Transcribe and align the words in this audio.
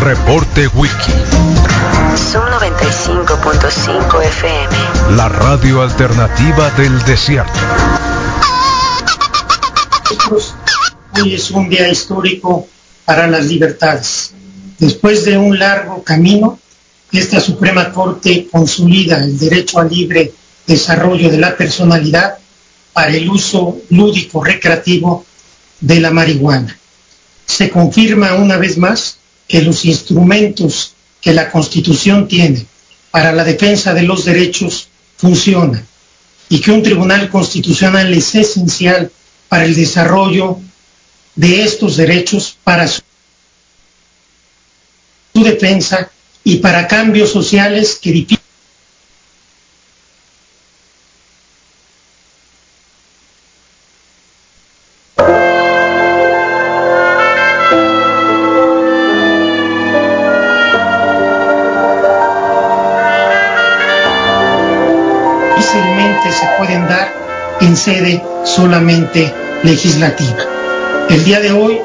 Reporte 0.00 0.66
Wiki. 0.68 1.12
Son 2.16 2.42
95.5 2.48 4.22
FM. 4.22 5.16
La 5.16 5.28
radio 5.28 5.82
alternativa 5.82 6.70
del 6.70 7.02
desierto. 7.04 7.58
Hoy 11.22 11.34
es 11.34 11.50
un 11.50 11.68
día 11.68 11.88
histórico 11.88 12.68
para 13.04 13.26
las 13.26 13.46
libertades. 13.46 14.32
Después 14.78 15.24
de 15.24 15.36
un 15.36 15.58
largo 15.58 16.02
camino, 16.02 16.58
esta 17.12 17.40
Suprema 17.40 17.92
Corte 17.92 18.48
consolida 18.50 19.22
el 19.22 19.38
derecho 19.38 19.78
al 19.78 19.90
libre 19.90 20.32
desarrollo 20.66 21.28
de 21.30 21.38
la 21.38 21.56
personalidad 21.56 22.38
para 22.92 23.14
el 23.14 23.28
uso 23.28 23.78
lúdico 23.90 24.42
recreativo 24.42 25.24
de 25.80 26.00
la 26.00 26.10
marihuana. 26.10 26.76
Se 27.46 27.70
confirma 27.70 28.34
una 28.34 28.56
vez 28.56 28.78
más 28.78 29.19
que 29.50 29.62
los 29.62 29.84
instrumentos 29.84 30.94
que 31.20 31.34
la 31.34 31.50
Constitución 31.50 32.28
tiene 32.28 32.64
para 33.10 33.32
la 33.32 33.42
defensa 33.42 33.92
de 33.92 34.04
los 34.04 34.24
derechos 34.24 34.88
funcionan 35.16 35.84
y 36.48 36.60
que 36.60 36.70
un 36.70 36.84
tribunal 36.84 37.28
constitucional 37.28 38.14
es 38.14 38.32
esencial 38.36 39.10
para 39.48 39.64
el 39.64 39.74
desarrollo 39.74 40.60
de 41.34 41.64
estos 41.64 41.96
derechos, 41.96 42.56
para 42.62 42.86
su, 42.86 43.02
defensa 45.34 46.10
y 46.44 46.56
para 46.56 46.86
cambios 46.86 47.30
sociales 47.30 47.98
que 48.00 48.26
sede 67.80 68.22
solamente 68.44 69.32
legislativa. 69.62 70.36
El 71.08 71.24
día 71.24 71.40
de 71.40 71.52
hoy, 71.52 71.80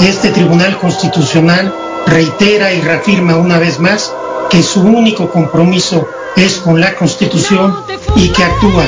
este 0.00 0.30
Tribunal 0.30 0.78
Constitucional 0.78 1.74
reitera 2.06 2.72
y 2.72 2.80
reafirma 2.80 3.36
una 3.36 3.58
vez 3.58 3.80
más 3.80 4.12
que 4.48 4.62
su 4.62 4.82
único 4.82 5.30
compromiso 5.30 6.08
es 6.36 6.58
con 6.58 6.80
la 6.80 6.94
Constitución 6.94 7.74
y 8.14 8.28
que 8.28 8.44
actúa 8.44 8.84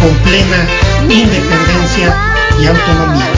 con 0.00 0.14
plena 0.18 0.68
independencia 1.02 2.16
y 2.62 2.66
autonomía. 2.66 3.37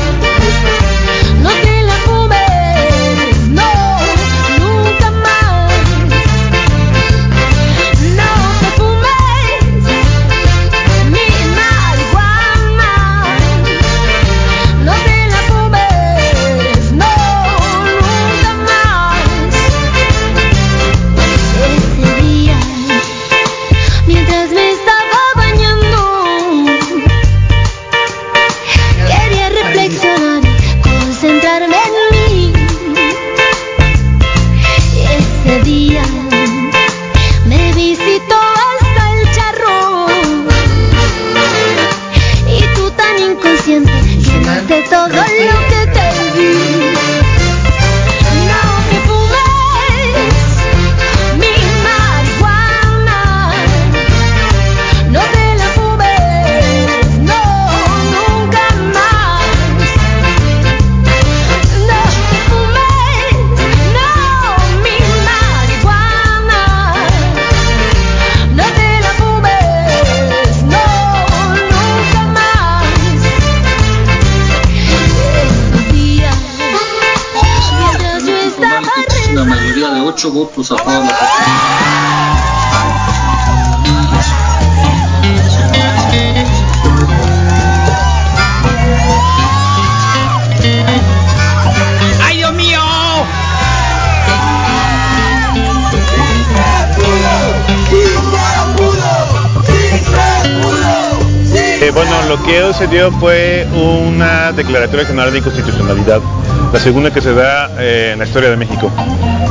Sucedió 102.90 103.12
fue 103.20 103.68
una 103.72 104.50
declaratoria 104.50 105.06
general 105.06 105.30
de 105.30 105.38
inconstitucionalidad, 105.38 106.20
la 106.72 106.80
segunda 106.80 107.12
que 107.12 107.20
se 107.20 107.32
da 107.32 107.70
eh, 107.78 108.10
en 108.14 108.18
la 108.18 108.24
historia 108.24 108.50
de 108.50 108.56
México. 108.56 108.90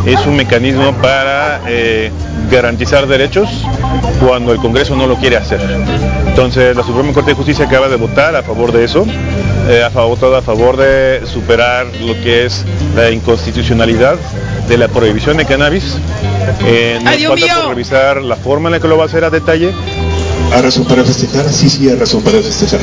Es 0.06 0.26
un 0.26 0.36
mecanismo 0.36 0.92
para 1.02 1.62
eh, 1.66 2.12
garantizar 2.52 3.08
derechos 3.08 3.50
cuando 4.20 4.52
el 4.52 4.60
Congreso 4.60 4.96
no 4.98 5.08
lo 5.08 5.16
quiere 5.16 5.38
hacer. 5.38 5.62
Entonces, 6.28 6.76
la 6.76 6.84
Suprema 6.84 7.14
Corte 7.14 7.32
de 7.32 7.36
Justicia 7.36 7.66
acaba 7.66 7.88
de 7.88 7.96
votar 7.96 8.36
a 8.36 8.44
favor 8.44 8.74
de 8.74 8.84
eso, 8.84 9.06
eh, 9.70 9.84
ha 9.84 9.90
votado 10.02 10.36
a 10.36 10.42
favor 10.42 10.76
de 10.76 11.22
superar 11.26 11.86
lo 12.02 12.14
que 12.16 12.46
es 12.46 12.66
la 12.96 13.10
inconstitucionalidad 13.10 14.18
de 14.68 14.78
la 14.78 14.90
prohibición 14.90 15.38
de 15.38 15.46
cannabis. 15.46 15.96
Eh, 16.66 17.00
nos 17.02 17.14
¡Ay, 17.14 17.20
Dios 17.20 17.40
falta 17.40 17.56
por 17.62 17.70
revisar 17.70 18.22
la 18.22 18.36
forma 18.36 18.68
en 18.68 18.74
la 18.74 18.80
que 18.82 18.88
lo 18.90 18.98
va 18.98 19.04
a 19.04 19.08
hacer 19.08 19.24
a 19.24 19.30
detalle, 19.30 19.72
¿Hay 20.52 20.62
razón 20.64 20.86
para 20.86 21.04
festejar? 21.04 21.48
Sí, 21.52 21.70
sí, 21.70 21.88
hay 21.88 21.96
razón 21.96 22.24
para 22.24 22.40
festejar. 22.42 22.80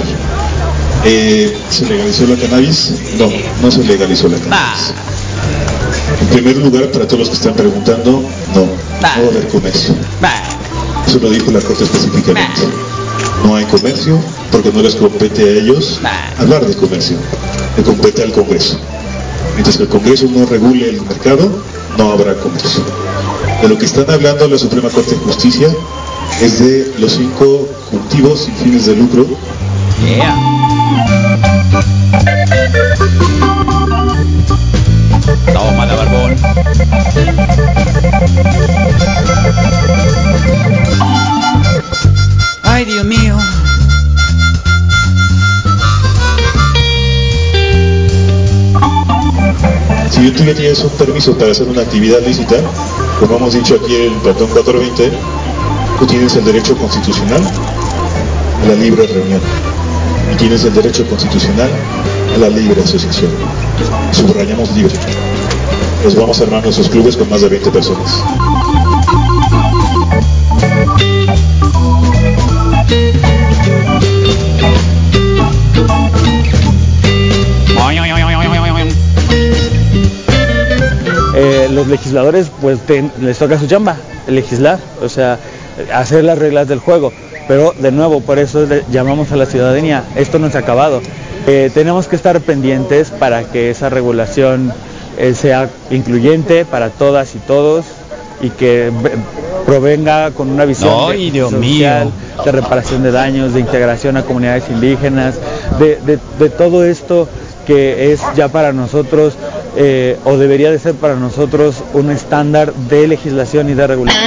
Eh, 1.08 1.56
¿Se 1.70 1.86
legalizó 1.86 2.26
la 2.26 2.34
cannabis? 2.34 2.90
No, 3.16 3.30
no 3.62 3.70
se 3.70 3.84
legalizó 3.84 4.26
la 4.26 4.38
cannabis. 4.38 4.92
En 6.20 6.26
primer 6.28 6.56
lugar, 6.56 6.90
para 6.90 7.06
todos 7.06 7.20
los 7.20 7.28
que 7.28 7.36
están 7.36 7.54
preguntando, 7.54 8.24
no, 8.52 8.60
no 8.60 8.68
va 9.00 9.08
a 9.08 9.14
haber 9.14 9.46
comercio. 9.46 9.94
Eso 11.06 11.20
lo 11.20 11.30
dijo 11.30 11.52
la 11.52 11.60
Corte 11.60 11.84
específicamente. 11.84 12.62
No 13.44 13.54
hay 13.54 13.64
comercio 13.66 14.18
porque 14.50 14.72
no 14.72 14.82
les 14.82 14.96
compete 14.96 15.44
a 15.44 15.52
ellos 15.52 16.00
hablar 16.40 16.66
de 16.66 16.74
comercio. 16.74 17.16
Le 17.76 17.84
compete 17.84 18.24
al 18.24 18.32
Congreso. 18.32 18.76
Mientras 19.54 19.76
que 19.76 19.84
el 19.84 19.88
Congreso 19.88 20.26
no 20.28 20.44
regule 20.46 20.88
el 20.88 21.02
mercado, 21.02 21.48
no 21.96 22.10
habrá 22.10 22.34
comercio. 22.34 22.82
De 23.62 23.68
lo 23.68 23.78
que 23.78 23.84
están 23.84 24.10
hablando 24.10 24.48
la 24.48 24.58
Suprema 24.58 24.88
Corte 24.88 25.14
de 25.14 25.20
Justicia 25.20 25.68
es 26.42 26.58
de 26.58 26.94
los 26.98 27.12
cinco 27.12 27.68
cultivos 27.92 28.40
sin 28.40 28.56
fines 28.56 28.86
de 28.86 28.96
lucro 28.96 29.24
Toma 35.52 35.86
la 35.86 35.94
barbón. 35.94 36.36
Ay, 42.62 42.84
Dios 42.84 43.04
mío. 43.04 43.36
Si 50.10 50.30
tú 50.30 50.44
ya 50.44 50.54
tienes 50.54 50.80
un 50.82 50.90
permiso 50.90 51.36
para 51.36 51.52
hacer 51.52 51.68
una 51.68 51.82
actividad 51.82 52.20
lícita, 52.20 52.56
como 53.20 53.36
hemos 53.36 53.54
dicho 53.54 53.78
aquí 53.82 53.94
en 53.94 54.12
el 54.14 54.18
Platón 54.20 54.48
420, 54.48 55.46
Tú 55.98 56.06
tienes 56.06 56.36
el 56.36 56.44
derecho 56.44 56.76
constitucional 56.76 57.40
a 57.42 58.66
la 58.66 58.74
libre 58.74 59.06
reunión 59.06 59.40
y 60.32 60.36
tienes 60.36 60.64
el 60.64 60.74
derecho 60.74 61.06
constitucional 61.08 61.70
a 62.34 62.38
la 62.38 62.48
libre 62.48 62.82
asociación. 62.82 63.30
Subrayamos 64.12 64.70
libre. 64.72 64.94
Nos 66.04 66.14
vamos 66.14 66.40
armando 66.40 66.68
esos 66.68 66.88
clubes 66.88 67.16
con 67.16 67.28
más 67.30 67.40
de 67.40 67.48
20 67.48 67.70
personas. 67.70 68.22
Eh, 81.34 81.68
los 81.70 81.86
legisladores 81.86 82.50
pues 82.62 82.80
ten- 82.86 83.12
les 83.20 83.38
toca 83.38 83.58
su 83.58 83.66
chamba, 83.66 83.96
legislar, 84.26 84.78
o 85.02 85.08
sea, 85.08 85.38
hacer 85.92 86.24
las 86.24 86.38
reglas 86.38 86.66
del 86.68 86.78
juego. 86.78 87.12
Pero 87.48 87.74
de 87.78 87.92
nuevo, 87.92 88.20
por 88.20 88.38
eso 88.38 88.66
llamamos 88.90 89.30
a 89.32 89.36
la 89.36 89.46
ciudadanía, 89.46 90.02
esto 90.16 90.38
no 90.38 90.50
se 90.50 90.56
ha 90.56 90.60
acabado. 90.60 91.00
Eh, 91.46 91.70
tenemos 91.72 92.08
que 92.08 92.16
estar 92.16 92.40
pendientes 92.40 93.10
para 93.10 93.44
que 93.44 93.70
esa 93.70 93.88
regulación 93.88 94.72
eh, 95.16 95.32
sea 95.34 95.68
incluyente 95.90 96.64
para 96.64 96.90
todas 96.90 97.34
y 97.36 97.38
todos 97.38 97.84
y 98.40 98.50
que 98.50 98.90
ve- 99.02 99.12
provenga 99.64 100.30
con 100.32 100.50
una 100.50 100.64
visión 100.64 100.92
Ay, 101.08 101.26
de, 101.26 101.30
Dios 101.32 101.50
social, 101.52 102.06
mío. 102.06 102.12
de 102.44 102.52
reparación 102.52 103.02
de 103.02 103.12
daños, 103.12 103.54
de 103.54 103.60
integración 103.60 104.16
a 104.16 104.22
comunidades 104.24 104.64
indígenas, 104.68 105.36
de, 105.78 105.96
de- 106.04 106.18
de 106.38 106.50
todo 106.50 106.84
esto 106.84 107.28
que 107.66 108.12
es 108.12 108.20
ya 108.36 108.48
para 108.48 108.72
nosotros 108.72 109.34
eh, 109.76 110.18
o 110.24 110.36
debería 110.36 110.70
de 110.70 110.78
ser 110.78 110.94
para 110.94 111.14
nosotros 111.16 111.76
un 111.94 112.10
estándar 112.10 112.72
de 112.74 113.06
legislación 113.08 113.70
y 113.70 113.74
de 113.74 113.86
regulación. 113.86 114.24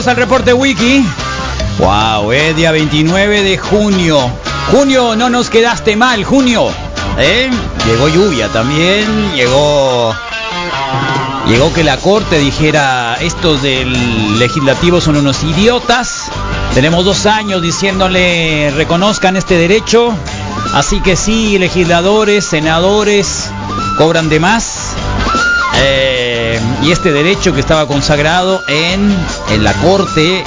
Bienvenidos 0.00 0.08
al 0.08 0.16
reporte 0.16 0.52
wiki. 0.54 1.04
Wow, 1.78 2.32
eh, 2.32 2.54
día 2.54 2.72
29 2.72 3.42
de 3.42 3.58
junio. 3.58 4.30
Junio, 4.70 5.14
no 5.14 5.28
nos 5.28 5.50
quedaste 5.50 5.94
mal, 5.94 6.24
junio. 6.24 6.68
¿Eh? 7.18 7.50
Llegó 7.86 8.08
lluvia 8.08 8.48
también, 8.48 9.32
llegó 9.34 10.14
llegó 11.48 11.72
que 11.74 11.84
la 11.84 11.98
corte 11.98 12.38
dijera 12.38 13.16
estos 13.20 13.62
del 13.62 14.38
legislativo 14.38 15.00
son 15.02 15.16
unos 15.16 15.42
idiotas. 15.42 16.30
Tenemos 16.72 17.04
dos 17.04 17.26
años 17.26 17.60
diciéndole 17.60 18.72
reconozcan 18.74 19.36
este 19.36 19.58
derecho. 19.58 20.14
Así 20.72 21.00
que 21.00 21.16
sí, 21.16 21.58
legisladores, 21.58 22.46
senadores 22.46 23.50
cobran 23.98 24.30
de 24.30 24.40
más. 24.40 24.94
Eh, 25.82 26.19
y 26.82 26.92
este 26.92 27.12
derecho 27.12 27.52
que 27.52 27.60
estaba 27.60 27.86
consagrado 27.86 28.62
en, 28.68 29.14
en 29.50 29.64
la 29.64 29.72
corte, 29.74 30.42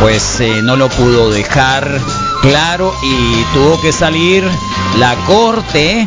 pues 0.00 0.40
eh, 0.40 0.60
no 0.62 0.76
lo 0.76 0.88
pudo 0.88 1.30
dejar 1.30 2.00
claro 2.40 2.94
y 3.02 3.42
tuvo 3.54 3.80
que 3.80 3.92
salir 3.92 4.44
la 4.98 5.14
corte 5.26 6.06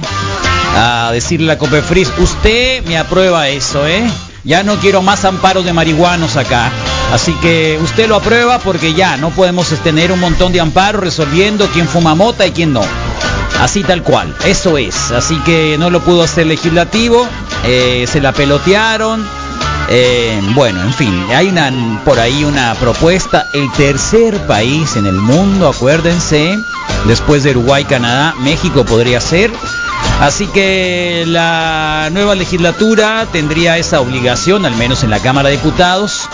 a 0.75 1.11
decirle 1.11 1.51
a 1.51 1.57
Copefris, 1.57 2.11
usted 2.17 2.83
me 2.85 2.97
aprueba 2.97 3.47
eso, 3.49 3.85
¿eh? 3.85 4.03
Ya 4.43 4.63
no 4.63 4.77
quiero 4.77 5.01
más 5.01 5.23
amparos 5.25 5.65
de 5.65 5.73
marihuanos 5.73 6.35
acá. 6.35 6.71
Así 7.13 7.33
que 7.41 7.77
usted 7.83 8.07
lo 8.07 8.15
aprueba 8.15 8.57
porque 8.59 8.93
ya 8.93 9.17
no 9.17 9.29
podemos 9.29 9.67
tener 9.83 10.11
un 10.11 10.19
montón 10.19 10.51
de 10.53 10.61
amparos 10.61 11.01
resolviendo 11.01 11.67
quién 11.67 11.88
fuma 11.88 12.15
mota 12.15 12.47
y 12.47 12.51
quién 12.51 12.73
no. 12.73 12.81
Así 13.59 13.83
tal 13.83 14.01
cual, 14.01 14.33
eso 14.45 14.77
es. 14.77 15.11
Así 15.11 15.35
que 15.45 15.75
no 15.77 15.89
lo 15.89 15.99
pudo 15.99 16.23
hacer 16.23 16.47
legislativo, 16.47 17.27
eh, 17.65 18.05
se 18.07 18.21
la 18.21 18.31
pelotearon. 18.31 19.25
eh, 19.89 20.39
bueno, 20.55 20.81
en 20.81 20.93
fin, 20.93 21.25
hay 21.35 21.49
una, 21.49 21.71
por 22.05 22.19
ahí 22.19 22.43
una 22.43 22.73
propuesta. 22.75 23.47
El 23.53 23.71
tercer 23.73 24.37
país 24.47 24.95
en 24.95 25.05
el 25.05 25.15
mundo, 25.15 25.67
acuérdense, 25.67 26.59
después 27.05 27.43
de 27.43 27.51
Uruguay, 27.51 27.83
Canadá, 27.85 28.33
México 28.39 28.85
podría 28.85 29.19
ser. 29.19 29.51
Así 30.21 30.47
que 30.47 31.23
la 31.27 32.09
nueva 32.11 32.35
legislatura 32.35 33.25
tendría 33.31 33.77
esa 33.77 33.99
obligación, 34.01 34.65
al 34.65 34.75
menos 34.75 35.03
en 35.03 35.09
la 35.09 35.19
Cámara 35.19 35.49
de 35.49 35.57
Diputados. 35.57 36.29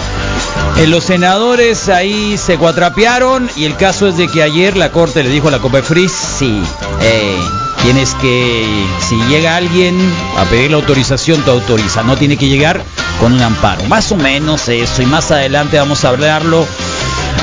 En 0.78 0.92
los 0.92 1.06
senadores 1.06 1.88
ahí 1.90 2.38
se 2.38 2.58
cuatrapearon 2.58 3.50
y 3.56 3.66
el 3.66 3.76
caso 3.78 4.08
es 4.08 4.18
de 4.18 4.28
que 4.28 4.44
ayer 4.44 4.76
la 4.78 4.92
Corte 4.92 5.24
le 5.24 5.30
dijo 5.30 5.48
a 5.48 5.52
la 5.52 5.60
COPEFRIS, 5.60 6.12
sí, 6.12 6.62
eh, 7.02 7.40
tienes 7.84 8.16
que, 8.16 8.86
si 9.00 9.16
llega 9.28 9.56
alguien 9.56 9.98
a 10.38 10.44
pedir 10.46 10.72
la 10.72 10.78
autorización, 10.78 11.42
te 11.44 11.52
autoriza, 11.52 12.04
no 12.04 12.16
tiene 12.18 12.38
que 12.38 12.48
llegar 12.48 12.82
con 13.20 13.34
un 13.34 13.42
amparo. 13.42 13.84
Más 13.86 14.12
o 14.12 14.16
menos 14.16 14.68
eso 14.68 15.02
y 15.02 15.06
más 15.06 15.32
adelante 15.32 15.78
vamos 15.78 16.06
a 16.06 16.10
hablarlo. 16.10 16.68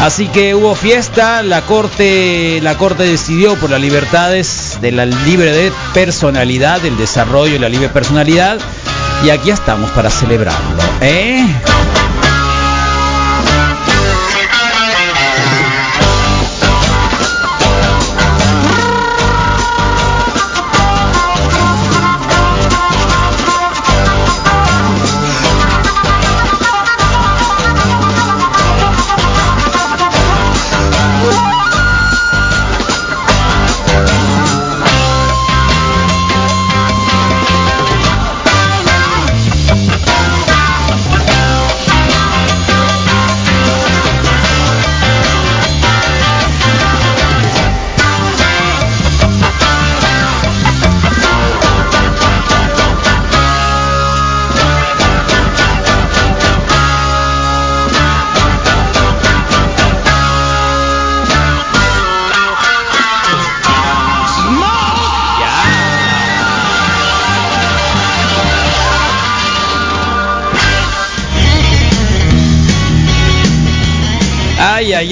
Así 0.01 0.29
que 0.29 0.55
hubo 0.55 0.75
fiesta, 0.75 1.43
la 1.43 1.63
corte, 1.63 2.61
la 2.63 2.77
corte 2.77 3.05
decidió 3.05 3.55
por 3.57 3.71
las 3.71 3.81
libertades 3.81 4.79
de 4.81 4.93
la 4.93 5.07
libre 5.07 5.53
de 5.53 5.73
personalidad, 5.95 6.81
del 6.81 6.97
desarrollo 6.97 7.55
y 7.55 7.59
la 7.59 7.69
libre 7.69 7.89
personalidad, 7.89 8.59
y 9.25 9.31
aquí 9.31 9.51
estamos 9.51 9.91
para 9.93 10.11
celebrarlo, 10.11 10.83
¿eh? 11.01 11.47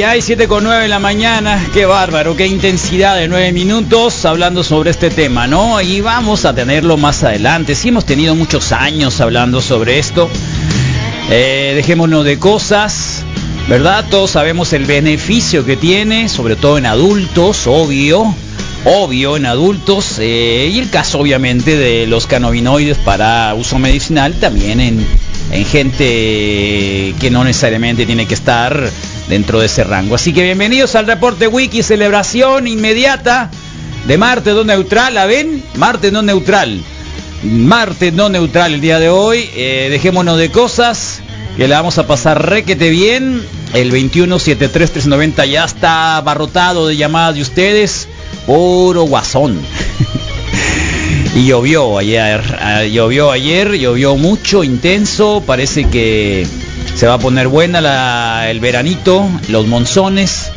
Ay, 0.03 0.07
ay, 0.07 0.15
ay, 0.17 0.23
7 0.23 0.49
con 0.49 0.65
9 0.65 0.83
de 0.83 0.89
la 0.89 0.99
mañana, 0.99 1.65
qué 1.73 1.87
bárbaro, 1.87 2.35
qué 2.35 2.45
intensidad 2.49 3.17
de 3.17 3.29
9 3.29 3.53
minutos 3.53 4.25
hablando 4.25 4.65
sobre 4.65 4.91
este 4.91 5.11
tema, 5.11 5.47
¿no? 5.47 5.81
Y 5.81 6.01
vamos 6.01 6.45
a 6.45 6.53
tenerlo 6.53 6.97
más 6.97 7.23
adelante. 7.23 7.77
Sí 7.77 7.91
hemos 7.91 8.05
tenido 8.05 8.35
muchos 8.35 8.73
años 8.73 9.21
hablando 9.21 9.61
sobre 9.61 10.01
esto. 10.01 10.29
Eh, 11.31 11.75
dejémonos 11.77 12.25
de 12.25 12.37
cosas, 12.41 13.23
¿verdad? 13.69 14.05
Todos 14.11 14.33
sabemos 14.33 14.73
el 14.73 14.87
beneficio 14.87 15.65
que 15.65 15.77
tiene, 15.77 16.29
sobre 16.29 16.57
todo 16.57 16.79
en 16.79 16.87
adultos, 16.87 17.69
obvio, 17.69 18.35
obvio 18.85 19.37
en 19.37 19.47
adultos, 19.47 20.17
eh, 20.19 20.69
y 20.73 20.81
el 20.81 20.91
caso 20.91 21.21
obviamente 21.21 21.77
de 21.77 22.09
los 22.09 22.27
cannabinoides 22.27 22.99
para 22.99 23.55
uso 23.55 23.79
medicinal 23.79 24.35
también 24.35 24.81
en, 24.81 25.07
en 25.53 25.65
gente 25.65 27.15
que 27.21 27.29
no 27.31 27.45
necesariamente 27.45 28.05
tiene 28.05 28.27
que 28.27 28.35
estar 28.35 28.91
dentro 29.33 29.61
de 29.61 29.67
ese 29.67 29.83
rango. 29.83 30.15
Así 30.15 30.35
que 30.35 30.43
bienvenidos 30.43 30.95
al 30.95 31.07
reporte 31.07 31.47
Wiki, 31.47 31.83
celebración 31.83 32.67
inmediata 32.67 33.51
de 34.07 34.19
Marte 34.19 34.53
no 34.53 34.63
neutral, 34.63 35.15
¿la 35.15 35.25
ven? 35.25 35.65
Marte 35.77 36.13
no 36.13 36.21
neutral. 36.21 36.83
Marte 37.43 38.13
no 38.13 38.29
neutral 38.29 38.75
el 38.75 38.83
día 38.83 38.99
de 38.99 39.09
hoy. 39.09 39.49
Eh, 39.55 39.89
dejémonos 39.91 40.37
de 40.37 40.51
cosas. 40.51 41.23
Que 41.57 41.67
la 41.67 41.77
vamos 41.77 41.97
a 41.97 42.07
pasar 42.07 42.47
requete 42.47 42.91
bien. 42.91 43.43
El 43.73 43.91
21-73-390 43.91 45.49
ya 45.49 45.65
está 45.65 46.19
abarrotado 46.19 46.89
de 46.89 46.99
llamadas 46.99 47.35
de 47.37 47.41
ustedes. 47.41 48.09
Puro 48.45 49.05
guasón. 49.05 49.59
y 51.35 51.47
llovió 51.47 51.97
ayer. 51.97 52.43
ah, 52.61 52.85
llovió 52.85 53.31
ayer, 53.31 53.79
llovió 53.79 54.15
mucho, 54.17 54.63
intenso. 54.63 55.43
Parece 55.47 55.89
que 55.89 56.47
se 57.03 57.09
va 57.09 57.15
a 57.15 57.19
poner 57.19 57.49
buena 57.49 58.49
el 58.49 58.61
veranito, 58.61 59.29
los 59.49 59.67
monzones, 59.67 60.53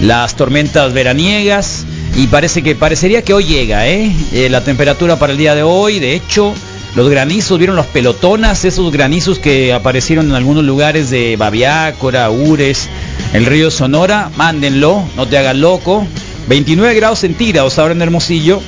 las 0.00 0.34
tormentas 0.34 0.94
veraniegas. 0.94 1.84
Y 2.16 2.28
parece 2.28 2.62
que 2.62 2.74
parecería 2.74 3.20
que 3.20 3.34
hoy 3.34 3.44
llega, 3.44 3.86
¿eh? 3.86 4.10
Eh, 4.32 4.48
la 4.48 4.64
temperatura 4.64 5.18
para 5.18 5.32
el 5.32 5.38
día 5.38 5.54
de 5.54 5.62
hoy. 5.62 5.98
De 5.98 6.14
hecho, 6.14 6.54
los 6.96 7.10
granizos, 7.10 7.58
¿vieron 7.58 7.76
los 7.76 7.84
pelotonas? 7.84 8.64
Esos 8.64 8.90
granizos 8.90 9.38
que 9.38 9.74
aparecieron 9.74 10.30
en 10.30 10.36
algunos 10.36 10.64
lugares 10.64 11.10
de 11.10 11.36
Babiácora, 11.36 12.30
Ures, 12.30 12.88
el 13.34 13.44
río 13.44 13.70
Sonora. 13.70 14.30
Mándenlo, 14.38 15.04
no 15.16 15.28
te 15.28 15.36
hagas 15.36 15.56
loco. 15.56 16.06
29 16.48 16.94
grados 16.94 17.18
centígrados 17.18 17.78
ahora 17.78 17.92
en 17.92 18.00
Hermosillo. 18.00 18.62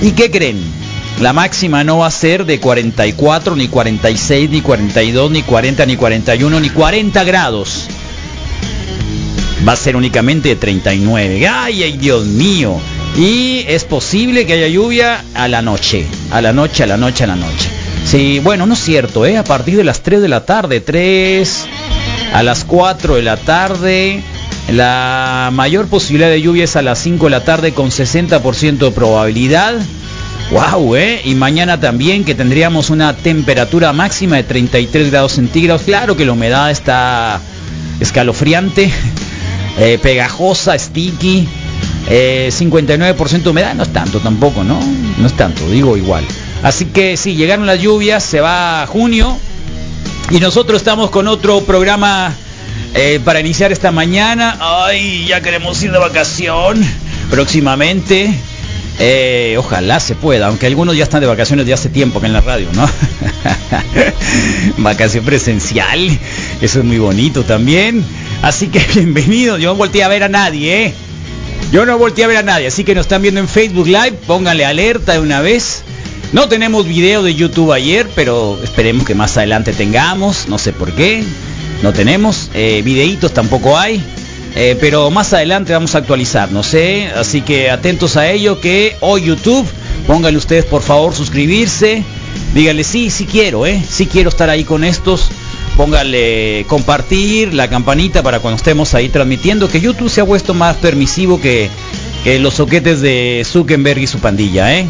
¿Y 0.00 0.12
qué 0.12 0.30
creen? 0.30 0.85
La 1.20 1.32
máxima 1.32 1.82
no 1.82 1.98
va 1.98 2.08
a 2.08 2.10
ser 2.10 2.44
de 2.44 2.60
44, 2.60 3.56
ni 3.56 3.68
46, 3.68 4.50
ni 4.50 4.60
42, 4.60 5.30
ni 5.30 5.42
40, 5.42 5.86
ni 5.86 5.96
41, 5.96 6.60
ni 6.60 6.68
40 6.68 7.24
grados. 7.24 7.86
Va 9.66 9.72
a 9.72 9.76
ser 9.76 9.96
únicamente 9.96 10.50
de 10.50 10.56
39. 10.56 11.48
¡Ay, 11.48 11.82
ay, 11.82 11.96
Dios 11.96 12.26
mío! 12.26 12.78
Y 13.16 13.64
es 13.66 13.84
posible 13.84 14.44
que 14.44 14.52
haya 14.52 14.68
lluvia 14.68 15.24
a 15.34 15.48
la 15.48 15.62
noche. 15.62 16.06
A 16.30 16.42
la 16.42 16.52
noche, 16.52 16.82
a 16.82 16.86
la 16.86 16.98
noche, 16.98 17.24
a 17.24 17.28
la 17.28 17.36
noche. 17.36 17.70
Sí, 18.04 18.38
bueno, 18.40 18.66
no 18.66 18.74
es 18.74 18.80
cierto, 18.80 19.24
¿eh? 19.24 19.38
A 19.38 19.44
partir 19.44 19.78
de 19.78 19.84
las 19.84 20.02
3 20.02 20.20
de 20.20 20.28
la 20.28 20.44
tarde, 20.44 20.80
3 20.80 21.66
a 22.34 22.42
las 22.42 22.64
4 22.64 23.14
de 23.14 23.22
la 23.22 23.38
tarde. 23.38 24.22
La 24.70 25.50
mayor 25.52 25.86
posibilidad 25.86 26.28
de 26.28 26.42
lluvia 26.42 26.64
es 26.64 26.76
a 26.76 26.82
las 26.82 26.98
5 26.98 27.24
de 27.24 27.30
la 27.30 27.44
tarde 27.44 27.72
con 27.72 27.90
60% 27.90 28.76
de 28.76 28.90
probabilidad. 28.90 29.80
Wow, 30.50 30.94
¿eh? 30.96 31.22
Y 31.24 31.34
mañana 31.34 31.80
también 31.80 32.24
que 32.24 32.34
tendríamos 32.34 32.90
una 32.90 33.14
temperatura 33.16 33.92
máxima 33.92 34.36
de 34.36 34.44
33 34.44 35.10
grados 35.10 35.32
centígrados. 35.32 35.82
Claro 35.82 36.16
que 36.16 36.24
la 36.24 36.32
humedad 36.32 36.70
está 36.70 37.40
escalofriante, 38.00 38.92
eh, 39.78 39.98
pegajosa, 40.00 40.78
sticky. 40.78 41.48
eh, 42.08 42.50
59% 42.52 43.42
de 43.42 43.48
humedad, 43.50 43.74
no 43.74 43.82
es 43.82 43.92
tanto 43.92 44.20
tampoco, 44.20 44.62
¿no? 44.62 44.78
No 45.18 45.26
es 45.26 45.32
tanto, 45.36 45.68
digo 45.68 45.96
igual. 45.96 46.24
Así 46.62 46.86
que 46.86 47.16
sí, 47.16 47.34
llegaron 47.34 47.66
las 47.66 47.80
lluvias, 47.80 48.22
se 48.22 48.40
va 48.40 48.86
junio. 48.86 49.36
Y 50.30 50.38
nosotros 50.40 50.80
estamos 50.80 51.10
con 51.10 51.26
otro 51.28 51.60
programa 51.62 52.32
eh, 52.94 53.20
para 53.24 53.40
iniciar 53.40 53.72
esta 53.72 53.90
mañana. 53.92 54.56
Ay, 54.60 55.26
ya 55.26 55.40
queremos 55.40 55.82
ir 55.82 55.92
de 55.92 55.98
vacación 55.98 56.80
próximamente. 57.30 58.32
Eh, 58.98 59.56
ojalá 59.58 60.00
se 60.00 60.14
pueda, 60.14 60.46
aunque 60.46 60.66
algunos 60.66 60.96
ya 60.96 61.04
están 61.04 61.20
de 61.20 61.26
vacaciones 61.26 61.66
de 61.66 61.74
hace 61.74 61.90
tiempo 61.90 62.18
acá 62.18 62.28
en 62.28 62.32
la 62.32 62.40
radio, 62.40 62.68
¿no? 62.72 62.88
Vacación 64.78 65.24
presencial, 65.24 66.18
eso 66.62 66.78
es 66.78 66.84
muy 66.84 66.98
bonito 66.98 67.42
también. 67.42 68.02
Así 68.42 68.68
que 68.68 68.78
bienvenido, 68.94 69.58
yo 69.58 69.70
no 69.70 69.76
volteé 69.76 70.02
a 70.02 70.08
ver 70.08 70.22
a 70.22 70.28
nadie, 70.28 70.86
¿eh? 70.86 70.94
Yo 71.72 71.84
no 71.84 71.98
volteé 71.98 72.24
a 72.24 72.28
ver 72.28 72.38
a 72.38 72.42
nadie, 72.42 72.68
así 72.68 72.84
que 72.84 72.94
nos 72.94 73.04
están 73.04 73.20
viendo 73.20 73.40
en 73.40 73.48
Facebook 73.48 73.86
Live, 73.86 74.12
pónganle 74.26 74.64
alerta 74.64 75.12
de 75.12 75.20
una 75.20 75.40
vez. 75.42 75.82
No 76.32 76.48
tenemos 76.48 76.86
video 76.86 77.22
de 77.22 77.34
YouTube 77.34 77.72
ayer, 77.72 78.08
pero 78.14 78.58
esperemos 78.62 79.04
que 79.06 79.14
más 79.14 79.36
adelante 79.36 79.72
tengamos, 79.72 80.48
no 80.48 80.58
sé 80.58 80.72
por 80.72 80.92
qué. 80.92 81.22
No 81.82 81.92
tenemos, 81.92 82.50
eh, 82.54 82.82
videitos 82.82 83.32
tampoco 83.32 83.78
hay. 83.78 84.02
Eh, 84.58 84.74
pero 84.80 85.10
más 85.10 85.34
adelante 85.34 85.74
vamos 85.74 85.94
a 85.94 85.98
actualizar, 85.98 86.50
no 86.50 86.62
sé, 86.62 87.08
así 87.14 87.42
que 87.42 87.68
atentos 87.68 88.16
a 88.16 88.30
ello 88.30 88.58
que 88.58 88.96
hoy 89.00 89.24
YouTube, 89.24 89.66
pónganle 90.06 90.38
ustedes 90.38 90.64
por 90.64 90.80
favor 90.80 91.14
suscribirse, 91.14 92.02
díganle 92.54 92.82
sí, 92.82 93.10
sí 93.10 93.26
quiero, 93.26 93.66
eh, 93.66 93.82
sí 93.86 94.06
quiero 94.06 94.30
estar 94.30 94.48
ahí 94.48 94.64
con 94.64 94.82
estos, 94.82 95.28
pónganle 95.76 96.64
compartir, 96.68 97.52
la 97.52 97.68
campanita 97.68 98.22
para 98.22 98.38
cuando 98.38 98.56
estemos 98.56 98.94
ahí 98.94 99.10
transmitiendo, 99.10 99.68
que 99.68 99.78
YouTube 99.78 100.08
se 100.08 100.22
ha 100.22 100.24
puesto 100.24 100.54
más 100.54 100.76
permisivo 100.76 101.38
que, 101.38 101.68
que 102.24 102.38
los 102.38 102.54
soquetes 102.54 103.02
de 103.02 103.42
Zuckerberg 103.44 103.98
y 103.98 104.06
su 104.06 104.20
pandilla, 104.20 104.74
eh. 104.74 104.86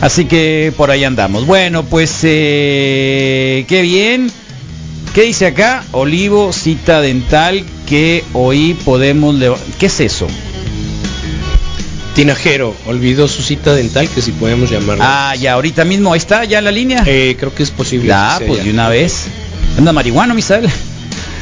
Así 0.00 0.24
que 0.24 0.72
por 0.76 0.90
ahí 0.90 1.04
andamos. 1.04 1.46
Bueno, 1.46 1.84
pues 1.84 2.18
eh, 2.22 3.64
qué 3.68 3.82
bien. 3.82 4.32
¿Qué 5.14 5.22
dice 5.22 5.46
acá? 5.46 5.84
Olivo, 5.90 6.52
cita 6.52 7.00
dental 7.00 7.64
que 7.88 8.24
hoy 8.32 8.74
podemos... 8.84 9.34
¿Qué 9.78 9.86
es 9.86 10.00
eso? 10.00 10.28
Tinajero 12.14 12.76
olvidó 12.86 13.26
su 13.26 13.42
cita 13.42 13.74
dental, 13.74 14.08
que 14.08 14.22
si 14.22 14.30
podemos 14.30 14.70
llamarlo. 14.70 15.02
Ah, 15.04 15.34
ya, 15.34 15.54
ahorita 15.54 15.84
mismo, 15.84 16.12
ahí 16.12 16.18
está, 16.18 16.44
ya 16.44 16.58
en 16.58 16.64
la 16.64 16.70
línea. 16.70 17.02
Eh, 17.06 17.36
creo 17.38 17.52
que 17.52 17.64
es 17.64 17.72
posible. 17.72 18.12
Ah, 18.12 18.38
pues 18.44 18.58
ya. 18.58 18.64
de 18.64 18.70
una 18.70 18.88
vez. 18.88 19.26
Anda 19.76 19.92
marihuano, 19.92 20.32
Misael. 20.34 20.68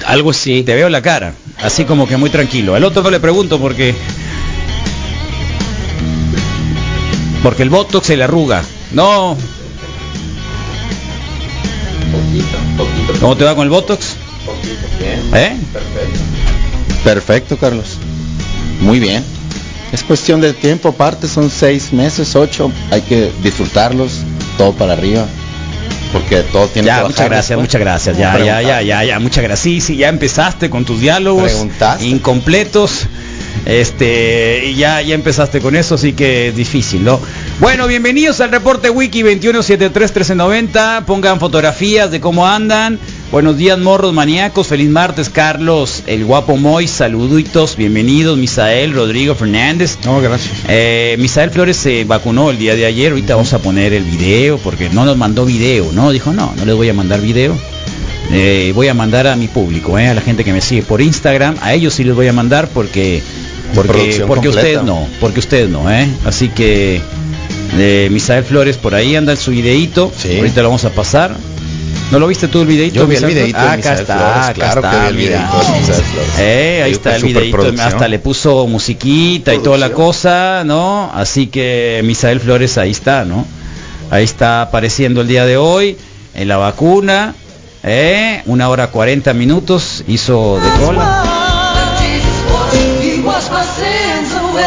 Algo 0.06 0.30
así. 0.30 0.62
Te 0.62 0.74
veo 0.74 0.88
la 0.88 1.02
cara, 1.02 1.34
así 1.58 1.84
como 1.84 2.08
que 2.08 2.16
muy 2.16 2.30
tranquilo. 2.30 2.74
Al 2.74 2.84
otro 2.84 3.02
no 3.02 3.10
le 3.10 3.20
pregunto 3.20 3.60
porque... 3.60 3.94
Porque 7.42 7.62
el 7.62 7.70
botox 7.70 8.06
se 8.06 8.16
le 8.16 8.24
arruga. 8.24 8.62
No. 8.92 9.36
¿Cómo 13.20 13.36
te 13.36 13.44
va 13.44 13.54
con 13.54 13.64
el 13.64 13.70
botox? 13.70 14.16
¿Eh? 15.34 15.56
Perfecto, 17.04 17.56
Carlos. 17.56 17.98
Muy 18.80 18.98
bien. 19.00 19.24
Es 19.92 20.02
cuestión 20.02 20.40
de 20.40 20.52
tiempo, 20.52 20.90
aparte 20.90 21.28
son 21.28 21.50
seis 21.50 21.92
meses, 21.92 22.36
ocho. 22.36 22.70
Hay 22.90 23.00
que 23.02 23.30
disfrutarlos, 23.42 24.20
todo 24.56 24.72
para 24.72 24.92
arriba. 24.92 25.26
Porque 26.12 26.36
todo 26.42 26.66
tiene 26.68 26.88
que 26.88 26.94
Ya, 26.94 27.04
muchas 27.04 27.26
gracias, 27.26 27.48
después. 27.48 27.66
muchas 27.66 27.80
gracias. 27.80 28.16
Ya, 28.18 28.38
ya, 28.38 28.62
ya, 28.62 28.82
ya, 28.82 29.04
ya, 29.04 29.18
muchas 29.18 29.44
gracias. 29.44 29.60
Sí, 29.60 29.80
sí, 29.80 29.96
ya 29.96 30.08
empezaste 30.08 30.70
con 30.70 30.84
tus 30.84 31.00
diálogos 31.00 31.50
Preguntaste. 31.50 32.06
incompletos. 32.06 33.06
Este, 33.64 34.66
y 34.66 34.74
ya, 34.76 35.02
ya 35.02 35.14
empezaste 35.14 35.60
con 35.60 35.76
eso, 35.76 35.96
así 35.96 36.12
que 36.12 36.48
es 36.48 36.56
difícil, 36.56 37.04
¿no? 37.04 37.20
Bueno, 37.60 37.86
bienvenidos 37.86 38.40
al 38.40 38.50
reporte 38.50 38.88
Wiki 38.90 39.22
2173-1390. 39.22 41.04
Pongan 41.04 41.38
fotografías 41.38 42.10
de 42.10 42.20
cómo 42.20 42.46
andan. 42.46 42.98
Buenos 43.30 43.58
días, 43.58 43.78
morros 43.78 44.14
maníacos. 44.14 44.68
Feliz 44.68 44.88
martes, 44.88 45.28
Carlos, 45.28 46.02
el 46.06 46.24
guapo 46.24 46.56
Moy. 46.56 46.88
Saluditos, 46.88 47.76
bienvenidos, 47.76 48.38
Misael, 48.38 48.94
Rodrigo 48.94 49.34
Fernández. 49.34 49.98
No, 50.04 50.20
gracias. 50.22 50.54
Eh, 50.66 51.16
Misael 51.18 51.50
Flores 51.50 51.76
se 51.76 52.04
vacunó 52.04 52.50
el 52.50 52.58
día 52.58 52.74
de 52.74 52.86
ayer, 52.86 53.12
ahorita 53.12 53.34
vamos 53.34 53.52
a 53.52 53.58
poner 53.58 53.92
el 53.92 54.04
video 54.04 54.56
porque 54.56 54.88
no 54.88 55.04
nos 55.04 55.18
mandó 55.18 55.44
video, 55.44 55.92
¿no? 55.92 56.10
Dijo, 56.10 56.32
no, 56.32 56.54
no 56.56 56.64
les 56.64 56.74
voy 56.74 56.88
a 56.88 56.94
mandar 56.94 57.20
video. 57.20 57.54
Eh, 58.30 58.72
voy 58.74 58.88
a 58.88 58.94
mandar 58.94 59.26
a 59.26 59.36
mi 59.36 59.48
público, 59.48 59.98
¿eh? 59.98 60.08
a 60.08 60.14
la 60.14 60.20
gente 60.20 60.44
que 60.44 60.52
me 60.52 60.60
sigue 60.60 60.82
por 60.82 61.00
Instagram, 61.00 61.56
a 61.62 61.72
ellos 61.72 61.94
sí 61.94 62.04
les 62.04 62.14
voy 62.14 62.28
a 62.28 62.32
mandar 62.32 62.68
porque 62.68 63.22
porque, 63.74 64.24
porque 64.26 64.48
ustedes 64.48 64.82
no, 64.82 65.06
porque 65.20 65.40
ustedes 65.40 65.68
no, 65.68 65.90
¿eh? 65.90 66.08
Así 66.24 66.48
que 66.48 67.00
eh, 67.78 68.08
Misael 68.10 68.44
Flores 68.44 68.76
por 68.76 68.94
ahí 68.94 69.16
anda 69.16 69.34
su 69.36 69.50
videito, 69.50 70.12
Sí. 70.16 70.36
ahorita 70.38 70.62
lo 70.62 70.68
vamos 70.68 70.84
a 70.84 70.90
pasar. 70.90 71.36
¿No 72.10 72.18
lo 72.18 72.26
viste 72.26 72.48
tú 72.48 72.62
el 72.62 72.66
videito? 72.66 72.96
Yo 72.96 73.06
vi 73.06 73.16
el 73.16 73.26
videito 73.26 73.58
de 73.58 73.64
Ah, 73.66 73.72
acá 73.72 73.94
está, 73.94 74.16
Flores, 74.16 74.44
acá 74.44 74.52
claro 74.54 74.80
está, 74.80 74.90
que 74.90 74.98
vi 74.98 75.06
el 75.08 75.16
videito. 75.16 75.62
Eh, 76.38 76.82
ahí 76.84 76.92
está 76.92 77.16
el 77.16 77.22
videito, 77.22 77.82
hasta 77.82 78.08
le 78.08 78.18
puso 78.18 78.66
musiquita 78.66 79.54
y 79.54 79.58
toda 79.58 79.76
la 79.76 79.92
cosa, 79.92 80.62
¿no? 80.64 81.10
Así 81.14 81.48
que 81.48 82.00
Misael 82.04 82.40
Flores 82.40 82.78
ahí 82.78 82.90
está, 82.90 83.24
¿no? 83.26 83.46
Ahí 84.10 84.24
está 84.24 84.62
apareciendo 84.62 85.20
el 85.20 85.28
día 85.28 85.44
de 85.44 85.58
hoy 85.58 85.96
en 86.34 86.48
la 86.48 86.56
vacuna, 86.56 87.34
¿eh? 87.82 88.42
Una 88.46 88.68
hora 88.68 88.88
40 88.88 89.32
minutos 89.34 90.04
hizo 90.06 90.60
de 90.60 90.84
cola. 90.84 91.24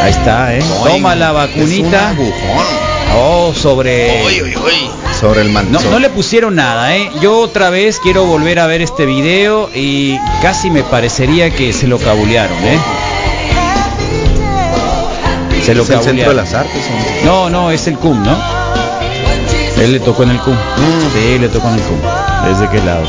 Ahí 0.01 0.11
está, 0.11 0.55
¿eh? 0.55 0.63
Toma 0.83 1.15
la 1.15 1.31
vacunita. 1.31 2.11
Es 2.11 2.17
un 2.17 2.23
agujón. 2.23 2.65
Oh, 3.17 3.53
sobre... 3.53 4.23
Sobre 5.19 5.41
el 5.41 5.49
man. 5.49 5.71
No, 5.71 5.99
le 5.99 6.09
pusieron 6.09 6.55
nada, 6.55 6.95
¿eh? 6.95 7.11
Yo 7.21 7.37
otra 7.39 7.69
vez 7.69 7.99
quiero 7.99 8.25
volver 8.25 8.57
a 8.59 8.65
ver 8.65 8.81
este 8.81 9.05
video 9.05 9.69
y 9.75 10.17
casi 10.41 10.71
me 10.71 10.83
parecería 10.83 11.51
que 11.51 11.73
se 11.73 11.87
lo 11.87 11.99
cabulearon, 11.99 12.57
¿eh? 12.63 12.79
Se 15.63 15.75
lo 15.75 15.83
¿Es 15.83 15.89
el 15.91 16.01
centro 16.01 16.29
de 16.29 16.35
las 16.35 16.53
artes. 16.55 16.81
¿o 17.21 17.25
No, 17.25 17.49
no? 17.49 17.63
no, 17.63 17.71
es 17.71 17.85
el 17.85 17.97
CUM, 17.97 18.23
¿no? 18.23 18.35
Él 19.81 19.93
le 19.93 19.99
tocó 19.99 20.23
en 20.23 20.29
el 20.31 20.39
CUM. 20.39 20.55
Sí, 21.13 21.39
le 21.39 21.49
tocó 21.49 21.67
en 21.69 21.75
el 21.75 21.81
CUM. 21.81 21.99
¿Desde 22.47 22.69
qué 22.69 22.79
lado? 22.85 23.03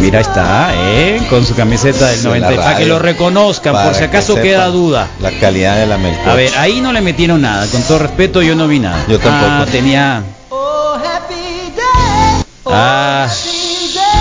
Mira, 0.00 0.20
está, 0.20 0.70
¿eh? 0.74 1.20
Con 1.28 1.44
su 1.44 1.54
camiseta 1.54 2.06
del 2.06 2.18
Sí, 2.18 2.26
90. 2.26 2.50
la 2.52 2.56
Para 2.62 2.76
que 2.78 2.86
lo 2.86 2.98
reconozcan, 2.98 3.74
por 3.74 3.94
si 3.94 4.04
acaso 4.04 4.34
queda 4.36 4.66
duda. 4.68 5.08
La 5.20 5.30
calidad 5.32 5.76
de 5.76 5.86
la 5.86 5.98
melcocha. 5.98 6.32
A 6.32 6.34
ver, 6.36 6.50
ahí 6.58 6.80
no 6.80 6.92
le 6.92 7.00
metieron 7.02 7.42
nada. 7.42 7.66
Con 7.66 7.82
todo 7.82 7.98
respeto, 7.98 8.40
yo 8.40 8.54
no 8.54 8.66
vi 8.66 8.78
nada. 8.78 8.98
Yo 9.08 9.18
tampoco. 9.18 9.52
Ah, 9.52 9.66
tenía. 9.70 10.22
Ah, 12.72 13.26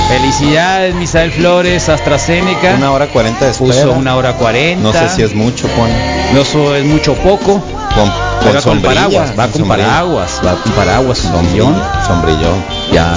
felicidades, 0.09 0.95
Misael 0.95 1.31
Flores, 1.31 1.87
AstraZeneca. 1.87 2.73
Una 2.75 2.91
hora 2.91 3.07
cuarenta 3.07 3.45
de 3.45 3.51
espera. 3.51 3.73
Puso 3.73 3.91
una 3.93 4.15
hora 4.17 4.33
cuarenta. 4.33 4.81
No 4.83 4.91
sé 4.91 5.07
si 5.15 5.21
es 5.21 5.33
mucho, 5.33 5.67
pone. 5.69 5.93
No 6.33 6.43
so- 6.43 6.75
es 6.75 6.83
mucho 6.83 7.13
poco. 7.13 7.61
Con, 7.95 8.11
Pero 8.43 8.61
con 8.61 8.81
paraguas, 8.81 9.33
va 9.37 9.47
con 9.47 9.67
paraguas, 9.67 10.41
va 10.45 10.55
con 10.55 10.71
paraguas, 10.73 11.17
sombrillón. 11.17 11.81
Sombrillón. 12.05 12.63
Ya. 12.91 13.13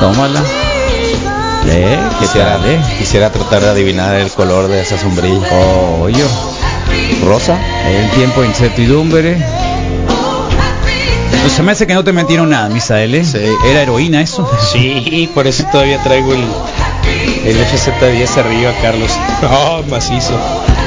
Tómala. 0.00 0.42
Eh, 1.70 1.98
¿qué 2.18 2.24
Quisiera, 2.24 2.58
quisiera 2.98 3.30
tratar 3.30 3.62
de 3.62 3.70
adivinar 3.70 4.14
el 4.14 4.30
color 4.30 4.68
de 4.68 4.80
esa 4.80 4.98
sombrilla. 4.98 5.46
Oh, 5.52 6.08
yo. 6.08 6.26
¿Rosa? 7.24 7.58
El 7.86 8.10
tiempo 8.10 8.40
de 8.40 8.48
incertidumbre. 8.48 9.36
Pues 11.42 11.52
se 11.52 11.62
me 11.62 11.72
hace 11.72 11.86
que 11.86 11.94
no 11.94 12.04
te 12.04 12.12
metieron 12.12 12.50
nada, 12.50 12.68
Misael, 12.68 13.14
¿eh? 13.14 13.22
Era 13.66 13.82
heroína 13.82 14.20
eso. 14.20 14.48
Sí, 14.72 15.30
por 15.34 15.46
eso 15.46 15.64
todavía 15.70 16.02
traigo 16.02 16.32
el, 16.32 16.44
el 17.44 17.56
FZ10 17.56 18.36
arriba, 18.38 18.72
Carlos. 18.82 19.10
Oh, 19.42 19.82
macizo. 19.88 20.34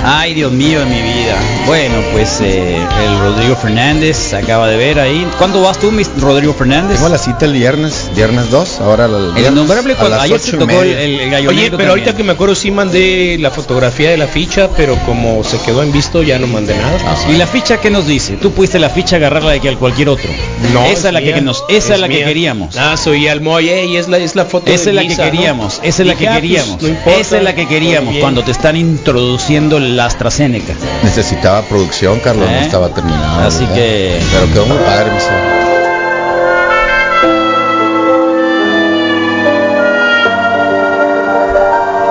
Ay, 0.03 0.33
Dios 0.33 0.51
mío 0.51 0.79
de 0.79 0.85
mi 0.87 1.01
vida. 1.01 1.35
Bueno, 1.67 1.95
pues 2.11 2.39
eh, 2.41 2.75
el 2.75 3.19
Rodrigo 3.19 3.55
Fernández 3.55 4.33
acaba 4.33 4.67
de 4.67 4.75
ver 4.77 4.99
ahí. 4.99 5.27
¿Cuándo 5.37 5.61
vas 5.61 5.77
tú, 5.79 5.91
mis 5.91 6.09
Rodrigo 6.19 6.53
Fernández? 6.53 6.97
Tengo 6.97 7.09
la 7.09 7.17
cita 7.19 7.45
el 7.45 7.53
viernes, 7.53 8.09
viernes 8.15 8.49
2, 8.49 8.79
ahora 8.81 9.05
el, 9.05 9.13
El 9.13 9.33
viernes 9.53 9.69
a 9.69 9.95
cuando 9.99 10.19
ayer 10.19 10.39
se 10.39 10.57
tocó 10.57 10.81
el, 10.81 10.89
el- 10.89 11.19
el 11.19 11.29
gallo 11.29 11.49
Oye, 11.49 11.71
pero 11.77 11.89
ahorita 11.91 12.15
que 12.15 12.23
me 12.23 12.31
acuerdo 12.31 12.55
sí 12.55 12.71
mandé 12.71 13.37
la 13.39 13.51
fotografía 13.51 14.09
de 14.09 14.17
la 14.17 14.27
ficha, 14.27 14.69
pero 14.75 14.95
como 15.05 15.43
se 15.43 15.59
quedó 15.59 15.83
en 15.83 15.91
visto 15.91 16.23
ya 16.23 16.39
no 16.39 16.47
mandé 16.47 16.75
nada. 16.77 16.97
¿Y 17.29 17.33
la 17.33 17.45
ficha 17.45 17.77
qué 17.79 17.91
nos 17.91 18.07
dice? 18.07 18.37
Tú 18.37 18.51
pudiste 18.51 18.79
la 18.79 18.89
ficha 18.89 19.17
agarrarla 19.17 19.51
de 19.51 19.59
que 19.59 19.69
al 19.69 19.77
cualquier 19.77 20.09
otro. 20.09 20.29
No, 20.73 20.83
esa 20.85 21.09
es 21.09 21.13
la 21.13 21.21
mía, 21.21 21.35
que 21.35 21.41
nos, 21.41 21.63
esa 21.69 21.93
es, 21.93 21.99
la 21.99 22.07
que 22.09 22.23
queríamos. 22.23 22.75
Ah, 22.75 22.97
soy 22.97 23.27
Almoye 23.27 23.85
y 23.85 23.97
es 23.97 24.07
la, 24.07 24.17
es 24.17 24.35
la 24.35 24.45
foto 24.45 24.71
Esa 24.71 24.89
es 24.89 24.95
la 24.95 25.03
que 25.03 25.15
queríamos, 25.15 25.79
esa 25.83 26.01
es 26.01 26.07
la 26.07 26.15
que 26.15 26.27
ah, 26.27 26.35
queríamos. 26.35 26.81
no 26.81 26.87
importa, 26.87 27.19
esa 27.19 27.37
es 27.37 27.43
la 27.43 27.53
que 27.55 27.67
queríamos 27.67 28.15
cuando 28.17 28.43
te 28.43 28.51
están 28.51 28.75
introduciendo 28.75 29.79
la 29.91 30.05
AstraZeneca. 30.05 30.73
Necesitaba 31.03 31.61
producción, 31.63 32.19
Carlos, 32.19 32.49
no 32.49 32.55
¿Eh? 32.55 32.61
estaba 32.61 32.89
terminado. 32.89 33.47
Así 33.47 33.61
¿verdad? 33.65 33.75
que- 33.75 34.19
Pero 34.31 34.53
quedó 34.53 34.65
muy 34.65 34.77
padre, 34.77 35.11
mi 35.11 35.19
Sal. 35.19 35.37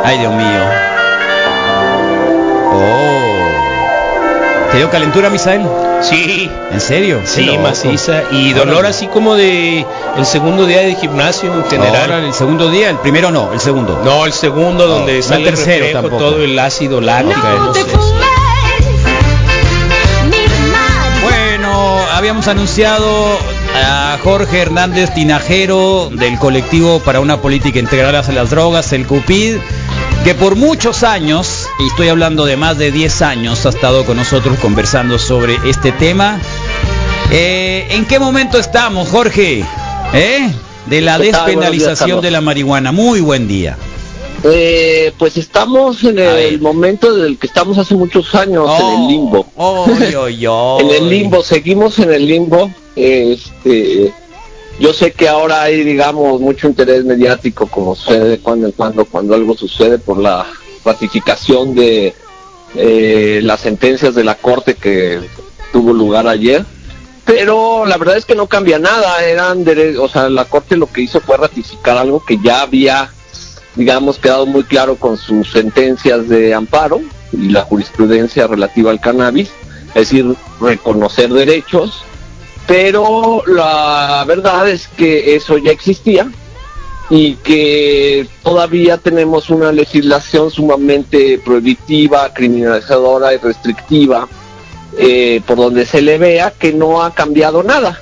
Ay, 0.04 0.18
Dios 0.18 0.34
mío. 0.34 0.99
¿Te 4.70 4.76
dio 4.78 4.88
calentura, 4.88 5.28
Misael? 5.30 5.62
Sí, 6.00 6.48
¿En 6.70 6.80
serio? 6.80 7.20
sí, 7.24 7.58
maciza. 7.58 8.22
Y 8.30 8.52
dolor 8.52 8.76
Órale. 8.76 8.88
así 8.90 9.08
como 9.08 9.34
de 9.34 9.84
el 10.16 10.24
segundo 10.24 10.64
día 10.64 10.80
de 10.80 10.94
gimnasio 10.94 11.52
en 11.52 11.64
general. 11.68 12.24
El 12.24 12.32
segundo 12.32 12.70
día, 12.70 12.88
el 12.90 12.98
primero 12.98 13.30
no, 13.32 13.52
el 13.52 13.58
segundo. 13.60 14.00
No, 14.04 14.26
el 14.26 14.32
segundo 14.32 14.86
No, 14.86 14.94
donde 14.94 15.16
no 15.16 15.22
sale 15.22 15.40
el 15.40 15.54
tercero 15.54 15.84
reflejo, 15.86 16.02
tampoco. 16.02 16.16
todo 16.24 16.44
el 16.44 16.56
ácido 16.58 17.00
láctico. 17.00 17.40
Ok. 17.40 17.46
no 17.66 17.74
sé. 17.74 17.80
Bueno, 21.22 21.98
habíamos 22.12 22.46
anunciado 22.48 23.38
a 23.84 24.18
Jorge 24.22 24.60
Hernández 24.62 25.12
Tinajero 25.14 26.10
del 26.12 26.38
colectivo 26.38 27.00
para 27.00 27.18
una 27.20 27.38
política 27.38 27.78
integral 27.80 28.14
hacia 28.14 28.34
las 28.34 28.50
drogas, 28.50 28.92
el 28.92 29.06
CUPID, 29.06 29.56
que 30.24 30.34
por 30.34 30.54
muchos 30.56 31.02
años, 31.02 31.59
y 31.80 31.86
estoy 31.86 32.08
hablando 32.08 32.44
de 32.44 32.56
más 32.56 32.76
de 32.76 32.92
10 32.92 33.22
años, 33.22 33.64
ha 33.64 33.70
estado 33.70 34.04
con 34.04 34.16
nosotros 34.16 34.58
conversando 34.58 35.18
sobre 35.18 35.56
este 35.66 35.92
tema. 35.92 36.38
Eh, 37.32 37.86
¿En 37.90 38.04
qué 38.06 38.18
momento 38.18 38.58
estamos, 38.58 39.08
Jorge? 39.08 39.64
¿Eh? 40.12 40.52
De 40.86 41.00
la 41.00 41.18
despenalización 41.18 42.20
de 42.20 42.30
la 42.30 42.40
marihuana. 42.40 42.92
Muy 42.92 43.20
buen 43.20 43.48
día. 43.48 43.78
Eh, 44.44 45.12
pues 45.18 45.36
estamos 45.36 46.04
en 46.04 46.18
el 46.18 46.60
momento 46.60 47.14
del 47.14 47.38
que 47.38 47.46
estamos 47.46 47.78
hace 47.78 47.94
muchos 47.94 48.34
años, 48.34 48.68
en 48.78 49.00
el 49.00 49.08
limbo. 49.08 49.46
Oy, 49.56 50.14
oy, 50.14 50.46
oy. 50.48 50.84
En 50.84 50.90
el 50.90 51.08
limbo, 51.08 51.42
seguimos 51.42 51.98
en 51.98 52.12
el 52.12 52.26
limbo. 52.26 52.70
Este, 52.94 54.12
yo 54.78 54.92
sé 54.92 55.12
que 55.12 55.28
ahora 55.28 55.62
hay, 55.62 55.82
digamos, 55.82 56.40
mucho 56.40 56.66
interés 56.66 57.04
mediático, 57.04 57.66
como 57.66 57.94
sucede 57.94 58.28
de 58.28 58.38
cuando 58.38 58.70
cuando, 58.72 59.04
cuando 59.06 59.34
algo 59.34 59.56
sucede 59.56 59.98
por 59.98 60.18
la 60.18 60.46
ratificación 60.84 61.74
de 61.74 62.14
eh, 62.74 63.40
las 63.42 63.60
sentencias 63.60 64.14
de 64.14 64.24
la 64.24 64.36
Corte 64.36 64.74
que 64.74 65.20
tuvo 65.72 65.92
lugar 65.92 66.26
ayer. 66.26 66.64
Pero 67.24 67.86
la 67.86 67.96
verdad 67.96 68.16
es 68.16 68.24
que 68.24 68.34
no 68.34 68.46
cambia 68.46 68.78
nada, 68.78 69.24
eran, 69.24 69.64
o 69.98 70.08
sea, 70.08 70.28
la 70.28 70.46
Corte 70.46 70.76
lo 70.76 70.90
que 70.90 71.02
hizo 71.02 71.20
fue 71.20 71.36
ratificar 71.36 71.96
algo 71.96 72.24
que 72.24 72.38
ya 72.42 72.62
había, 72.62 73.12
digamos, 73.76 74.18
quedado 74.18 74.46
muy 74.46 74.64
claro 74.64 74.96
con 74.96 75.16
sus 75.16 75.50
sentencias 75.52 76.28
de 76.28 76.54
amparo 76.54 77.00
y 77.32 77.50
la 77.50 77.62
jurisprudencia 77.62 78.46
relativa 78.46 78.90
al 78.90 79.00
cannabis, 79.00 79.50
es 79.88 80.10
decir, 80.10 80.34
reconocer 80.60 81.32
derechos, 81.32 82.02
pero 82.66 83.42
la 83.46 84.24
verdad 84.26 84.68
es 84.68 84.88
que 84.88 85.36
eso 85.36 85.58
ya 85.58 85.70
existía 85.70 86.30
y 87.10 87.34
que 87.34 88.28
todavía 88.44 88.96
tenemos 88.96 89.50
una 89.50 89.72
legislación 89.72 90.50
sumamente 90.50 91.40
prohibitiva, 91.44 92.32
criminalizadora 92.32 93.34
y 93.34 93.38
restrictiva, 93.38 94.28
eh, 94.96 95.42
por 95.44 95.56
donde 95.56 95.86
se 95.86 96.00
le 96.02 96.18
vea 96.18 96.52
que 96.56 96.72
no 96.72 97.02
ha 97.02 97.12
cambiado 97.12 97.64
nada. 97.64 98.00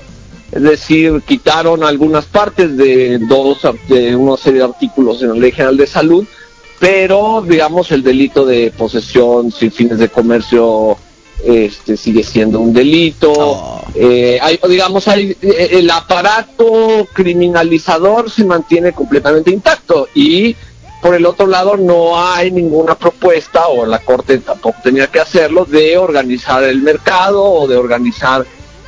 Es 0.53 0.63
decir, 0.63 1.23
quitaron 1.27 1.85
algunas 1.85 2.27
partes 2.27 2.77
de 2.77 3.19
dos 3.19 3.61
de 3.89 4.15
una 4.15 4.37
serie 4.37 4.61
de 4.61 4.67
artículos 4.67 5.23
en 5.23 5.31
la 5.31 5.35
Ley 5.37 5.53
General 5.53 5.77
de 5.77 5.87
Salud, 5.87 6.27
pero 6.79 7.43
digamos 7.47 7.91
el 7.91 8.03
delito 8.03 8.45
de 8.45 8.71
posesión 8.77 9.51
sin 9.51 9.73
fines 9.73 9.99
de 9.99 10.09
comercio 10.11 10.99
este 11.45 11.97
sigue 11.97 12.23
siendo 12.23 12.61
un 12.61 12.73
delito. 12.73 13.83
Eh, 13.95 14.39
hay, 14.41 14.59
digamos, 14.69 15.09
hay, 15.09 15.37
eh, 15.41 15.69
el 15.73 15.91
aparato 15.91 17.07
criminalizador 17.13 18.31
se 18.31 18.45
mantiene 18.45 18.93
completamente 18.93 19.51
intacto 19.51 20.09
y 20.15 20.57
por 21.01 21.15
el 21.15 21.27
otro 21.27 21.47
lado 21.47 21.77
no 21.77 22.21
hay 22.21 22.51
ninguna 22.51 22.97
propuesta 22.97 23.69
o 23.69 23.87
la 23.87 24.01
corte 24.01 24.39
tampoco 24.39 24.79
tenía 24.83 25.07
que 25.07 25.21
hacerlo 25.21 25.65
de 25.65 25.97
organizar 25.97 26.65
el 26.65 26.83
mercado 26.83 27.45
o 27.45 27.69
de 27.69 27.77
organizar 27.77 28.45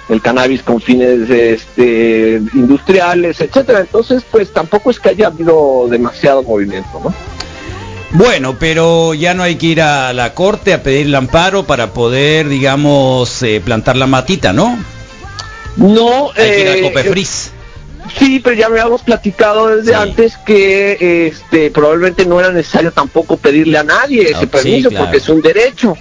el 0.08 0.20
cannabis 0.20 0.62
con 0.62 0.80
fines 0.80 1.30
este, 1.30 2.42
industriales, 2.54 3.40
etcétera. 3.40 3.80
Entonces, 3.80 4.24
pues 4.28 4.52
tampoco 4.52 4.90
es 4.90 4.98
que 4.98 5.10
haya 5.10 5.28
habido 5.28 5.86
demasiado 5.88 6.42
movimiento, 6.42 7.00
¿no? 7.04 7.14
Bueno, 8.12 8.56
pero 8.58 9.14
ya 9.14 9.34
no 9.34 9.42
hay 9.44 9.56
que 9.56 9.66
ir 9.66 9.82
a 9.82 10.12
la 10.12 10.34
corte 10.34 10.74
a 10.74 10.82
pedir 10.82 11.06
el 11.06 11.14
amparo 11.14 11.64
para 11.64 11.92
poder, 11.92 12.48
digamos, 12.48 13.42
eh, 13.42 13.60
plantar 13.64 13.96
la 13.96 14.06
matita, 14.06 14.52
¿no? 14.52 14.78
No, 15.76 16.30
Hay 16.30 16.34
que 16.34 16.60
ir 16.60 16.66
eh, 16.68 16.82
Copefris. 16.82 17.52
Sí, 18.18 18.40
pero 18.42 18.56
ya 18.56 18.66
habíamos 18.66 19.02
platicado 19.02 19.68
desde 19.68 19.94
antes 19.94 20.36
que 20.44 21.28
este 21.28 21.70
probablemente 21.70 22.26
no 22.26 22.40
era 22.40 22.50
necesario 22.50 22.90
tampoco 22.90 23.36
pedirle 23.36 23.78
a 23.78 23.84
nadie 23.84 24.22
ese 24.24 24.34
Ah, 24.34 24.40
sí, 24.40 24.46
permiso 24.46 24.88
claro. 24.88 25.04
porque 25.04 25.18
es 25.18 25.28
un 25.28 25.40
derecho. 25.40 25.96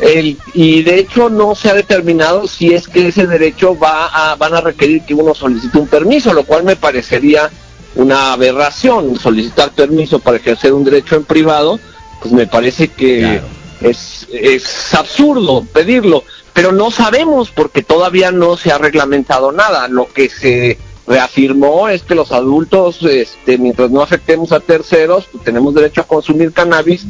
El, 0.00 0.38
y 0.54 0.82
de 0.82 0.98
hecho 1.00 1.28
no 1.28 1.54
se 1.56 1.68
ha 1.68 1.74
determinado 1.74 2.46
si 2.46 2.72
es 2.72 2.86
que 2.86 3.08
ese 3.08 3.26
derecho 3.26 3.76
va 3.76 4.06
a, 4.06 4.36
van 4.36 4.54
a 4.54 4.60
requerir 4.60 5.02
que 5.02 5.12
uno 5.12 5.34
solicite 5.34 5.76
un 5.76 5.88
permiso, 5.88 6.32
lo 6.32 6.44
cual 6.44 6.62
me 6.62 6.76
parecería 6.76 7.50
una 7.94 8.32
aberración 8.32 9.18
solicitar 9.18 9.72
permiso 9.72 10.18
para 10.18 10.36
ejercer 10.36 10.72
un 10.72 10.84
derecho 10.84 11.16
en 11.16 11.24
privado, 11.24 11.78
pues 12.20 12.32
me 12.32 12.46
parece 12.46 12.88
que 12.88 13.40
es, 13.80 14.26
es 14.32 14.94
absurdo 14.94 15.64
pedirlo, 15.72 16.24
pero 16.52 16.72
no 16.72 16.90
sabemos 16.90 17.50
porque 17.50 17.82
todavía 17.82 18.30
no 18.30 18.56
se 18.56 18.72
ha 18.72 18.78
reglamentado 18.78 19.52
nada. 19.52 19.88
Lo 19.88 20.06
que 20.12 20.28
se 20.28 20.78
reafirmó 21.06 21.88
es 21.88 22.02
que 22.02 22.14
los 22.14 22.32
adultos, 22.32 23.02
este, 23.02 23.58
mientras 23.58 23.90
no 23.90 24.02
afectemos 24.02 24.52
a 24.52 24.60
terceros, 24.60 25.26
pues 25.30 25.44
tenemos 25.44 25.74
derecho 25.74 26.02
a 26.02 26.06
consumir 26.06 26.52
cannabis 26.52 27.04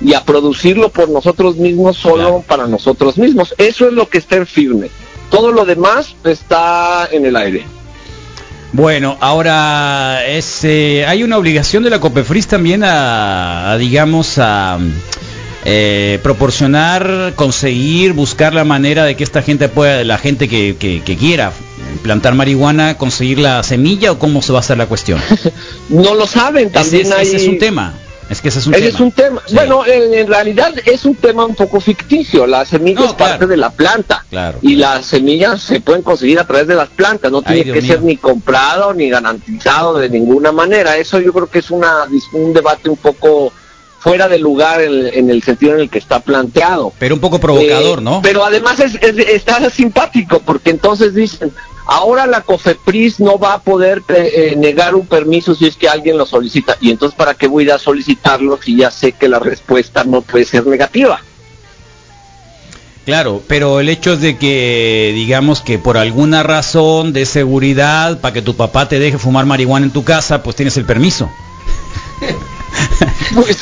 y 0.00 0.12
a 0.14 0.24
producirlo 0.24 0.90
por 0.90 1.08
nosotros 1.08 1.56
mismos 1.56 1.96
solo 1.96 2.44
para 2.46 2.66
nosotros 2.66 3.16
mismos. 3.16 3.54
Eso 3.56 3.86
es 3.86 3.92
lo 3.92 4.08
que 4.08 4.18
está 4.18 4.36
en 4.36 4.46
firme. 4.46 4.90
Todo 5.30 5.52
lo 5.52 5.64
demás 5.64 6.14
está 6.24 7.08
en 7.10 7.26
el 7.26 7.36
aire. 7.36 7.64
Bueno, 8.72 9.16
ahora 9.20 10.26
es, 10.26 10.60
eh, 10.64 11.04
hay 11.06 11.22
una 11.22 11.38
obligación 11.38 11.82
de 11.82 11.90
la 11.90 11.98
Copefris 12.00 12.46
también 12.46 12.84
a, 12.84 13.70
a, 13.72 13.78
digamos, 13.78 14.36
a 14.38 14.78
eh, 15.64 16.18
proporcionar, 16.22 17.32
conseguir, 17.36 18.12
buscar 18.12 18.52
la 18.54 18.64
manera 18.64 19.04
de 19.04 19.16
que 19.16 19.24
esta 19.24 19.40
gente 19.42 19.68
pueda, 19.68 20.04
la 20.04 20.18
gente 20.18 20.48
que, 20.48 20.76
que- 20.78 21.00
que 21.02 21.16
quiera 21.16 21.52
plantar 22.02 22.34
marihuana, 22.34 22.98
conseguir 22.98 23.38
la 23.38 23.62
semilla 23.62 24.12
o 24.12 24.18
cómo 24.18 24.42
se 24.42 24.52
va 24.52 24.58
a 24.58 24.60
hacer 24.60 24.76
la 24.76 24.86
cuestión? 24.86 25.20
no 25.88 26.14
lo 26.14 26.26
saben, 26.26 26.70
también 26.70 27.06
ese, 27.06 27.14
hay... 27.14 27.26
ese 27.26 27.36
es 27.36 27.48
un 27.48 27.58
tema. 27.58 27.94
Es 28.28 28.40
que 28.40 28.48
ese 28.48 28.58
es 28.58 28.66
un 28.66 28.74
Ese 28.74 28.82
tema. 28.82 28.94
es 28.94 29.00
un 29.00 29.12
tema. 29.12 29.42
Sí. 29.46 29.54
Bueno, 29.54 29.86
en, 29.86 30.12
en 30.14 30.26
realidad 30.26 30.74
es 30.84 31.04
un 31.04 31.14
tema 31.14 31.44
un 31.44 31.54
poco 31.54 31.80
ficticio. 31.80 32.46
La 32.46 32.64
semilla 32.64 33.00
No, 33.00 33.06
es 33.06 33.12
parte 33.12 33.46
de 33.46 33.56
la 33.56 33.70
planta. 33.70 34.24
Claro. 34.28 34.58
Y 34.62 34.74
las 34.76 35.06
semillas 35.06 35.62
se 35.62 35.80
pueden 35.80 36.02
conseguir 36.02 36.38
a 36.40 36.44
través 36.46 36.66
de 36.66 36.74
las 36.74 36.88
plantas. 36.88 37.30
No 37.30 37.38
Ay, 37.44 37.62
tiene 37.62 37.64
Dios 37.72 37.74
que 37.76 37.82
ser 37.92 38.02
ni 38.02 38.16
comprado 38.16 38.92
ni 38.94 39.08
garantizado 39.10 39.94
de 39.98 40.08
ninguna 40.10 40.50
manera. 40.50 40.96
Eso 40.96 41.20
yo 41.20 41.32
creo 41.32 41.46
que 41.46 41.60
es 41.60 41.70
una, 41.70 42.06
un 42.32 42.52
debate 42.52 42.90
un 42.90 42.96
poco 42.96 43.52
fuera 44.00 44.28
de 44.28 44.38
lugar 44.38 44.80
en, 44.82 45.06
en 45.06 45.30
el 45.30 45.42
sentido 45.42 45.74
en 45.74 45.80
el 45.80 45.90
que 45.90 45.98
está 45.98 46.20
planteado. 46.20 46.92
Pero 46.98 47.14
un 47.14 47.20
poco 47.20 47.38
provocador, 47.38 47.98
Eh, 48.00 48.02
¿no? 48.02 48.20
Pero 48.22 48.44
además 48.44 48.78
es, 48.80 48.94
es- 49.02 49.18
está 49.28 49.68
simpático 49.70 50.40
porque 50.40 50.70
entonces 50.70 51.14
dicen, 51.14 51.52
ahora 51.86 52.26
la 52.26 52.42
COFEPRIS 52.42 53.20
no 53.20 53.38
va 53.38 53.54
a 53.54 53.60
poder 53.60 54.02
eh, 54.08 54.32
eh, 54.34 54.56
negar 54.56 54.94
un 54.94 55.06
permiso 55.06 55.54
si 55.54 55.66
es 55.66 55.76
que 55.76 55.88
alguien 55.88 56.18
lo 56.18 56.26
solicita. 56.26 56.76
Y 56.80 56.90
entonces, 56.90 57.16
¿para 57.16 57.34
qué 57.34 57.46
voy 57.46 57.64
a 57.64 57.66
ir 57.66 57.72
a 57.72 57.78
solicitarlo 57.78 58.58
si 58.62 58.76
ya 58.76 58.90
sé 58.90 59.12
que 59.12 59.28
la 59.28 59.38
respuesta 59.38 60.04
no 60.04 60.22
puede 60.22 60.44
ser 60.44 60.66
negativa? 60.66 61.20
Claro, 63.04 63.40
pero 63.46 63.78
el 63.78 63.88
hecho 63.88 64.14
es 64.14 64.20
de 64.20 64.36
que, 64.36 65.12
digamos 65.14 65.60
que 65.60 65.78
por 65.78 65.96
alguna 65.96 66.42
razón 66.42 67.12
de 67.12 67.24
seguridad, 67.24 68.20
para 68.20 68.34
que 68.34 68.42
tu 68.42 68.56
papá 68.56 68.88
te 68.88 68.98
deje 68.98 69.16
fumar 69.16 69.46
marihuana 69.46 69.86
en 69.86 69.92
tu 69.92 70.02
casa, 70.02 70.42
pues 70.42 70.56
tienes 70.56 70.76
el 70.76 70.84
permiso. 70.84 71.30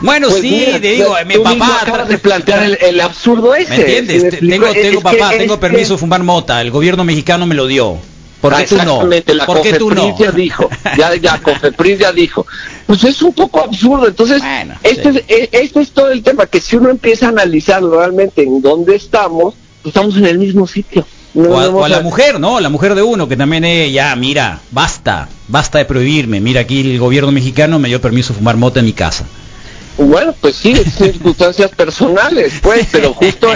Bueno, 0.00 0.28
pues 0.28 0.42
sí, 0.42 0.50
mira, 0.50 0.80
te 0.80 0.92
digo, 0.92 1.14
mi 1.26 1.38
papá... 1.38 1.80
acabas 1.82 2.08
de 2.08 2.18
plantear 2.18 2.62
el, 2.62 2.78
el 2.80 3.00
absurdo 3.00 3.54
ese. 3.54 3.70
¿Me 3.70 3.76
entiendes? 3.80 4.16
¿Sí 4.16 4.22
me 4.24 4.30
Te- 4.30 4.36
explico? 4.36 4.72
Tengo, 4.72 5.00
papá, 5.00 5.30
tengo 5.30 5.54
es 5.54 5.60
permiso 5.60 5.88
que- 5.88 5.94
de 5.94 5.98
fumar 5.98 6.22
mota, 6.22 6.60
el 6.60 6.70
gobierno 6.70 7.04
mexicano 7.04 7.46
me 7.46 7.54
lo 7.54 7.66
dio. 7.66 7.98
¿Por 8.40 8.54
qué 8.56 8.64
tú 8.66 8.76
no? 8.84 9.02
La 9.04 9.46
¿Por 9.46 9.62
qué 9.62 9.72
tú 9.74 9.90
no? 9.90 10.16
Ya 10.16 10.30
dijo, 10.30 10.70
ya, 10.96 11.16
ya 11.16 11.40
Cofepris 11.40 11.98
ya 11.98 12.12
dijo. 12.12 12.46
Pues 12.86 13.02
es 13.02 13.20
un 13.22 13.32
poco 13.32 13.60
absurdo, 13.60 14.06
entonces, 14.06 14.40
Bueno, 14.40 14.76
este, 14.84 15.12
sí. 15.12 15.18
es, 15.26 15.38
eh, 15.42 15.48
este 15.52 15.80
es 15.80 15.90
todo 15.90 16.10
el 16.10 16.22
tema, 16.22 16.46
que 16.46 16.60
si 16.60 16.76
uno 16.76 16.90
empieza 16.90 17.26
a 17.26 17.30
analizar 17.30 17.82
realmente 17.82 18.44
en 18.44 18.62
dónde 18.62 18.94
estamos, 18.94 19.54
pues 19.82 19.92
estamos 19.92 20.16
en 20.16 20.26
el 20.26 20.38
mismo 20.38 20.68
sitio. 20.68 21.04
No 21.38 21.50
O 21.50 21.58
a, 21.58 21.66
vamos 21.66 21.82
o 21.82 21.84
a 21.84 21.88
la 21.88 22.00
mujer, 22.00 22.40
¿no? 22.40 22.58
La 22.60 22.68
mujer 22.68 22.94
de 22.94 23.02
uno, 23.02 23.28
que 23.28 23.36
también 23.36 23.64
es, 23.64 23.92
ya, 23.92 24.14
mira, 24.16 24.60
basta, 24.70 25.28
basta 25.48 25.78
de 25.78 25.84
prohibirme. 25.84 26.40
Mira, 26.40 26.62
aquí 26.62 26.80
el 26.80 26.98
gobierno 26.98 27.30
mexicano 27.32 27.78
me 27.78 27.88
dio 27.88 28.00
permiso 28.00 28.32
de 28.32 28.38
fumar 28.38 28.56
mota 28.56 28.80
en 28.80 28.86
mi 28.86 28.92
casa. 28.92 29.24
Bueno, 29.96 30.32
pues 30.40 30.54
sí, 30.56 30.74
circunstancias 30.76 31.70
personales, 31.72 32.54
pues, 32.62 32.86
pero 32.92 33.14
justo, 33.14 33.48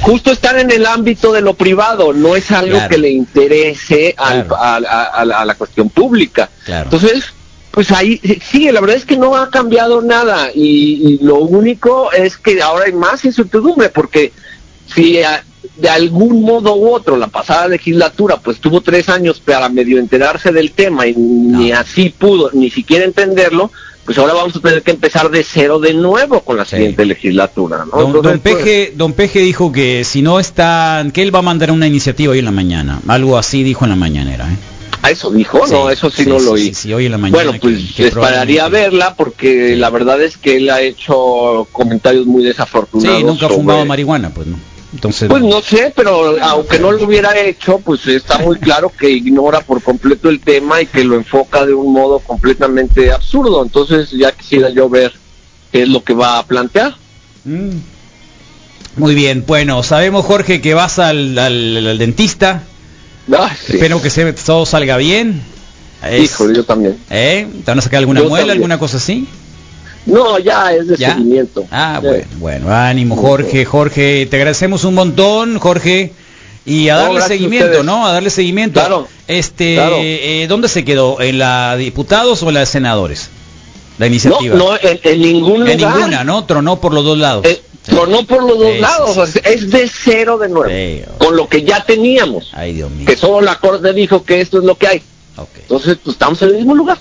justo 0.00 0.32
están 0.32 0.58
en 0.58 0.70
el 0.70 0.86
ámbito 0.86 1.30
de 1.32 1.42
lo 1.42 1.54
privado, 1.54 2.12
no 2.12 2.36
es 2.36 2.50
algo 2.50 2.72
Claro. 2.76 2.88
que 2.88 2.98
le 2.98 3.10
interese 3.10 4.14
al- 4.16 4.46
Claro. 4.46 4.56
a, 4.62 4.80
la- 4.80 5.40
a 5.40 5.44
la 5.44 5.54
cuestión 5.56 5.90
pública. 5.90 6.48
Claro. 6.64 6.84
Entonces, 6.84 7.24
pues 7.70 7.90
ahí 7.92 8.18
sí, 8.50 8.70
la 8.72 8.80
verdad 8.80 8.96
es 8.96 9.04
que 9.04 9.16
no 9.18 9.36
ha 9.36 9.50
cambiado 9.50 10.00
nada 10.02 10.48
y, 10.54 11.18
y 11.18 11.24
lo 11.24 11.36
único 11.40 12.10
es 12.12 12.36
que 12.38 12.60
ahora 12.62 12.86
hay 12.86 12.92
más 12.92 13.24
incertidumbre 13.24 13.90
porque 13.90 14.32
si 14.94 15.22
a- 15.22 15.44
de 15.80 15.88
algún 15.88 16.42
modo 16.42 16.74
u 16.76 16.90
otro 16.92 17.16
la 17.16 17.28
pasada 17.28 17.68
legislatura 17.68 18.36
pues 18.36 18.58
tuvo 18.60 18.80
tres 18.80 19.08
años 19.08 19.40
para 19.40 19.68
medio 19.68 19.98
enterarse 19.98 20.52
del 20.52 20.72
tema 20.72 21.06
y 21.06 21.14
ni 21.14 21.72
así 21.72 22.10
pudo 22.10 22.50
ni 22.52 22.70
siquiera 22.70 23.04
entenderlo, 23.04 23.70
pues 24.04 24.18
ahora 24.18 24.34
vamos 24.34 24.56
a 24.56 24.60
tener 24.60 24.82
que 24.82 24.90
empezar 24.90 25.30
de 25.30 25.44
cero 25.44 25.78
de 25.78 25.94
nuevo 25.94 26.40
con 26.40 26.56
la 26.56 26.64
Sí. 26.64 26.76
siguiente 26.76 27.04
legislatura. 27.04 27.84
¿no? 27.84 27.90
Don, 27.98 28.06
Entonces, 28.06 28.22
don 28.32 28.40
pues, 28.40 28.56
Peje, 28.56 28.92
don 28.96 29.12
Peje 29.12 29.38
dijo 29.40 29.70
que 29.72 30.04
si 30.04 30.22
no 30.22 30.40
están, 30.40 31.10
que 31.12 31.22
él 31.22 31.34
va 31.34 31.38
a 31.40 31.42
mandar 31.42 31.70
una 31.70 31.86
iniciativa 31.86 32.32
hoy 32.32 32.40
en 32.40 32.44
la 32.46 32.50
mañana. 32.50 33.00
Algo 33.08 33.38
así 33.38 33.62
dijo 33.62 33.84
en 33.84 33.90
la 33.90 33.96
mañanera. 33.96 34.46
¿eh? 34.50 34.56
¿A 35.02 35.10
eso 35.10 35.30
dijo? 35.30 35.66
no, 35.70 35.88
eso 35.88 36.10
sí, 36.10 36.24
sí, 36.24 36.28
no 36.28 36.38
lo 36.38 36.52
oí. 36.52 36.66
sí, 36.66 36.74
sí, 36.74 36.92
hoy 36.92 37.06
en 37.06 37.12
la 37.12 37.18
mañana 37.18 37.36
bueno, 37.36 37.52
que- 37.52 37.58
pues 37.60 37.94
que 37.96 38.08
esperaría 38.08 38.64
probablemente- 38.64 38.90
verla 38.90 39.14
porque 39.16 39.74
la 39.76 39.88
verdad 39.88 40.20
es 40.20 40.36
que 40.36 40.56
él 40.58 40.68
ha 40.68 40.82
hecho 40.82 41.66
comentarios 41.72 42.26
muy 42.26 42.42
desafortunados. 42.44 43.18
Sí, 43.18 43.24
nunca 43.24 43.46
ha 43.46 43.48
sobre- 43.48 43.54
fumado 43.62 43.84
marihuana, 43.86 44.28
pues 44.30 44.46
no. 44.48 44.58
Entonces, 44.92 45.28
Pues 45.28 45.42
no 45.44 45.60
sé, 45.62 45.92
pero 45.94 46.36
aunque 46.42 46.78
no 46.80 46.90
lo 46.90 47.04
hubiera 47.04 47.38
hecho, 47.38 47.78
pues 47.78 48.06
está 48.08 48.38
muy 48.38 48.58
claro 48.60 48.90
que 48.96 49.08
ignora 49.10 49.60
por 49.60 49.82
completo 49.82 50.28
el 50.28 50.40
tema 50.40 50.80
y 50.82 50.86
que 50.86 51.04
lo 51.04 51.14
enfoca 51.14 51.64
de 51.64 51.74
un 51.74 51.92
modo 51.92 52.18
completamente 52.18 53.12
absurdo. 53.12 53.62
Entonces 53.62 54.10
ya 54.10 54.32
quisiera 54.32 54.68
yo 54.70 54.88
ver 54.88 55.12
qué 55.70 55.82
es 55.82 55.88
lo 55.88 56.02
que 56.02 56.12
va 56.14 56.38
a 56.38 56.46
plantear. 56.46 56.94
Mm. 57.44 57.70
Muy 58.96 59.14
bien, 59.14 59.44
bueno, 59.46 59.82
sabemos 59.84 60.26
Jorge 60.26 60.60
que 60.60 60.74
vas 60.74 60.98
al, 60.98 61.38
al- 61.38 61.86
al 61.86 61.98
dentista. 61.98 62.64
Ah, 63.32 63.54
sí. 63.64 63.74
Espero 63.74 64.02
que 64.02 64.10
se- 64.10 64.32
todo 64.32 64.66
salga 64.66 64.96
bien. 64.96 65.40
Híjole, 66.20 66.56
yo 66.56 66.64
también. 66.64 66.98
¿Eh? 67.10 67.46
¿Te 67.64 67.70
van 67.70 67.78
a 67.78 67.82
sacar 67.82 67.98
alguna 67.98 68.20
Yo 68.22 68.28
muela, 68.28 68.46
también. 68.46 68.56
alguna 68.58 68.78
cosa 68.80 68.96
así? 68.96 69.28
No, 70.06 70.38
ya 70.38 70.72
es 70.72 70.88
de 70.88 70.96
¿Ya? 70.96 71.10
seguimiento. 71.14 71.64
Ah, 71.70 72.00
bueno, 72.02 72.24
bueno, 72.38 72.70
ánimo 72.74 73.16
Jorge, 73.16 73.64
Jorge, 73.64 74.26
te 74.26 74.36
agradecemos 74.36 74.84
un 74.84 74.94
montón, 74.94 75.58
Jorge. 75.58 76.12
Y 76.66 76.88
a 76.90 76.96
darle 76.96 77.22
seguimiento. 77.22 77.82
¿no? 77.82 78.06
A 78.06 78.12
darle 78.12 78.30
seguimiento. 78.30 78.80
Claro, 78.80 79.08
Este, 79.28 79.74
claro. 79.76 79.96
eh, 79.98 80.46
¿dónde 80.48 80.68
se 80.68 80.84
quedó? 80.84 81.20
¿En 81.20 81.38
la 81.38 81.76
de 81.76 81.84
diputados 81.84 82.42
o 82.42 82.50
la 82.50 82.60
de 82.60 82.66
senadores? 82.66 83.30
La 83.98 84.06
iniciativa. 84.06 84.56
no, 84.56 84.76
en, 84.76 85.00
en 85.02 85.20
ningún 85.20 85.60
lugar. 85.60 85.70
en 85.72 85.78
ninguna, 85.78 86.24
¿no? 86.24 86.44
Tronó 86.44 86.80
por 86.80 86.92
los 86.94 87.04
dos 87.04 87.18
lados. 87.18 87.44
Eh, 87.46 87.62
Sí. 87.82 87.92
Tronó 87.92 88.26
por 88.26 88.42
los 88.42 88.58
dos 88.58 88.78
lados, 88.78 89.16
es 89.42 89.70
de 89.70 89.88
cero 89.88 90.36
de 90.36 90.50
nuevo, 90.50 90.68
Sí. 90.68 91.00
con 91.16 91.34
lo 91.34 91.48
que 91.48 91.62
ya 91.62 91.82
teníamos, 91.82 92.50
Ay, 92.52 92.74
Dios 92.74 92.90
mío. 92.90 93.06
que 93.06 93.16
solo 93.16 93.40
la 93.40 93.58
Corte 93.58 93.94
dijo 93.94 94.22
que 94.22 94.42
esto 94.42 94.58
es 94.58 94.64
lo 94.64 94.74
que 94.76 94.86
hay. 94.86 95.02
Entonces, 95.62 95.96
pues 96.04 96.12
estamos 96.14 96.42
en 96.42 96.48
el 96.50 96.54
mismo 96.56 96.74
lugar, 96.74 96.98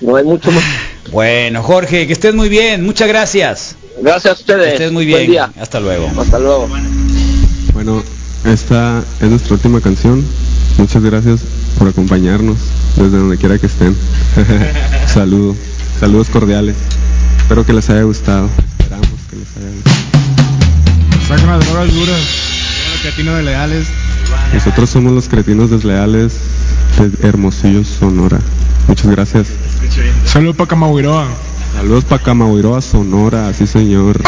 no 0.00 0.14
hay 0.14 0.22
mucho 0.22 0.52
más. 0.52 0.62
Bueno, 1.12 1.62
Jorge, 1.62 2.06
que 2.06 2.12
estés 2.12 2.34
muy 2.34 2.48
bien. 2.48 2.84
Muchas 2.84 3.08
gracias. 3.08 3.76
Gracias 4.00 4.32
a 4.32 4.36
Que 4.36 4.40
ustedes. 4.42 4.72
estés 4.74 4.92
muy 4.92 5.04
Buen 5.06 5.22
bien. 5.22 5.30
día. 5.32 5.50
Hasta 5.60 5.80
luego. 5.80 6.08
Hasta 6.20 6.38
luego. 6.38 6.68
Bueno, 7.72 8.02
esta 8.44 9.02
es 9.20 9.28
nuestra 9.28 9.54
última 9.54 9.80
canción. 9.80 10.24
Muchas 10.78 11.02
gracias 11.02 11.40
por 11.78 11.88
acompañarnos 11.88 12.56
desde 12.96 13.18
donde 13.18 13.36
quiera 13.36 13.58
que 13.58 13.66
estén. 13.66 13.96
Saludos, 15.12 15.56
saludos 15.98 16.28
cordiales. 16.28 16.76
Espero 17.42 17.66
que 17.66 17.72
les 17.72 17.90
haya 17.90 18.02
gustado. 18.02 18.48
Esperamos 18.78 19.08
que 19.28 19.36
les 19.36 19.48
haya 19.56 19.74
gustado. 19.74 21.28
Sacan 21.28 21.58
las 21.58 21.66
drogas 21.66 21.92
duras. 21.92 22.20
Los 22.92 23.00
cretinos 23.02 23.36
de 23.36 23.42
leales. 23.42 23.86
Nosotros 24.54 24.88
somos 24.90 25.12
los 25.12 25.28
cretinos 25.28 25.70
desleales 25.70 26.34
de 26.98 27.28
Hermosillo, 27.28 27.84
Sonora. 27.84 28.38
Muchas 28.86 29.06
gracias. 29.10 29.46
Saludos 30.24 30.56
para 30.56 30.68
Camagüiroa. 30.68 31.26
Saludos 31.74 32.04
para 32.04 32.22
Camagüiroa, 32.22 32.80
Sonora, 32.80 33.52
sí 33.52 33.66
señor. 33.66 34.20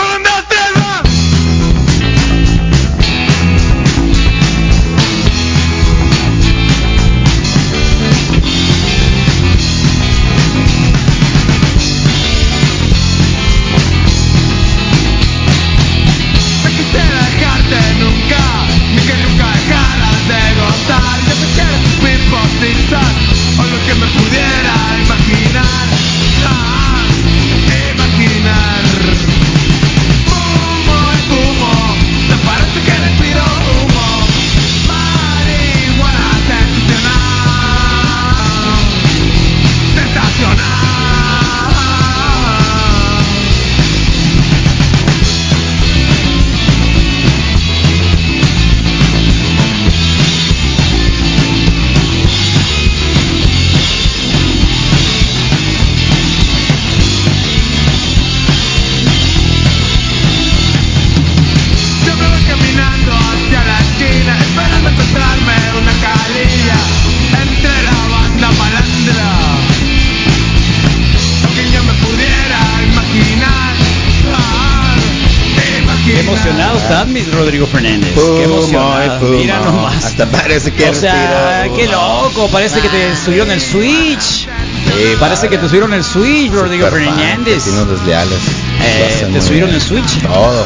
Rodrigo 77.53 77.67
Fernández? 77.67 78.15
Puma, 78.15 78.39
Qué 78.39 78.45
emocionado. 78.45 79.19
Puma. 79.21 79.37
Mira 79.37 79.61
nomás. 79.61 80.05
Hasta 80.07 80.25
parece 80.25 80.73
que 80.73 80.89
O 80.89 80.95
sea, 80.95 81.69
qué 81.77 81.87
loco, 81.87 82.49
parece 82.49 82.81
que 82.81 82.89
te 82.89 83.15
subieron 83.15 83.51
el 83.51 83.61
switch. 83.61 84.49
Sí, 84.49 85.17
parece 85.21 85.51
que 85.51 85.59
te 85.59 85.67
subieron 85.67 85.93
el 85.93 86.03
switch, 86.03 86.51
Rodrigo 86.51 86.87
Super 86.89 87.05
fan, 87.05 87.15
Fernández. 87.15 87.57
Vecinos 87.57 87.91
desleales. 87.91 88.39
Eh, 88.81 89.29
¿te 89.35 89.43
subieron 89.43 89.69
bien. 89.69 89.83
el 89.83 89.87
switch? 89.87 90.23
Todo. 90.23 90.65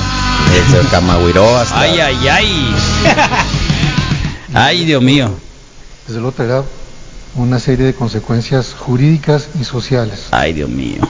Desde 0.53 0.79
el 0.79 0.87
Camagüiró 0.87 1.57
hasta. 1.59 1.81
Ay, 1.81 1.99
ay, 1.99 2.29
ay. 2.29 2.75
Ay, 4.55 4.85
Dios 4.85 5.03
mío. 5.03 5.35
Desde 6.07 6.21
luego 6.21 6.37
traerá 6.37 6.63
una 7.35 7.59
serie 7.59 7.85
de 7.85 7.95
consecuencias 7.95 8.77
jurídicas 8.79 9.49
y 9.61 9.65
sociales. 9.65 10.29
Ay, 10.31 10.53
Dios 10.53 10.71
mío. 10.71 11.01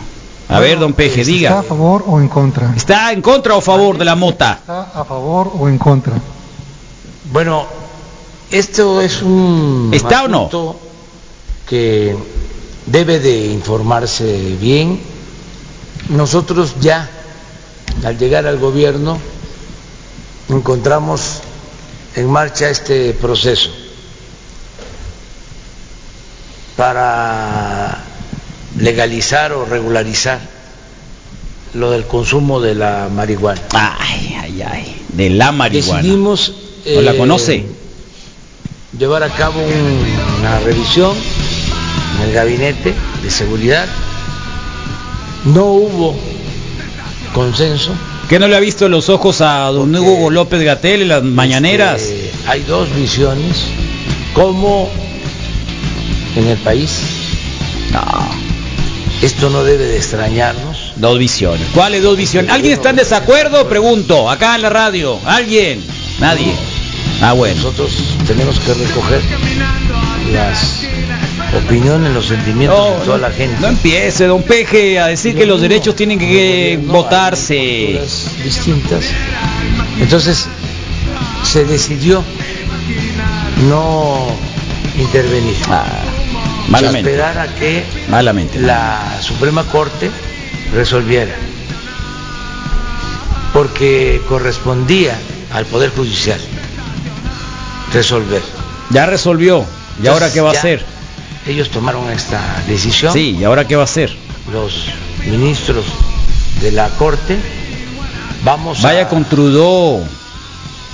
A 0.49 0.61
ver, 0.61 0.79
don 0.79 0.93
Peje, 0.93 1.23
¿Está 1.23 1.31
a 1.33 1.35
diga. 1.35 1.63
favor 1.65 2.05
o 2.07 2.21
en 2.21 2.29
contra? 2.29 2.73
¿Está 2.77 3.13
en 3.13 3.21
contra 3.21 3.55
o 3.57 3.59
a 3.59 3.63
favor 3.63 3.99
de 3.99 4.05
la 4.05 4.15
mota? 4.15 4.59
¿Está 4.61 4.83
a 4.95 5.05
favor 5.05 5.51
o 5.59 5.69
en 5.69 5.77
contra? 5.79 6.15
Bueno, 7.33 7.67
esto 8.51 9.01
es 9.01 9.23
un 9.23 9.91
¿Está 9.93 10.25
o 10.25 10.29
no? 10.29 10.39
asunto 10.47 10.81
que 11.67 12.17
debe 12.87 13.19
de 13.19 13.47
informarse 13.49 14.57
bien. 14.61 15.01
Nosotros 16.11 16.77
ya, 16.81 17.11
al 18.05 18.17
llegar 18.17 18.47
al 18.47 18.59
gobierno, 18.59 19.19
encontramos 20.49 21.41
en 22.15 22.31
marcha 22.31 22.71
este 22.71 23.13
proceso 23.15 23.71
para 26.77 27.66
legalizar 28.79 29.53
o 29.53 29.65
regularizar 29.65 30.41
lo 31.75 31.91
del 31.91 32.05
consumo 32.07 32.61
de 32.61 32.75
la 32.75 33.09
marihuana. 33.15 33.61
Ay, 33.73 34.37
ay, 34.41 34.63
ay. 34.63 34.97
De 35.13 35.31
la 35.31 35.53
marihuana. 35.53 36.03
Decidimos 36.03 36.53
¿No 36.95 37.01
la 37.01 37.13
eh, 37.13 37.17
conoce? 37.19 37.65
llevar 38.99 39.23
a 39.23 39.29
cabo 39.29 39.61
un- 39.61 40.39
una 40.41 40.59
revisión 40.61 41.15
en 42.17 42.29
el 42.29 42.35
gabinete 42.35 42.95
de 43.23 43.31
seguridad. 43.31 43.87
No 45.45 45.65
hubo 45.67 46.17
consenso. 47.35 47.93
¿Qué 48.29 48.39
no 48.41 48.49
le 48.49 48.57
ha 48.57 48.61
visto 48.61 48.89
los 48.89 49.09
ojos 49.09 49.41
a 49.41 49.67
don 49.71 49.95
Hugo 49.95 50.31
López 50.31 50.63
Gatel 50.63 51.03
en 51.03 51.09
las 51.09 51.23
mañaneras? 51.23 52.03
Este, 52.03 52.31
hay 52.49 52.63
dos 52.63 52.93
visiones. 52.95 53.65
Como 54.35 54.89
en 56.37 56.49
el 56.49 56.59
país. 56.59 56.91
Esto 59.23 59.51
no 59.51 59.65
debe 59.65 59.85
de 59.85 59.97
extrañarnos. 59.97 60.93
Dos 60.97 61.19
visiones. 61.19 61.67
¿Cuáles 61.75 62.03
dos 62.03 62.17
visiones? 62.17 62.51
¿Alguien 62.51 62.75
está 62.75 62.91
en 62.91 62.97
desacuerdo? 62.97 63.69
Pregunto. 63.69 64.31
Acá 64.31 64.55
en 64.57 64.63
la 64.63 64.71
radio. 64.71 65.19
¿Alguien? 65.25 65.83
Nadie. 66.21 66.53
Ah, 67.23 67.33
bueno. 67.33 67.57
Nosotros 67.57 67.93
tenemos 68.27 68.59
que 68.61 68.75
recoger 68.75 69.23
las 70.33 70.83
opiniones, 71.65 72.13
los 72.13 72.27
sentimientos 72.27 73.01
de 73.01 73.05
toda 73.05 73.19
la 73.19 73.31
gente. 73.31 73.57
No 73.61 73.69
empiece, 73.69 74.27
don 74.27 74.43
Peje, 74.43 74.99
a 75.01 75.07
decir 75.07 75.35
que 75.35 75.47
los 75.47 75.61
derechos 75.61 75.97
tienen 75.97 76.19
que 76.19 76.79
votarse. 76.83 78.01
distintas. 78.45 79.07
Entonces 79.99 80.47
se 81.43 81.65
decidió 81.65 82.23
no 83.69 84.27
intervenir. 84.99 85.55
Malamente. 86.69 87.11
Esperar 87.11 87.39
a 87.39 87.55
que 87.55 87.85
Malamente. 88.09 88.59
la 88.61 89.19
Suprema 89.23 89.65
Corte 89.65 90.11
resolviera. 90.75 91.35
Porque 93.53 94.21
correspondía 94.29 95.17
al 95.53 95.65
Poder 95.67 95.91
Judicial 95.91 96.41
resolver. 97.93 98.43
Ya 98.91 99.07
resolvió. 99.07 99.65
¿Y 100.03 100.07
ahora 100.09 100.31
qué 100.31 100.41
va 100.41 100.51
a 100.51 100.53
hacer? 100.53 100.85
Ellos 101.47 101.71
tomaron 101.71 102.11
esta 102.11 102.41
decisión. 102.69 103.13
Sí, 103.13 103.37
¿y 103.39 103.45
ahora 103.45 103.67
qué 103.67 103.77
va 103.77 103.83
a 103.83 103.85
hacer? 103.85 104.15
Los 104.53 104.85
ministros 105.25 105.85
de 106.61 106.73
la 106.73 106.89
Corte 106.91 107.39
vamos 108.45 108.83
Vaya 108.83 109.03
a 109.03 109.09
con 109.09 109.25
Trudeau. 109.25 110.07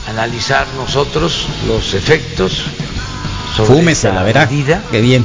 analizar 0.09 0.67
nosotros 0.77 1.47
los 1.67 1.95
efectos 1.95 2.53
sobre 3.57 3.75
Fúmesela, 3.75 4.15
esta 4.15 4.25
verá. 4.25 4.47
medida 4.47 4.83
Qué 4.91 5.01
bien. 5.01 5.25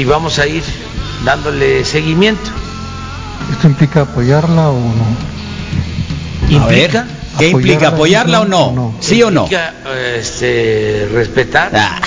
Y 0.00 0.04
vamos 0.06 0.38
a 0.38 0.46
ir 0.46 0.62
dándole 1.26 1.84
seguimiento. 1.84 2.50
¿Esto 3.52 3.66
implica 3.66 4.00
apoyarla 4.02 4.70
o 4.70 4.78
no? 4.80 6.58
A 6.62 6.66
ver, 6.68 7.04
¿qué 7.38 7.48
implica? 7.48 7.88
¿Apoyarla 7.88 8.40
o 8.40 8.44
no? 8.46 8.94
¿Sí 9.00 9.22
o 9.22 9.30
no? 9.30 9.42
Implica, 9.42 9.74
este, 10.16 11.06
respetar 11.12 11.70
Ah. 11.76 12.00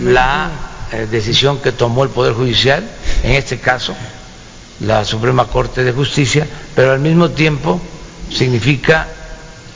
la 0.00 0.48
eh, 0.92 1.08
decisión 1.10 1.58
que 1.58 1.72
tomó 1.72 2.04
el 2.04 2.10
Poder 2.10 2.34
Judicial, 2.34 2.84
en 3.24 3.32
este 3.32 3.58
caso 3.58 3.96
la 4.80 5.04
Suprema 5.04 5.46
Corte 5.48 5.82
de 5.82 5.90
Justicia, 5.90 6.46
pero 6.76 6.92
al 6.92 7.00
mismo 7.00 7.30
tiempo 7.30 7.80
significa 8.30 9.08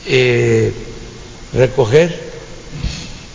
eh, 0.06 0.72
recoger 1.54 2.27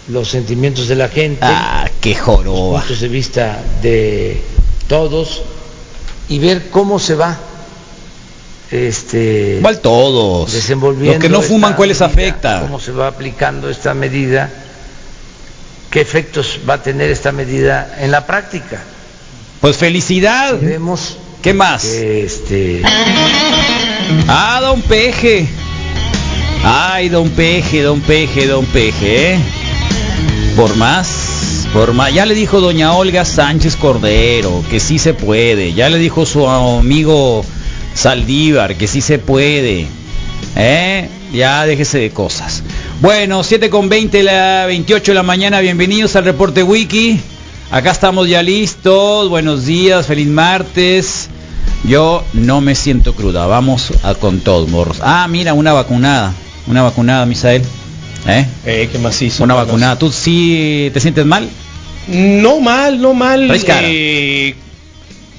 los 0.09 0.29
sentimientos 0.29 0.87
de 0.87 0.95
la 0.95 1.07
gente, 1.09 1.39
Ah, 1.41 1.89
qué 2.01 2.13
joroba. 2.15 2.79
puntos 2.79 2.99
de 2.99 3.07
vista 3.07 3.59
de 3.81 4.41
todos 4.87 5.41
y 6.29 6.39
ver 6.39 6.69
cómo 6.69 6.99
se 6.99 7.15
va 7.15 7.37
este 8.71 9.55
Igual 9.59 9.79
todos. 9.79 10.51
desenvolviendo 10.51 11.13
Los 11.13 11.21
que 11.21 11.29
no 11.29 11.41
fuman, 11.41 11.73
¿cuáles 11.75 11.99
medida, 11.99 12.11
afecta? 12.11 12.61
cómo 12.61 12.79
se 12.79 12.91
va 12.91 13.07
aplicando 13.07 13.69
esta 13.69 13.93
medida, 13.93 14.49
qué 15.89 16.01
efectos 16.01 16.59
va 16.67 16.75
a 16.75 16.81
tener 16.83 17.09
esta 17.11 17.31
medida 17.31 17.95
en 17.99 18.11
la 18.11 18.25
práctica. 18.25 18.81
Pues 19.61 19.77
felicidad. 19.77 20.55
Vemos 20.59 21.17
¿Qué 21.41 21.53
más? 21.53 21.83
que 21.83 22.23
este 22.25 22.81
Ah, 24.27 24.59
don 24.61 24.81
Peje. 24.81 25.47
Ay, 26.65 27.09
don 27.09 27.29
Peje, 27.29 27.81
don 27.83 28.01
Peje, 28.01 28.47
don 28.47 28.65
Peje. 28.65 29.33
¿eh? 29.33 29.39
Por 30.55 30.75
más, 30.75 31.67
por 31.73 31.93
más. 31.93 32.13
Ya 32.13 32.27
le 32.27 32.35
dijo 32.35 32.61
doña 32.61 32.93
Olga 32.93 33.25
Sánchez 33.25 33.75
Cordero 33.75 34.63
que 34.69 34.79
sí 34.79 34.99
se 34.99 35.15
puede. 35.15 35.73
Ya 35.73 35.89
le 35.89 35.97
dijo 35.97 36.27
su 36.27 36.47
amigo 36.47 37.43
Saldívar 37.95 38.75
que 38.75 38.87
sí 38.87 39.01
se 39.01 39.17
puede. 39.17 39.87
¿Eh? 40.55 41.09
Ya 41.33 41.65
déjese 41.65 41.97
de 41.97 42.11
cosas. 42.11 42.61
Bueno, 43.01 43.43
7 43.43 43.71
con 43.71 43.89
20, 43.89 44.21
la 44.21 44.65
28 44.67 45.11
de 45.11 45.15
la 45.15 45.23
mañana. 45.23 45.59
Bienvenidos 45.59 46.15
al 46.15 46.25
reporte 46.25 46.61
Wiki. 46.61 47.19
Acá 47.71 47.89
estamos 47.89 48.27
ya 48.29 48.43
listos. 48.43 49.29
Buenos 49.29 49.65
días, 49.65 50.05
feliz 50.05 50.27
martes. 50.27 51.29
Yo 51.83 52.23
no 52.33 52.61
me 52.61 52.75
siento 52.75 53.15
cruda. 53.15 53.47
Vamos 53.47 53.91
a 54.03 54.13
con 54.13 54.39
todos, 54.39 54.69
morros. 54.69 54.99
Ah, 55.01 55.27
mira, 55.27 55.55
una 55.55 55.73
vacunada. 55.73 56.31
Una 56.67 56.83
vacunada, 56.83 57.25
Misael. 57.25 57.63
¿Eh? 58.27 58.45
Eh, 58.65 58.89
¿Qué 58.91 58.97
más 58.99 59.21
hizo? 59.21 59.43
Una 59.43 59.53
vacunada. 59.55 59.97
¿Tú 59.99 60.11
sí 60.11 60.89
te 60.93 60.99
sientes 60.99 61.25
mal? 61.25 61.47
No 62.07 62.59
mal, 62.59 63.01
no 63.01 63.13
mal. 63.13 63.49
Eh, 63.83 64.55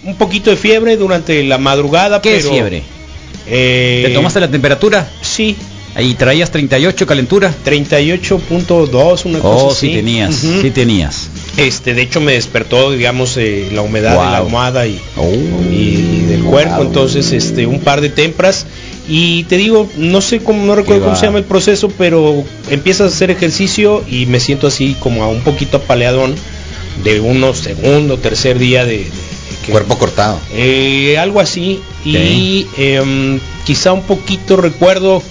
un 0.04 0.16
poquito 0.16 0.50
de 0.50 0.56
fiebre 0.56 0.96
durante 0.96 1.42
la 1.44 1.58
madrugada, 1.58 2.20
¿Qué 2.20 2.36
es 2.36 2.42
pero, 2.42 2.54
fiebre? 2.54 2.82
eh, 3.46 4.02
¿Te 4.06 4.12
tomaste 4.14 4.40
la 4.40 4.50
temperatura? 4.50 5.08
Sí. 5.22 5.56
Ahí 5.96 6.14
traías 6.14 6.50
38 6.50 7.06
calentura. 7.06 7.54
38.2, 7.64 9.24
una 9.26 9.38
Oh, 9.38 9.42
cosa 9.42 9.66
así. 9.76 9.88
sí 9.88 9.94
tenías, 9.94 10.42
Ujú. 10.42 10.60
sí 10.62 10.70
tenías. 10.70 11.28
Este, 11.56 11.94
de 11.94 12.02
hecho 12.02 12.20
me 12.20 12.32
despertó, 12.32 12.90
digamos, 12.92 13.36
eh, 13.36 13.68
la 13.72 13.82
humedad 13.82 14.14
Wow. 14.16 14.24
de 14.24 14.30
la 14.32 14.36
almohada 14.38 14.86
y, 14.86 15.00
Oh. 15.16 15.24
y- 15.72 16.22
del 16.26 16.42
cuerpo, 16.42 16.82
entonces 16.82 17.30
este, 17.32 17.66
un 17.66 17.80
par 17.80 18.00
de 18.00 18.08
tempras 18.10 18.66
y 19.08 19.44
te 19.44 19.56
digo, 19.56 19.88
no 19.96 20.20
sé 20.20 20.40
cómo, 20.40 20.64
no 20.64 20.74
recuerdo 20.74 21.04
cómo 21.04 21.16
se 21.16 21.26
llama 21.26 21.38
el 21.38 21.44
proceso, 21.44 21.90
pero 21.98 22.44
empiezas 22.70 23.12
a 23.12 23.14
hacer 23.14 23.30
ejercicio 23.30 24.02
y 24.08 24.26
me 24.26 24.40
siento 24.40 24.66
así 24.66 24.96
como 24.98 25.22
a 25.24 25.28
un 25.28 25.40
poquito 25.42 25.76
apaleadón 25.78 26.34
de 27.02 27.20
unos 27.20 27.58
segundo, 27.58 28.18
tercer 28.18 28.58
día 28.58 28.84
de, 28.84 28.98
de- 28.98 29.04
de 29.04 29.10
que- 29.66 29.72
Cuerpo 29.72 29.98
cortado. 29.98 30.38
eh, 30.52 31.16
algo 31.18 31.40
así 31.40 31.80
y 32.04 32.66
em, 32.78 33.40
quizá 33.66 33.92
un 33.92 34.02
poquito 34.02 34.56
recuerdo 34.56 35.22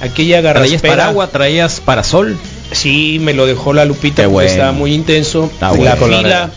aquella 0.00 0.40
¿Traías 0.40 0.42
garraspera. 0.42 0.96
paraguas? 0.96 1.30
¿Traías 1.32 1.80
parasol? 1.80 2.36
Sí, 2.72 3.18
me 3.20 3.34
lo 3.34 3.46
dejó 3.46 3.72
la 3.72 3.84
Lupita 3.84 4.16
Qué 4.16 4.28
porque 4.28 4.32
bueno. 4.32 4.50
estaba 4.50 4.72
muy 4.72 4.94
intenso. 4.94 5.44
Está 5.52 5.70
la 5.72 5.94
bueno. 5.94 6.18
fila, 6.18 6.50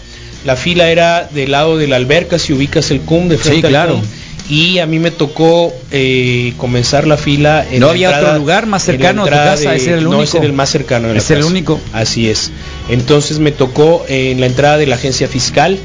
la 0.46 0.56
fila 0.56 0.90
era 0.90 1.28
del 1.32 1.52
lado 1.52 1.78
de 1.78 1.88
la 1.88 1.98
alberca, 1.98 2.40
si 2.40 2.54
ubicas 2.54 2.90
el 2.92 3.02
CUM 3.02 3.28
de 3.28 3.38
frente 3.38 3.60
Sí, 3.62 3.66
al 3.66 3.72
claro. 3.72 3.94
CUM, 3.96 4.04
Y 4.48 4.78
a 4.80 4.86
mí 4.86 5.00
me 5.00 5.10
tocó 5.10 5.74
eh, 5.92 6.54
comenzar 6.58 7.08
la 7.08 7.18
fila. 7.18 7.66
En 7.70 7.80
¿No 7.80 7.88
la 7.88 7.92
había 7.94 8.08
entrada- 8.10 8.28
otro 8.34 8.40
lugar 8.40 8.68
más 8.68 8.84
cercano 8.84 9.24
a 9.24 9.26
tu 9.26 9.32
casa? 9.32 9.72
de- 9.72 9.76
¿Ese 9.78 9.90
era 9.90 9.98
el 9.98 10.04
No, 10.04 10.10
único? 10.12 10.24
ese 10.24 10.38
era 10.38 10.46
el 10.46 10.54
más 10.54 10.70
cercano. 10.70 11.08
de 11.08 11.14
la 11.16 11.20
¿Ese 11.20 11.34
era 11.34 11.40
el 11.42 11.48
único? 11.48 11.80
Así 11.94 12.30
es. 12.30 12.52
Entonces 12.90 13.40
me 13.40 13.52
tocó 13.52 14.06
en 14.08 14.40
la 14.40 14.46
entrada 14.46 14.78
de 14.78 14.86
la 14.86 14.96
agencia 14.96 15.28
fiscal. 15.28 15.80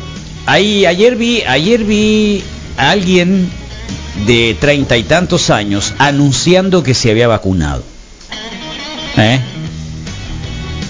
Ahí, 0.47 0.85
ayer 0.85 1.17
vi, 1.17 1.43
ayer 1.43 1.85
vi 1.85 2.43
a 2.77 2.91
alguien 2.91 3.49
de 4.27 4.55
treinta 4.61 4.97
y 4.99 5.05
tantos 5.05 5.49
años 5.49 5.95
anunciando 5.99 6.83
que 6.83 6.93
se 6.93 7.11
había 7.11 7.29
vacunado. 7.29 7.83
¿Eh? 9.17 9.41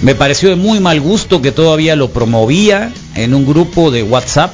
Me 0.03 0.15
pareció 0.17 0.49
de 0.49 0.57
muy 0.57 0.81
mal 0.81 1.01
gusto 1.01 1.41
que 1.43 1.53
todavía 1.53 1.95
lo 1.95 2.11
promovía 2.11 2.91
en 3.15 3.35
un 3.35 3.47
grupo 3.47 3.91
de 3.93 4.03
WhatsApp. 4.03 4.53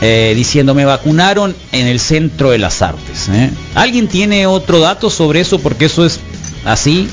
Eh, 0.00 0.32
diciendo 0.36 0.74
me 0.74 0.84
vacunaron 0.84 1.54
en 1.72 1.86
el 1.86 2.00
centro 2.00 2.50
de 2.50 2.58
las 2.58 2.82
artes. 2.82 3.28
¿eh? 3.30 3.50
¿Alguien 3.74 4.08
tiene 4.08 4.46
otro 4.46 4.80
dato 4.80 5.10
sobre 5.10 5.40
eso? 5.40 5.58
Porque 5.58 5.86
eso 5.86 6.04
es 6.04 6.20
así, 6.64 7.08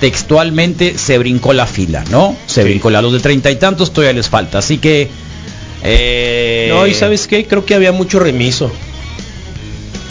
textualmente 0.00 0.98
se 0.98 1.18
brincó 1.18 1.52
la 1.52 1.66
fila, 1.66 2.04
¿no? 2.10 2.36
Se 2.46 2.64
brincó 2.64 2.90
la 2.90 3.02
los 3.02 3.12
de 3.12 3.20
treinta 3.20 3.50
y 3.50 3.56
tantos 3.56 3.92
todavía 3.92 4.14
les 4.14 4.28
falta. 4.28 4.58
Así 4.58 4.78
que... 4.78 5.08
eh, 5.84 6.68
No, 6.72 6.86
y 6.86 6.94
sabes 6.94 7.26
qué, 7.26 7.46
creo 7.46 7.64
que 7.64 7.74
había 7.74 7.92
mucho 7.92 8.18
remiso. 8.18 8.70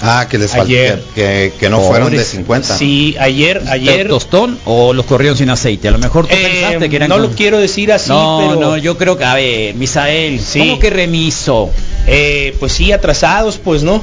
Ah, 0.03 0.27
que 0.29 0.37
les 0.37 0.51
faltó, 0.51 0.65
Ayer. 0.65 1.03
que, 1.13 1.53
que 1.59 1.69
no 1.69 1.79
fueron 1.81 2.09
de 2.09 2.17
Pobres. 2.17 2.27
50. 2.29 2.77
Sí, 2.77 3.15
ayer, 3.19 3.61
ayer. 3.69 4.07
tostón 4.07 4.59
o 4.65 4.93
los 4.93 5.05
corrieron 5.05 5.37
sin 5.37 5.49
aceite. 5.49 5.87
A 5.87 5.91
lo 5.91 5.99
mejor 5.99 6.27
tú 6.27 6.33
Eh, 6.35 6.41
pensaste 6.61 6.89
que 6.89 6.95
eran 6.95 7.09
no 7.09 7.15
con- 7.15 7.21
lo 7.23 7.29
quiero 7.31 7.59
decir 7.59 7.91
así, 7.93 8.09
no, 8.09 8.39
pero 8.41 8.59
no, 8.59 8.77
yo 8.77 8.97
creo 8.97 9.17
que 9.17 9.23
a 9.25 9.35
ver, 9.35 9.75
Misael, 9.75 10.39
Sí. 10.39 10.59
¿cómo 10.59 10.79
que 10.79 10.89
remiso? 10.89 11.69
eh, 12.07 12.55
pues 12.59 12.71
sí, 12.73 12.91
atrasados, 12.91 13.59
pues, 13.63 13.83
¿no? 13.83 14.01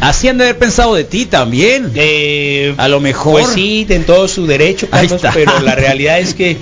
Así 0.00 0.26
han 0.26 0.36
de 0.36 0.44
haber 0.44 0.58
pensado 0.58 0.94
de 0.96 1.04
ti 1.04 1.26
también. 1.26 1.92
Eh, 1.94 2.74
a 2.76 2.88
lo 2.88 2.98
mejor. 2.98 3.40
Pues 3.40 3.52
sí, 3.54 3.86
en 3.88 4.02
todo 4.04 4.26
su 4.26 4.46
derecho, 4.48 4.88
Ahí 4.90 5.02
Carlos, 5.06 5.12
está. 5.24 5.30
pero 5.32 5.60
la 5.60 5.74
realidad 5.76 6.18
es 6.18 6.34
que 6.34 6.54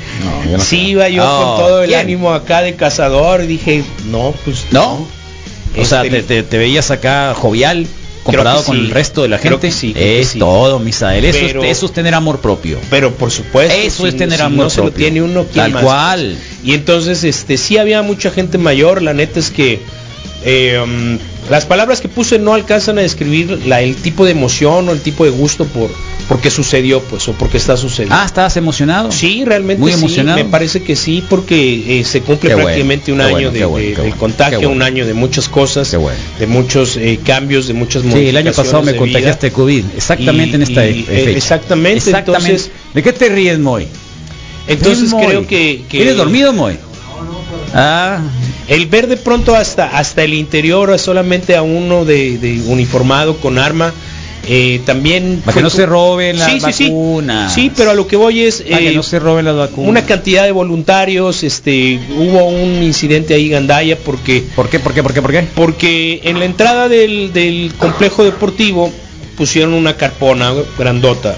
yo 0.50 0.58
no 0.58 0.62
sí 0.62 0.76
creo. 0.76 0.88
iba 0.90 1.08
yo 1.08 1.22
con 1.24 1.56
todo 1.58 1.82
el 1.84 1.88
¿quién? 1.88 2.00
ánimo 2.00 2.32
acá 2.34 2.60
de 2.60 2.74
cazador 2.74 3.46
dije, 3.46 3.82
no, 4.10 4.34
pues 4.44 4.66
¿No? 4.72 5.06
O 5.76 5.84
sea, 5.86 6.04
Este, 6.04 6.22
te, 6.22 6.22
te- 6.22 6.42
te 6.42 6.58
veías 6.58 6.90
acá 6.90 7.34
jovial 7.34 7.86
comparado 8.24 8.64
con 8.64 8.76
sí. 8.76 8.82
el 8.82 8.90
resto 8.90 9.22
de 9.22 9.28
la 9.28 9.38
gente. 9.38 9.70
sí, 9.70 9.92
es 9.96 10.28
sí. 10.30 10.38
todo, 10.40 10.78
Misael. 10.80 11.24
Eso, 11.24 11.38
Pero- 11.40 11.62
es, 11.62 11.70
eso 11.78 11.86
es 11.86 11.92
tener 11.92 12.14
amor 12.14 12.40
propio. 12.40 12.78
Pero 12.90 13.12
por 13.14 13.30
supuesto, 13.30 13.72
Eso 13.74 14.02
si- 14.02 14.08
es 14.08 14.16
tener 14.16 14.38
si 14.38 14.44
amor 14.44 14.64
no 14.64 14.70
se 14.70 14.78
lo 14.78 14.84
propio. 14.86 14.98
tiene 15.04 15.22
uno, 15.22 15.42
¿quién 15.44 15.64
Tal 15.66 15.72
más? 15.72 15.82
cual. 15.84 16.36
Y 16.64 16.74
entonces, 16.74 17.22
este, 17.22 17.56
sí 17.56 17.76
había 17.78 18.02
mucha 18.02 18.30
gente 18.30 18.58
mayor. 18.58 19.02
La 19.02 19.14
neta 19.14 19.38
es 19.38 19.50
que 19.50 19.80
eh, 20.44 20.80
um, 20.82 21.18
las 21.50 21.66
palabras 21.66 22.00
que 22.00 22.08
puse 22.08 22.38
no 22.38 22.54
alcanzan 22.54 22.98
a 22.98 23.02
describir 23.02 23.62
la, 23.66 23.80
el 23.82 23.96
tipo 23.96 24.24
de 24.24 24.30
emoción 24.30 24.88
o 24.88 24.92
el 24.92 25.00
tipo 25.00 25.24
de 25.24 25.30
gusto 25.30 25.66
por 25.66 25.90
porque 26.28 26.48
sucedió, 26.50 27.00
pues, 27.02 27.28
o 27.28 27.32
porque 27.34 27.58
está 27.58 27.76
sucediendo. 27.76 28.14
Ah, 28.18 28.24
¿estabas 28.24 28.56
emocionado? 28.56 29.12
Sí, 29.12 29.44
realmente 29.44 29.78
Muy 29.80 29.92
sí, 29.92 29.98
emocionado. 29.98 30.38
me 30.38 30.46
parece 30.46 30.82
que 30.82 30.96
sí, 30.96 31.22
porque 31.28 32.00
eh, 32.00 32.04
se 32.04 32.22
cumple 32.22 32.48
Qué 32.48 32.54
bueno, 32.54 32.66
prácticamente 32.68 33.12
un 33.12 33.20
año 33.20 33.32
bueno, 33.32 33.50
de, 33.50 33.64
bueno, 33.66 33.86
del 33.88 33.96
bueno, 33.96 34.16
contagio, 34.16 34.70
un 34.70 34.80
año 34.80 35.04
de 35.06 35.12
muchas 35.12 35.50
cosas, 35.50 35.90
Qué 35.90 35.98
bueno. 35.98 36.18
de 36.38 36.46
muchos 36.46 36.96
eh, 36.96 37.20
cambios, 37.22 37.66
de 37.68 37.74
muchas 37.74 38.02
Sí, 38.04 38.08
el 38.08 38.14
año 38.38 38.46
modificaciones 38.52 38.56
pasado 38.56 38.82
me 38.84 38.92
de 38.92 38.98
contagiaste 38.98 39.46
de 39.46 39.50
vida. 39.50 39.56
COVID. 39.56 39.84
Exactamente 39.96 40.56
en 40.56 40.62
esta 40.62 40.86
y, 40.86 41.02
fe- 41.02 41.12
eh, 41.20 41.24
fecha. 41.26 41.36
exactamente, 41.38 42.10
entonces- 42.10 42.70
¿De 42.94 43.02
qué 43.02 43.12
te 43.12 43.28
ríes, 43.28 43.58
Moy? 43.58 43.86
Entonces 44.66 45.10
Moy. 45.10 45.26
creo 45.26 45.46
que, 45.46 45.82
que 45.90 46.00
¿Eres 46.00 46.16
dormido, 46.16 46.54
Moy? 46.54 46.78
Ah, 47.74 48.20
El 48.68 48.86
ver 48.86 49.06
de 49.08 49.16
pronto 49.16 49.54
hasta 49.54 49.98
hasta 49.98 50.22
el 50.24 50.32
interior 50.34 50.98
solamente 50.98 51.54
a 51.56 51.62
uno 51.62 52.04
de, 52.04 52.38
de 52.38 52.60
uniformado 52.66 53.36
con 53.38 53.58
arma 53.58 53.92
eh, 54.46 54.80
también 54.84 55.40
para 55.44 55.56
que 55.56 55.62
no 55.62 55.70
se 55.70 55.86
roben 55.86 56.38
las 56.38 56.50
Sí, 56.50 56.60
sí, 56.60 56.72
sí. 56.72 56.84
vacunas. 56.84 57.54
Sí, 57.54 57.72
pero 57.74 57.90
a 57.92 57.94
lo 57.94 58.06
que 58.06 58.16
voy 58.16 58.42
es 58.42 58.60
Para 58.62 58.78
que 58.78 58.90
eh, 58.90 58.94
no 58.94 59.02
se 59.02 59.18
roben 59.18 59.46
las 59.46 59.56
vacunas. 59.56 59.88
una 59.90 60.04
cantidad 60.04 60.44
de 60.44 60.52
voluntarios, 60.52 61.42
este, 61.42 61.98
hubo 62.14 62.44
un 62.48 62.82
incidente 62.82 63.32
ahí 63.34 63.48
Gandaya 63.48 63.98
porque 63.98 64.44
¿Por 64.54 64.68
qué? 64.68 64.78
¿Por 64.80 64.92
qué? 64.92 65.02
¿Por 65.02 65.14
qué? 65.14 65.22
¿Por 65.22 65.32
qué? 65.32 65.46
porque 65.54 66.20
en 66.24 66.38
la 66.38 66.44
entrada 66.44 66.88
del, 66.90 67.32
del 67.32 67.72
complejo 67.78 68.22
deportivo 68.24 68.92
pusieron 69.36 69.72
una 69.74 69.96
carpona 69.96 70.52
grandota 70.78 71.36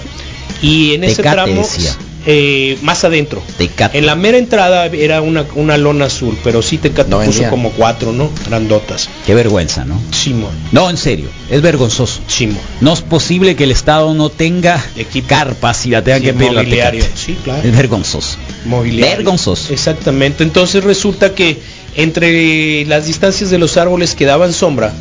y 0.61 0.93
en 0.93 1.03
ese 1.05 1.17
Tecate, 1.17 1.35
tramo 1.35 1.61
decía. 1.61 1.95
Eh, 2.29 2.77
más 2.81 3.05
adentro 3.05 3.41
Tecate. 3.57 3.97
en 3.97 4.05
la 4.05 4.15
mera 4.15 4.37
entrada 4.37 4.87
era 4.87 5.21
una, 5.21 5.45
una 5.55 5.77
lona 5.77 6.05
azul 6.05 6.37
pero 6.43 6.61
sí 6.61 6.77
Tecate 6.77 7.09
No 7.09 7.21
puso 7.21 7.49
como 7.49 7.71
cuatro 7.71 8.11
no 8.11 8.29
grandotas 8.45 9.09
Qué 9.25 9.33
vergüenza, 9.33 9.85
¿no? 9.85 9.99
Simón 10.11 10.51
No, 10.73 10.89
en 10.89 10.97
serio, 10.97 11.29
es 11.49 11.61
vergonzoso. 11.61 12.19
Simón 12.27 12.59
No 12.81 12.93
es 12.93 13.01
posible 13.01 13.55
que 13.55 13.63
el 13.63 13.71
Estado 13.71 14.13
no 14.13 14.29
tenga 14.29 14.83
Equipo. 14.97 15.27
carpas 15.29 15.85
y 15.85 15.89
la 15.91 16.03
tenga 16.03 16.17
Sí, 16.19 16.25
que 16.25 16.33
pedir 16.33 16.51
mobiliario. 16.51 17.05
Sí, 17.15 17.37
claro. 17.43 17.61
Es 17.67 17.75
vergonzoso. 17.75 18.37
mobiliario. 18.65 19.15
Vergonzoso. 19.17 19.71
Exactamente. 19.71 20.43
Entonces 20.43 20.83
resulta 20.83 21.33
que 21.33 21.57
entre 21.95 22.85
las 22.85 23.07
distancias 23.07 23.49
de 23.49 23.57
los 23.57 23.77
árboles 23.77 24.15
que 24.15 24.25
daban 24.25 24.51
sombra, 24.53 24.93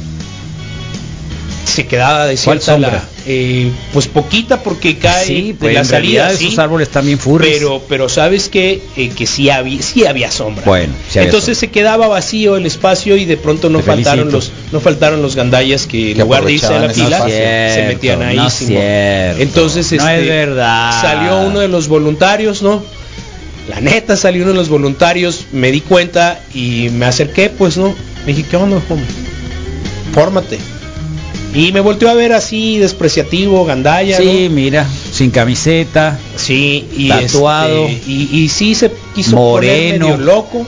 se 1.67 1.87
quedaba 1.87 2.19
¿Cuál 2.21 2.29
desierta 2.31 2.65
sombra? 2.65 2.91
la, 2.93 3.05
eh, 3.27 3.71
pues 3.93 4.07
poquita 4.07 4.63
porque 4.63 4.97
cae 4.99 5.27
Sí, 5.27 5.49
de 5.49 5.55
pues 5.55 5.75
la 5.75 5.81
en 5.81 5.87
salida, 5.87 6.31
sí, 6.37 6.47
esos 6.47 6.59
árboles 6.61 6.89
también 6.91 7.19
furries. 7.19 7.55
pero 7.59 7.83
pero 7.89 8.09
sabes 8.09 8.49
que 8.49 8.81
que 9.17 9.27
sí 9.27 9.51
había 9.51 9.83
sí 9.83 10.07
había 10.07 10.31
sombra. 10.31 10.65
Bueno, 10.65 10.95
sí 11.11 11.19
había 11.19 11.29
entonces 11.31 11.59
se 11.59 11.69
quedaba 11.71 12.07
vacío 12.09 12.57
el 12.57 12.67
espacio 12.67 13.17
y 13.17 13.25
de 13.25 13.37
pronto 13.37 13.69
no 13.69 13.79
Te 13.81 13.85
faltaron 13.85 14.31
felicito. 14.31 14.53
los 14.55 14.73
no 14.73 14.81
faltaron 14.81 15.23
los 15.23 15.35
gandallas 15.37 15.87
que 15.87 16.13
en 16.13 16.17
Que 16.19 16.23
lugar 16.23 16.45
de 16.45 16.53
irse 16.53 16.67
a 16.73 16.79
la 16.79 16.89
fila 16.91 17.25
se 17.29 17.85
metían 17.89 18.23
ahí. 18.23 18.37
no 18.37 18.47
es 18.47 18.55
cierto. 18.55 19.43
Entonces 19.43 19.91
no 19.93 19.97
este, 20.09 20.21
es 20.23 20.27
verdad. 20.29 21.01
salió 21.03 21.41
uno 21.49 21.59
de 21.61 21.69
los 21.69 21.89
voluntarios, 21.89 22.63
¿no? 22.63 22.83
La 23.69 23.81
neta 23.81 24.17
salió 24.17 24.43
uno 24.45 24.53
de 24.53 24.59
los 24.59 24.69
voluntarios, 24.69 25.47
me 25.51 25.73
di 25.73 25.81
cuenta 25.81 26.39
y 26.55 26.89
me 26.93 27.07
acerqué, 27.07 27.51
pues, 27.51 27.77
¿no? 27.77 27.93
Me 28.25 28.33
dije, 28.33 28.45
¿qué 28.49 28.57
onda, 28.57 28.77
hombre? 28.89 29.07
Fórmate. 30.15 30.59
Y 31.57 31.73
me 31.73 31.81
volteó 31.81 32.11
a 32.11 32.15
ver 32.15 32.33
así, 32.35 32.79
despreciativo, 32.79 33.65
gandalla, 33.65 34.19
Sí, 34.19 34.49
mira, 34.51 34.87
sin 35.13 35.31
camiseta. 35.31 36.19
Sí, 36.37 36.87
y 36.97 37.09
Tatuado. 37.09 37.87
este, 37.87 38.11
y, 38.11 38.29
y 38.43 38.49
sí 38.49 38.75
se 38.75 38.91
quiso 39.15 39.37
Moreno. 39.37 40.07
poner 40.07 40.19
medio 40.19 40.33
loco. 40.35 40.67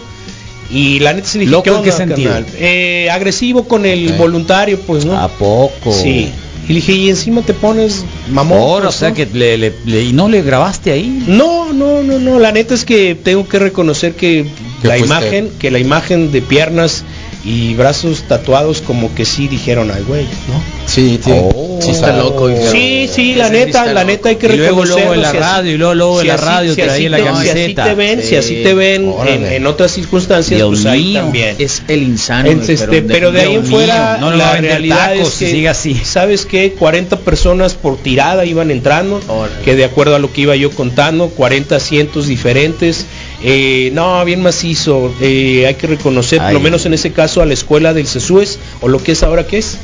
Y 0.70 0.98
la 1.00 1.12
neta 1.14 1.26
se 1.28 1.38
le 1.38 1.42
dije, 1.44 1.50
¿Loco 1.52 1.62
¿qué 1.64 1.70
en 1.70 1.76
onda, 1.76 1.84
qué 1.90 1.92
sentido? 1.96 2.32
Eh, 2.58 3.08
agresivo 3.10 3.64
con 3.64 3.86
el 3.86 4.12
voluntario, 4.14 4.78
pues, 4.80 5.04
¿no? 5.04 5.18
¿a 5.18 5.28
poco? 5.28 5.92
Sí. 5.92 6.30
Y 6.64 6.68
le 6.68 6.74
dije, 6.74 6.92
y 6.92 7.08
encima 7.08 7.40
te 7.40 7.54
pones 7.54 8.04
mamón. 8.30 8.58
Ahora, 8.58 8.86
o 8.86 8.88
pues, 8.88 8.96
sea 8.96 9.08
¿no? 9.10 9.14
que 9.14 9.26
le, 9.32 9.56
le- 9.56 9.72
le- 9.86 10.02
y 10.04 10.12
no 10.12 10.28
le 10.28 10.42
grabaste 10.42 10.92
ahí. 10.92 11.24
No, 11.26 11.72
no, 11.72 12.02
no, 12.02 12.18
no. 12.18 12.38
La 12.38 12.52
neta 12.52 12.74
es 12.74 12.84
que 12.84 13.14
tengo 13.14 13.48
que 13.48 13.58
reconocer 13.58 14.12
que 14.14 14.46
Que 14.82 14.88
la 14.88 14.96
fuiste- 14.98 15.06
imagen, 15.06 15.50
que 15.58 15.70
la 15.70 15.78
imagen 15.78 16.30
de 16.32 16.42
piernas 16.42 17.04
y 17.48 17.74
brazos 17.74 18.24
tatuados 18.28 18.82
como 18.82 19.14
que 19.14 19.24
sí 19.24 19.48
dijeron, 19.48 19.90
ay, 19.90 20.02
güey, 20.06 20.24
¿no? 20.24 20.62
Sí, 20.86 21.18
sí. 21.24 21.30
Oh. 21.32 21.78
sí 21.80 21.90
está 21.92 22.14
loco. 22.16 22.48
dijeron. 22.48 22.72
Sí, 22.72 23.08
sí, 23.10 23.34
la 23.34 23.48
neta, 23.48 23.86
la 23.86 23.92
loco. 24.02 24.06
neta 24.06 24.28
hay 24.28 24.36
que 24.36 24.46
Y 24.48 24.56
luego, 24.56 24.84
luego 24.84 24.96
reconocerlo. 25.12 25.14
en 25.14 25.22
la 25.22 25.30
si 25.30 25.36
así- 25.38 25.46
radio, 25.46 25.72
y 25.72 25.78
luego, 25.78 25.94
luego 25.94 26.14
en 26.16 26.22
si 26.22 26.26
la 26.28 26.36
radio 26.36 26.70
si 26.74 26.76
traía 26.82 26.92
así 26.94 27.08
la 27.08 27.16
te- 27.16 27.24
camiseta. 27.24 27.54
Si 27.54 27.60
así 27.60 27.74
te 27.90 27.94
ven, 27.94 28.20
si 28.22 28.28
Sí. 28.28 28.36
así 28.36 28.54
te 28.62 28.74
ven 28.74 29.14
en, 29.26 29.66
otras 29.66 29.90
circunstancias, 29.92 30.58
Dios 30.58 30.68
pues 30.68 30.86
ahí 30.86 31.14
también. 31.14 31.56
Es 31.58 31.82
el 31.88 32.02
insano. 32.02 32.50
Este, 32.50 33.02
pero 33.02 33.32
de- 33.32 33.40
ahí 33.40 33.54
en 33.54 33.64
fuera 33.64 34.18
no 34.20 34.30
la 34.30 34.56
realidad 34.56 35.14
tacos 35.14 35.28
es 35.28 35.38
que 35.38 35.50
sigue 35.50 35.68
así. 35.68 35.94
sabes 36.04 36.44
que 36.44 36.72
40 36.72 37.18
personas 37.20 37.74
por 37.74 37.96
tirada 37.96 38.44
iban 38.44 38.70
entrando 38.70 39.20
Órale. 39.28 39.62
que 39.64 39.74
de 39.74 39.84
acuerdo 39.84 40.16
a 40.16 40.18
lo 40.18 40.32
que 40.32 40.42
iba 40.42 40.54
yo 40.56 40.70
contando 40.70 41.28
40 41.30 41.76
asientos 41.76 42.26
diferentes 42.26 43.06
eh, 43.42 43.90
no 43.94 44.24
bien 44.24 44.42
macizo 44.42 45.14
eh, 45.20 45.64
hay 45.68 45.74
que 45.76 45.86
reconocer 45.86 46.40
por 46.40 46.52
lo 46.52 46.60
menos 46.60 46.84
en 46.86 46.94
ese 46.94 47.12
caso 47.12 47.37
a 47.42 47.46
la 47.46 47.54
escuela 47.54 47.94
del 47.94 48.06
CESUES 48.06 48.58
o 48.80 48.88
lo 48.88 49.02
que 49.02 49.12
es 49.12 49.22
ahora 49.22 49.46
que 49.46 49.58
es 49.58 49.78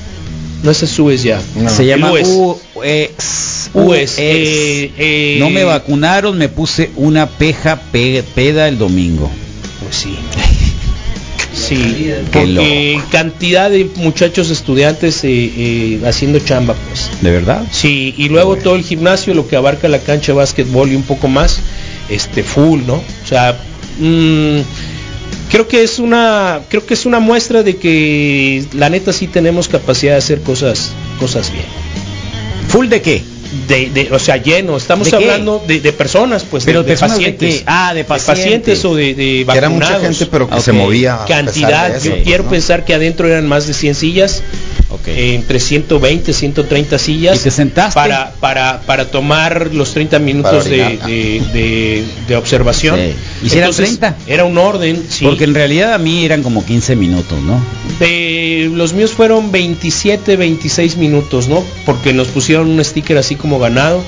no 0.62 0.70
es 0.70 0.78
CESUES 0.80 1.22
ya 1.22 1.40
Se 1.68 1.84
llama 1.86 2.12
UES. 2.12 2.28
UES. 2.74 3.70
UES, 3.74 4.14
eh, 4.18 4.92
eh, 4.98 5.36
No 5.38 5.50
me 5.50 5.64
vacunaron, 5.64 6.38
me 6.38 6.48
puse 6.48 6.90
una 6.96 7.26
peja 7.28 7.76
pe- 7.92 8.22
peda 8.34 8.68
el 8.68 8.78
domingo. 8.78 9.30
Pues 9.82 9.96
sí. 9.96 10.16
Sí, 11.54 11.76
Qué 11.76 12.24
porque 12.32 13.00
cantidad 13.12 13.70
de 13.70 13.88
muchachos 13.96 14.50
estudiantes 14.50 15.22
eh, 15.22 15.28
eh, 15.56 16.00
haciendo 16.04 16.40
chamba, 16.40 16.74
pues. 16.88 17.10
¿De 17.22 17.30
verdad? 17.30 17.62
Sí, 17.70 18.12
y 18.18 18.28
luego 18.28 18.56
todo 18.56 18.74
el 18.74 18.82
gimnasio, 18.82 19.34
lo 19.34 19.46
que 19.46 19.54
abarca 19.54 19.88
la 19.88 20.00
cancha 20.00 20.32
de 20.32 20.38
básquetbol 20.38 20.90
y 20.90 20.96
un 20.96 21.04
poco 21.04 21.28
más, 21.28 21.60
este 22.08 22.42
full, 22.42 22.80
¿no? 22.84 22.94
O 22.96 23.26
sea, 23.26 23.56
mm, 24.00 24.58
creo 25.50 25.68
que 25.68 25.82
es 25.82 25.98
una, 25.98 26.60
creo 26.68 26.84
que 26.86 26.94
es 26.94 27.06
una 27.06 27.20
muestra 27.20 27.62
de 27.62 27.76
que 27.76 28.64
la 28.72 28.90
neta 28.90 29.12
sí 29.12 29.26
tenemos 29.26 29.68
capacidad 29.68 30.12
de 30.12 30.18
hacer 30.18 30.40
cosas, 30.40 30.92
cosas 31.20 31.50
bien. 31.52 31.64
¿Full 32.68 32.88
de 32.88 33.02
qué? 33.02 33.22
De, 33.68 33.88
de- 33.90 34.10
o 34.10 34.18
sea, 34.18 34.36
lleno, 34.36 34.76
estamos 34.76 35.12
hablando 35.12 35.62
de, 35.64 35.78
de 35.80 35.92
personas, 35.92 36.42
pues, 36.42 36.64
Pero 36.64 36.82
de, 36.82 36.88
personas 36.88 37.16
pacientes. 37.18 37.62
Ah, 37.66 37.94
de 37.94 38.02
pacientes. 38.04 38.84
o 38.84 38.96
de, 38.96 39.14
Que 39.14 39.42
era 39.42 39.68
mucha 39.68 39.90
vacunados. 39.92 40.02
gente, 40.18 40.26
pero 40.26 40.48
que 40.48 40.54
Ok. 40.56 40.60
se 40.60 40.72
movía. 40.72 41.14
a 41.14 41.24
pesar 41.26 41.44
cantidad. 41.44 41.90
de 41.92 41.98
eso, 41.98 42.16
Yo 42.16 42.22
quiero 42.24 42.44
¿no? 42.44 42.50
pensar 42.50 42.84
que 42.84 42.94
adentro 42.94 43.28
eran 43.28 43.46
más 43.46 43.68
de 43.68 43.74
100 43.74 43.94
sillas, 43.94 44.42
Entre 45.34 45.60
120, 45.60 46.32
130 46.32 46.98
sillas. 46.98 47.40
¿Y 47.40 47.44
te 47.44 47.50
sentaste? 47.50 47.94
Para, 47.94 48.32
para, 48.40 48.80
para 48.82 49.10
tomar 49.10 49.74
los 49.74 49.92
30 49.92 50.18
minutos 50.18 50.64
de, 50.64 50.98
de, 51.06 51.42
de- 51.52 52.04
de 52.28 52.36
observación. 52.36 52.96
Sí. 52.98 53.14
¿Y 53.46 53.50
si 53.50 53.58
eran 53.58 53.72
30? 53.72 54.16
Era 54.26 54.44
un 54.44 54.58
orden, 54.58 55.04
sí. 55.08 55.24
Porque 55.24 55.44
en 55.44 55.54
realidad 55.54 55.92
a 55.94 55.98
mí 55.98 56.24
eran 56.24 56.42
como 56.42 56.64
15 56.64 56.96
minutos, 56.96 57.40
¿no? 57.42 57.60
De- 57.98 58.70
los 58.72 58.92
míos 58.92 59.12
fueron 59.12 59.52
27, 59.52 60.36
26 60.36 60.96
minutos, 60.96 61.48
¿no? 61.48 61.64
Porque 61.86 62.12
nos 62.12 62.28
pusieron 62.28 62.68
un 62.70 62.84
sticker 62.84 63.18
así 63.18 63.36
como 63.36 63.58
ganado. 63.58 64.02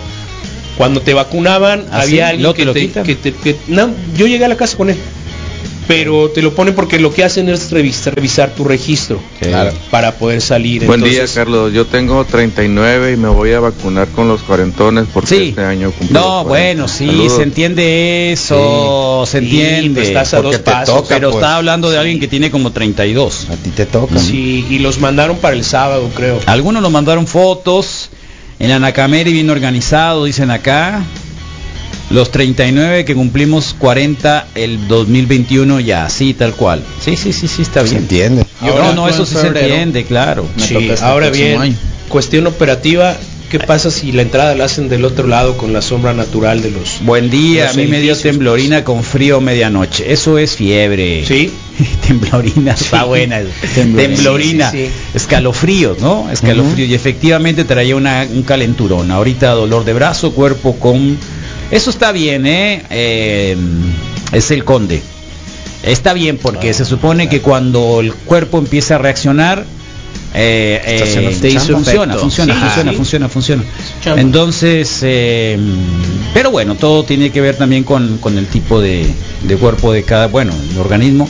Cuando 0.77 1.01
te 1.01 1.15
vacunaban, 1.15 1.87
¿Ah, 1.91 2.03
sí? 2.03 2.09
había 2.11 2.29
alguien 2.29 2.43
¿Luego 2.43 2.55
te 2.55 2.61
que 2.61 2.65
lo 2.67 2.73
te, 2.75 3.03
que 3.03 3.15
te- 3.15 3.33
que- 3.33 3.57
no, 3.69 3.91
yo 4.17 4.27
llegué 4.27 4.45
a 4.45 4.49
la 4.49 4.57
casa 4.57 4.77
con 4.77 4.91
él. 4.91 4.97
Pero 5.89 6.31
te 6.31 6.43
lo 6.43 6.53
ponen 6.53 6.75
porque 6.75 6.99
lo 6.99 7.13
que 7.13 7.23
hacen 7.23 7.49
es 7.49 7.71
revisar, 7.71 8.15
revisar 8.17 8.51
tu 8.57 8.65
registro 8.65 9.21
para 9.91 10.17
poder 10.17 10.41
salir. 10.41 10.85
Buen 10.85 11.01
día, 11.03 11.25
Carlos. 11.33 11.73
Yo 11.73 11.87
tengo 11.87 12.25
39 12.25 13.13
y 13.13 13.17
me 13.17 13.29
voy 13.29 13.53
a 13.53 13.61
vacunar 13.61 14.09
con 14.09 14.27
los 14.27 14.43
cuarentones 14.43 15.07
porque 15.15 15.51
este 15.51 15.63
año 15.63 15.93
No, 16.11 16.19
los 16.43 16.45
40. 16.47 16.49
bueno, 16.49 16.89
sí, 16.89 17.07
Saludos. 17.07 17.37
se 17.37 17.43
entiende 17.45 18.33
eso, 18.33 19.25
se 19.27 19.39
Sí, 19.39 19.45
entiende. 19.45 20.01
pues 20.01 20.09
estás 20.09 20.35
a 20.35 20.43
porque 20.43 20.57
dos 20.59 20.65
pasos, 20.65 20.95
toca, 21.03 21.15
pero 21.15 21.31
pues. 21.31 21.43
está 21.45 21.57
hablando 21.57 21.89
de 21.91 21.99
alguien 21.99 22.19
que 22.19 22.27
tiene 22.27 22.51
como 22.51 22.73
32. 22.73 23.47
A 23.51 23.55
ti 23.57 23.71
te 23.71 23.87
toca. 23.87 24.19
Sí, 24.19 24.67
y 24.69 24.81
los 24.81 24.99
mandaron 24.99 25.37
para 25.39 25.55
el 25.55 25.63
sábado, 25.63 26.11
creo. 26.17 26.41
Algunos 26.47 26.83
nos 26.83 26.91
mandaron 26.91 27.29
fotos 27.29 28.11
en 28.59 28.71
la 28.71 28.81
Nacameri 28.81 29.33
bien 29.33 29.51
organizado, 29.51 30.25
dicen 30.25 30.51
acá. 30.51 31.03
Los 32.09 32.31
39 32.31 33.05
que 33.05 33.15
cumplimos 33.15 33.75
40 33.79 34.49
el 34.55 34.87
2021 34.87 35.81
ya, 35.81 36.09
sí, 36.09 36.35
tal 36.35 36.55
cual. 36.55 36.83
Sí, 37.01 37.17
sí, 37.17 37.33
sí, 37.33 37.49
sí, 37.49 37.63
está 37.63 37.83
bien. 37.83 37.95
Se 37.95 37.99
entiende. 38.01 38.47
No, 38.61 38.93
no, 38.93 39.09
eso 39.09 39.27
sí 39.27 39.35
se 39.35 39.49
entiende, 39.49 40.05
claro. 40.05 40.47
Sí, 40.57 40.91
ahora 41.03 41.31
bien, 41.31 41.77
cuestión 42.09 42.47
operativa, 42.47 43.17
¿qué 43.51 43.59
pasa 43.59 43.91
si 43.91 44.13
la 44.13 44.23
entrada 44.23 44.55
la 44.55 44.67
hacen 44.67 44.89
del 44.89 45.05
otro 45.05 45.27
lado 45.27 45.57
con 45.57 45.73
la 45.73 45.83
sombra 45.83 46.15
natural 46.15 46.63
de 46.63 46.71
los 46.71 47.01
Buen 47.05 47.29
día, 47.29 47.65
los 47.65 47.75
a 47.75 47.77
mí 47.77 47.87
me 47.89 48.01
dio 48.01 48.17
temblorina 48.17 48.85
con 48.85 49.03
frío 49.03 49.41
medianoche. 49.41 50.13
Eso 50.13 50.39
es 50.39 50.55
fiebre. 50.55 51.25
Sí. 51.27 51.51
temblorina, 52.07 52.73
está 52.73 53.03
buena. 53.03 53.41
Temblorina. 53.75 54.15
Temblorina. 54.15 54.71
Sí, 54.71 54.79
sí, 54.79 54.87
sí. 54.87 55.17
Escalofríos, 55.17 55.99
¿no? 55.99 56.31
Escalofríos. 56.31 56.89
Y 56.89 56.95
efectivamente 56.95 57.65
traía 57.65 57.97
una, 57.97 58.29
un 58.33 58.45
calenturón. 58.45 59.11
Ahorita 59.11 59.51
dolor 59.51 59.85
de 59.85 59.93
brazo, 59.93 60.33
cuerpo 60.33 60.79
con... 60.79 61.19
Eso 61.71 61.91
está 61.91 62.13
bien, 62.13 62.47
¿eh? 62.47 62.83
Eh, 62.91 63.57
es 64.33 64.51
el 64.51 64.65
conde. 64.65 65.03
Está 65.83 66.13
bien 66.13 66.39
porque 66.39 66.73
se 66.75 66.85
supone 66.85 67.29
que 67.29 67.41
cuando 67.41 68.01
el 68.01 68.13
cuerpo 68.13 68.59
empieza 68.59 68.97
a 68.97 68.99
reaccionar, 68.99 69.65
eh, 70.35 70.81
eh, 70.85 70.99
funciona, 71.73 72.17
funciona, 72.17 72.55
Sí, 72.55 72.61
funciona, 72.61 72.91
sí. 72.91 72.97
funciona, 72.97 73.29
funciona. 73.29 73.65
chamba. 74.03 74.21
Entonces, 74.21 74.99
eh, 75.03 75.59
pero 76.35 76.51
bueno, 76.51 76.75
todo 76.75 77.05
tiene 77.05 77.31
que 77.31 77.41
ver 77.41 77.57
también 77.57 77.85
con, 77.85 78.19
con 78.19 78.37
el 78.37 78.47
tipo 78.47 78.81
de, 78.81 79.07
de 79.45 79.57
cuerpo 79.57 79.93
de 79.93 80.03
cada, 80.03 80.27
bueno, 80.29 80.53
el 80.73 80.79
organismo. 80.79 81.29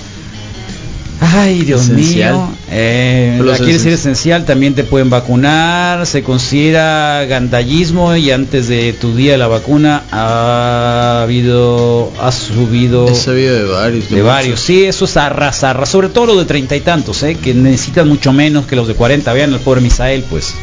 Ay, 1.21 1.63
Dios 1.63 1.85
Esencial. 1.85 2.35
mío. 2.35 2.49
Eh, 2.71 3.41
la 3.43 3.57
quieres 3.57 3.83
ser 3.83 3.95
esencial. 3.95 4.45
también 4.45 4.75
te 4.75 4.85
pueden 4.85 5.09
vacunar. 5.09 6.07
Se 6.07 6.23
considera 6.23 7.25
gandallismo 7.25 8.15
y 8.17 8.31
antes 8.31 8.69
de 8.69 8.93
tu 8.93 9.15
día 9.15 9.33
de 9.33 9.39
la 9.39 9.47
vacuna 9.49 10.05
ha 10.11 11.23
habido, 11.23 12.13
ha 12.21 12.31
subido. 12.33 13.15
Sabido 13.15 13.55
de 13.55 13.65
varios. 13.65 14.11
De 14.11 14.23
varios, 14.23 14.61
sí, 14.61 14.85
eso 14.85 15.07
es 15.07 15.17
arra, 15.17 15.53
zarra, 15.53 15.87
sobre 15.87 16.09
todo 16.11 16.27
los 16.27 16.39
de 16.39 16.45
treinta 16.45 16.77
y 16.77 16.81
tantos, 16.81 17.23
¿eh? 17.23 17.35
que 17.37 17.55
necesitan 17.55 18.09
mucho 18.09 18.33
menos 18.33 18.67
que 18.67 18.77
los 18.77 18.87
de 18.87 18.95
40. 18.95 19.33
Vean 19.33 19.55
al 19.55 19.61
pobre 19.61 19.81
Misael, 19.81 20.23
pues. 20.29 20.55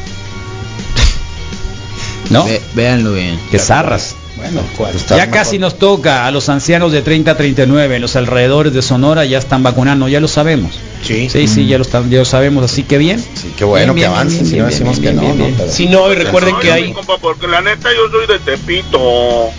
¿No? 2.30 2.45
véanlo 2.76 3.14
bien. 3.14 3.39
Que 3.49 3.58
zarras. 3.60 4.16
Bueno, 4.52 4.62
ya 5.10 5.32
casi 5.32 5.58
nos 5.58 5.80
toca 5.80 6.26
a 6.28 6.32
los 6.32 6.50
ancianos 6.50 6.91
de 6.91 7.02
30 7.02 7.32
a 7.32 7.38
39 7.38 7.96
en 7.96 8.02
los 8.02 8.16
alrededores 8.16 8.74
de 8.74 8.82
Sonora 8.82 9.24
ya 9.26 9.38
están 9.38 9.64
vacunando, 9.64 10.08
ya 10.08 10.20
lo 10.20 10.28
sabemos. 10.28 10.80
Sí, 11.02 11.30
sí, 11.30 11.48
sí, 11.48 11.66
ya 11.68 11.78
lo, 11.78 11.84
están, 11.84 12.10
ya 12.10 12.20
lo 12.20 12.26
sabemos, 12.26 12.64
así 12.64 12.84
que 12.84 12.98
bien. 12.98 13.20
Sí, 13.20 13.54
qué 13.58 13.64
bueno 13.64 13.96
que 13.96 14.06
avancen, 14.06 14.46
si 14.46 14.58
no 14.58 14.66
decimos 14.66 15.00
que 15.00 15.14
no, 15.14 15.34
¿no? 15.34 15.48
Pero- 15.58 15.72
Si 15.72 15.88
no, 15.88 16.12
y 16.12 16.16
recuerden 16.16 16.56
que 16.62 16.72
hay 16.72 16.91
Compa, 16.91 17.18
porque 17.18 17.48
la 17.48 17.62
neta 17.62 17.89
yo 17.89 18.10
soy 18.12 18.28
de 18.28 18.39
Tepito. 18.39 19.50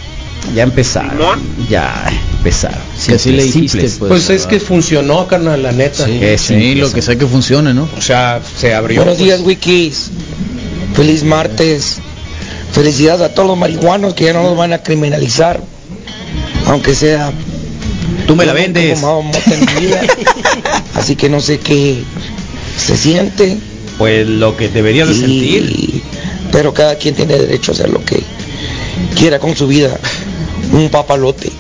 Ya 0.55 0.63
empezaron. 0.63 1.41
Ya 1.71 2.05
empezaron. 2.37 2.79
Que 3.07 3.15
así 3.15 3.33
le 3.33 3.45
dijiste, 3.45 3.89
simples. 3.89 4.09
Pues, 4.09 4.29
es 4.31 4.47
que 4.47 4.61
funcionó, 4.61 5.27
carnal, 5.27 5.63
la 5.63 5.73
neta. 5.73 6.05
Sí, 6.05 6.21
sí, 6.21 6.39
simple 6.39 6.75
lo 6.77 6.93
que 6.93 7.01
sea 7.01 7.17
que 7.17 7.27
funcione, 7.27 7.73
¿no? 7.73 7.89
O 7.97 8.01
sea, 8.01 8.41
se 8.57 8.75
abrió. 8.75 9.01
Buenos 9.01 9.17
pues. 9.17 9.25
días, 9.27 9.41
Wikis. 9.41 10.11
Feliz 10.95 11.25
martes. 11.25 12.01
Felicidades 12.75 13.21
a 13.23 13.33
todos 13.35 13.49
los 13.49 13.57
marihuanos 13.57 14.15
que 14.15 14.25
ya 14.25 14.33
no 14.33 14.43
los 14.43 14.57
van 14.57 14.73
a 14.73 14.79
criminalizar. 14.83 15.61
Aunque 16.67 16.95
sea. 16.95 17.33
Tú 18.27 18.35
me 18.37 18.45
la 18.47 18.53
vendes. 18.53 18.99
fumado 18.99 19.23
mota 19.23 19.39
en 19.55 19.61
mi 19.61 19.87
vida. 19.87 20.01
Así 20.95 21.15
que 21.17 21.29
no 21.29 21.41
sé 21.41 21.59
qué 21.61 22.03
se 22.77 22.97
siente. 22.97 23.59
Pues 23.99 24.27
lo 24.27 24.57
que 24.57 24.69
deberías 24.69 25.09
de 25.09 25.15
Y- 25.15 25.19
sentir. 25.21 26.03
Pero 26.51 26.73
cada 26.75 26.97
quien 26.97 27.15
tiene 27.15 27.37
derecho 27.39 27.73
a 27.73 27.75
hacer 27.75 27.91
lo 27.91 28.05
que 28.05 28.23
quiera 29.17 29.39
con 29.39 29.55
su 29.57 29.67
vida. 29.67 29.97
Un 30.73 30.89
papalote. 30.89 31.51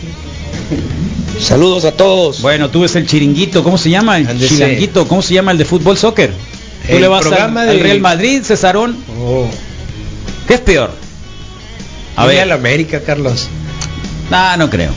Saludos 1.40 1.84
a 1.84 1.92
todos. 1.92 2.40
Bueno, 2.42 2.70
tú 2.70 2.80
ves 2.80 2.94
el 2.96 3.06
chiringuito, 3.06 3.62
¿cómo 3.62 3.76
se 3.76 3.90
llama? 3.90 4.18
El 4.18 4.38
chiringuito, 4.48 5.06
¿cómo 5.06 5.20
se 5.22 5.34
llama 5.34 5.52
el 5.52 5.58
de 5.58 5.64
fútbol 5.64 5.96
soccer? 5.98 6.30
Tú 6.30 6.94
El 6.94 7.00
le 7.02 7.08
vas 7.08 7.22
al, 7.24 7.28
programa 7.30 7.62
al 7.62 7.76
de- 7.76 7.82
Real 7.82 8.00
Madrid, 8.00 8.42
Cesarón. 8.42 8.96
Oh. 9.20 9.46
¿Qué 10.46 10.54
es 10.54 10.60
peor? 10.60 10.90
A 12.16 12.26
ver, 12.26 12.40
a 12.40 12.46
la 12.46 12.54
América, 12.54 13.00
Carlos. 13.00 13.48
Ah, 14.30 14.56
no 14.58 14.70
creo. 14.70 14.92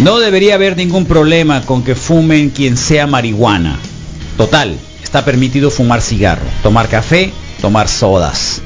No 0.00 0.18
debería 0.18 0.54
haber 0.54 0.76
ningún 0.76 1.04
problema 1.04 1.62
con 1.62 1.84
que 1.84 1.94
fumen 1.94 2.50
quien 2.50 2.76
sea 2.76 3.06
marihuana. 3.06 3.78
Total, 4.36 4.76
está 5.02 5.24
permitido 5.24 5.70
fumar 5.70 6.00
cigarro, 6.00 6.46
tomar 6.62 6.88
café, 6.88 7.32
tomar 7.60 7.88
sodas. 7.88 8.62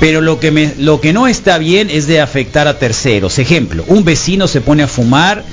Pero 0.00 0.20
lo 0.20 0.40
que, 0.40 0.50
me, 0.50 0.74
lo 0.78 1.00
que 1.00 1.12
no 1.12 1.28
está 1.28 1.58
bien 1.58 1.88
es 1.88 2.06
de 2.06 2.20
afectar 2.20 2.66
a 2.66 2.78
terceros. 2.78 3.38
Ejemplo, 3.38 3.84
un 3.86 4.04
vecino 4.04 4.48
se 4.48 4.60
pone 4.60 4.82
a 4.82 4.88
fumar 4.88 5.44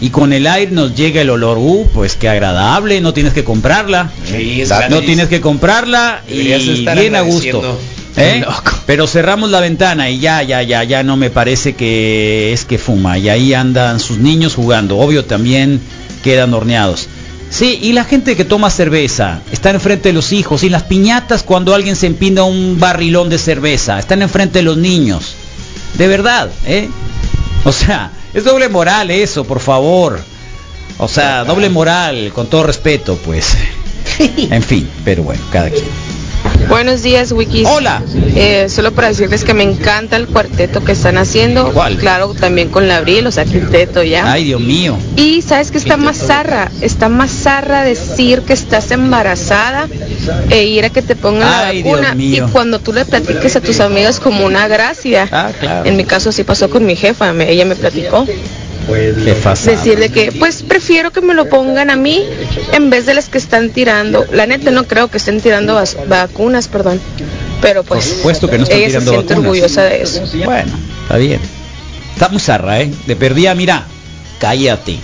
y 0.00 0.10
con 0.10 0.34
el 0.34 0.46
aire 0.46 0.72
nos 0.72 0.94
llega 0.94 1.22
el 1.22 1.30
olor, 1.30 1.56
uh, 1.56 1.88
pues 1.94 2.14
qué 2.16 2.28
agradable, 2.28 3.00
no 3.00 3.14
tienes 3.14 3.32
que 3.32 3.44
comprarla. 3.44 4.10
Sí, 4.26 4.64
no 4.90 5.00
tienes 5.00 5.28
que 5.28 5.40
comprarla 5.40 6.22
y 6.28 6.42
bien 6.42 7.16
a 7.16 7.22
gusto. 7.22 7.78
¿Eh? 8.16 8.44
Pero 8.86 9.06
cerramos 9.06 9.50
la 9.50 9.60
ventana 9.60 10.08
y 10.10 10.20
ya, 10.20 10.42
ya, 10.42 10.62
ya, 10.62 10.84
ya 10.84 11.02
no 11.02 11.16
me 11.16 11.30
parece 11.30 11.74
que 11.74 12.52
es 12.52 12.64
que 12.64 12.78
fuma. 12.78 13.18
Y 13.18 13.28
ahí 13.28 13.54
andan 13.54 13.98
sus 13.98 14.18
niños 14.18 14.54
jugando. 14.54 14.98
Obvio 14.98 15.24
también 15.24 15.80
quedan 16.22 16.54
horneados. 16.54 17.08
Sí, 17.50 17.78
y 17.82 17.92
la 17.92 18.04
gente 18.04 18.36
que 18.36 18.44
toma 18.44 18.70
cerveza, 18.70 19.40
están 19.52 19.76
enfrente 19.76 20.08
de 20.08 20.12
los 20.12 20.32
hijos. 20.32 20.62
Y 20.64 20.68
las 20.68 20.84
piñatas 20.84 21.42
cuando 21.42 21.74
alguien 21.74 21.96
se 21.96 22.06
empina 22.06 22.44
un 22.44 22.78
barrilón 22.78 23.28
de 23.28 23.38
cerveza, 23.38 23.98
están 23.98 24.22
enfrente 24.22 24.58
de 24.60 24.64
los 24.64 24.76
niños. 24.76 25.34
De 25.96 26.08
verdad, 26.08 26.50
¿eh? 26.66 26.88
O 27.64 27.72
sea, 27.72 28.10
es 28.32 28.44
doble 28.44 28.68
moral 28.68 29.10
eso, 29.10 29.44
por 29.44 29.60
favor. 29.60 30.20
O 30.98 31.08
sea, 31.08 31.44
doble 31.44 31.68
moral, 31.68 32.32
con 32.34 32.48
todo 32.48 32.64
respeto, 32.64 33.18
pues. 33.24 33.56
En 34.18 34.62
fin, 34.62 34.88
pero 35.04 35.24
bueno, 35.24 35.42
cada 35.50 35.70
quien. 35.70 36.13
Buenos 36.68 37.02
días, 37.02 37.32
Wikis. 37.32 37.68
Hola. 37.68 38.02
Eh, 38.34 38.68
solo 38.68 38.92
para 38.92 39.08
decirles 39.08 39.44
que 39.44 39.54
me 39.54 39.62
encanta 39.62 40.16
el 40.16 40.26
cuarteto 40.26 40.82
que 40.84 40.92
están 40.92 41.18
haciendo. 41.18 41.72
¿Cuál? 41.72 41.96
Claro, 41.98 42.34
también 42.34 42.68
con 42.70 42.88
la 42.88 42.96
Abril, 42.98 43.26
o 43.26 43.30
sea, 43.32 43.44
quinteto 43.44 44.02
ya. 44.02 44.30
Ay, 44.32 44.44
Dios 44.44 44.60
mío. 44.60 44.96
Y 45.16 45.42
sabes 45.42 45.70
que 45.70 45.78
está 45.78 45.96
más 45.96 46.16
zarra, 46.16 46.70
está 46.80 47.08
más 47.08 47.30
zarra 47.30 47.82
decir 47.84 48.42
que 48.42 48.52
estás 48.52 48.90
embarazada 48.90 49.88
e 50.50 50.64
ir 50.64 50.84
a 50.84 50.90
que 50.90 51.02
te 51.02 51.14
pongan 51.16 51.48
Ay, 51.66 51.82
la 51.82 51.90
vacuna 51.90 52.14
y 52.18 52.40
cuando 52.52 52.78
tú 52.80 52.92
le 52.92 53.04
platiques 53.04 53.54
a 53.56 53.60
tus 53.60 53.80
amigos 53.80 54.18
como 54.20 54.44
una 54.44 54.66
gracia. 54.68 55.28
Ah, 55.30 55.50
claro. 55.58 55.88
En 55.88 55.96
mi 55.96 56.04
caso 56.04 56.30
así 56.30 56.44
pasó 56.44 56.70
con 56.70 56.84
mi 56.86 56.96
jefa, 56.96 57.32
me- 57.32 57.50
ella 57.50 57.64
me 57.64 57.76
platicó. 57.76 58.26
Jefaza. 58.86 59.70
Decir 59.72 59.98
de 59.98 60.10
que, 60.10 60.32
pues 60.32 60.62
prefiero 60.62 61.10
que 61.10 61.20
me 61.20 61.34
lo 61.34 61.48
pongan 61.48 61.90
a 61.90 61.96
mí 61.96 62.22
en 62.72 62.90
vez 62.90 63.06
de 63.06 63.14
las 63.14 63.28
que 63.28 63.38
están 63.38 63.70
tirando. 63.70 64.24
La 64.32 64.46
neta 64.46 64.70
no 64.70 64.84
creo 64.86 65.08
que 65.10 65.16
estén 65.18 65.40
tirando 65.40 65.74
vas- 65.74 65.96
vacunas, 66.08 66.68
perdón. 66.68 67.00
Pero 67.62 67.82
pues 67.82 68.06
Por 68.06 68.16
supuesto 68.16 68.50
que 68.50 68.58
no 68.58 68.64
están 68.64 68.78
ella 68.78 68.86
tirando 68.88 69.10
se 69.10 69.16
siente 69.16 69.34
vacunas. 69.34 69.50
orgullosa 69.50 69.82
de 69.84 70.02
eso. 70.02 70.22
Bueno, 70.44 70.72
está 71.02 71.16
bien. 71.16 71.40
Está 72.12 72.28
muy 72.28 72.40
zarra, 72.40 72.80
¿eh? 72.80 72.90
De 73.06 73.16
perdida, 73.16 73.54
mira, 73.54 73.86
cállate. 74.38 74.98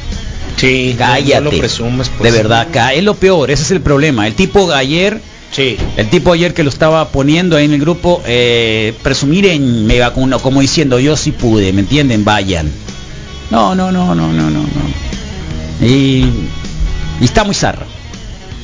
Sí, 0.57 0.95
cállate. 0.99 1.41
no 1.45 1.51
lo 1.51 1.59
presumas, 1.59 2.11
pues. 2.17 2.31
De 2.33 2.37
verdad, 2.39 2.67
es 2.95 3.03
lo 3.03 3.15
peor, 3.15 3.51
ese 3.51 3.63
es 3.63 3.71
el 3.71 3.81
problema. 3.81 4.27
El 4.27 4.35
tipo 4.35 4.71
ayer, 4.73 5.21
Sí. 5.51 5.77
el 5.97 6.09
tipo 6.11 6.33
ayer 6.33 6.53
que 6.55 6.63
lo 6.63 6.69
estaba 6.69 7.09
poniendo 7.09 7.57
ahí 7.57 7.65
en 7.65 7.73
el 7.73 7.81
grupo, 7.81 8.23
eh, 8.27 8.93
presumir 9.03 9.47
en 9.47 9.87
me 9.87 9.99
vacuno, 9.99 10.39
como 10.39 10.61
diciendo 10.61 10.99
yo 11.01 11.17
sí 11.17 11.33
pude, 11.33 11.73
¿me 11.73 11.81
entienden? 11.81 12.25
Vayan. 12.25 12.71
No, 13.51 13.75
no, 13.75 13.91
no, 13.91 14.15
no, 14.15 14.33
no, 14.33 14.51
no, 14.51 14.61
no. 14.61 15.87
Y, 15.87 16.25
y 17.21 17.25
está 17.25 17.45
muy 17.45 17.55
zarra. 17.55 17.87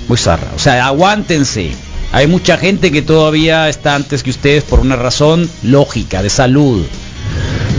Muy 0.09 0.17
zarra. 0.17 0.53
O 0.55 0.59
sea, 0.59 0.87
aguántense. 0.87 1.73
Hay 2.13 2.29
mucha 2.29 2.57
gente 2.57 2.93
que 2.93 3.03
todavía 3.03 3.69
está 3.69 3.97
antes 3.97 4.23
que 4.23 4.31
ustedes 4.31 4.63
por 4.63 4.79
una 4.79 4.97
razón 4.97 5.51
lógica, 5.63 6.23
de 6.23 6.31
salud. 6.31 6.85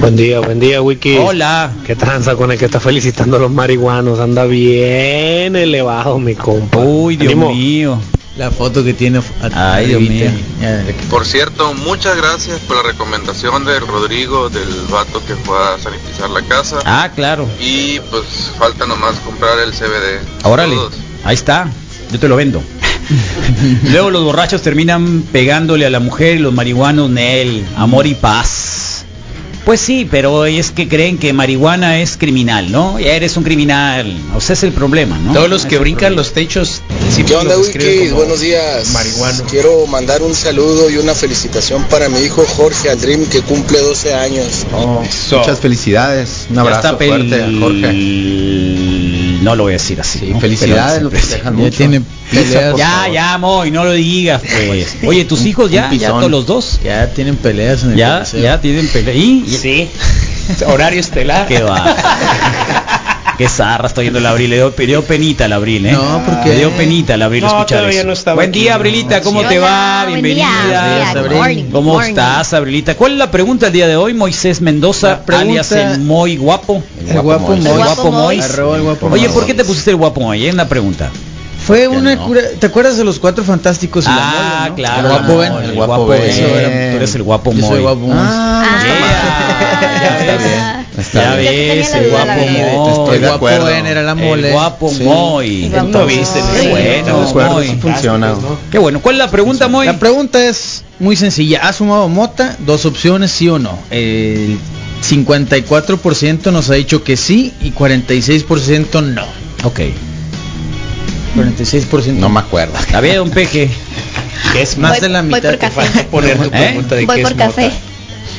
Buen 0.01 0.16
día, 0.16 0.41
buen 0.41 0.60
día, 0.60 0.82
Wiki. 0.82 1.18
Hola. 1.18 1.72
¿Qué 1.86 1.95
tranza 1.95 2.36
con 2.36 2.51
el 2.51 2.58
que 2.60 2.66
está 2.66 2.80
felicitando 2.80 3.38
a 3.38 3.39
los 3.39 3.51
marihuanos? 3.51 4.20
Anda 4.20 4.45
bien 4.45 5.55
elevado, 5.55 6.20
mi 6.20 6.36
compa. 6.36 6.80
Uy, 6.80 7.16
Dios 7.16 7.36
mío. 7.36 7.99
La 8.38 8.51
foto 8.51 8.83
que 8.83 8.93
tiene. 8.93 9.19
Ay, 9.53 9.88
Dios 9.88 10.01
mío. 10.01 10.29
Por 11.09 11.25
cierto, 11.25 11.73
muchas 11.73 12.15
gracias 12.17 12.59
por 12.59 12.77
la 12.77 12.83
recomendación 12.83 13.65
del 13.65 13.85
Rodrigo, 13.88 14.49
del 14.49 14.69
vato 14.91 15.23
que 15.25 15.35
fue 15.35 15.57
a 15.57 15.79
sanitizar 15.79 16.29
la 16.29 16.41
casa. 16.43 16.77
Ah, 16.85 17.09
claro. 17.15 17.47
Y 17.59 17.99
pues 18.11 18.51
falta 18.59 18.85
nomás 18.85 19.15
comprar 19.25 19.57
el 19.59 19.71
CBD. 19.71 20.19
Órale, 20.43 20.75
Saludos. 20.75 20.93
ahí 21.23 21.33
está, 21.35 21.69
yo 22.11 22.19
te 22.19 22.27
lo 22.27 22.35
vendo. 22.35 22.61
Luego 23.91 24.11
los 24.11 24.23
borrachos 24.23 24.61
terminan 24.61 25.23
pegándole 25.31 25.85
a 25.85 25.89
la 25.89 25.99
mujer 25.99 26.35
y 26.35 26.39
los 26.39 26.53
marihuanos, 26.53 27.09
Nel, 27.09 27.65
amor 27.75 28.05
y 28.05 28.13
paz. 28.15 28.76
Pues 29.68 29.82
sí, 29.82 30.07
pero 30.09 30.45
es 30.45 30.72
que 30.72 30.88
creen 30.88 31.18
que 31.18 31.34
marihuana 31.34 31.99
es 31.99 32.15
criminal, 32.15 32.72
¿no? 32.72 33.01
Ya 33.01 33.11
eres 33.11 33.36
un 33.36 33.43
criminal, 33.43 34.18
o 34.34 34.39
sea, 34.39 34.53
es 34.53 34.63
el 34.63 34.72
problema, 34.72 35.18
¿no? 35.18 35.34
Todos 35.34 35.49
los 35.49 35.65
que 35.65 35.76
Es 35.76 35.82
brincan 35.82 36.15
los 36.15 36.32
techos. 36.32 36.82
¿Qué 37.18 37.36
onda, 37.36 37.53
los 37.53 37.65
describen 37.68 37.99
Wikis? 37.99 38.13
Buenos 38.13 38.39
días. 38.39 38.93
Marihuano. 38.93 39.43
Quiero 39.49 39.86
mandar 39.88 40.22
un 40.22 40.34
saludo 40.34 40.89
y 40.89 40.95
una 40.95 41.13
felicitación 41.13 41.84
para 41.89 42.07
mi 42.07 42.20
hijo 42.20 42.45
Jorge 42.45 42.89
Aldrim, 42.89 43.26
que 43.26 43.41
cumple 43.41 43.80
12 43.80 44.13
años. 44.13 44.65
Muchas 44.72 45.59
felicidades. 45.59 46.47
Un 46.49 46.59
abrazo 46.59 46.97
fuerte 46.97 47.43
a 47.43 47.49
Jorge. 47.59 49.16
No 49.41 49.55
lo 49.55 49.63
voy 49.63 49.73
a 49.73 49.77
decir 49.77 49.99
así. 50.01 50.27
¿no? 50.27 50.39
felicidades, 50.39 51.01
lo 51.01 51.11
festejan 51.11 51.55
ya 51.57 51.63
mucho. 51.63 51.77
tiene 51.77 52.01
Pizza, 52.31 52.71
por 52.71 52.79
Ya, 52.79 53.07
ya, 53.11 53.38
Moy, 53.38 53.71
no 53.71 53.83
lo 53.85 53.93
digas, 53.93 54.41
pues. 54.41 54.97
Oye, 55.05 55.25
tus 55.25 55.45
hijos 55.45 55.71
ya, 55.71 55.91
ya 55.93 56.09
todos 56.09 56.29
los 56.29 56.45
dos. 56.45 56.79
Ya 56.83 57.07
tienen 57.13 57.35
peleas 57.38 57.83
en 57.83 57.91
el 57.91 57.97
Ya, 57.97 58.15
coliseo. 58.19 58.41
ya 58.41 58.61
tienen 58.61 58.88
pelea. 58.88 59.13
¿Y? 59.13 59.45
Sí. 59.47 59.89
Horario 60.67 60.99
estelar. 60.99 61.47
¿Qué 61.47 61.61
va? 61.61 61.95
Qué 63.38 63.47
zarra 63.47 63.88
estoy 63.88 64.05
yendo 64.05 64.17
el 64.17 64.25
abril. 64.25 64.49
Le 64.49 64.55
dio, 64.55 64.73
le 64.75 64.85
dio 64.88 65.03
penita 65.03 65.45
al 65.45 65.53
abril, 65.53 65.85
¿eh? 65.85 65.91
No, 65.91 66.23
porque- 66.25 66.49
Le 66.49 66.55
dio 66.57 66.71
penita 66.71 67.13
al 67.13 67.21
abril 67.21 67.41
No, 67.43 67.47
escuchar 67.49 67.77
todavía 67.79 67.99
eso. 67.99 68.07
no 68.07 68.13
estaba 68.13 68.35
Buen 68.35 68.49
aquí, 68.49 68.61
día. 68.61 68.73
Abrilita. 68.73 69.21
¿Cómo 69.21 69.43
te 69.47 69.59
va? 69.59 70.05
buen 70.07 70.23
Bienvenida. 70.23 70.47
día, 70.65 70.81
buen 70.81 71.13
día, 71.13 71.21
good 71.21 71.38
morning, 71.38 71.63
¿Cómo 71.71 71.93
morning. 71.93 72.09
estás, 72.09 72.53
Abrilita? 72.53 72.95
¿Cuál 72.95 73.11
es 73.11 73.17
la 73.19 73.29
pregunta 73.29 73.67
el 73.67 73.73
día 73.73 73.88
de 73.88 73.95
hoy? 73.95 74.15
Moisés 74.15 74.59
Mendoza, 74.61 75.23
pregunta- 75.23 75.49
alias 75.51 75.71
el 75.71 75.99
Moy 75.99 76.38
Guapo. 76.38 76.81
El 77.07 77.21
guapo 77.21 77.53
El 77.53 77.61
Mois. 77.61 77.75
guapo 77.77 78.11
Mois. 78.11 78.43
Arroba 78.43 78.75
el 78.77 78.81
guapo 78.81 79.07
Oye. 79.11 79.29
¿por 79.29 79.45
qué 79.45 79.53
te 79.53 79.63
pusiste 79.63 79.91
el 79.91 79.97
guapo 79.97 80.19
Moy? 80.21 80.47
Es 80.47 80.55
la 80.55 80.67
pregunta. 80.67 81.11
Fue 81.68 81.88
una 81.88 82.18
cura. 82.18 82.41
¿Te 82.59 82.65
acuerdas 82.68 82.97
de 82.97 83.03
los 83.03 83.20
cuatro 83.20 83.43
fantásticos 83.43 84.05
y 84.05 84.07
Ah, 84.09 84.15
la 84.15 84.59
mole, 84.59 84.70
no? 84.70 84.76
claro. 84.76 85.01
El 85.01 85.07
guapo 85.13 85.38
Ben. 85.38 85.53
El 85.63 85.74
guapo 85.76 86.07
Ben. 86.07 86.22
Eso 86.24 86.41
era- 86.47 86.70
Tú 86.91 86.95
eres 86.97 87.15
el 87.15 87.24
guapo 87.24 87.51
Yo 87.51 87.59
soy 87.61 87.70
Moy. 87.70 87.76
el 87.78 87.82
guapo. 87.84 88.07
Ah, 88.13 88.63
Ya 90.28 90.38
ves. 90.38 91.05
Está 91.05 91.22
Ya 91.24 91.36
bien. 91.36 91.53
ves, 91.78 91.91
tenía 91.91 92.26
la 92.26 92.36
el 92.43 92.49
guapo 92.49 93.13
El 93.13 93.20
guapo. 93.22 93.65
Ben 93.65 93.86
era 93.86 94.01
la 94.01 94.15
mole. 94.15 94.47
El 94.47 94.53
guapo 94.53 94.89
Sí. 94.89 95.03
Moy. 95.03 95.65
El 95.65 95.72
guapo 95.72 95.88
No 95.89 96.05
viste. 96.05 96.39
Qué 96.61 96.70
bueno, 96.70 97.22
acuerdo, 97.28 97.61
sí 97.61 97.78
funciona. 97.82 98.34
Qué 98.72 98.80
bueno. 98.80 99.01
¿Cuál 99.01 99.15
es 99.15 99.20
la 99.20 99.30
pregunta, 99.30 99.68
Moy? 99.68 99.86
La 99.86 99.99
pregunta 99.99 100.43
es 100.43 100.84
muy 100.99 101.15
sencilla. 101.15 101.68
¿Has 101.68 101.76
fumado 101.78 102.07
mota? 102.07 102.55
Dos 102.59 102.86
opciones, 102.86 103.32
sí 103.32 103.47
o 103.49 103.59
no. 103.59 103.78
El 103.91 104.57
54% 105.03 106.51
nos 106.51 106.70
ha 106.70 106.74
dicho 106.76 107.03
que 107.03 107.18
sí 107.18 107.53
y 107.61 107.72
46% 107.72 109.01
no. 109.01 109.24
Ok. 109.63 109.82
46% 111.38 112.13
No 112.13 112.29
me 112.29 112.39
acuerdo. 112.39 112.73
A 112.93 113.01
ver, 113.01 113.17
don 113.17 113.29
Peje. 113.29 113.69
Que 114.53 114.61
es 114.61 114.77
más 114.77 114.91
Voy- 114.93 114.99
de 115.01 115.09
la 115.09 115.21
mitad. 115.21 115.41
por 115.41 115.51
te 115.51 115.57
café. 115.57 115.81
falta 115.81 116.03
poner 116.09 116.38
tu 116.38 116.43
¿Eh? 116.45 116.49
pregunta 116.49 116.95
de 116.95 117.05
Voy 117.05 117.15
qué 117.17 117.21
por 117.23 117.31
es 117.31 117.38
café. 117.38 117.61
mota. 117.63 117.75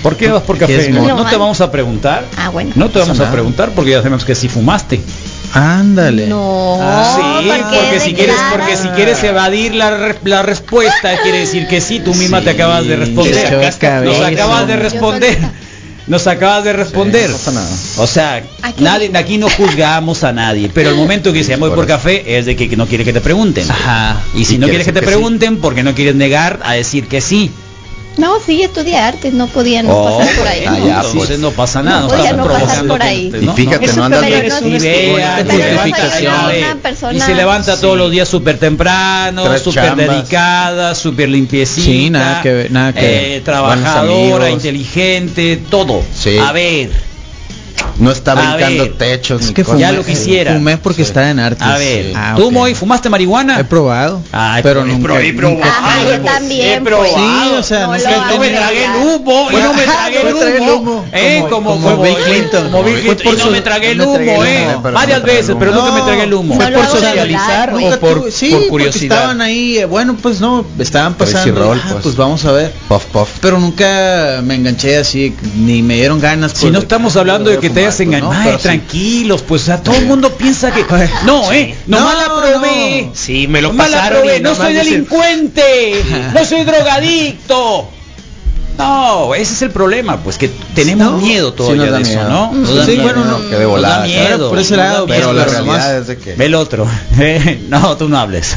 ¿Por 0.03 0.17
qué 0.17 0.29
vas 0.29 0.43
por 0.43 0.59
¿Qué 0.59 0.67
café? 0.67 0.91
No, 0.91 1.17
no 1.17 1.27
te 1.27 1.37
vamos 1.37 1.61
a 1.61 1.71
preguntar. 1.73 2.25
Ah, 2.37 2.51
bueno. 2.51 2.71
No 2.77 2.89
te 2.89 2.99
vamos 3.01 3.19
a 3.21 3.31
preguntar 3.33 3.71
porque 3.75 3.91
ya 3.93 3.99
sabemos 3.99 4.25
que 4.25 4.35
sí 4.35 4.49
fumaste. 4.49 5.01
Ándale. 5.55 6.27
No, 6.29 6.79
Ah, 6.81 7.41
sí, 7.43 7.49
porque 7.75 8.01
si 8.01 8.15
quieres, 8.15 8.37
porque 8.53 8.77
si 8.77 8.89
quieres 8.89 9.23
evadir 9.25 9.75
la, 9.75 9.91
re- 9.97 10.19
la 10.25 10.43
respuesta 10.43 11.17
quiere 11.23 11.39
decir 11.41 11.67
que 11.67 11.81
sí. 11.81 12.01
Tú 12.01 12.15
misma 12.15 12.43
te 12.43 12.51
acabas 12.51 12.87
de 12.87 12.97
responder. 12.97 13.65
Nos 14.05 14.21
acabas 14.21 14.67
de 14.69 14.77
responder. 14.77 15.39
Nos 16.09 16.27
acabas 16.27 16.65
de 16.65 16.73
responder. 16.73 17.29
no 17.31 17.37
pasa 17.37 17.53
nada. 17.53 17.69
O 17.99 18.07
sea, 18.07 18.43
Aquí- 18.63 18.83
nadie, 18.83 19.11
aquí 19.15 19.37
no 19.39 19.49
juzgamos 19.51 20.25
a 20.25 20.33
nadie, 20.33 20.71
pero 20.73 20.91
el 20.91 20.97
momento 20.97 21.33
que 21.33 21.45
se 21.45 21.57
voy 21.57 21.71
por 21.71 21.87
café 21.87 22.39
es 22.39 22.47
de 22.47 22.57
que 22.57 22.75
no 22.77 22.87
quiere 22.87 23.05
que 23.05 23.13
te 23.13 23.21
pregunten. 23.21 23.71
Ajá. 23.71 24.23
Y 24.35 24.45
si 24.45 24.55
Y 24.55 24.59
no 24.59 24.67
quieres 24.69 24.87
que 24.87 24.93
te 24.93 25.01
que 25.01 25.07
sí. 25.07 25.13
pregunten, 25.13 25.59
porque 25.59 25.83
no 25.83 25.95
quieres 25.95 26.15
negar 26.15 26.61
a 26.65 26.73
decir 26.73 27.07
que 27.09 27.21
sí. 27.21 27.51
No, 28.19 28.41
sí, 28.45 28.63
estudié 28.63 28.99
artes, 28.99 29.33
no 29.33 29.47
podía 29.47 29.83
no 29.83 29.93
Oh, 29.97 30.19
pasar 30.19 30.35
por 30.37 30.47
ahí. 30.49 30.65
ah, 30.67 30.79
ya, 30.85 30.97
entonces 30.97 31.27
pues. 31.29 31.39
no 31.39 31.51
pasa 31.53 31.83
nada. 31.83 32.01
No 32.03 32.09
podía 32.09 32.25
estamos 32.31 32.47
no 32.47 32.53
pasar 32.53 32.67
provocando 32.67 32.95
por 32.95 33.03
ahí. 33.03 33.31
gente, 33.31 33.45
Y 33.47 33.49
fíjate, 33.49 33.87
no 33.95 34.05
andas 34.05 34.21
también 34.21 34.41
bien 34.43 34.53
es 34.53 34.63
vestido. 34.63 35.15
idea, 35.19 35.45
no 35.45 37.13
Y 37.13 37.21
se 37.21 37.35
levanta 37.35 37.81
todos 37.81 37.97
los 37.97 38.11
días 38.11 38.29
súper 38.29 38.59
temprano, 38.59 39.59
súper 39.59 39.95
dedicada, 39.97 40.95
súper 40.95 41.29
limpiecita. 41.29 41.85
Sí, 41.85 42.11
nada 42.11 42.43
que 42.43 42.53
ver, 42.53 42.71
nada 42.71 42.93
que 42.93 43.01
eh, 43.01 43.29
ver. 43.35 43.45
trabajadora, 43.45 44.01
amigos. 44.47 44.51
inteligente, 44.51 45.61
todo. 45.71 46.03
Sí. 46.15 46.37
A 46.39 46.53
ver, 46.53 46.91
No 47.99 48.11
está 48.13 48.35
brincando 48.35 48.85
ver. 48.85 48.95
techos. 48.95 49.41
Es 49.43 49.49
ni 49.49 49.55
que 49.55 49.65
cosas. 49.65 49.81
ya 49.81 49.93
lo 49.93 50.05
quisiera. 50.05 50.55
Fumé 50.55 50.77
porque 50.79 51.03
está 51.03 51.31
en 51.31 51.39
artes. 51.41 51.63
a 51.67 51.77
ver. 51.79 52.13
Ah, 52.17 52.35
¿Tú. 52.37 52.51
Moy, 52.51 52.75
fumaste 52.75 53.09
marihuana? 53.11 53.59
He 53.61 53.65
probado. 53.65 54.23
Ay, 54.33 54.63
pero 54.63 54.81
pues, 54.83 54.93
nunca. 54.93 55.05
pro- 55.15 55.19
he 55.21 55.33
probado, 55.33 55.63
Ajá, 55.65 56.03
yo 56.03 56.09
pues, 56.21 56.25
también, 56.25 56.69
he 56.69 56.81
probado. 56.81 57.13
pues. 57.13 57.25
Sí, 57.25 57.55
o 57.59 57.63
sea, 57.63 57.87
No 57.87 57.93
no, 57.95 57.99
sé, 57.99 58.09
no 58.11 58.39
me 58.39 58.49
tragué 58.51 58.85
el 58.85 58.91
humo, 59.03 59.49
y 59.51 59.57
no 59.57 59.75
me 59.75 59.83
tragué 59.85 60.21
el 60.57 60.71
humo, 60.71 61.05
eh, 61.13 61.45
Como- 61.51 61.71
como, 61.75 61.83
como 61.91 62.03
Bill 62.03 62.15
Clinton. 62.25 62.71
como 62.71 62.83
Bill 62.85 63.01
Clinton, 63.01 63.25
por 63.25 63.35
y 63.35 63.37
no 63.37 63.45
su- 63.45 63.51
me 63.51 63.61
tragué 63.61 63.91
el 63.93 63.99
no 63.99 64.05
me 64.05 64.11
humo, 64.11 64.17
tragué 64.39 64.57
el 64.57 64.63
eh, 64.63 64.67
humo, 64.69 64.83
pero 64.83 64.95
varias 64.95 65.23
veces, 65.23 65.57
pero 65.59 65.73
nunca 65.73 65.93
me 65.93 66.01
tragué 66.03 66.23
el 66.25 66.35
humo. 66.35 66.55
¿Fue 66.55 66.71
por 66.71 66.87
socializar 66.87 67.75
o 67.75 68.01
por, 68.01 68.33
sí, 68.33 68.57
curiosidad? 68.69 69.17
estaban 69.19 69.41
ahí, 69.41 69.79
eh, 69.79 69.85
bueno, 69.87 70.17
pues 70.21 70.41
no, 70.41 70.65
estaban 70.79 71.15
pasando. 71.15 71.73
ah, 71.73 71.79
pues. 71.91 72.03
pues. 72.03 72.17
vamos 72.17 72.45
a 72.45 72.53
ver. 72.53 72.73
Puff, 72.89 73.05
puff. 73.07 73.29
Pero 73.41 73.59
nunca 73.59 74.41
me 74.45 74.55
enganché 74.55 74.99
así, 74.99 75.35
ni 75.57 75.83
me 75.83 75.95
dieron 75.97 76.21
ganas. 76.21 76.53
Si 76.53 76.63
pues, 76.63 76.73
no 76.73 76.79
estamos 76.79 77.17
hablando 77.17 77.51
de 77.51 77.59
que 77.59 77.71
te 77.71 77.88
engañado, 78.01 78.33
no, 78.33 78.57
sí. 78.59 78.63
tranquilos, 78.63 79.43
pues 79.43 79.63
o 79.63 79.65
sea, 79.67 79.83
todo 79.83 79.95
el 79.97 80.07
mundo 80.07 80.33
piensa 80.37 80.71
que 80.73 80.85
no, 81.25 81.53
eh, 81.53 81.75
nomás 81.87 82.15
No, 82.15 82.21
la 82.21 82.43
probé. 82.53 83.11
Sí, 83.15 83.47
me 83.49 83.61
lo 83.63 83.75
pasaron 83.77 84.21
probé, 84.21 84.41
no 84.41 84.55
soy 84.55 84.73
delincuente, 84.75 86.03
no 86.35 86.45
soy 86.45 86.65
drogadicto. 86.65 87.91
No, 88.79 89.35
ese 89.35 89.55
es 89.55 89.63
el 89.63 89.71
problema, 89.71 90.19
pues 90.19 90.39
que 90.39 90.49
tenemos 90.77 91.11
No, 91.11 91.19
miedo 91.19 91.51
sí 91.51 91.57
todavía 91.57 91.91
da 91.91 91.97
de 91.97 92.03
eso, 92.05 92.13
miedo. 92.13 92.29
¿no? 92.31 92.75
Da 92.77 92.85
Sí, 92.85 92.91
miedo. 92.93 93.03
bueno, 93.03 93.25
no, 93.25 93.39
que 93.39 93.45
de 93.47 93.51
Nos 93.51 93.61
da 93.61 93.67
volada. 93.67 94.05
miedo. 94.05 94.51
Por 94.51 94.59
ese 94.61 94.77
lado, 94.77 95.05
miedo, 95.07 95.19
Pero 95.19 95.33
la 95.33 95.45
realidad 95.47 95.99
es 95.99 96.07
de 96.07 96.17
que... 96.17 96.35
Ve 96.37 96.45
el 96.47 96.55
otro. 96.55 96.87
no, 97.69 97.97
tú 97.97 98.09
no 98.09 98.17
hables. 98.19 98.57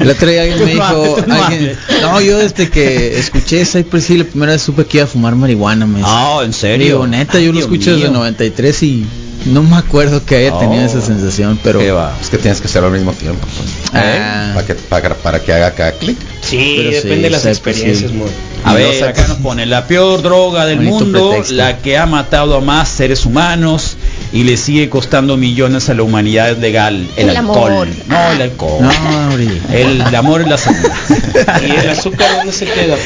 El 0.00 0.10
otro 0.10 0.28
día 0.28 0.42
alguien 0.42 0.64
me 0.64 0.74
no 0.74 1.04
dijo, 1.04 1.16
alguien- 1.30 1.76
no, 2.02 2.20
yo 2.20 2.38
desde 2.38 2.68
que 2.70 3.18
escuché 3.18 3.64
Cypress 3.64 4.10
Hill 4.10 4.18
la 4.20 4.24
primera 4.24 4.52
vez 4.52 4.62
supe 4.62 4.84
que 4.86 4.98
iba 4.98 5.04
a 5.04 5.08
fumar 5.08 5.34
marihuana, 5.34 5.86
me 5.86 5.98
dice. 5.98 6.10
Ah, 6.12 6.40
¿en 6.44 6.52
serio? 6.52 6.86
Digo, 6.86 7.06
neta, 7.06 7.38
Ay, 7.38 7.44
yo 7.46 7.52
lo 7.52 7.58
Dios 7.58 7.64
escucho 7.66 7.90
desde 7.94 8.08
mío. 8.08 8.18
93 8.18 8.82
y 8.82 9.06
no 9.46 9.62
me 9.62 9.76
acuerdo 9.76 10.24
que 10.24 10.36
haya 10.36 10.58
tenido 10.58 10.82
Oh. 10.84 10.86
esa 10.86 11.02
sensación, 11.02 11.58
pero. 11.62 11.80
Es 12.20 12.28
que 12.30 12.38
tienes 12.38 12.60
que 12.60 12.66
hacerlo 12.66 12.88
al 12.88 12.94
mismo 12.94 13.12
tiempo. 13.12 13.46
Pues. 13.56 13.92
Ah. 14.02 14.52
Para, 14.54 14.66
que, 14.66 14.74
para, 14.74 15.14
para 15.14 15.40
que 15.42 15.52
haga 15.52 15.70
cada 15.72 15.92
clic. 15.92 16.16
Sí, 16.40 16.74
Pero 16.78 16.88
sí, 16.90 16.94
depende 16.96 17.22
de 17.24 17.30
las 17.30 17.44
experiencias, 17.46 18.10
muy. 18.12 18.28
A 18.64 18.72
Y 18.72 18.76
ver, 18.76 19.04
acá 19.04 19.26
nos 19.28 19.38
pone 19.38 19.66
la 19.66 19.86
peor 19.86 20.22
droga 20.22 20.64
del 20.64 20.78
Bonito 20.78 20.94
mundo, 21.04 21.28
pretexto. 21.30 21.54
la 21.56 21.76
que 21.78 21.98
ha 21.98 22.06
matado 22.06 22.56
a 22.56 22.60
más 22.62 22.88
seres 22.88 23.26
humanos 23.26 23.96
y 24.34 24.42
le 24.42 24.56
sigue 24.58 24.90
costando 24.90 25.36
millones 25.38 25.88
a 25.88 25.94
la 25.94 26.02
humanidad 26.02 26.56
legal, 26.58 27.06
el, 27.16 27.30
El 27.30 27.36
alcohol. 27.36 27.70
amor. 27.70 27.88
No, 28.08 28.32
el 28.32 28.42
alcohol. 28.42 28.82
no. 28.82 29.32
El, 29.72 30.00
el 30.02 30.14
amor 30.14 30.42
es 30.42 30.48
la 30.48 30.58
salud. 30.58 30.90
¿Y 31.66 31.70
el 31.70 31.88
azúcar 31.88 32.28
dónde 32.36 32.52
se 32.52 32.66
queda? 32.66 32.96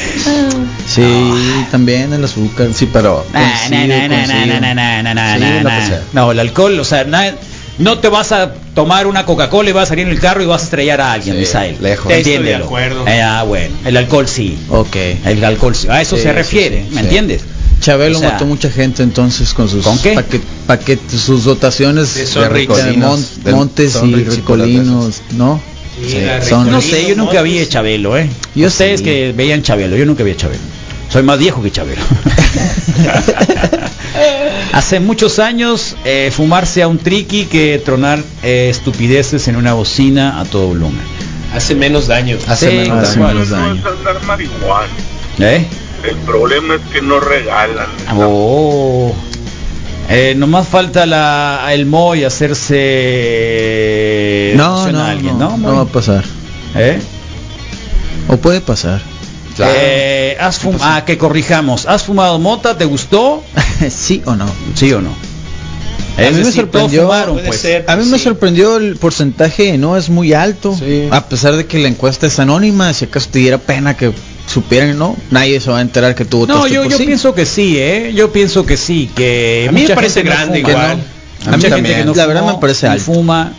Sí, 0.86 1.04
también 1.70 2.12
el 2.14 2.24
azúcar. 2.24 2.68
Sí, 2.74 2.88
pero... 2.92 3.24
No, 6.12 6.32
el 6.32 6.40
alcohol, 6.40 6.80
o 6.80 6.84
sea, 6.84 7.04
na- 7.04 7.34
no 7.78 7.98
te 7.98 8.08
vas 8.08 8.32
a 8.32 8.52
tomar 8.74 9.06
una 9.06 9.24
Coca-Cola 9.24 9.70
y 9.70 9.72
vas 9.72 9.84
a 9.84 9.86
salir 9.90 10.06
en 10.06 10.12
el 10.12 10.20
carro 10.20 10.42
y 10.42 10.46
vas 10.46 10.62
a 10.62 10.64
estrellar 10.64 11.00
a 11.00 11.12
alguien, 11.12 11.34
Sí, 11.36 11.40
Misael. 11.40 11.76
lejos. 11.80 12.10
Estoy 12.10 12.32
de 12.32 12.36
Entiéndelo. 12.36 12.64
acuerdo. 12.64 13.06
Eh, 13.06 13.22
ah, 13.22 13.44
bueno, 13.44 13.74
el 13.84 13.96
alcohol 13.96 14.26
sí. 14.26 14.58
Ok. 14.70 14.96
El 15.24 15.44
alcohol 15.44 15.74
sí. 15.76 15.86
A 15.88 16.00
eso 16.00 16.16
Sí, 16.16 16.22
se 16.22 16.32
refiere, 16.32 16.84
sí, 16.88 16.94
¿me 16.94 17.00
sí. 17.00 17.06
entiendes? 17.06 17.44
Chabelo 17.80 18.18
O 18.18 18.20
sea, 18.20 18.32
mató 18.32 18.46
mucha 18.46 18.70
gente 18.70 19.02
entonces 19.02 19.52
con 19.54 19.68
sus 19.68 19.84
¿Con 19.84 19.98
qué? 19.98 20.14
paquet- 20.14 20.42
paquetes, 20.66 21.20
sus 21.20 21.44
dotaciones 21.44 22.14
De 22.14 22.26
son 22.26 22.42
de 22.44 22.48
ricos. 22.48 22.78
mon- 22.96 23.24
Del- 23.44 23.54
montes 23.54 23.98
y 24.04 24.14
ricolinos, 24.14 25.22
¿no? 25.32 25.60
Sí, 26.08 26.20
la 26.20 26.42
son- 26.44 26.70
No 26.70 26.80
sé, 26.80 27.08
yo 27.08 27.16
nunca 27.16 27.42
vi 27.42 27.58
a 27.58 27.68
Chabelo, 27.68 28.16
¿eh? 28.16 28.28
Yo 28.54 28.68
Ustedes 28.68 29.00
sí. 29.00 29.04
que 29.04 29.32
veían 29.36 29.62
Chabelo, 29.62 29.96
yo 29.96 30.06
nunca 30.06 30.22
vi 30.24 30.32
a 30.32 30.36
Chabelo. 30.36 30.60
Soy 31.10 31.22
más 31.22 31.38
viejo 31.38 31.62
que 31.62 31.70
Chabelo. 31.72 32.02
Hace 34.72 35.00
muchos 35.00 35.38
años 35.38 35.96
eh, 36.04 36.30
fumarse 36.34 36.82
a 36.82 36.88
un 36.88 36.98
triqui 36.98 37.46
que 37.46 37.80
tronar 37.84 38.22
eh, 38.42 38.68
estupideces 38.70 39.48
en 39.48 39.56
una 39.56 39.74
bocina 39.74 40.40
a 40.40 40.44
todo 40.44 40.68
volumen. 40.68 41.00
Hace 41.54 41.74
menos 41.74 42.06
daño. 42.06 42.36
Hace 42.46 42.70
Sí, 42.70 42.76
menos 42.76 43.08
hace 43.08 43.18
daño. 43.20 43.34
menos 43.34 43.48
No 43.48 43.56
daño. 43.56 43.82
¿Eh? 45.40 45.66
El 46.04 46.16
problema 46.18 46.74
es 46.76 46.80
que 46.92 47.02
no 47.02 47.20
regalan. 47.20 47.86
Oh. 48.16 49.12
Eh, 50.08 50.34
nomás 50.36 50.66
falta 50.68 51.04
la, 51.06 51.68
el 51.70 51.84
Moy 51.86 52.24
hacerse 53.08 54.52
No, 54.56 54.90
no, 54.90 55.00
a 55.00 55.10
alguien, 55.10 55.38
no, 55.38 55.56
¿no? 55.58 55.74
va 55.76 55.82
a 55.82 55.84
pasar. 55.86 56.24
¿Eh? 56.74 56.98
O 58.28 58.36
puede 58.36 58.60
pasar. 58.60 59.00
Eh, 59.60 60.36
has 60.40 60.62
fum- 60.62 60.78
ah, 60.80 61.02
que 61.04 61.18
corrijamos. 61.18 61.84
¿Has 61.86 62.04
fumado 62.04 62.38
mota? 62.38 62.78
¿Te 62.78 62.84
gustó? 62.84 63.42
¿Sí 63.90 64.22
o 64.24 64.34
no? 64.36 64.46
¿Sí 64.74 64.92
o 64.92 65.00
no? 65.00 65.10
A 66.16 66.30
mí 66.30 66.42
me 66.42 66.50
sorprendió, 66.50 67.02
fumaron, 67.02 67.38
pues. 67.46 67.64
a 67.86 67.94
mí 67.96 68.04
me 68.06 68.18
sorprendió 68.18 68.76
el 68.78 68.96
porcentaje, 68.96 69.78
no 69.78 69.96
es 69.96 70.10
muy 70.10 70.32
alto, 70.32 70.76
a 71.12 71.28
pesar 71.28 71.54
de 71.54 71.66
que 71.66 71.78
la 71.78 71.86
encuesta 71.86 72.26
es 72.26 72.40
anónima, 72.40 72.92
si 72.92 73.04
acaso 73.04 73.28
te 73.30 73.38
diera 73.38 73.58
pena 73.58 73.96
que 73.96 74.10
supieran, 74.48 74.98
no, 74.98 75.16
nadie 75.30 75.60
se 75.60 75.70
va 75.70 75.78
a 75.78 75.80
enterar 75.82 76.14
que 76.14 76.24
tuvo 76.24 76.46
No, 76.46 76.54
toste 76.60 76.70
yo, 76.74 76.82
por 76.82 76.92
yo 76.92 76.98
sí. 76.98 77.04
pienso 77.06 77.34
que 77.34 77.46
sí, 77.46 77.76
¿eh? 77.78 78.12
Yo 78.14 78.32
pienso 78.32 78.64
que 78.66 78.76
sí, 78.76 79.10
que 79.14 79.66
A 79.68 79.72
mí 79.72 79.84
me 79.86 79.94
parece 79.94 80.24
no 80.24 80.30
grande 80.30 80.58
igual. 80.60 80.76
no. 80.76 80.82
A 80.82 80.86
mí 80.96 80.98
Mucha 81.44 81.52
gente 81.52 81.70
también. 81.70 81.98
que 81.98 82.04
no 82.04 82.14
La 82.14 82.26
verdad 82.26 82.44
me 82.46 82.54
parece 82.60 82.86
alto. 82.88 83.04
fuma. 83.04 83.52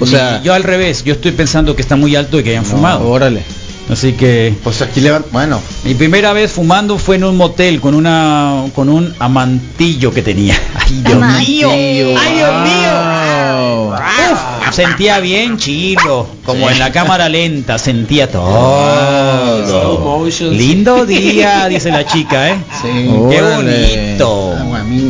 O 0.00 0.06
sea- 0.06 0.42
yo 0.42 0.52
al 0.54 0.62
revés, 0.62 1.04
yo 1.04 1.14
estoy 1.14 1.32
pensando 1.32 1.74
que 1.76 1.82
está 1.82 1.96
muy 1.96 2.14
alto 2.16 2.38
y 2.38 2.42
que 2.42 2.50
hayan 2.50 2.64
fumado. 2.64 3.08
Órale. 3.08 3.42
Así 3.90 4.14
que 4.14 4.52
pues 4.64 4.82
aquí 4.82 5.00
le 5.00 5.16
bueno, 5.30 5.60
mi 5.84 5.94
primera 5.94 6.32
vez 6.32 6.50
fumando 6.50 6.98
fue 6.98 7.14
en 7.16 7.22
un 7.24 7.36
motel 7.36 7.80
con 7.80 7.94
una 7.94 8.64
con 8.74 8.88
un 8.88 9.14
amantillo 9.20 10.12
que 10.12 10.22
tenía. 10.22 10.58
Ay, 10.74 11.02
Dios 11.06 11.20
mío. 11.38 11.70
Ay, 11.70 12.34
Dios 12.34 12.52
mío. 12.64 13.90
Uf, 14.32 14.74
sentía 14.74 15.20
bien 15.20 15.56
chilo, 15.56 16.26
como 16.44 16.68
en 16.68 16.80
la 16.80 16.90
cámara 16.90 17.28
lenta, 17.28 17.78
sentía 17.78 18.28
todo. 18.30 18.44
Lindo 20.50 21.04
día, 21.06 21.68
dice 21.68 21.90
la 21.90 22.04
chica, 22.06 22.50
¿eh? 22.50 22.56
Qué 22.82 23.08
Órale. 23.42 24.16
bonito. 24.16 24.54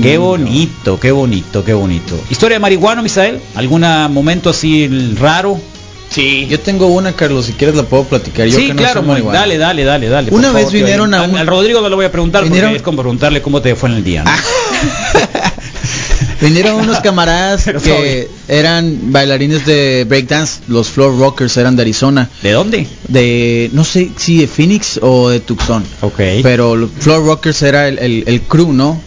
Qué 0.02 0.18
bonito, 0.18 1.00
qué 1.00 1.12
bonito, 1.12 1.64
qué 1.64 1.72
bonito. 1.74 2.18
Historia 2.30 2.56
de 2.56 2.60
marihuana, 2.60 3.02
Misael. 3.02 3.40
¿Algún 3.54 3.82
momento 4.10 4.50
así 4.50 4.88
raro? 5.18 5.58
Sí. 6.08 6.46
Yo 6.48 6.60
tengo 6.60 6.86
una, 6.86 7.12
Carlos, 7.12 7.46
si 7.46 7.52
quieres 7.52 7.76
la 7.76 7.82
puedo 7.82 8.04
platicar. 8.04 8.46
Yo 8.46 8.56
sí, 8.56 8.68
que 8.68 8.74
no 8.74 8.78
claro, 8.78 9.04
soy 9.04 9.22
dale, 9.22 9.58
dale, 9.58 9.84
dale, 9.84 10.08
dale. 10.08 10.30
Una 10.30 10.52
vez 10.52 10.64
favor, 10.66 10.72
vinieron 10.72 11.12
a 11.14 11.22
al- 11.24 11.30
un- 11.30 11.36
al 11.36 11.46
Rodrigo 11.46 11.80
no 11.80 11.88
le 11.88 11.94
voy 11.96 12.04
a 12.04 12.12
preguntar 12.12 12.44
Vinieron- 12.44 12.68
porque 12.70 12.76
es 12.76 12.82
como 12.82 13.02
preguntarle 13.02 13.42
cómo 13.42 13.60
te 13.60 13.74
fue 13.74 13.88
en 13.90 13.96
el 13.96 14.04
día. 14.04 14.22
¿no? 14.24 14.30
Vinieron 16.40 16.76
unos 16.80 17.00
camaradas 17.00 17.64
que 17.82 18.28
eran 18.48 19.12
bailarines 19.12 19.64
de 19.66 20.04
breakdance, 20.08 20.60
los 20.68 20.88
Floor 20.88 21.18
Rockers 21.18 21.56
eran 21.56 21.76
de 21.76 21.82
Arizona. 21.82 22.28
¿De 22.42 22.52
dónde? 22.52 22.86
De, 23.08 23.70
no 23.72 23.84
sé 23.84 24.10
si 24.16 24.38
de 24.38 24.46
Phoenix 24.46 24.98
o 25.02 25.30
de 25.30 25.40
Tucson. 25.40 25.84
Ok. 26.02 26.20
Pero 26.42 26.76
los 26.76 26.90
Floor 26.98 27.24
Rockers 27.24 27.62
era 27.62 27.88
el, 27.88 27.98
el- 27.98 28.24
el 28.26 28.42
crew, 28.42 28.72
¿no? 28.72 29.00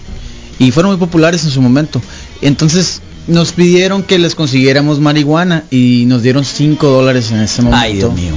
Y 0.57 0.71
fueron 0.71 0.91
muy 0.91 0.99
populares 0.99 1.43
en 1.43 1.51
su 1.51 1.61
momento. 1.61 2.01
Entonces 2.41 3.01
nos 3.27 3.51
pidieron 3.51 4.01
que 4.03 4.17
les 4.17 4.33
consiguiéramos 4.33 4.99
marihuana 4.99 5.63
y 5.69 6.05
nos 6.07 6.23
dieron 6.23 6.43
5 6.43 6.87
dólares 6.87 7.29
en 7.31 7.39
ese 7.41 7.61
momento. 7.61 7.81
Ay, 7.83 7.93
Dios 7.97 8.13
mío. 8.13 8.33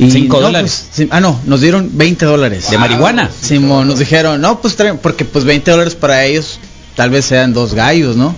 Y 0.00 0.10
¿Cinco 0.12 0.36
no, 0.36 0.42
dólares? 0.46 0.86
pues, 0.94 1.08
ah, 1.10 1.20
no, 1.20 1.40
nos 1.44 1.60
dieron 1.60 1.90
20 1.94 2.24
dólares. 2.24 2.70
¿De 2.70 2.78
marihuana? 2.78 3.30
Simón, 3.40 3.88
nos 3.88 3.98
dijeron, 3.98 4.40
no, 4.40 4.60
pues 4.60 4.76
traen, 4.76 4.98
porque 4.98 5.24
pues 5.24 5.44
20 5.44 5.70
dólares 5.70 5.94
para 5.96 6.24
ellos 6.24 6.60
tal 6.98 7.10
vez 7.10 7.24
sean 7.26 7.52
dos 7.54 7.74
gallos, 7.74 8.16
¿no? 8.16 8.34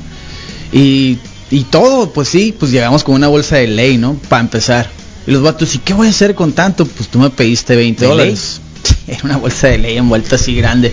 Y, 0.71 1.17
y 1.51 1.65
todo, 1.65 2.13
pues 2.13 2.29
sí, 2.29 2.55
pues 2.57 2.71
llegamos 2.71 3.03
con 3.05 3.15
una 3.15 3.27
bolsa 3.27 3.57
de 3.57 3.67
ley, 3.69 3.97
¿no? 3.97 4.17
Para 4.29 4.43
empezar. 4.43 4.91
Y 5.27 5.31
los 5.31 5.41
vatos, 5.43 5.75
¿y 5.75 5.79
qué 5.79 5.95
voy 5.95 6.09
a 6.09 6.11
hacer 6.11 6.35
con 6.35 6.53
tanto? 6.53 6.85
Pues 6.85 7.09
tú 7.09 7.19
me 7.19 7.31
pediste 7.31 7.75
20 7.75 8.03
¿De 8.05 8.07
dólares. 8.07 8.61
Era 9.09 9.21
una 9.25 9.39
bolsa 9.39 9.69
de 9.69 9.79
ley 9.79 9.97
envuelta 9.97 10.37
así 10.37 10.55
grande. 10.55 10.93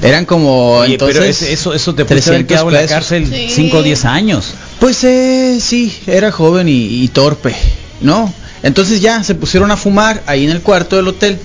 Eran 0.00 0.24
como 0.24 0.78
Oye, 0.78 0.94
entonces 0.94 1.16
pero 1.18 1.28
ese- 1.30 1.52
eso, 1.52 1.74
eso 1.74 1.94
te 1.94 2.06
puede 2.06 2.22
haber 2.22 2.46
300 2.46 2.48
quedado 2.48 2.68
en 2.68 2.74
la 2.74 2.86
cárcel 2.86 3.50
5 3.54 3.76
o 3.76 3.82
10 3.82 4.04
años. 4.06 4.54
Pues 4.80 5.04
eh, 5.04 5.58
sí, 5.60 5.92
era 6.06 6.32
joven 6.32 6.68
y, 6.70 7.02
y 7.04 7.08
torpe, 7.08 7.54
¿no? 8.00 8.32
Entonces 8.62 9.02
ya 9.02 9.22
se 9.24 9.34
pusieron 9.34 9.70
a 9.70 9.76
fumar 9.76 10.22
ahí 10.26 10.44
en 10.44 10.50
el 10.50 10.62
cuarto 10.62 10.96
del 10.96 11.08
hotel. 11.08 11.38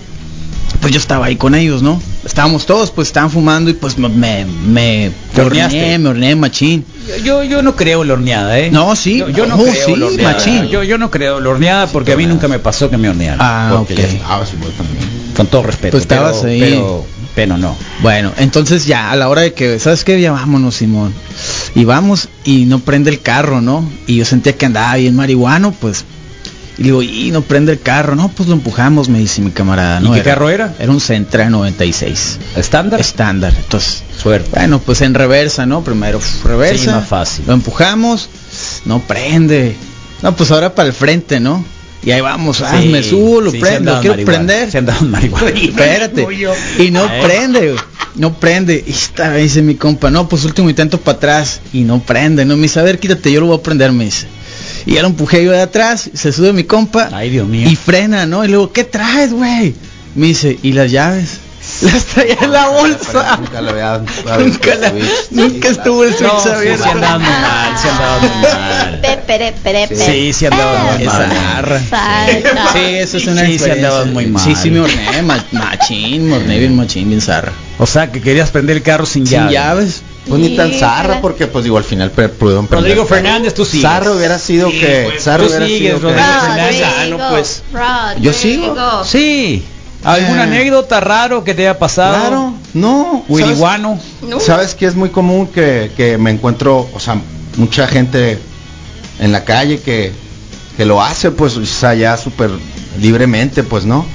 Pues 0.81 0.91
yo 0.91 0.99
estaba 0.99 1.27
ahí 1.27 1.35
con 1.37 1.55
ellos, 1.55 1.81
¿no? 1.81 2.01
Estábamos 2.25 2.65
todos, 2.65 2.91
pues 2.91 3.07
estaban 3.07 3.29
fumando 3.29 3.69
y 3.69 3.73
pues 3.73 3.97
me 3.97 4.09
me 4.09 4.45
me 4.45 5.11
¿Te 5.33 5.41
horneé, 5.41 5.63
horneaste? 5.65 5.97
me 5.99 6.09
horneé 6.09 6.35
machín. 6.35 6.85
Yo, 7.07 7.17
yo, 7.17 7.43
yo 7.43 7.61
no 7.61 7.75
creo 7.75 8.03
la 8.03 8.13
horneada, 8.13 8.59
¿eh? 8.59 8.69
No, 8.71 8.95
sí. 8.95 9.19
Yo, 9.19 9.29
yo 9.29 9.45
no 9.45 9.55
Oh, 9.55 9.63
creo 9.63 9.85
sí, 9.85 9.93
en 9.93 9.99
la 9.99 10.05
horneada. 10.07 10.33
machín. 10.33 10.67
Yo, 10.67 10.83
yo 10.83 10.97
no 10.97 11.09
creo 11.11 11.39
la 11.39 11.49
horneada 11.49 11.87
porque 11.87 12.11
a 12.13 12.17
mí 12.17 12.25
nunca 12.25 12.47
me 12.47 12.59
pasó 12.59 12.89
que 12.89 12.97
me 12.97 13.07
hornearan. 13.09 13.39
Ah, 13.41 13.77
ok. 13.81 13.91
estabas 13.91 14.49
Con 15.37 15.47
todo 15.47 15.63
respeto. 15.63 15.91
Pues 15.91 16.03
estabas 16.03 16.37
pero- 16.37 16.47
ahí. 16.51 16.59
Pero, 16.59 17.05
pero 17.35 17.57
no. 17.57 17.75
Bueno, 18.01 18.31
entonces 18.37 18.85
ya 18.85 19.11
a 19.11 19.15
la 19.15 19.29
hora 19.29 19.41
de 19.41 19.53
que, 19.53 19.79
¿sabes 19.79 20.03
qué? 20.03 20.19
Ya 20.19 20.31
vámonos, 20.33 20.75
Simón. 20.75 21.13
Y 21.75 21.85
vamos 21.85 22.27
y 22.43 22.65
no 22.65 22.79
prende 22.79 23.09
el 23.09 23.21
carro, 23.21 23.61
¿no? 23.61 23.89
Y 24.05 24.17
yo 24.17 24.25
sentía 24.25 24.55
que 24.57 24.65
andaba 24.65 24.95
bien 24.95 25.15
marihuano, 25.15 25.71
pues. 25.71 26.03
Y 26.77 26.83
digo, 26.83 27.03
y 27.03 27.29
no 27.31 27.41
prende 27.41 27.71
el 27.73 27.81
carro, 27.81 28.15
no, 28.15 28.29
pues 28.29 28.49
lo 28.49 28.55
empujamos, 28.55 29.07
me 29.07 29.19
dice 29.19 29.41
mi 29.41 29.51
camarada, 29.51 29.99
¿Y 30.01 30.03
¿no? 30.05 30.13
qué 30.13 30.23
carro 30.23 30.49
era? 30.49 30.73
Era 30.79 30.91
un 30.91 30.99
Sentra 30.99 31.49
96. 31.49 32.39
¿Estándar? 32.55 32.99
Estándar. 32.99 33.53
Entonces, 33.55 34.03
Suerte. 34.21 34.49
bueno, 34.51 34.79
pues 34.79 35.01
en 35.01 35.13
reversa, 35.13 35.65
¿no? 35.67 35.83
Primero 35.83 36.19
reversa. 36.43 36.83
Sí, 36.83 36.89
más 36.89 37.07
fácil. 37.07 37.45
Lo 37.47 37.53
empujamos, 37.53 38.27
no 38.85 38.99
prende. 39.01 39.75
No, 40.23 40.35
pues 40.35 40.49
ahora 40.51 40.73
para 40.73 40.87
el 40.87 40.93
frente, 40.95 41.39
¿no? 41.39 41.63
Y 42.03 42.11
ahí 42.11 42.21
vamos, 42.21 42.61
ah, 42.61 42.79
Sí, 42.81 42.89
me 42.89 43.01
subo, 43.03 43.39
lo 43.39 43.51
sí, 43.51 43.59
prendo, 43.59 43.93
lo 43.93 44.01
quiero 44.01 44.15
marihuana, 44.15 44.37
prender. 44.45 44.71
se 44.71 44.77
andaban 44.79 45.11
marihuana. 45.11 45.49
Espérate. 45.51 46.27
Y 46.79 46.91
no 46.91 47.07
prende. 47.23 47.75
No 48.15 48.33
prende. 48.33 48.83
Y 48.85 48.91
está, 48.91 49.29
me 49.29 49.37
dice 49.37 49.61
mi 49.61 49.75
compa, 49.75 50.09
no, 50.09 50.27
pues 50.27 50.43
último 50.43 50.69
intento 50.69 50.99
para 50.99 51.17
atrás. 51.17 51.61
Y 51.71 51.81
no 51.81 51.99
prende, 51.99 52.45
no 52.45 52.55
me 52.57 52.63
dice, 52.63 52.79
a 52.79 52.83
ver, 52.83 52.99
quítate, 52.99 53.31
yo 53.31 53.39
lo 53.41 53.47
voy 53.47 53.57
a 53.57 53.61
prender, 53.61 53.91
me 53.91 54.05
dice. 54.05 54.27
Y 54.85 54.93
ya 54.95 55.01
lo 55.01 55.07
empujé 55.07 55.43
yo 55.43 55.51
de 55.51 55.61
atrás, 55.61 56.09
se 56.13 56.31
sube 56.33 56.51
mi 56.53 56.63
compa. 56.65 57.09
Ay, 57.13 57.29
Dios 57.29 57.47
mío. 57.47 57.69
Y 57.69 57.75
frena, 57.75 58.25
¿no? 58.25 58.43
Y 58.43 58.47
luego, 58.49 58.71
¿qué 58.73 58.83
traes, 58.83 59.31
güey? 59.33 59.73
Me 60.15 60.27
dice, 60.27 60.57
¿y 60.61 60.73
las 60.73 60.91
llaves? 60.91 61.39
Las 61.81 62.03
traía 62.03 62.35
en 62.41 62.51
la 62.51 62.67
bolsa. 62.67 63.37
Nunca 63.39 63.61
lo 63.61 63.69
había 63.69 63.97
Nunca, 64.37 64.75
la- 64.75 64.93
nunca 65.31 65.69
estuvo 65.69 66.03
el 66.03 66.13
switch 66.13 66.29
No, 66.29 66.39
sí, 66.43 66.49
abierto. 66.49 66.83
se 66.83 66.89
andaban 66.89 67.21
muy 67.21 67.31
mal, 67.31 67.77
se 67.77 67.89
andaban 67.89 68.21
muy 68.21 68.41
mal. 68.51 68.99
Pere, 69.25 69.53
pere, 69.63 69.87
pere. 69.87 70.05
Sí, 70.05 70.33
sí 70.33 70.45
andaban 70.45 70.93
muy 70.97 71.03
Esa 71.03 71.27
mal. 71.27 72.67
Sí, 72.73 72.79
eso 72.95 73.15
es 73.17 73.27
una 73.27 73.41
Sí, 73.41 73.47
sí 73.47 73.53
experiencia. 73.53 73.73
andaban 73.73 74.13
muy 74.13 74.25
mal. 74.25 74.43
Sí, 74.43 74.55
sí 74.61 74.71
me 74.71 74.81
horneé, 74.81 75.21
ma- 75.21 75.43
machín, 75.53 76.27
me 76.27 76.35
horneé 76.35 76.59
bien 76.59 76.75
machín, 76.75 77.07
bien 77.07 77.21
zarra. 77.21 77.53
O 77.79 77.85
sea, 77.85 78.11
que 78.11 78.19
querías 78.21 78.51
prender 78.51 78.75
el 78.77 78.83
carro 78.83 79.05
sin, 79.05 79.25
Sin 79.25 79.37
llave. 79.39 79.53
llaves. 79.53 80.01
Pues 80.27 80.39
ni 80.39 80.55
tan 80.55 80.71
Sí, 80.71 80.79
zarra 80.79 81.19
porque 81.21 81.47
pues 81.47 81.65
digo 81.65 81.77
al 81.77 81.83
final 81.83 82.09
pudieron 82.11 82.67
Rodrigo. 82.69 83.05
Fernández, 83.05 83.53
tú 83.53 83.65
sigues. 83.65 83.81
Zarra 83.81 84.11
hubiera 84.11 84.39
sido 84.39 84.69
que 84.69 85.09
Zarra 85.19 85.43
Tú 85.43 85.49
hubiera 85.49 85.65
sigues, 85.65 85.79
sido 85.79 85.99
que- 85.99 86.03
Rodrigo 86.05 86.23
Fernández. 86.39 86.65
Rodrigo, 86.65 87.17
Sano, 87.17 87.29
pues. 87.29 87.63
Rodrigo. 87.73 88.21
Yo 88.21 88.33
sigo. 88.33 89.03
Sí. 89.05 89.63
¿Alguna 90.05 90.39
Eh. 90.41 90.47
anécdota 90.47 90.99
raro 90.99 91.43
que 91.43 91.53
te 91.53 91.63
haya 91.67 91.77
pasado? 91.79 92.15
Claro, 92.19 92.53
no. 92.73 93.03
¿sabes? 93.27 93.29
Wiliguano. 93.29 93.99
No. 94.21 94.39
¿Sabes 94.39 94.75
que 94.75 94.85
es 94.85 94.95
muy 94.95 95.09
común 95.09 95.47
que, 95.47 95.91
que 95.95 96.17
me 96.17 96.31
encuentro, 96.31 96.89
o 96.93 96.99
sea, 96.99 97.17
mucha 97.57 97.87
gente 97.87 98.39
en 99.19 99.31
la 99.31 99.43
calle 99.45 99.79
que, 99.81 100.11
que 100.77 100.85
lo 100.85 101.01
hace, 101.01 101.31
pues, 101.31 101.55
o 101.57 101.65
sea, 101.65 101.93
ya 101.95 102.17
súper 102.17 102.49
libremente, 102.99 103.63
pues, 103.63 103.85
¿no? 103.85 104.05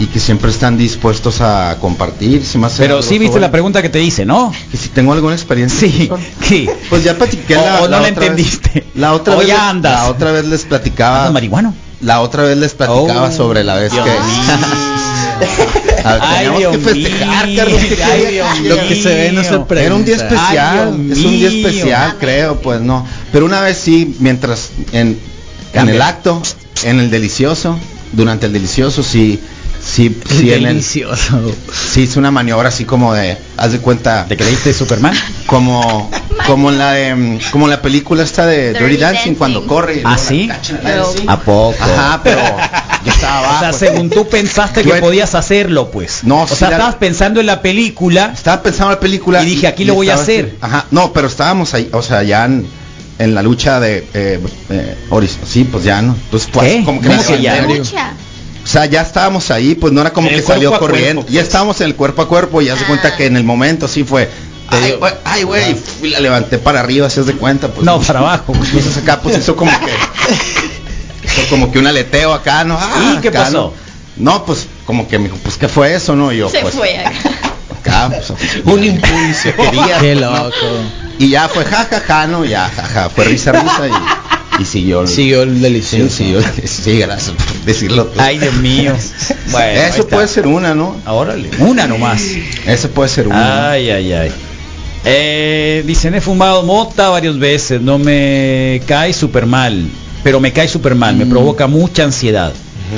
Y 0.00 0.06
que 0.06 0.20
siempre 0.20 0.50
están 0.50 0.78
dispuestos 0.78 1.40
a 1.40 1.76
compartir. 1.80 2.40
Me 2.54 2.66
hace 2.66 2.82
Pero 2.82 3.02
sí 3.02 3.18
viste 3.18 3.40
la 3.40 3.50
pregunta 3.50 3.82
que 3.82 3.88
te 3.88 4.00
hice, 4.00 4.24
¿no? 4.24 4.52
Que 4.70 4.76
si 4.76 4.90
tengo 4.90 5.12
alguna 5.12 5.34
experiencia. 5.34 5.88
Sí. 5.88 6.08
Sí. 6.46 6.68
Pues 6.88 7.02
ya 7.02 7.14
platiqué 7.18 7.56
O- 7.56 7.64
la, 7.64 7.80
o 7.80 7.82
no 7.82 7.88
la 7.88 7.96
otra 7.98 8.10
vez. 8.10 8.18
entendiste. 8.20 8.84
La 8.94 9.12
otra 9.12 9.34
O 9.34 9.38
vez 9.38 9.48
ya 9.48 9.54
les- 9.54 9.62
andas. 9.64 9.92
La 9.92 10.08
otra 10.08 10.30
vez 10.32 10.44
les 10.46 10.62
platicaba. 10.64 11.16
¿Andas 11.18 11.32
marihuano? 11.32 11.74
La 12.00 12.20
otra 12.20 12.44
vez 12.44 12.56
les 12.56 12.74
platicaba 12.74 13.28
Oh, 13.28 13.32
sobre 13.32 13.64
la 13.64 13.74
vez 13.74 13.90
Dios 13.90 14.04
que 14.04 14.10
A 16.04 16.12
ver, 16.14 16.22
Ay, 16.22 16.36
teníamos 16.46 16.58
Dios 16.60 16.76
que 16.76 16.78
festejar, 16.78 17.46
mío. 17.48 17.56
Carlos, 17.58 17.80
¿qué 17.88 18.04
Ay, 18.04 18.20
querías 18.22 18.30
Dios 18.30 18.62
que 18.62 18.68
Lo 18.82 18.88
que 18.88 19.02
se 19.02 19.14
ve 19.14 19.32
no 19.32 19.42
se 19.42 19.48
pregunta. 19.50 19.82
Era 19.82 19.94
un 19.96 20.04
día 20.04 20.16
especial, 20.16 20.94
Ay, 20.96 21.08
es 21.12 21.18
un 21.18 21.30
día 21.38 21.50
mío. 21.50 21.66
especial, 21.68 22.16
creo, 22.20 22.56
pues 22.60 22.80
no. 22.80 23.04
Pero 23.32 23.46
una 23.46 23.60
vez 23.60 23.78
sí, 23.78 24.16
mientras 24.20 24.70
en, 24.92 25.18
en 25.72 25.88
el 25.88 26.00
acto, 26.00 26.40
en 26.84 27.00
el 27.00 27.10
delicioso, 27.10 27.76
durante 28.12 28.46
el 28.46 28.52
delicioso, 28.52 29.02
sí, 29.02 29.40
sí, 29.88 30.20
sí, 30.28 30.52
en 30.52 30.66
el, 30.66 30.82
sí 30.82 31.02
hice 31.96 32.18
una 32.18 32.30
maniobra 32.30 32.68
así 32.68 32.84
como 32.84 33.14
de, 33.14 33.36
haz 33.56 33.72
de 33.72 33.78
cuenta, 33.78 34.26
¿Te 34.28 34.36
creíste 34.36 34.72
Superman? 34.72 35.14
como, 35.46 36.10
como 36.46 36.70
en 36.70 36.78
la 36.78 36.92
de, 36.92 37.38
como 37.50 37.66
en 37.66 37.70
la 37.70 37.82
película 37.82 38.22
esta 38.22 38.46
de 38.46 38.68
Dirty 38.72 38.84
Dirty 38.84 38.96
Dancing, 38.98 39.16
Dancing. 39.18 39.34
cuando 39.34 39.66
corre. 39.66 40.02
¿Ah, 40.04 40.18
sí? 40.18 40.48
¿A 41.26 41.40
poco? 41.40 41.74
Ajá, 41.80 42.20
pero 42.22 42.40
yo 43.04 43.10
estaba 43.12 43.38
abajo. 43.38 43.54
O 43.58 43.60
sea, 43.60 43.72
según 43.72 44.08
tú 44.10 44.28
pensaste 44.28 44.82
que 44.84 44.94
podías 44.94 45.34
hacerlo, 45.34 45.90
pues. 45.90 46.20
No, 46.22 46.42
o 46.42 46.46
sí, 46.48 46.54
sea, 46.56 46.70
la- 46.70 46.76
estabas 46.76 46.94
pensando 46.96 47.40
en 47.40 47.46
la 47.46 47.60
película. 47.62 48.30
Estaba 48.34 48.62
pensando 48.62 48.92
en 48.92 48.96
la 48.96 49.00
película 49.00 49.42
Y 49.42 49.46
dije, 49.46 49.66
aquí 49.66 49.84
lo 49.84 49.94
voy 49.94 50.10
a 50.10 50.14
hacer. 50.14 50.44
así, 50.46 50.56
Ajá, 50.60 50.86
no, 50.90 51.12
pero 51.12 51.26
estábamos 51.28 51.74
ahí, 51.74 51.88
o 51.92 52.02
sea, 52.02 52.22
ya 52.22 52.44
en, 52.44 52.66
en 53.18 53.34
la 53.34 53.42
lucha 53.42 53.80
de 53.80 54.06
eh, 54.14 54.40
eh, 54.70 54.98
Oris, 55.10 55.38
sí, 55.46 55.64
pues 55.64 55.82
ya 55.84 56.00
no. 56.02 56.14
Entonces, 56.14 56.48
pues, 56.52 56.72
¿Qué? 56.72 56.84
como 56.84 57.00
que 57.00 57.08
¿Cómo 57.08 57.20
me 57.20 57.26
que 57.26 57.42
ya? 57.42 58.14
O 58.68 58.70
sea, 58.70 58.84
ya 58.84 59.00
estábamos 59.00 59.50
ahí, 59.50 59.74
pues 59.74 59.94
no 59.94 60.02
era 60.02 60.12
como 60.12 60.28
que 60.28 60.42
salió 60.42 60.78
corriendo. 60.78 61.22
cuerpo, 61.22 61.32
Ya 61.32 61.40
pues. 61.40 61.46
estábamos 61.46 61.80
en 61.80 61.86
el 61.86 61.94
cuerpo 61.94 62.20
a 62.20 62.28
cuerpo 62.28 62.60
y 62.60 62.66
ya 62.66 62.76
se 62.76 62.84
cuenta 62.84 63.08
Ah. 63.08 63.16
que 63.16 63.24
en 63.24 63.38
el 63.38 63.44
momento 63.44 63.88
sí 63.88 64.04
fue. 64.04 64.28
Ay, 64.68 64.92
güey, 65.00 65.14
ay, 65.24 65.42
güey, 65.44 65.76
y 66.02 66.08
la 66.08 66.20
levanté 66.20 66.58
para 66.58 66.80
arriba, 66.80 67.08
si 67.08 67.20
es 67.20 67.24
de 67.24 67.32
cuenta, 67.32 67.68
pues. 67.68 67.86
No, 67.86 67.98
para 67.98 68.18
abajo. 68.18 68.52
Entonces 68.62 68.94
acá 68.98 69.20
pues 69.22 69.38
hizo 69.38 69.56
como 69.56 69.70
que 69.70 69.86
Hizo 71.26 71.48
como 71.48 71.72
que 71.72 71.78
un 71.78 71.86
aleteo 71.86 72.34
acá, 72.34 72.64
¿no? 72.64 72.76
Ah, 72.78 73.14
¿Y 73.16 73.20
qué 73.22 73.28
acá, 73.28 73.44
pasó? 73.44 73.72
No, 74.18 74.32
No, 74.32 74.44
pues 74.44 74.66
como 74.84 75.08
que 75.08 75.16
me 75.18 75.24
dijo, 75.24 75.38
pues 75.42 75.56
¿qué 75.56 75.68
fue 75.68 75.94
eso, 75.94 76.14
no? 76.14 76.30
Y 76.30 76.36
yo, 76.36 76.50
Se 76.50 76.60
pues 76.60 76.74
fue 76.74 76.98
acá. 76.98 77.12
acá, 77.80 78.10
pues, 78.10 78.32
Un 78.66 78.84
impulso. 78.84 79.48
quería. 79.56 79.98
Qué 79.98 80.14
loco. 80.14 80.52
Y 81.18 81.30
ya 81.30 81.48
fue 81.48 81.64
ja, 81.64 81.86
ja, 81.90 82.00
ja, 82.06 82.26
¿no? 82.26 82.44
Ya, 82.44 82.68
ja, 82.76 82.82
ja, 82.82 83.08
fue 83.08 83.24
risa, 83.24 83.52
risa 83.52 83.88
y, 83.88 83.92
y 84.60 84.64
siguió. 84.64 85.02
el- 85.02 85.08
Siguió 85.08 85.42
el 85.42 85.54
Sí, 85.56 85.60
delicioso. 85.60 86.16
siguió. 86.16 86.40
Sí, 86.64 86.98
gracias 86.98 87.30
por 87.36 87.64
decirlo. 87.64 88.06
tú. 88.06 88.20
Ay, 88.20 88.38
Dios 88.38 88.54
mío. 88.56 88.94
Bueno, 89.50 89.80
ahí 89.80 89.90
Eso 89.90 90.06
puede 90.06 90.28
ser 90.28 90.46
una, 90.46 90.74
¿no? 90.74 90.94
Órale, 91.06 91.48
una 91.60 91.86
nomás. 91.86 92.22
Eso 92.66 92.90
puede 92.90 93.08
ser 93.08 93.28
una. 93.28 93.70
Ay, 93.70 93.88
ay, 93.90 94.12
ay. 94.12 94.32
Eh, 95.04 95.82
dicen, 95.86 96.14
he 96.14 96.20
fumado 96.20 96.62
mota 96.64 97.08
varias 97.08 97.38
veces, 97.38 97.80
no 97.80 97.98
me 97.98 98.82
cae 98.86 99.12
súper 99.14 99.46
mal, 99.46 99.86
pero 100.22 100.38
me 100.40 100.52
cae 100.52 100.68
súper 100.68 100.94
mal, 100.94 101.16
me 101.16 101.24
provoca 101.24 101.66
mucha 101.66 102.04
ansiedad. 102.04 102.52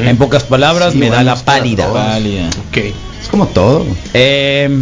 En 0.05 0.17
pocas 0.17 0.45
palabras, 0.45 0.93
Sí, 0.93 0.99
me 0.99 1.11
da 1.11 1.23
la 1.23 1.37
pálida. 1.37 1.93
Pálida. 1.93 2.49
Ok. 2.69 2.77
Es 3.23 3.29
como 3.31 3.47
todo. 3.49 3.85
Em, 4.15 4.81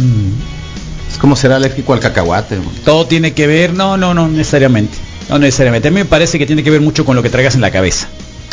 Es 1.11 1.17
como 1.19 1.35
ser 1.35 1.51
alérgico 1.51 1.93
al 1.93 1.99
cacahuate. 1.99 2.57
todo 2.85 3.05
tiene 3.07 3.33
que 3.33 3.45
ver, 3.47 3.73
no, 3.73 3.97
no, 3.97 4.13
no 4.13 4.27
necesariamente. 4.27 4.97
No 5.29 5.39
necesariamente. 5.39 5.87
A 5.87 5.91
mí 5.91 5.95
me 5.99 6.05
parece 6.05 6.37
que 6.39 6.45
tiene 6.45 6.63
que 6.63 6.71
ver 6.71 6.81
mucho 6.81 7.05
con 7.05 7.15
lo 7.15 7.23
que 7.23 7.29
traigas 7.29 7.55
en 7.55 7.61
la 7.61 7.71
cabeza. 7.71 8.07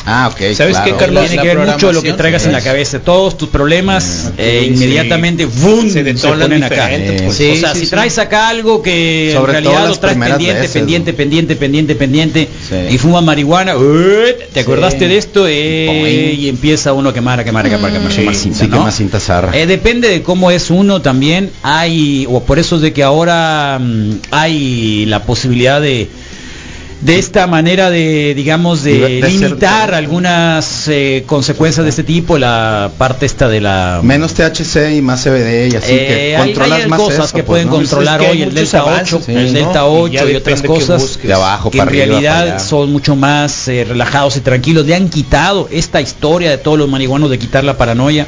Ah, 0.08 0.30
ok. 0.32 0.54
¿Sabes 0.54 0.76
qué, 0.78 0.90
claro. 0.90 0.98
Carlos? 0.98 1.26
Tiene 1.26 1.42
que 1.42 1.48
ver 1.48 1.66
mucho 1.66 1.92
lo 1.92 2.00
que 2.00 2.12
traigas 2.12 2.42
sí. 2.42 2.46
en 2.48 2.52
la 2.52 2.60
cabeza. 2.60 3.00
Todos 3.00 3.36
tus 3.36 3.48
problemas 3.48 4.30
eh, 4.38 4.60
sí. 4.62 4.72
inmediatamente 4.72 5.46
¡vum! 5.46 5.82
Se 5.86 5.94
se, 5.94 6.04
detonan 6.04 6.40
ponen 6.42 6.62
acá. 6.62 6.86
diferente, 6.86 7.24
pues. 7.24 7.40
o 7.40 7.56
sea, 7.56 7.74
si 7.74 7.86
traes 7.88 8.16
acá 8.18 8.48
algo 8.48 8.82
que 8.82 9.32
Sobre 9.34 9.58
en 9.58 9.64
realidad 9.64 9.88
lo 9.88 9.98
traes 9.98 10.16
pendiente, 10.16 10.60
veces, 10.60 10.70
pendiente, 10.70 11.10
¿no? 11.10 11.16
pendiente, 11.16 11.56
pendiente, 11.56 11.94
pendiente, 11.96 12.48
Sí. 12.68 12.94
y 12.94 12.98
fumas 12.98 13.24
marihuana, 13.24 13.76
¡uy! 13.76 14.34
¿te 14.52 14.60
acordaste 14.60 15.08
de 15.08 15.16
esto? 15.18 15.46
Eh, 15.48 16.36
y 16.38 16.48
empieza 16.48 16.92
uno 16.92 17.08
a 17.08 17.14
quemar, 17.14 17.40
a 17.40 17.44
quemar, 17.44 17.66
a 17.66 17.70
quemar, 17.70 17.90
a 17.90 17.94
quemar, 17.94 18.12
Sí, 18.12 18.18
quemar 18.18 18.34
cinta, 18.36 18.58
sí, 18.60 18.68
¿no? 18.68 18.78
quema 18.78 18.92
cinta 18.92 19.18
zarra. 19.18 19.58
Eh, 19.58 19.66
depende 19.66 20.08
de 20.08 20.22
cómo 20.22 20.52
es 20.52 20.70
uno 20.70 21.02
también. 21.02 21.50
Hay, 21.64 22.26
o 22.30 22.44
por 22.44 22.60
eso 22.60 22.76
es 22.76 22.82
de 22.82 22.92
que 22.92 23.02
ahora 23.02 23.80
mm, 23.80 24.10
hay 24.30 25.04
la 25.06 25.24
posibilidad 25.24 25.80
de 25.80 26.08
de 27.00 27.18
esta 27.18 27.46
manera 27.46 27.90
de 27.90 28.32
digamos 28.34 28.82
de, 28.82 28.98
De- 28.98 29.08
de 29.20 29.20
ser- 29.20 29.30
limitar 29.50 29.92
algunas 29.94 30.88
eh, 30.88 31.24
consecuencias 31.26 31.84
de 31.84 31.90
este 31.90 32.04
tipo 32.04 32.38
la 32.38 32.90
parte 32.96 33.26
esta 33.26 33.48
de 33.48 33.60
la 33.60 34.00
Menos 34.02 34.32
THC 34.32 34.96
y 34.96 35.02
más 35.02 35.22
CBD 35.22 35.68
y 35.72 35.76
así 35.76 35.92
Eh, 35.92 36.06
que 36.06 36.36
hay- 36.36 36.44
controlas 36.54 36.82
hay 36.82 36.88
más 36.88 36.98
cosas 36.98 37.26
eso, 37.26 37.36
que 37.36 37.42
pues, 37.42 37.46
pueden 37.46 37.66
¿no? 37.68 37.74
controlar 37.74 38.18
Pues 38.18 38.30
es 38.30 38.34
que 38.36 38.42
hoy 38.42 38.48
el 38.48 38.54
Delta 38.54 38.80
avances, 38.80 39.14
8 39.14 39.22
sí, 39.26 39.32
el 39.32 39.46
¿no? 39.52 39.58
Delta 39.58 39.78
Y 39.80 39.82
8 39.88 40.08
ya 40.12 40.24
y, 40.32 40.34
otras 40.36 40.62
que 40.62 40.68
cosas 40.68 41.02
busques. 41.02 41.26
De 41.28 41.34
abajo 41.34 41.70
que 41.70 41.78
para 41.78 41.90
en 41.90 42.00
arriba, 42.00 42.20
realidad 42.20 42.58
son 42.64 42.90
mucho 42.92 43.14
más 43.14 43.68
eh, 43.68 43.84
relajados 43.86 44.36
y 44.36 44.40
tranquilos 44.40 44.86
le 44.86 44.94
han 44.94 45.08
quitado 45.10 45.68
esta 45.70 46.00
historia 46.00 46.50
de 46.50 46.58
todos 46.58 46.78
los 46.78 46.88
marihuanos 46.88 47.28
de 47.30 47.38
quitar 47.38 47.62
la 47.62 47.76
paranoia. 47.76 48.26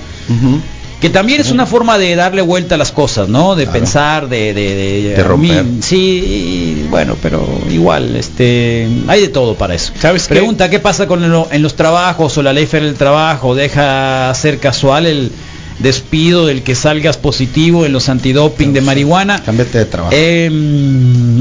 Que 1.00 1.10
también 1.10 1.40
es 1.40 1.50
una 1.52 1.64
forma 1.64 1.96
de 1.96 2.16
darle 2.16 2.42
vuelta 2.42 2.74
a 2.74 2.78
las 2.78 2.90
cosas, 2.90 3.28
¿no? 3.28 3.54
De 3.54 3.64
Claro. 3.64 3.78
pensar, 3.78 4.28
de, 4.28 4.52
de, 4.52 4.74
de, 4.74 5.02
De 5.02 5.14
a 5.14 5.36
mí- 5.36 5.48
romper. 5.52 5.64
sí, 5.80 6.86
bueno, 6.90 7.16
pero 7.22 7.46
igual, 7.70 8.16
este, 8.16 8.88
hay 9.06 9.20
de 9.20 9.28
todo 9.28 9.54
para 9.54 9.74
eso. 9.74 9.92
¿Sabes 10.00 10.24
qué? 10.26 10.34
Pregunta, 10.34 10.68
¿qué 10.70 10.80
pasa 10.80 11.06
con 11.06 11.30
lo- 11.30 11.48
en 11.52 11.62
los 11.62 11.74
trabajos 11.76 12.36
o 12.38 12.42
la 12.42 12.52
ley 12.52 12.66
federal 12.66 12.88
del 12.90 12.98
trabajo? 12.98 13.54
¿Deja 13.54 14.32
ser 14.34 14.58
casual 14.58 15.06
el 15.06 15.30
despido 15.78 16.46
del 16.46 16.64
que 16.64 16.74
salgas 16.74 17.16
positivo 17.16 17.86
en 17.86 17.92
los 17.92 18.08
antidoping 18.08 18.72
de 18.72 18.80
marihuana? 18.80 19.40
Cámbiate 19.44 19.78
de 19.78 19.84
trabajo. 19.84 20.12
Eh, 20.16 20.50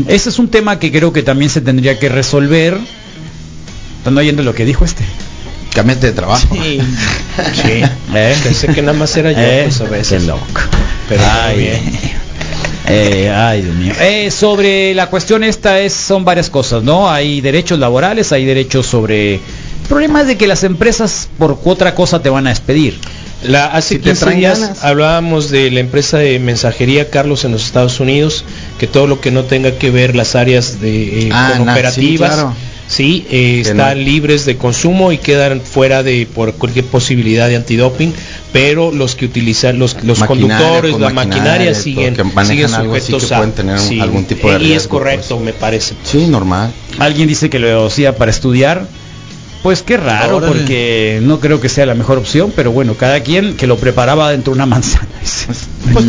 ese 0.07 0.29
es 0.29 0.37
un 0.37 0.49
tema 0.49 0.77
que 0.77 0.91
creo 0.91 1.11
que 1.11 1.23
también 1.23 1.49
se 1.49 1.61
tendría 1.61 1.97
que 1.97 2.09
resolver. 2.09 2.77
Están 3.97 4.15
oyendo 4.15 4.43
lo 4.43 4.53
que 4.53 4.65
dijo 4.65 4.85
este. 4.85 5.03
Cámbiate 5.77 6.07
de 6.07 6.13
trabajo. 6.13 6.55
Sí. 6.55 6.79
¿Eh? 8.15 8.35
Pensé 8.43 8.67
que 8.69 8.81
nada 8.81 8.97
más 8.97 9.15
era 9.15 9.31
yo, 9.31 9.37
Eh, 9.39 9.61
pues 9.65 9.79
a 9.81 9.83
veces. 9.83 10.21
qué 10.21 10.27
loco. 10.27 10.45
Pero 11.07 11.21
ay, 11.43 11.57
bien. 11.59 11.81
eh, 12.87 13.29
ay, 13.35 13.61
Dios 13.61 13.75
mío. 13.75 13.93
Eh, 13.99 14.31
sobre 14.31 14.93
la 14.95 15.07
cuestión 15.11 15.43
esta 15.43 15.79
es 15.79 15.93
son 15.93 16.25
varias 16.25 16.49
cosas, 16.49 16.81
¿no? 16.83 17.09
Hay 17.11 17.41
derechos 17.41 17.77
laborales, 17.77 18.31
hay 18.31 18.43
derechos 18.45 18.87
sobre 18.87 19.35
el 19.35 19.41
problema 19.87 20.21
es 20.21 20.27
de 20.27 20.35
que 20.37 20.47
las 20.47 20.63
empresas 20.63 21.29
por 21.37 21.59
otra 21.63 21.93
cosa 21.95 22.21
te 22.21 22.29
van 22.29 22.47
a 22.47 22.49
despedir. 22.49 22.97
La, 23.43 23.67
hace 23.67 23.89
Si 23.95 23.99
te 23.99 24.05
15 24.09 24.25
traen 24.25 24.39
días 24.39 24.59
ganas. 24.59 24.83
hablábamos 24.83 25.49
de 25.51 25.69
la 25.69 25.79
empresa 25.79 26.17
de 26.17 26.39
mensajería 26.39 27.11
Carlos 27.11 27.45
en 27.45 27.51
los 27.51 27.63
Estados 27.65 27.99
Unidos, 27.99 28.43
que 28.79 28.87
todo 28.87 29.05
lo 29.05 29.21
que 29.21 29.29
no 29.31 29.43
tenga 29.43 29.73
que 29.77 29.91
ver 29.91 30.15
las 30.15 30.35
áreas 30.35 30.81
de 30.81 31.27
eh, 31.27 31.29
Ah, 31.31 31.53
con 31.55 31.67
na- 31.67 31.73
sí, 31.75 31.79
operativas, 31.79 32.33
claro. 32.33 32.53
Sí, 32.87 33.25
eh, 33.29 33.61
están 33.61 33.97
no. 33.99 34.03
libres 34.05 34.45
de 34.45 34.57
consumo 34.57 35.11
y 35.11 35.17
quedan 35.17 35.61
fuera 35.61 36.03
de 36.03 36.27
por 36.33 36.53
cualquier 36.53 36.85
posibilidad 36.85 37.47
de 37.47 37.55
antidoping, 37.57 38.13
pero 38.53 38.91
los 38.91 39.15
que 39.15 39.25
utilizan 39.25 39.77
los, 39.77 40.01
los 40.03 40.19
Maquinaria, 40.19 40.57
conductores, 40.57 40.91
con 40.93 41.01
la 41.01 41.09
maquinaria 41.09 41.41
maquinaria, 41.71 41.75
siguen, 41.75 42.15
siguen 42.45 42.69
sujetos 42.69 43.25
que 43.27 43.33
a 43.33 43.37
pueden 43.37 43.53
tener 43.53 43.79
un- 43.79 44.01
algún 44.01 44.25
tipo 44.25 44.47
de 44.49 44.53
y 44.53 44.57
es 44.57 44.61
riesgo, 44.67 44.97
correcto, 44.97 45.35
pues. 45.35 45.45
me 45.45 45.53
parece. 45.53 45.95
Sí, 46.03 46.27
normal. 46.27 46.71
Alguien 46.99 47.27
dice 47.27 47.49
que 47.49 47.59
lo 47.59 47.85
hacía 47.87 48.15
para 48.15 48.31
estudiar. 48.31 48.87
Pues 49.63 49.81
qué 49.81 49.97
raro, 49.97 50.37
Órale. 50.37 50.53
porque 50.53 51.19
no 51.23 51.39
creo 51.39 51.59
que 51.59 51.67
sea 51.67 51.85
la 51.85 51.93
mejor 51.95 52.17
opción, 52.19 52.53
pero 52.55 52.71
bueno, 52.71 52.93
cada 52.93 53.21
quien 53.21 53.57
que 53.57 53.67
lo 53.67 53.77
preparaba 53.77 54.31
dentro 54.31 54.53
de 54.53 54.57
una 54.57 54.65
manzana. 54.75 55.07
Pues, 55.91 56.05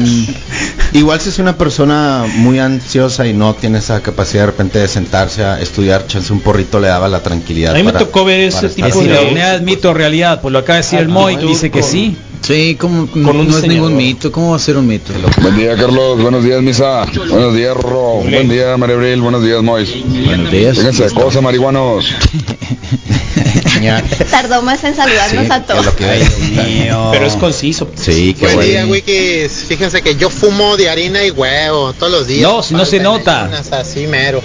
igual 0.92 1.20
si 1.20 1.30
es 1.30 1.38
una 1.38 1.56
persona 1.56 2.24
muy 2.36 2.58
ansiosa 2.58 3.26
y 3.26 3.32
no 3.32 3.54
tiene 3.54 3.78
esa 3.78 4.00
capacidad 4.02 4.42
de 4.42 4.46
repente 4.46 4.78
de 4.78 4.86
sentarse 4.88 5.42
a 5.44 5.60
estudiar, 5.60 6.06
chance 6.06 6.32
un 6.32 6.40
porrito 6.40 6.78
le 6.78 6.88
daba 6.88 7.08
la 7.08 7.22
tranquilidad. 7.22 7.74
A 7.74 7.78
mí 7.78 7.82
me 7.82 7.92
para- 7.92 8.04
tocó 8.04 8.24
ver 8.24 8.40
ese 8.40 8.68
tipo 8.68 8.86
de- 9.02 9.18
unidad 9.30 9.56
es 9.56 9.62
mito 9.62 9.90
o 9.90 9.94
realidad, 9.94 10.40
pues 10.40 10.52
lo 10.52 10.58
acaba 10.58 10.76
de 10.76 10.82
decir 10.82 10.98
Ah, 10.98 11.02
el 11.02 11.08
Moy, 11.08 11.34
no, 11.36 11.40
que 11.42 11.46
dice 11.48 11.70
que 11.70 11.80
con- 11.80 11.90
sí. 11.90 12.16
Sí, 12.40 12.76
como 12.78 13.08
no 13.14 13.58
es 13.58 13.66
ningún 13.66 13.96
mito, 13.96 14.30
¿cómo 14.30 14.50
va 14.50 14.56
a 14.56 14.60
ser 14.60 14.76
un 14.76 14.86
mito? 14.86 15.12
Buen 15.42 15.56
día, 15.56 15.74
Carlos. 15.76 16.22
Buenos 16.22 16.44
días, 16.44 16.62
Misa. 16.62 17.04
Buenos 17.28 17.52
días, 17.54 17.76
Ro. 17.76 18.20
Buen 18.22 18.48
día, 18.48 18.76
María 18.76 18.94
Abril. 18.94 19.20
Buenos 19.20 19.42
días, 19.42 19.60
Mois. 19.60 19.92
Buenos 20.24 20.50
días. 20.50 20.76
Fíjense 20.78 21.04
de 21.08 21.10
cosas, 21.10 21.42
marihuanos. 21.42 22.04
Tardó 24.30 24.62
más 24.62 24.82
en 24.84 24.94
saludarnos 24.94 25.46
Sí, 25.46 25.52
a 25.52 25.62
todos. 25.64 25.94
Pero 25.96 27.26
es 27.26 27.36
conciso. 27.36 27.90
Sí, 27.94 28.34
qué 28.38 28.54
Buen 28.54 28.60
día. 28.60 28.86
Wikis. 28.86 29.64
Fíjense 29.68 30.02
que 30.02 30.16
yo 30.16 30.30
fumo 30.30 30.76
de 30.76 30.88
harina 30.88 31.24
y 31.24 31.30
huevo 31.30 31.92
todos 31.92 32.12
los 32.12 32.26
días. 32.26 32.42
No, 32.42 32.78
no 32.78 32.84
se 32.84 33.00
nota. 33.00 33.50
Así 33.72 34.06
mero. 34.06 34.42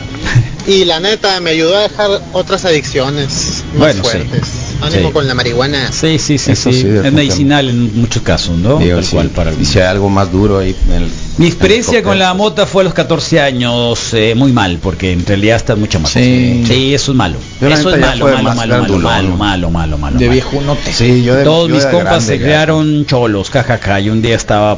Y 0.66 0.86
la 0.86 1.02
neta, 1.02 1.42
me 1.42 1.50
ayudó 1.50 1.76
a 1.76 1.82
dejar 1.82 2.10
otras 2.32 2.64
adicciones 2.64 3.64
más 3.74 3.80
Bueno, 3.80 4.04
sí. 4.06 4.10
fuertes. 4.12 4.42
Ánimo 4.82 5.08
Sí. 5.10 5.14
con 5.14 5.28
la 5.28 5.34
marihuana. 5.34 5.92
Sí, 5.92 6.18
sí, 6.20 6.38
sí, 6.38 6.52
Eso 6.54 6.72
sí. 6.72 6.82
sí, 6.82 6.88
es 7.04 7.12
medicinal 7.12 7.68
en 7.70 8.00
muchos 8.00 8.24
casos, 8.24 8.58
¿no? 8.58 8.78
Digo, 8.80 8.96
Tal 8.96 9.04
sí. 9.06 9.12
cual 9.12 9.30
para 9.30 9.52
y 9.54 9.66
si 9.66 9.80
hay 9.80 9.86
algo 9.88 10.08
más 10.10 10.32
duro 10.32 10.60
ahí. 10.60 10.74
en 10.88 10.94
el- 11.04 11.10
Mi 11.38 11.46
en 11.48 11.52
experiencia 11.52 11.98
el 12.00 12.04
con 12.04 12.18
la 12.18 12.34
mota 12.34 12.66
fue 12.66 12.84
a 12.84 12.86
los 12.86 12.94
14 12.94 13.42
años, 13.42 14.14
eh, 14.14 14.36
muy 14.36 14.54
mal, 14.54 14.80
porque 14.82 15.12
en 15.12 15.26
realidad 15.26 15.58
estás 15.58 15.78
mucho 15.78 16.00
más. 16.00 16.12
Sí. 16.12 16.64
Sí, 16.66 16.94
eso 16.94 17.12
es 17.12 17.18
malo. 17.18 17.38
Yo 17.60 17.68
Eso 17.68 17.90
es 17.94 18.00
malo, 18.00 18.26
malo, 18.26 18.44
malo, 18.44 18.56
malo, 18.56 18.74
grandulón. 18.76 19.04
malo, 19.04 19.30
malo, 19.38 19.70
malo, 19.70 19.98
malo. 19.98 20.18
De 20.18 20.26
malo. 20.28 20.32
viejunote. 20.34 20.94
Sí, 20.94 21.24
yo 21.24 21.36
de, 21.36 21.44
Todos 21.44 21.68
yo 21.70 21.76
mis 21.76 21.84
de 21.86 21.92
compas 21.92 22.10
grande 22.26 22.26
se 22.26 22.40
crearon 22.42 23.06
cholos, 23.06 23.50
jajaja, 23.50 24.00
y 24.00 24.10
un 24.10 24.22
día 24.22 24.36
estaba 24.36 24.78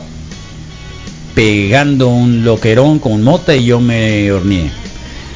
pegando 1.35 2.07
un 2.07 2.43
loquerón 2.45 2.99
con 2.99 3.21
mota 3.23 3.55
y 3.55 3.65
yo 3.65 3.79
me 3.79 4.31
horneé. 4.31 4.71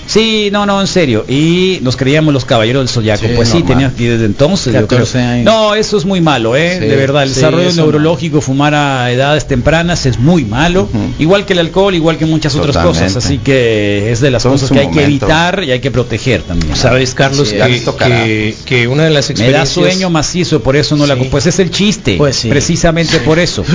Sí, 0.10 0.49
no, 0.51 0.66
no, 0.66 0.82
en 0.82 0.88
serio. 0.88 1.24
Y 1.30 1.78
nos 1.84 1.95
creíamos 1.95 2.34
los 2.34 2.43
caballeros 2.43 2.82
del 2.82 2.89
Zodiaco. 2.89 3.28
Sí, 3.28 3.34
pues 3.36 3.47
sí, 3.47 3.60
normal. 3.60 3.74
tenía 3.74 3.93
que 3.95 4.10
desde 4.10 4.26
entonces. 4.26 4.74
yo 4.74 4.82
14 4.88 5.12
creo. 5.12 5.28
años. 5.28 5.45
No, 5.45 5.76
eso 5.76 5.97
es 5.97 6.05
muy 6.05 6.20
malo, 6.20 6.55
¿eh? 6.55 6.80
Sí, 6.80 6.88
de 6.88 6.95
verdad. 6.95 7.24
El 7.24 7.30
sí, 7.30 7.36
desarrollo 7.36 7.70
no. 7.70 7.76
neurológico, 7.76 8.41
fumar 8.41 8.74
a 8.74 9.12
edades 9.12 9.45
tempranas 9.45 10.07
es 10.07 10.18
muy 10.18 10.45
malo. 10.45 10.89
Igual 11.20 11.45
que 11.45 11.53
el 11.53 11.60
alcohol, 11.60 11.93
igual 11.93 12.18
que 12.18 12.26
muchas 12.26 12.55
otras 12.55 12.84
cosas. 12.84 13.16
Así 13.16 13.38
que 13.38 14.12
es 14.12 14.20
de 14.20 14.32
las 14.32 14.41
Todo 14.41 14.53
cosas 14.53 14.72
que 14.72 14.80
hay 14.80 14.89
que 14.89 15.03
evitar 15.03 15.64
y 15.64 15.72
hay 15.72 15.80
que 15.80 15.91
proteger 15.91 16.41
también. 16.41 16.76
Sabes, 16.76 17.14
Carlos, 17.14 17.49
que, 17.49 17.84
que, 17.99 18.55
que 18.66 18.88
una 18.88 19.03
de 19.03 19.12
las 19.12 19.30
Me 19.30 19.34
experiencias 19.34 19.76
da 19.76 19.91
sueño 19.91 20.10
macizo, 20.10 20.64
por 20.64 20.76
eso 20.76 20.95
no 20.95 21.05
la. 21.05 21.18
Pues 21.18 21.45
es 21.45 21.60
el 21.60 21.70
chiste. 21.70 22.16
Pues 22.18 22.36
sí. 22.36 22.49
Precisamente 22.49 23.20
por 23.20 23.38
eso. 23.38 23.64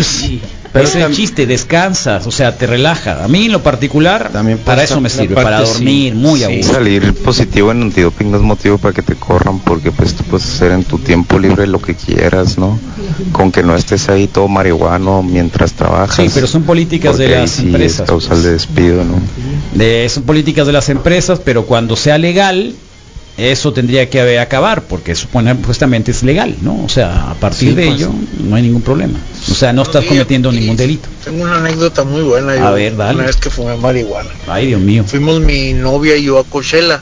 Pero 0.75 0.89
es 0.89 0.97
el 0.97 1.15
chiste, 1.15 1.47
descansas, 1.47 2.27
o 2.27 2.33
sea, 2.33 2.57
te 2.59 2.67
relaja. 2.67 3.23
A 3.23 3.29
mí 3.29 3.47
en 3.47 3.53
lo 3.53 3.63
particular, 3.63 4.31
También 4.33 4.59
para 4.59 4.83
eso 4.83 5.01
me 5.01 5.09
sirve, 5.09 5.37
para 5.37 5.65
sí. 5.65 5.73
dormir, 5.73 6.15
muy 6.25 6.41
Sí. 6.41 6.63
Salir 6.63 7.13
positivo 7.15 7.71
en 7.71 7.83
antidoping 7.83 8.31
no 8.31 8.39
es 8.39 8.43
motivo 8.43 8.79
para 8.79 8.95
que 8.95 9.03
te 9.03 9.15
corran 9.15 9.59
porque 9.61 9.93
pues 9.93 10.15
tú 10.15 10.25
puedes 10.25 10.47
hacer 10.47 10.73
en 10.73 10.85
tu 10.85 10.99
tiempo 10.99 11.39
libre 11.39 11.67
lo 11.67 11.81
que 11.81 11.95
quieras, 11.95 12.59
¿no? 12.59 12.79
Con 13.33 13.53
que 13.53 13.63
no 13.63 13.77
estés 13.77 14.09
ahí 14.09 14.27
todo 14.27 14.49
marihuano 14.49 15.23
mientras 15.23 15.75
trabajas. 15.75 16.17
Sí, 16.17 16.31
pero 16.35 16.47
son 16.47 16.63
políticas 16.63 17.19
de 17.19 17.29
las 17.29 17.51
sí 17.51 17.67
empresas. 17.67 18.01
Es 18.01 18.07
causal 18.07 18.43
de 18.43 18.53
despido, 18.53 19.05
¿no? 19.05 19.17
De, 19.75 20.09
son 20.09 20.23
políticas 20.25 20.67
de 20.67 20.73
las 20.73 20.89
empresas, 20.89 21.41
pero 21.45 21.67
cuando 21.67 21.95
sea 21.95 22.19
legal, 22.19 22.75
eso 23.37 23.73
tendría 23.73 24.09
que 24.09 24.21
haber- 24.21 24.39
acabar, 24.39 24.83
porque 24.83 25.15
supone 25.15 25.55
justamente 25.67 26.11
es 26.13 26.23
legal, 26.23 26.57
¿no? 26.63 26.85
O 26.85 26.89
sea, 26.89 27.31
a 27.31 27.35
partir 27.35 27.71
Sí, 27.71 27.75
de 27.75 27.87
pues. 27.87 27.97
ello 28.01 28.11
no 28.41 28.57
hay 28.57 28.63
ningún 28.63 28.83
problema. 28.83 29.19
O 29.51 29.55
sea, 29.55 29.73
no 29.73 29.83
estás 29.83 30.05
cometiendo 30.05 30.53
ningún 30.53 30.77
delito. 30.77 31.09
Tengo 31.25 31.43
una 31.43 31.57
anécdota 31.57 32.05
muy 32.05 32.23
buena. 32.23 32.53
A 32.53 32.57
yo, 32.71 32.73
ver, 32.75 32.97
dale. 32.97 33.15
Una 33.17 33.27
vez 33.27 33.37
que 33.37 33.51
fumé 33.51 33.77
marihuana. 33.77 34.31
Ay, 34.47 34.69
Dios 34.69 34.81
mío. 34.81 35.05
Fuimos 35.07 35.41
mi 35.41 35.73
novia 35.73 36.17
y 36.17 36.25
yo 36.25 36.39
a 36.39 36.45
Coachella. 36.45 37.01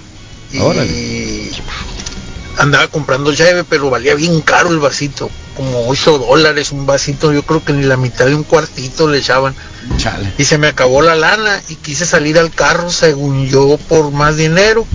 Y 0.53 0.59
Órale. 0.59 1.51
andaba 2.59 2.89
comprando 2.89 3.33
llave, 3.33 3.65
pero 3.65 3.91
valía 3.91 4.15
bien 4.15 4.41
caro 4.43 4.71
el 4.71 4.79
vasito, 4.79 5.31
como 5.57 5.89
8 5.89 6.19
dólares 6.19 6.71
un 6.73 6.85
vasito, 6.87 7.33
yo 7.33 7.43
creo 7.43 7.65
que 7.65 7.73
ni 7.73 7.85
la 7.85 7.97
mitad 7.97 8.27
de 8.27 8.35
un 8.35 8.43
cuartito 8.43 9.09
le 9.09 9.19
echaban. 9.19 9.55
Y 10.39 10.45
se 10.45 10.59
me 10.59 10.67
acabó 10.69 11.03
la 11.03 11.15
lana 11.15 11.61
y 11.69 11.77
quise 11.77 12.05
salir 12.07 12.39
al 12.39 12.51
carro, 12.51 12.91
según 12.91 13.47
yo, 13.47 13.79
por 13.89 14.11
más 14.13 14.37
dinero. 14.37 14.87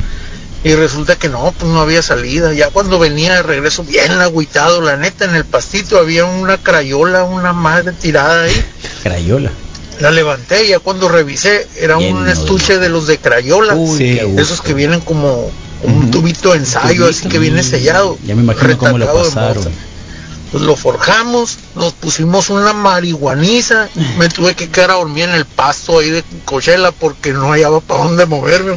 Y 0.64 0.74
resulta 0.76 1.16
que 1.16 1.30
no, 1.30 1.54
pues 1.58 1.72
no 1.72 1.80
había 1.80 2.02
salida. 2.02 2.54
Ya 2.54 2.70
cuando 2.70 3.00
venía 3.00 3.36
de 3.36 3.44
regreso, 3.44 3.84
bien 3.84 4.12
agüitado, 4.14 4.82
la 4.82 4.98
neta, 4.98 5.26
en 5.26 5.36
el 5.36 5.46
pastito 5.46 5.98
había 6.00 6.26
una 6.26 6.58
crayola, 6.58 7.24
una 7.24 7.54
madre 7.54 7.94
tirada 7.94 8.44
ahí. 8.44 8.66
Crayola. 9.04 9.52
La 10.00 10.12
levanté 10.12 10.66
y 10.66 10.70
ya 10.70 10.80
cuando 10.80 11.10
revisé 11.10 11.68
era 11.76 11.98
un 11.98 12.28
estuche 12.28 12.78
de 12.78 12.90
los 12.90 13.08
de 13.08 13.18
Crayola, 13.18 13.74
Uy, 13.74 13.98
qué 13.98 14.24
gusto. 14.26 14.42
esos 14.42 14.62
que 14.62 14.76
vienen 14.76 15.02
como 15.02 15.50
un 15.84 16.12
tubito 16.12 16.52
de 16.52 16.60
ensayo, 16.60 17.08
así 17.08 17.28
que 17.28 17.40
viene 17.40 17.64
sellado. 17.64 18.18
Ya 18.26 18.36
me 18.36 18.44
imagino 18.44 18.78
cómo 18.78 18.98
lo 18.98 19.12
pasaron. 19.12 19.66
Pues 20.52 20.64
lo 20.64 20.76
forjamos, 20.78 21.58
nos 21.76 21.94
pusimos 21.94 22.50
una 22.50 22.72
marihuaniza, 22.74 23.90
me 24.18 24.30
tuve 24.30 24.56
que 24.56 24.70
quedar 24.70 24.92
a 24.92 24.94
dormir 24.96 25.26
en 25.26 25.32
el 25.36 25.46
pasto 25.46 26.00
ahí 26.00 26.10
de 26.10 26.24
Cochela 26.46 26.92
porque 26.92 27.34
no 27.34 27.52
hallaba 27.52 27.82
para 27.82 28.04
dónde 28.06 28.26
moverme, 28.26 28.74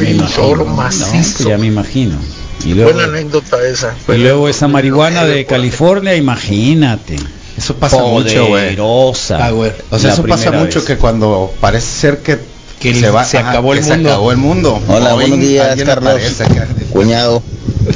bien 0.00 0.16
imagino. 0.16 0.28
solo, 0.28 0.64
No, 0.64 0.74
pues 0.76 0.98
macizo. 0.98 1.48
ya 1.48 1.58
me 1.58 1.66
imagino. 1.66 2.16
Y 2.64 2.74
luego, 2.74 2.92
Buena 2.92 3.08
anécdota 3.08 3.56
esa. 3.66 3.94
y 4.08 4.16
luego 4.18 4.48
esa 4.48 4.68
marihuana 4.68 5.24
de 5.24 5.46
California, 5.46 6.14
imagínate. 6.16 7.16
Eso 7.56 7.74
pasa 7.76 7.98
mucho, 8.02 8.46
güey. 8.46 8.74
Poderosa. 8.76 9.46
Ah, 9.46 9.50
güey. 9.50 9.72
O 9.90 9.98
sea, 9.98 10.08
La 10.08 10.14
eso 10.14 10.24
pasa 10.24 10.50
mucho 10.52 10.78
vez. 10.80 10.86
que 10.88 10.96
cuando 10.96 11.52
parece 11.60 11.86
ser 11.86 12.18
que, 12.18 12.38
Que 12.80 12.94
se, 12.94 13.10
va, 13.10 13.24
se 13.24 13.38
ajá, 13.38 13.50
acabó 13.50 13.74
el 13.74 13.80
que 13.80 13.86
mundo. 13.86 14.02
Se 14.08 14.08
acabó 14.12 14.30
el 14.32 14.38
mundo. 14.38 14.82
Hola, 14.88 15.14
Hoy 15.14 15.28
buenos 15.28 15.46
días, 15.46 15.76
Carlos. 15.84 16.14
aparece. 16.14 16.44
Cuñado. 16.90 17.42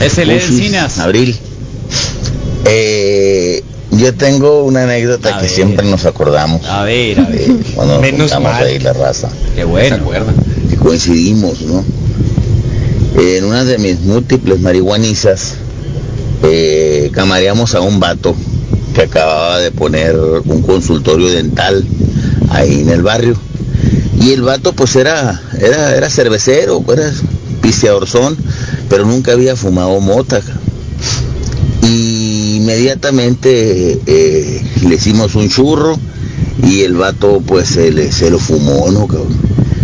Es 0.00 0.18
el 0.18 0.30
Encinas. 0.30 0.98
Abril. 0.98 1.36
Eh, 2.68 3.62
yo 3.92 4.14
tengo 4.14 4.64
una 4.64 4.82
anécdota 4.82 5.30
A 5.36 5.38
que 5.38 5.42
ver. 5.46 5.50
siempre 5.54 5.86
nos 5.88 6.04
acordamos. 6.04 6.64
A 6.66 6.82
ver, 6.84 7.20
a 7.20 7.24
ver. 7.28 7.40
eh, 7.42 7.56
cuando 7.74 7.94
nos 7.94 8.02
Menos 8.02 8.20
juntamos 8.32 8.52
mal. 8.52 8.64
ahí 8.64 8.78
la 8.80 8.92
raza. 8.92 9.28
Qué 9.54 9.64
bueno. 9.64 9.98
Que 10.68 10.76
coincidimos, 10.76 11.62
¿no? 11.62 11.84
En 13.18 13.44
una 13.44 13.64
de 13.64 13.78
mis 13.78 14.00
múltiples 14.00 14.60
marihuanizas, 14.60 15.54
eh, 16.42 17.10
camareamos 17.14 17.74
a 17.74 17.80
un 17.80 17.98
vato 18.00 18.34
que 18.94 19.02
acababa 19.02 19.58
de 19.58 19.70
poner 19.70 20.16
un 20.18 20.62
consultorio 20.62 21.28
dental 21.30 21.84
ahí 22.50 22.80
en 22.82 22.90
el 22.90 23.02
barrio. 23.02 23.36
Y 24.20 24.32
el 24.32 24.42
vato 24.42 24.72
pues 24.72 24.96
era, 24.96 25.40
era, 25.60 25.94
era 25.96 26.10
cervecero, 26.10 26.82
era 26.92 27.10
pisteadorzón, 27.62 28.36
pero 28.90 29.04
nunca 29.06 29.32
había 29.32 29.54
fumado 29.56 29.98
mota. 30.00 30.40
Y 31.82 32.15
inmediatamente 32.56 33.98
eh, 34.06 34.62
le 34.86 34.94
hicimos 34.94 35.34
un 35.34 35.48
churro 35.48 35.98
y 36.66 36.80
el 36.82 36.94
vato 36.94 37.42
pues 37.46 37.68
se, 37.68 37.90
le- 37.92 38.10
se 38.12 38.30
lo 38.30 38.38
fumó, 38.38 38.90
¿no? 38.90 39.06
cabrón? 39.06 39.36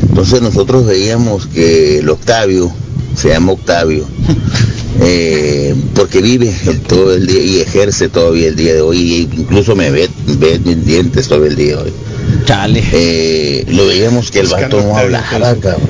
Entonces 0.08 0.42
nosotros 0.42 0.86
veíamos 0.86 1.46
que 1.46 1.98
el 1.98 2.08
Octavio, 2.08 2.70
se 3.16 3.28
llama 3.28 3.52
Octavio, 3.52 4.06
eh, 5.00 5.74
porque 5.94 6.20
vive 6.20 6.52
el- 6.66 6.80
todo 6.80 7.14
el 7.14 7.26
día 7.26 7.42
y 7.42 7.60
ejerce 7.60 8.08
todavía 8.08 8.48
el 8.48 8.56
día 8.56 8.74
de 8.74 8.80
hoy, 8.80 9.28
incluso 9.36 9.74
me 9.76 9.90
ve, 9.90 10.08
ve 10.38 10.60
mis 10.64 10.84
dientes 10.84 11.28
todo 11.28 11.44
el 11.46 11.56
día 11.56 11.76
de 11.76 11.82
hoy. 11.84 11.92
Chale. 12.44 12.82
Eh, 12.92 13.64
lo 13.68 13.86
veíamos 13.86 14.30
que 14.30 14.40
el 14.40 14.46
Buscando 14.46 14.76
vato 14.78 14.88
no 14.88 14.96
hablaba, 14.96 15.54
cabrón. 15.56 15.88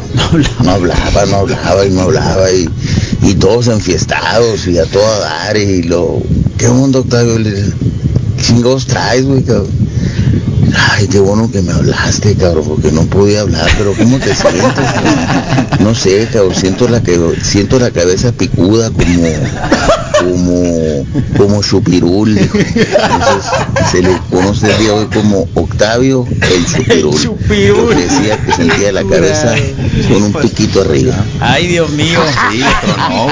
No 0.63 0.71
hablaba, 0.73 1.27
no 1.27 1.37
hablaba 1.37 1.87
y 1.87 1.91
no 1.91 2.01
hablaba 2.03 2.51
y, 2.53 2.69
y 3.23 3.35
todos 3.35 3.69
enfiestados 3.69 4.67
y 4.67 4.79
a 4.79 4.85
toda 4.87 5.19
dar 5.21 5.57
y 5.57 5.83
lo... 5.83 6.21
¿Qué 6.59 6.67
onda, 6.69 7.01
Octavio? 7.01 7.37
¿Qué 7.39 7.73
chingados 8.43 8.87
traes, 8.87 9.25
güey, 9.25 9.43
cabrón? 9.43 9.71
Ay, 10.91 11.07
qué 11.09 11.21
bueno 11.21 11.51
que 11.51 11.63
me 11.63 11.73
hablaste, 11.73 12.35
cabrón, 12.35 12.65
porque 12.67 12.91
no 12.93 13.03
podía 13.03 13.41
hablar, 13.41 13.69
pero 13.79 13.95
¿cómo 13.95 14.19
te 14.19 14.35
sientes? 14.35 14.85
No 15.81 15.95
sé, 15.95 16.29
cabrón, 16.33 16.55
siento 16.55 16.89
la, 16.89 17.03
que, 17.03 17.19
siento 17.43 17.79
la 17.79 17.91
cabeza 17.91 18.33
picuda 18.33 18.91
como, 18.91 19.41
como, 20.25 21.07
como 21.37 21.63
chupirul. 21.63 22.35
dijo. 22.35 22.59
Entonces, 22.59 23.51
se 23.91 24.03
le 24.03 24.17
conoce 24.31 24.71
el 24.73 24.79
día 24.79 24.95
hoy 24.95 25.07
como 25.07 25.49
Octavio 25.55 26.27
el 26.31 26.67
chupirul. 26.67 27.21
chupirul. 27.23 27.85
Porque 27.87 28.03
decía 28.03 28.37
que 28.39 28.53
sentía 28.53 28.93
la 28.93 29.05
cabeza 29.05 29.55
con 30.09 30.23
un 30.23 30.33
piquito 30.33 30.83
arriba. 30.83 31.15
Ay, 31.41 31.67
Dios 31.69 31.91
mío. 31.91 32.21
Sí, 32.51 32.59
le 32.59 32.65
tronó. 32.93 33.27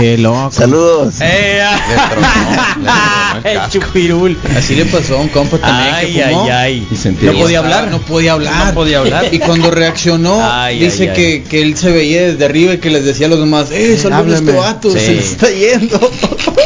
Qué 0.00 0.18
loco. 0.18 0.50
Saludos. 0.52 1.14
Eh, 1.20 1.62
Le 1.88 1.94
tronó, 2.14 2.26
le 2.26 2.84
tronó 2.84 3.48
el 3.48 3.56
el 3.64 3.70
chupirul. 3.70 4.38
Así 4.56 4.74
le 4.74 4.84
pasó 4.86 5.16
a 5.18 5.20
un 5.20 5.28
compa 5.28 5.58
también 5.58 5.94
Ay, 5.94 6.12
que 6.14 6.22
fumó. 6.24 6.44
ay, 6.44 6.50
ay. 6.50 6.88
Y 6.90 6.96
sentía 6.96 7.32
¿No 7.32 7.38
podía 7.38 7.58
hablar? 7.60 7.88
No 7.90 7.98
podía 8.00 8.32
hablar. 8.32 8.66
No 8.66 8.74
podía 8.74 8.98
hablar. 8.98 9.26
Y 9.32 9.38
cuando 9.38 9.70
reaccionó, 9.70 10.38
Ay, 10.42 10.78
dice 10.80 11.04
ay, 11.04 11.08
ay. 11.10 11.14
Que, 11.14 11.42
que 11.48 11.62
él 11.62 11.76
se 11.76 11.90
veía 11.90 12.22
desde 12.22 12.44
arriba 12.44 12.74
y 12.74 12.78
que 12.78 12.90
les 12.90 13.04
decía 13.04 13.26
a 13.26 13.30
los 13.30 13.38
demás, 13.38 13.70
eh, 13.70 13.94
este 13.94 14.12
háblame. 14.12 14.52
vato, 14.52 14.90
Sí. 14.90 14.98
se 14.98 15.18
está 15.18 15.50
yendo. 15.50 16.10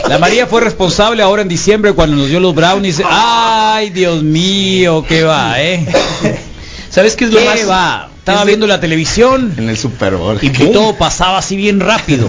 La 0.09 0.19
María 0.19 0.47
fue 0.47 0.61
responsable 0.61 1.23
ahora 1.23 1.43
en 1.43 1.49
diciembre 1.49 1.93
cuando 1.93 2.17
nos 2.17 2.29
dio 2.29 2.41
los 2.41 2.55
brownies. 2.55 3.03
Ay, 3.09 3.91
Dios 3.91 4.23
mío, 4.23 5.05
qué 5.07 5.23
va, 5.23 5.61
¿eh? 5.63 5.87
¿Sabes 6.91 7.15
qué 7.17 7.25
es 7.27 7.33
lo 7.33 7.39
¿Qué 7.41 7.45
más? 7.45 7.69
va? 7.69 8.09
Estaba 8.19 8.41
es 8.41 8.45
de- 8.47 8.51
viendo 8.51 8.67
la 8.67 8.81
televisión 8.81 9.55
En 9.57 9.69
el 9.69 9.77
Super 9.77 10.17
Bowl. 10.17 10.39
y, 10.43 10.47
y 10.47 10.73
todo 10.73 10.95
pasaba 10.97 11.39
así 11.39 11.57
bien 11.57 11.81
rápido. 11.81 12.29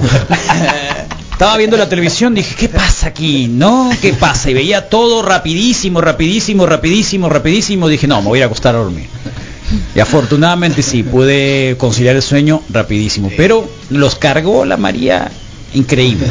Estaba 1.32 1.56
viendo 1.56 1.78
la 1.78 1.88
televisión, 1.88 2.36
dije, 2.36 2.54
¿qué 2.56 2.68
pasa 2.68 3.08
aquí? 3.08 3.48
¿No? 3.48 3.90
¿Qué 4.02 4.12
pasa? 4.14 4.50
Y 4.52 4.54
veía 4.54 4.90
todo 4.90 5.22
rapidísimo, 5.22 6.02
rapidísimo, 6.02 6.66
rapidísimo, 6.66 7.30
rapidísimo. 7.30 7.88
Dije, 7.88 8.08
no, 8.08 8.22
me 8.22 8.28
voy 8.28 8.42
a 8.42 8.46
acostar 8.48 8.76
a 8.76 8.80
dormir. 8.80 9.08
Y 9.96 10.00
afortunadamente 10.02 10.82
sí, 10.82 11.04
pude 11.04 11.76
conciliar 11.78 12.18
el 12.18 12.22
sueño 12.22 12.62
rapidísimo. 12.70 13.32
Pero 13.38 13.70
los 13.90 14.16
cargó 14.16 14.66
la 14.66 14.76
María 14.76 15.32
increíble. 15.74 16.28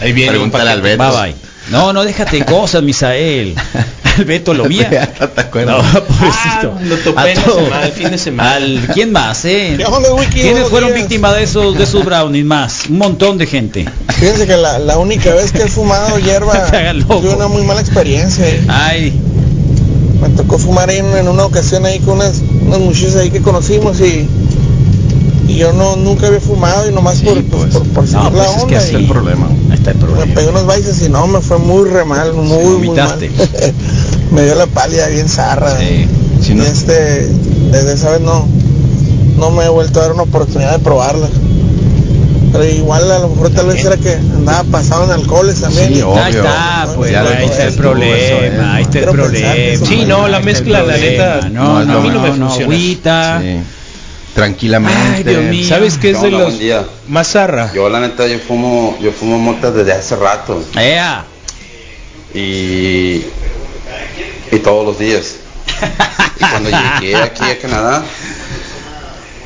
Ahí 0.00 0.12
viene 0.12 0.38
al. 0.38 0.80
Beto. 0.82 0.98
Bye 1.12 1.22
bye. 1.32 1.34
No, 1.70 1.92
no 1.94 2.04
déjate 2.04 2.44
cosas, 2.44 2.82
Misael. 2.82 3.54
El 4.18 4.26
Beto 4.26 4.54
lo 4.54 4.66
mía. 4.66 5.12
¿No 5.20 5.28
te 5.28 5.34
No, 5.42 5.48
acuerdas? 5.48 5.86
pobrecito. 5.92 6.74
Ah, 6.76 6.80
lo 6.84 6.96
topé 6.98 7.20
A 7.20 7.30
en 7.30 7.36
semana, 7.36 7.82
el 7.86 7.92
fin 7.92 8.10
de 8.10 8.18
semana. 8.18 8.52
Al- 8.54 8.88
¿Quién 8.94 9.10
más, 9.12 9.44
eh? 9.44 9.76
¿Quiénes 10.32 10.68
fueron 10.68 10.94
víctimas 10.94 11.34
de 11.34 11.42
esos, 11.42 11.76
de 11.76 11.82
esos 11.84 12.04
brownies 12.04 12.44
más? 12.44 12.82
Un 12.88 12.98
montón 12.98 13.38
de 13.38 13.46
gente. 13.46 13.86
Fíjense 14.20 14.46
que 14.46 14.56
la, 14.56 14.78
la 14.78 14.98
única 14.98 15.34
vez 15.34 15.50
que 15.50 15.62
he 15.62 15.68
fumado 15.68 16.16
hierba 16.20 16.64
tuve 17.08 17.34
una 17.34 17.48
muy 17.48 17.62
mala 17.62 17.80
experiencia. 17.80 18.46
Ay, 18.68 19.12
Me 20.20 20.28
tocó 20.28 20.58
fumar 20.58 20.90
en, 20.90 21.06
en 21.16 21.26
una 21.26 21.44
ocasión 21.46 21.84
ahí 21.84 21.98
con 21.98 22.14
unas, 22.18 22.40
unas 22.66 22.78
muchachas 22.78 23.16
ahí 23.16 23.30
que 23.30 23.40
conocimos 23.42 23.98
y, 24.00 24.28
y 25.46 25.56
yo 25.56 25.72
no 25.72 25.96
nunca 25.96 26.26
había 26.28 26.40
fumado 26.40 26.88
y 26.88 26.92
nomás 26.94 27.20
por, 27.20 27.42
pues, 27.44 27.74
por, 27.74 27.86
por 27.88 28.08
no, 28.10 28.24
la 28.24 28.30
pues 28.30 28.48
es 28.48 28.56
que 28.56 28.62
onda. 28.62 28.78
así. 28.78 28.94
El 28.96 29.06
problema. 29.06 29.46
Ahí 29.70 29.74
está 29.76 29.90
el 29.90 29.96
Me 29.98 30.04
problema. 30.04 30.34
pegué 30.34 30.48
unos 30.48 30.66
bailes 30.66 31.02
y 31.02 31.08
no, 31.10 31.26
me 31.26 31.40
fue 31.40 31.58
muy 31.58 31.88
re 31.90 32.04
mal, 32.04 32.32
muy, 32.34 32.86
muy 32.88 32.96
mal. 32.96 33.18
me 34.32 34.44
dio 34.44 34.54
la 34.54 34.66
pálida 34.66 35.06
bien 35.08 35.28
zarra. 35.28 35.78
Sí. 35.78 36.06
Si 36.42 36.52
Y 36.52 36.54
no, 36.56 36.64
este, 36.64 36.92
desde 37.70 37.92
esa 37.94 38.10
vez 38.12 38.20
no, 38.20 38.46
no 39.38 39.50
me 39.50 39.64
he 39.64 39.68
vuelto 39.68 39.98
a 40.00 40.02
dar 40.04 40.12
una 40.12 40.22
oportunidad 40.22 40.72
de 40.72 40.78
probarla. 40.78 41.28
Pero 42.52 42.64
igual 42.66 43.10
a 43.10 43.18
lo 43.18 43.28
mejor 43.30 43.50
tal 43.50 43.66
vez 43.66 43.84
era 43.84 43.96
que 43.96 44.14
andaba 44.14 44.62
pasado 44.64 45.04
en 45.04 45.10
alcoholes 45.10 45.60
también. 45.60 45.88
Sí, 45.88 45.98
y- 45.98 46.02
obvio. 46.02 46.22
Ahí 46.22 46.34
está, 46.34 46.88
pues, 46.94 47.10
Ya 47.10 47.22
ahí 47.22 47.44
está 47.46 47.64
el 47.64 47.74
problema, 47.74 48.74
ahí 48.76 48.82
está 48.84 48.98
el 49.00 49.04
problema. 49.06 49.86
Sí, 49.86 50.04
no, 50.06 50.28
la 50.28 50.38
mezcla, 50.40 50.82
la 50.84 50.96
neta, 50.96 51.48
no, 51.50 51.84
no, 51.84 51.84
no, 51.84 51.98
a 51.98 52.00
mí 52.00 52.08
no 52.10 52.20
me 52.20 52.28
no, 52.30 52.36
funciona. 52.48 52.72
agüita. 52.74 53.42
Tranquilamente. 54.34 54.98
Ay, 55.16 55.22
Dios 55.24 55.44
mío. 55.44 55.68
¿Sabes 55.68 55.96
qué 55.98 56.10
es 56.10 56.20
de 56.20 56.30
los 56.30 56.42
buen 56.44 56.58
día. 56.58 56.84
más 57.08 57.28
zarra? 57.32 57.72
Yo 57.72 57.88
la 57.88 58.00
neta 58.00 58.26
yo 58.26 58.38
fumo, 58.40 58.98
yo 59.00 59.12
fumo 59.12 59.38
mota 59.38 59.70
desde 59.70 59.92
hace 59.92 60.16
rato 60.16 60.62
Ea. 60.76 61.24
y, 62.34 63.22
y 64.50 64.58
todos 64.62 64.84
los 64.86 64.98
días. 64.98 65.36
Y 66.36 66.40
cuando 66.50 66.68
llegué 67.00 67.14
aquí 67.14 67.44
a 67.44 67.58
Canadá, 67.58 68.02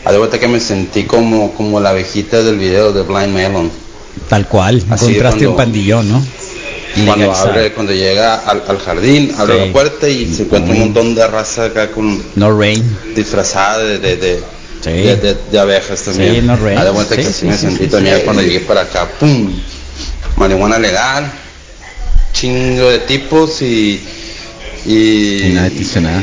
a 0.07 0.11
de 0.13 0.17
vuelta 0.19 0.39
que 0.39 0.49
me 0.49 0.59
sentí 0.59 1.05
como, 1.05 1.53
como 1.53 1.81
la 1.81 1.91
abejita 1.91 2.43
del 2.43 2.57
video 2.59 2.93
de 2.95 3.03
Blind 3.03 3.35
Melon. 3.35 3.71
Tal 4.31 4.49
cual, 4.49 4.79
encontraste 4.79 5.15
cuando- 5.19 5.51
un 5.51 5.57
pandillón, 5.57 6.09
¿no? 6.11 6.25
Cuando 7.05 7.33
abre, 7.35 7.73
cuando 7.75 7.93
llega 7.93 8.37
al, 8.37 8.63
al 8.67 8.79
jardín, 8.79 9.35
abre 9.39 9.59
Sí. 9.61 9.67
la 9.67 9.73
puerta 9.73 10.09
y 10.09 10.35
se 10.35 10.43
encuentra 10.45 10.73
un 10.73 10.81
montón 10.81 11.15
de 11.15 11.27
raza 11.27 11.67
acá 11.67 11.91
con 11.91 12.23
No 12.35 12.59
rain. 12.59 12.83
disfrazada 13.15 13.79
de, 13.85 13.99
de, 13.99 14.17
de, 14.17 14.43
Sí. 14.97 15.03
de, 15.03 15.17
de- 15.17 15.37
de 15.51 15.59
abejas 15.59 16.03
también. 16.03 16.43
Sí, 16.45 16.51
Haz 16.77 16.85
de 16.85 16.91
cuenta 16.93 17.15
sí, 17.15 17.23
que 17.23 17.33
sí, 17.33 17.47
me 17.47 17.55
sí, 17.55 17.61
sentí 17.61 17.85
sí, 17.85 17.91
también 17.91 18.17
sí. 18.17 18.23
cuando 18.25 18.43
llegué 18.43 18.61
para 18.61 18.83
acá. 18.83 19.09
¡Pum! 19.21 19.53
Marihuana 20.37 20.79
legal, 20.79 21.31
chingo 22.33 22.91
de 22.91 22.99
tipos 23.01 23.63
y. 23.63 24.01
Y, 24.87 25.43
Y 25.49 25.53
nadie 25.55 25.71
te 25.71 25.79
dice 25.81 26.01
nada. 26.01 26.23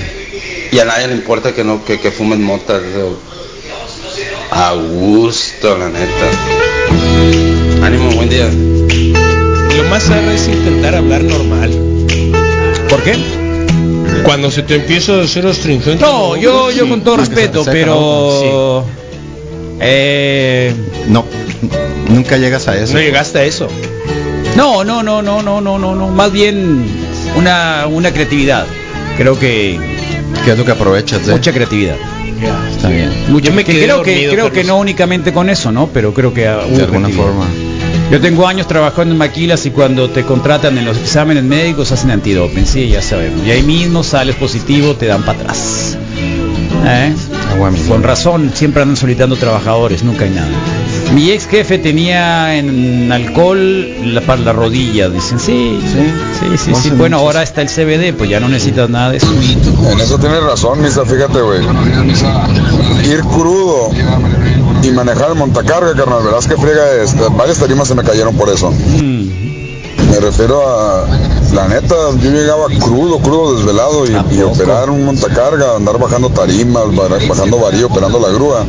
y 0.72 0.80
a 0.80 0.86
nadie 0.86 1.08
le 1.08 1.14
importa 1.16 1.54
que 1.54 1.64
no 1.64 1.84
que, 1.86 2.00
que 2.00 2.12
fumen 2.12 2.42
motas. 2.42 2.82
A 4.52 4.74
gusto, 4.74 5.78
la 5.78 5.90
neta. 5.90 6.30
Ánimo, 7.86 8.10
buen 8.12 8.30
día. 8.30 8.48
lo 8.50 9.84
más 9.90 10.04
sano 10.04 10.32
es 10.32 10.48
intentar 10.48 10.96
hablar 10.96 11.24
normal. 11.24 11.72
¿Por 12.90 13.04
qué? 13.04 13.18
Cuando 14.26 14.50
se 14.52 14.64
te 14.64 14.76
empieza 14.76 15.14
a 15.14 15.24
hacer 15.24 15.46
astringente. 15.46 16.04
No, 16.04 16.36
yo, 16.36 16.72
yo 16.72 16.84
sí. 16.84 16.90
con 16.90 17.02
todo 17.02 17.18
respeto, 17.18 17.64
pero... 17.64 18.84
Eh, 19.80 20.74
No, 21.08 21.26
nunca 22.10 22.38
llegas 22.38 22.68
a 22.68 22.78
eso. 22.78 22.94
No 22.94 23.00
llegaste 23.00 23.40
a 23.40 23.44
eso. 23.44 23.68
No, 24.56 24.84
no, 24.84 25.04
no, 25.04 25.22
no, 25.22 25.42
no, 25.42 25.62
no, 25.62 25.78
no, 25.78 25.96
no. 25.96 26.08
Más 26.10 26.32
bien 26.32 26.86
una, 27.36 27.86
una 27.88 28.12
creatividad. 28.12 28.66
Creo 29.18 29.38
que 29.38 29.80
¿Qué 30.44 30.52
es 30.52 30.58
lo 30.58 30.66
que 30.66 30.72
aprovechas 30.72 31.26
de? 31.26 31.34
mucha 31.34 31.52
creatividad. 31.54 31.96
Está 32.76 32.90
bien. 32.90 33.12
Mucho, 33.30 33.48
Yo 33.50 33.54
me 33.54 33.64
que 33.64 33.74
quedé 33.74 33.84
creo 33.86 34.02
que 34.04 34.28
creo 34.30 34.52
que 34.52 34.64
no 34.64 34.78
únicamente 34.78 35.32
con 35.34 35.50
eso, 35.50 35.72
¿no? 35.72 35.88
Pero 35.94 36.14
creo 36.14 36.34
que 36.34 36.42
De 36.42 36.48
alguna 36.48 36.86
creatividad. 36.88 37.16
forma. 37.16 37.46
Yo 38.12 38.22
tengo 38.22 38.48
años 38.48 38.68
trabajando 38.68 39.14
en 39.14 39.18
maquilas 39.18 39.66
y 39.66 39.72
cuando 39.72 40.10
te 40.10 40.24
contratan 40.24 40.78
en 40.78 40.86
los 40.86 40.98
exámenes 40.98 41.44
médicos 41.44 41.92
hacen 41.92 42.12
antidoping, 42.12 42.66
sí, 42.66 42.88
ya 42.88 43.02
sabemos. 43.02 43.46
Y 43.46 43.52
ahí 43.52 43.64
mismo 43.64 44.04
sales 44.04 44.36
positivo, 44.36 44.96
te 44.96 45.08
dan 45.08 45.24
para 45.24 45.40
atrás. 45.40 45.98
¿Eh? 46.86 47.14
Agua 47.56 47.72
mineral. 47.72 47.90
Con 47.90 48.04
razón, 48.04 48.52
siempre 48.54 48.82
andan 48.82 48.98
solicitando 48.98 49.36
trabajadores, 49.36 50.04
nunca 50.04 50.26
hay 50.26 50.32
nada. 50.32 50.48
Mi 51.14 51.32
ex 51.32 51.48
jefe 51.48 51.78
tenía 51.78 52.58
en 52.58 53.12
alcohol 53.12 54.14
la, 54.14 54.22
para 54.22 54.42
la 54.42 54.54
rodilla, 54.54 55.10
dicen, 55.10 55.40
sí, 55.40 55.80
sí, 55.82 56.12
sí, 56.40 56.58
sí, 56.58 56.72
Hace 56.72 56.90
Bueno, 56.92 57.18
ahora 57.18 57.44
está 57.44 57.62
el 57.62 57.70
CBD, 57.70 58.14
pues 58.18 58.30
ya 58.30 58.40
no 58.40 58.48
necesitas 58.48 58.90
nada 58.90 59.12
de 59.12 59.18
eso. 59.18 59.28
En 59.92 60.00
eso 60.00 60.18
tienes 60.18 60.44
razón, 60.44 60.82
Misa, 60.82 61.06
fíjate, 61.06 61.42
güey. 61.42 61.62
Ir 63.10 63.22
crudo 63.22 63.92
y 64.84 64.92
manejar 64.92 65.30
el 65.30 65.36
montacarga, 65.36 65.94
carnal, 65.96 66.24
verás 66.24 66.48
que 66.48 66.58
friega 66.58 66.92
es. 67.02 67.16
Varias 67.38 67.60
tarimas 67.60 67.88
se 67.88 67.96
me 67.96 68.04
cayeron 68.04 68.36
por 68.36 68.50
eso. 68.50 68.72
Me 68.72 70.20
refiero 70.20 70.62
a, 70.68 71.06
la 71.56 71.68
neta, 71.68 71.96
yo 72.22 72.32
llegaba 72.32 72.66
crudo, 72.68 73.20
crudo, 73.20 73.56
desvelado 73.56 74.06
y, 74.06 74.36
y 74.36 74.42
operar 74.42 74.90
un 74.90 75.06
montacarga, 75.06 75.76
andar 75.78 75.98
bajando 75.98 76.30
tarimas, 76.30 76.94
ba- 76.96 77.08
bajando 77.28 77.58
varío, 77.60 77.88
operando 77.88 78.20
la 78.20 78.30
grúa, 78.30 78.66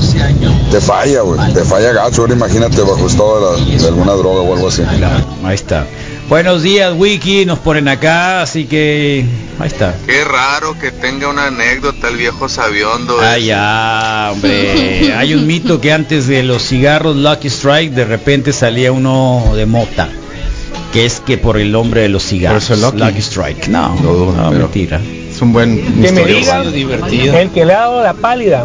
te 0.70 0.80
falla, 0.80 1.20
güey, 1.22 1.52
te 1.52 1.64
falla 1.64 1.92
gacho, 1.92 2.22
ahora 2.22 2.34
imagínate 2.34 2.80
bajo 2.82 3.06
estado 3.06 3.56
de, 3.56 3.62
la- 3.74 3.78
de 3.82 3.86
alguna 3.88 4.12
droga 4.12 4.40
o 4.42 4.54
algo 4.54 4.68
así. 4.68 4.82
Ahí 5.44 5.54
está. 5.54 5.86
Buenos 6.28 6.62
días, 6.62 6.92
Wiki, 6.96 7.44
nos 7.46 7.60
ponen 7.60 7.86
acá, 7.86 8.42
así 8.42 8.64
que 8.64 9.24
ahí 9.60 9.68
está. 9.68 9.94
Qué 10.06 10.24
raro 10.24 10.76
que 10.78 10.90
tenga 10.90 11.28
una 11.28 11.46
anécdota 11.46 12.08
el 12.08 12.16
viejo 12.16 12.48
sabiondo. 12.48 13.16
Ah, 13.20 13.38
ya, 13.38 14.30
hombre. 14.32 15.14
Hay 15.14 15.34
un 15.34 15.46
mito 15.46 15.80
que 15.80 15.92
antes 15.92 16.26
de 16.26 16.42
los 16.42 16.62
cigarros 16.64 17.14
Lucky 17.14 17.46
Strike 17.48 17.92
de 17.94 18.04
repente 18.04 18.52
salía 18.52 18.90
uno 18.90 19.52
de 19.54 19.66
mota. 19.66 20.08
Que 20.96 21.04
es 21.04 21.20
que 21.20 21.36
por 21.36 21.58
el 21.58 21.72
nombre 21.72 22.00
de 22.00 22.08
los 22.08 22.24
cigarros. 22.24 22.70
Eso 22.70 22.90
Lucky. 22.90 23.18
Strike. 23.20 23.68
No, 23.68 23.94
no, 23.96 24.32
pero 24.48 24.60
mentira. 24.60 24.98
Es 25.30 25.42
un 25.42 25.52
buen 25.52 25.76
Que 26.00 26.10
me 26.10 26.24
diga 26.24 26.62
el 27.42 27.50
que 27.50 27.66
le 27.66 27.74
ha 27.74 27.80
dado 27.80 28.02
la 28.02 28.14
pálida 28.14 28.64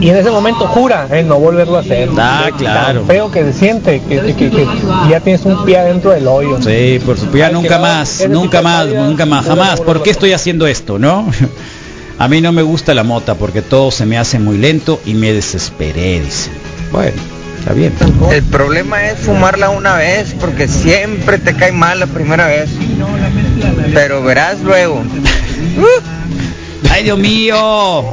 y 0.00 0.08
en 0.08 0.16
ese 0.16 0.30
momento 0.30 0.66
jura 0.66 1.06
en 1.10 1.28
no 1.28 1.38
volverlo 1.38 1.76
a 1.76 1.80
hacer. 1.80 2.08
Ah, 2.16 2.48
claro. 2.56 3.00
Tan 3.00 3.06
feo 3.06 3.30
que 3.30 3.44
se 3.44 3.52
siente 3.52 4.00
que, 4.08 4.18
que- 4.20 4.34
que- 4.34 4.50
que 4.50 4.66
ya 5.10 5.20
tienes 5.20 5.44
un 5.44 5.62
pie 5.66 5.76
adentro 5.78 6.12
del 6.12 6.26
hoyo. 6.26 6.56
Sí, 6.62 6.98
por 7.04 7.16
supuesto. 7.16 7.36
Ya 7.36 7.50
nunca 7.50 7.76
no, 7.76 7.82
más, 7.82 8.24
nunca 8.30 8.62
más, 8.62 8.84
pálida, 8.86 9.06
nunca 9.06 9.26
más, 9.26 9.44
no 9.44 9.50
jamás. 9.50 9.80
¿Por 9.82 10.02
qué 10.02 10.08
estoy 10.08 10.32
haciendo 10.32 10.66
esto, 10.66 10.98
no? 10.98 11.30
A 12.18 12.28
mí 12.28 12.40
no 12.40 12.50
me 12.52 12.62
gusta 12.62 12.94
la 12.94 13.04
mota 13.04 13.34
porque 13.34 13.60
todo 13.60 13.90
se 13.90 14.06
me 14.06 14.16
hace 14.16 14.38
muy 14.38 14.56
lento 14.56 14.98
y 15.04 15.12
me 15.12 15.34
desesperé, 15.34 16.20
dice. 16.22 16.48
Bueno, 16.90 17.20
está 17.66 17.72
bien. 17.72 17.92
El 18.30 18.44
problema 18.44 19.08
es 19.08 19.18
fumarla 19.18 19.70
una 19.70 19.96
vez 19.96 20.36
porque 20.38 20.68
siempre 20.68 21.38
te 21.38 21.56
cae 21.56 21.72
mal 21.72 21.98
la 21.98 22.06
primera 22.06 22.46
vez. 22.46 22.70
Pero 23.92 24.22
verás 24.22 24.60
luego. 24.60 25.02
¡Ay, 26.90 27.02
Dios 27.02 27.18
mío! 27.18 28.04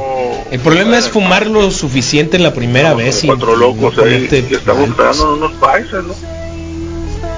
El 0.50 0.60
problema 0.60 0.98
es 0.98 1.08
fumar 1.08 1.46
lo 1.48 1.70
suficiente 1.70 2.38
en 2.38 2.44
la 2.44 2.54
primera 2.54 2.94
vez 2.94 3.24
y 3.24 3.28
cuatro 3.28 3.56
locos 3.56 3.98
no 3.98 4.04
ahí 4.04 4.28
que 4.28 4.56
estamos 4.56 4.90
unos 5.20 5.52
paisas, 5.54 6.04
¿no? 6.04 6.16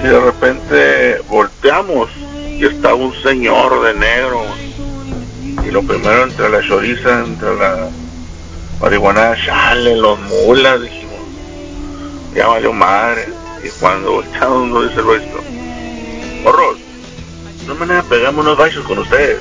Y 0.02 0.06
de 0.06 0.20
repente 0.20 1.18
volteamos 1.28 2.08
y 2.58 2.64
estaba 2.64 2.94
un 2.94 3.14
señor 3.22 3.82
de 3.84 3.94
negro. 3.94 4.42
Y 5.66 5.70
lo 5.70 5.82
primero 5.82 6.24
entre 6.24 6.48
la 6.48 6.62
choriza, 6.66 7.24
entre 7.24 7.56
la 7.56 7.88
marihuana, 8.80 9.34
chale, 9.44 9.96
los 9.96 10.18
mulas, 10.20 10.82
dijimos, 10.82 11.05
ya 12.36 12.46
valió 12.46 12.72
madre. 12.72 13.28
Y 13.64 13.68
cuando 13.80 14.12
volteamos 14.12 14.68
nos 14.68 14.88
dice 14.88 15.00
el 15.00 15.06
resto, 15.06 15.40
horror, 16.44 16.76
no 17.66 17.74
me 17.74 17.86
nada 17.86 18.04
pegamos 18.04 18.44
unos 18.44 18.56
baixos 18.56 18.84
con 18.84 18.98
ustedes. 18.98 19.38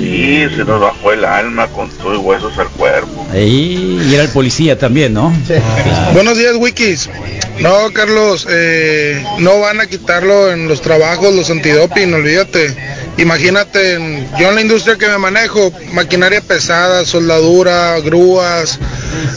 Y 0.00 0.46
se 0.56 0.64
nos 0.64 0.80
bajó 0.80 1.12
el 1.12 1.24
alma 1.24 1.66
con 1.68 1.90
todo 1.90 2.14
y 2.14 2.16
huesos 2.16 2.56
al 2.58 2.68
cuerpo. 2.68 3.26
Ahí, 3.32 4.00
y 4.08 4.14
era 4.14 4.22
el 4.24 4.30
policía 4.30 4.78
también, 4.78 5.12
¿no? 5.12 5.34
Buenos 6.14 6.38
días, 6.38 6.54
Wikis. 6.56 7.10
No, 7.60 7.90
Carlos, 7.92 8.46
eh, 8.50 9.22
no 9.38 9.60
van 9.60 9.80
a 9.80 9.86
quitarlo 9.86 10.50
en 10.52 10.68
los 10.68 10.80
trabajos, 10.82 11.34
los 11.34 11.50
antidoping, 11.50 12.12
olvídate. 12.14 12.74
Imagínate, 13.18 13.94
en- 13.94 14.28
yo 14.38 14.48
en 14.50 14.54
la 14.54 14.60
industria 14.60 14.96
que 14.96 15.06
me 15.08 15.16
manejo, 15.18 15.72
maquinaria 15.92 16.40
pesada, 16.42 17.04
soldadura, 17.04 17.98
grúas. 18.00 18.78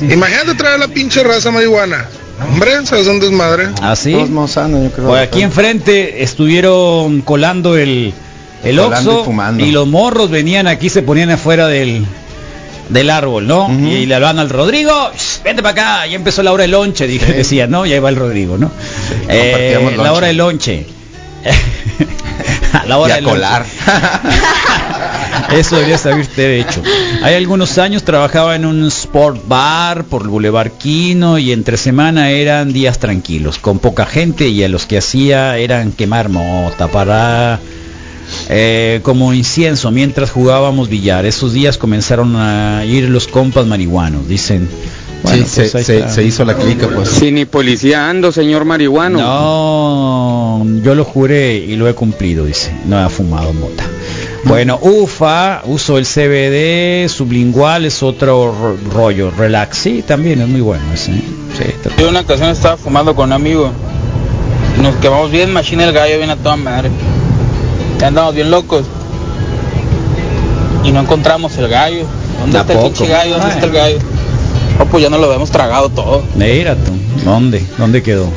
Imagínate 0.02 0.56
traer 0.56 0.80
la 0.80 0.88
pinche 0.90 1.24
raza 1.24 1.50
marihuana. 1.52 2.08
Hombre, 2.48 2.86
¿sabes 2.86 3.08
un 3.08 3.20
desmadre? 3.20 3.70
Así. 3.82 4.14
Monsanto, 4.14 4.82
yo 4.82 4.92
creo. 4.92 5.08
Pues 5.08 5.22
aquí 5.28 5.42
enfrente 5.42 6.24
estuvieron 6.24 7.22
colando 7.22 7.78
el, 7.78 8.14
el 8.64 8.76
y 8.76 8.80
Oxxo 8.80 9.26
y 9.60 9.72
los 9.72 9.88
morros 9.88 10.30
venían 10.30 10.68
aquí, 10.68 10.90
se 10.90 11.02
ponían 11.02 11.30
afuera 11.32 11.68
del, 11.68 12.06
del 12.90 13.10
árbol, 13.10 13.48
¿no? 13.48 13.70
Y 13.72 14.06
le 14.06 14.16
hablaban 14.16 14.40
al 14.40 14.50
Rodrigo, 14.50 14.92
"Shh, 15.16 15.44
vente 15.44 15.62
para 15.62 15.72
acá, 16.02 16.08
ya 16.08 16.16
empezó 16.16 16.42
la 16.44 16.52
hora 16.54 16.62
del 16.64 16.72
lonche, 16.72 17.08
dije, 17.08 17.32
decía, 17.34 17.68
¿no? 17.68 17.86
Ya 17.86 17.98
iba 17.98 18.10
el 18.10 18.16
Rodrigo, 18.16 18.58
¿no? 18.58 18.72
Eh, 19.28 19.96
la 19.98 20.14
hora 20.14 20.28
del 20.28 20.38
lonche. 20.38 20.86
a 22.74 22.86
la 22.86 22.98
hora 22.98 23.10
Y 23.10 23.12
a 23.12 23.16
del 23.16 23.24
lonche. 23.26 23.40
colar. 23.40 23.66
Eso 25.52 25.76
debería 25.76 25.98
saberte 25.98 26.60
hecho. 26.60 26.82
Hay 27.24 27.36
algunos 27.36 27.78
años 27.78 28.04
trabajaba 28.04 28.56
en 28.56 28.66
un 28.66 28.86
sport 28.88 29.48
bar 29.48 30.04
por 30.06 30.22
el 30.24 30.28
Boulevard 30.30 30.72
Quino 30.72 31.38
y 31.38 31.52
entre 31.52 31.78
semana 31.78 32.30
eran 32.32 32.72
días 32.74 33.00
tranquilos, 33.00 33.58
con 33.58 33.80
poca 33.80 34.06
gente 34.06 34.48
y 34.48 34.64
a 34.64 34.70
los 34.70 34.86
que 34.86 34.98
hacía 34.98 35.58
eran 35.58 35.92
quemar 35.92 36.30
mota 36.30 36.88
para 36.88 37.60
eh, 38.50 39.00
como 39.04 39.34
incienso 39.34 39.92
mientras 39.92 40.32
jugábamos 40.32 40.90
billar. 40.90 41.26
Esos 41.26 41.54
días 41.54 41.78
comenzaron 41.78 42.36
a 42.36 42.86
ir 42.86 43.10
los 43.10 43.28
compas 43.28 43.66
marihuanos, 43.66 44.28
dicen. 44.28 44.70
Bueno, 45.22 45.46
Sí, 45.46 45.64
pues 45.70 45.86
se- 45.86 46.24
hizo 46.24 46.46
la 46.46 46.56
clica, 46.56 46.88
pues. 46.88 47.10
Si 47.10 47.30
ni 47.32 47.44
policía 47.44 48.10
ando, 48.10 48.32
señor 48.32 48.64
marihuano. 48.64 49.18
No, 49.20 50.66
yo 50.82 50.96
lo 50.96 51.04
juré 51.04 51.58
y 51.58 51.76
lo 51.76 51.90
he 51.90 51.94
cumplido, 51.94 52.46
dice. 52.46 52.72
No 52.86 52.98
ha 52.98 53.10
fumado 53.10 53.52
mota. 53.52 53.84
Bueno, 54.46 54.80
UFA, 54.82 55.62
uso 55.66 55.98
el 55.98 56.06
CBD, 56.06 57.08
sublingual 57.10 57.86
es 57.86 58.02
otro 58.02 58.52
ro- 58.54 58.78
rollo, 58.92 59.32
relax, 59.32 59.78
sí, 59.78 60.02
también 60.06 60.42
es 60.42 60.48
muy 60.48 60.62
bueno 60.62 60.84
ese. 60.94 61.12
¿eh? 61.12 61.24
Sí, 61.58 61.64
Yo 61.98 62.10
una 62.10 62.22
ocasión 62.22 62.50
estaba 62.50 62.78
fumando 62.78 63.14
con 63.16 63.26
un 63.30 63.34
amigo. 63.34 63.72
Nos 64.82 64.96
quemamos 64.98 65.30
bien 65.30 65.52
machina 65.52 65.84
el 65.84 65.92
gallo, 65.92 66.18
bien 66.18 66.30
a 66.30 66.38
toda 66.38 66.56
madre. 66.56 66.90
Ya 68.00 68.08
andamos 68.08 68.34
bien 68.34 68.50
locos. 68.50 68.86
Y 70.86 70.92
no 70.94 71.02
encontramos 71.02 71.58
el 71.58 71.68
gallo. 71.68 72.06
¿Dónde 72.40 72.58
¿A 72.58 72.62
está 72.62 72.74
el 72.74 72.80
pinche 72.80 73.08
gallo? 73.08 73.32
¿Dónde 73.34 73.48
Ay. 73.48 73.54
está 73.56 73.66
el 73.66 73.72
gallo? 73.74 73.98
Oh, 74.80 74.86
pues 74.86 75.04
ya 75.04 75.10
no 75.10 75.18
lo 75.18 75.26
habíamos 75.26 75.52
tragado 75.52 75.90
todo. 75.90 76.24
Mira 76.36 76.76
tú, 76.76 76.92
¿dónde? 77.26 77.62
¿Dónde 77.78 78.02
quedó? 78.02 78.30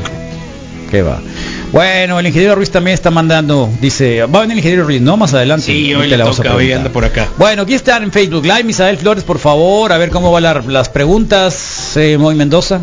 ¿Qué 0.91 1.03
va? 1.03 1.21
Bueno, 1.73 2.21
el 2.21 2.27
ingeniero 2.27 2.55
Ruiz 2.55 2.71
también 2.71 2.93
está 2.95 3.11
mandando, 3.11 3.71
dice, 3.81 4.21
va 4.27 4.41
a 4.41 4.43
venir 4.43 4.53
el 4.53 4.59
ingeniero 4.59 4.85
Ruiz, 4.85 5.01
¿no? 5.01 5.17
Más 5.17 5.33
adelante. 5.33 5.65
Sí, 5.67 5.87
hoy 5.87 5.95
Ahorita 5.95 6.17
le 6.19 6.23
vamos 6.23 6.39
a 6.41 6.43
toca, 6.43 6.55
hoy 6.55 6.71
anda 6.73 6.91
por 6.91 7.03
acá. 7.05 7.29
Bueno, 7.39 7.63
aquí 7.63 7.73
están 7.73 8.03
en 8.03 8.13
Facebook 8.13 8.45
Live, 8.45 8.65
Misael 8.65 8.99
Flores, 8.99 9.25
por 9.25 9.39
favor, 9.39 9.91
a 9.91 9.97
ver 9.97 10.11
cómo 10.11 10.31
van 10.31 10.43
la- 10.43 10.61
las 10.67 10.91
preguntas, 10.91 11.97
eh, 11.97 12.19
Moy 12.19 12.35
Mendoza. 12.35 12.81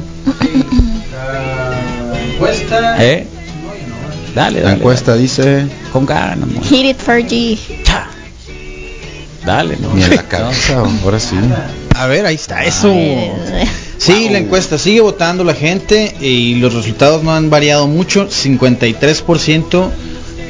¿Eh? 2.99 3.27
Dale, 4.33 4.59
La 4.61 4.65
dale. 4.69 4.77
encuesta 4.77 5.15
dice. 5.15 5.65
Con 5.93 6.05
ganas, 6.05 6.47
Moy. 6.47 6.63
Hit 6.63 6.85
it 6.85 6.97
for 6.97 7.17
G. 7.21 7.57
Dale, 9.45 9.77
no. 9.79 9.93
Ni 9.93 10.03
en 10.03 10.15
la 10.15 10.23
cabeza, 10.27 10.83
ahora 11.03 11.19
sí. 11.19 11.35
A 11.95 12.07
ver, 12.07 12.25
ahí 12.25 12.35
está, 12.35 12.63
eso. 12.63 12.91
Sí, 13.99 14.29
la 14.29 14.37
encuesta 14.39 14.77
sigue 14.77 15.01
votando 15.01 15.43
la 15.43 15.53
gente 15.53 16.15
y 16.21 16.55
los 16.55 16.73
resultados 16.73 17.21
no 17.21 17.33
han 17.33 17.49
variado 17.49 17.85
mucho. 17.87 18.27
53% 18.29 19.89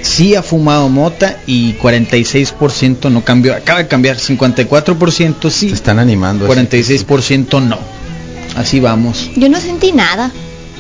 sí 0.04 0.36
ha 0.36 0.44
fumado 0.44 0.88
mota 0.88 1.38
y 1.48 1.74
46% 1.74 3.10
no 3.12 3.24
cambió. 3.24 3.56
Acaba 3.56 3.80
de 3.80 3.88
cambiar, 3.88 4.18
54% 4.18 5.50
sí. 5.50 5.70
Se 5.70 5.76
están 5.76 6.00
animando. 6.00 6.48
46% 6.48 7.62
no. 7.62 7.78
Así 8.56 8.80
vamos. 8.80 9.30
Yo 9.36 9.50
no 9.50 9.60
sentí 9.60 9.92
nada. 9.92 10.32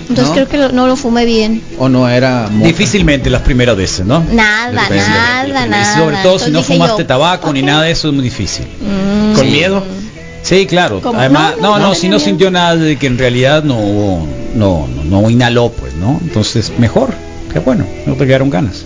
Entonces 0.07 0.27
¿No? 0.29 0.33
creo 0.33 0.47
que 0.49 0.57
lo- 0.57 0.71
no 0.71 0.87
lo 0.87 0.95
fumé 0.95 1.25
bien. 1.25 1.61
O 1.77 1.87
no 1.87 2.09
era 2.09 2.49
mota. 2.51 2.67
Difícilmente 2.67 3.29
las 3.29 3.43
primeras 3.43 3.77
veces, 3.77 4.05
¿no? 4.07 4.23
Nada, 4.31 4.71
Depende. 4.71 5.07
nada, 5.07 5.47
Y 5.47 5.69
nada. 5.69 5.97
sobre 5.97 6.17
todo 6.23 6.39
si 6.39 6.49
no 6.49 6.63
fumaste 6.63 7.03
yo, 7.03 7.07
tabaco 7.07 7.53
ni 7.53 7.61
nada 7.61 7.83
de 7.83 7.91
eso 7.91 8.07
es 8.09 8.13
muy 8.15 8.23
difícil. 8.23 8.65
mm, 8.65 9.33
¿Con 9.35 9.51
miedo? 9.51 9.83
Sí, 10.41 10.65
claro. 10.65 11.01
¿Cómo? 11.01 11.19
Además, 11.19 11.55
No, 11.57 11.61
no, 11.61 11.69
no, 11.73 11.79
no, 11.79 11.87
no 11.89 11.95
si 11.95 12.09
no 12.09 12.19
sintió 12.19 12.49
nada 12.51 12.75
de 12.75 12.97
que 12.97 13.07
en 13.07 13.17
realidad 13.17 13.63
no, 13.63 14.25
no, 14.55 14.87
no, 14.87 15.03
no 15.03 15.29
inhaló, 15.29 15.69
pues, 15.71 15.93
¿no? 15.95 16.19
Entonces, 16.21 16.71
mejor. 16.77 17.13
Qué 17.51 17.59
bueno, 17.59 17.85
no 18.05 18.13
te 18.15 18.27
quedaron 18.27 18.49
ganas. 18.49 18.85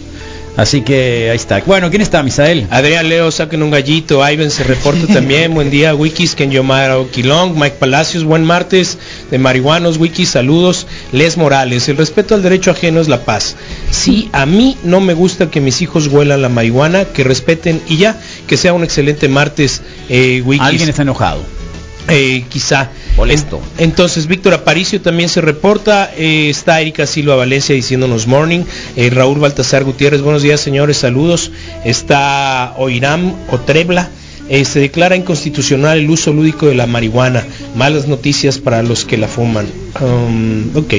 Así 0.56 0.82
que 0.82 1.30
ahí 1.32 1.36
está. 1.36 1.62
Bueno, 1.66 1.90
¿quién 1.90 2.02
está, 2.04 2.22
Misael? 2.22 2.68
Adrián 2.70 3.10
Leo, 3.10 3.32
saquen 3.32 3.64
un 3.64 3.72
gallito. 3.72 4.28
Ivan 4.28 4.52
se 4.52 4.64
reporta 4.64 5.08
también. 5.08 5.54
Buen 5.56 5.72
día, 5.72 5.96
Wikis, 5.96 6.36
Ken 6.36 6.52
Yomara 6.52 7.00
Oquilong, 7.00 7.58
Mike 7.58 7.78
Palacios, 7.80 8.24
buen 8.24 8.46
martes 8.46 9.00
de 9.32 9.40
marihuanos, 9.40 9.98
Wikis, 9.98 10.30
saludos. 10.30 10.86
Les 11.12 11.38
Morales, 11.38 11.90
el 11.90 11.98
respeto 11.98 12.36
al 12.36 12.44
derecho 12.44 12.72
ajeno 12.72 13.02
es 13.02 13.08
la 13.08 13.26
paz. 13.26 13.56
Si 13.90 14.30
a 14.32 14.46
mí 14.46 14.78
no 14.84 15.00
me 15.00 15.16
gusta 15.16 15.50
que 15.50 15.60
mis 15.60 15.82
hijos 15.82 16.08
huelan 16.08 16.44
la 16.44 16.50
marihuana, 16.50 17.06
que 17.06 17.24
respeten 17.24 17.82
y 17.88 17.98
ya, 17.98 18.20
que 18.48 18.58
sea 18.58 18.74
un 18.74 18.84
excelente 18.84 19.28
martes, 19.30 19.82
eh, 20.10 20.44
Wikis. 20.46 20.68
Alguien 20.68 20.90
está 20.90 21.02
enojado. 21.02 21.63
Eh, 22.10 22.44
quizá. 22.50 22.90
Molesto. 23.16 23.62
En- 23.78 23.86
entonces, 23.86 24.28
Víctor 24.28 24.54
Aparicio 24.54 25.02
también 25.02 25.30
se 25.30 25.40
reporta. 25.42 26.12
eh, 26.18 26.50
está 26.50 26.82
Erika 26.82 27.06
Silva 27.06 27.36
Valencia 27.36 27.74
diciéndonos 27.76 28.28
morning. 28.28 28.64
eh, 28.96 29.10
Raúl 29.10 29.40
Baltasar 29.40 29.84
Gutiérrez, 29.84 30.22
buenos 30.22 30.42
días, 30.42 30.60
señores, 30.60 30.98
saludos. 30.98 31.52
Está 31.86 32.74
Oiram 32.78 33.34
Otrebla. 33.52 34.10
se 34.66 34.80
declara 34.82 35.16
inconstitucional 35.16 35.98
el 35.98 36.10
uso 36.10 36.34
lúdico 36.34 36.68
de 36.68 36.76
la 36.76 36.86
marihuana. 36.86 37.44
Malas 37.76 38.08
noticias 38.08 38.58
para 38.60 38.84
los 38.84 39.06
que 39.06 39.18
la 39.18 39.28
fuman. 39.30 39.66
Um, 40.02 40.76
ok. 40.76 40.96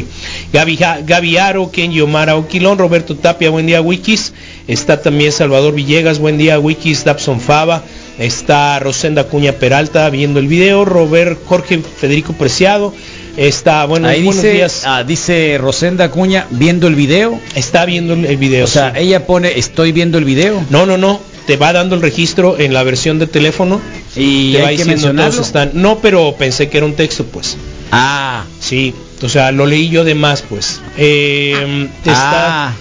Gaby, 0.53 0.79
Gaby 1.07 1.37
Aro, 1.37 1.71
Ken 1.71 1.93
Yomara 1.93 2.37
Oquilón, 2.37 2.79
Roberto 2.79 3.15
Tapia, 3.17 3.51
buen 3.51 3.67
día, 3.67 3.83
Wikis. 3.83 4.33
Está 4.67 5.03
también 5.03 5.31
Salvador 5.31 5.75
Villegas, 5.75 6.19
buen 6.19 6.39
día, 6.39 6.59
Wikis, 6.59 7.05
Dabson 7.05 7.39
Fava. 7.39 7.83
Está 8.19 8.79
Rosenda 8.79 9.25
Cuña 9.25 9.53
Peralta 9.53 10.09
viendo 10.11 10.39
el 10.39 10.47
video, 10.49 10.85
Robert 10.85 11.39
Jorge 11.47 11.79
Federico 11.81 12.33
Preciado. 12.33 12.95
Está, 13.37 13.85
bueno, 13.87 14.07
Ahí 14.07 14.23
buenos 14.23 14.43
dice, 14.43 14.55
días. 14.55 14.83
ah, 14.87 15.03
dice 15.03 15.59
Rosenda 15.61 16.11
Cuña 16.11 16.47
viendo 16.51 16.87
el 16.87 16.95
video. 16.95 17.41
Está 17.57 17.85
viendo 17.85 18.15
el 18.15 18.37
video. 18.37 18.65
O 18.65 18.69
sea, 18.69 18.93
sí. 18.93 19.01
ella 19.01 19.27
pone 19.27 19.59
estoy 19.59 19.91
viendo 19.91 20.19
el 20.19 20.25
video. 20.25 20.63
No, 20.71 20.87
no, 20.87 20.97
no. 20.97 21.21
Te 21.47 21.57
va 21.57 21.73
dando 21.73 21.95
el 21.97 22.01
registro 22.03 22.59
en 22.59 22.73
la 22.73 22.85
versión 22.85 23.19
de 23.19 23.27
teléfono. 23.27 23.81
Y 24.17 24.53
te 24.53 24.63
va 24.63 24.69
diciendo 24.71 25.13
todos 25.13 25.39
están. 25.47 25.73
No, 25.75 25.99
pero 25.99 26.37
pensé 26.39 26.69
que 26.69 26.77
era 26.79 26.87
un 26.87 26.95
texto, 26.95 27.25
pues. 27.25 27.57
Ah, 27.91 28.45
Sí, 28.61 28.95
o 29.23 29.29
sea, 29.29 29.51
lo 29.53 29.67
leí 29.67 29.89
yo 29.89 30.05
de 30.05 30.15
más, 30.15 30.43
pues. 30.43 30.81
Eh, 30.97 31.89
Ah. 32.07 32.71
está 32.71 32.75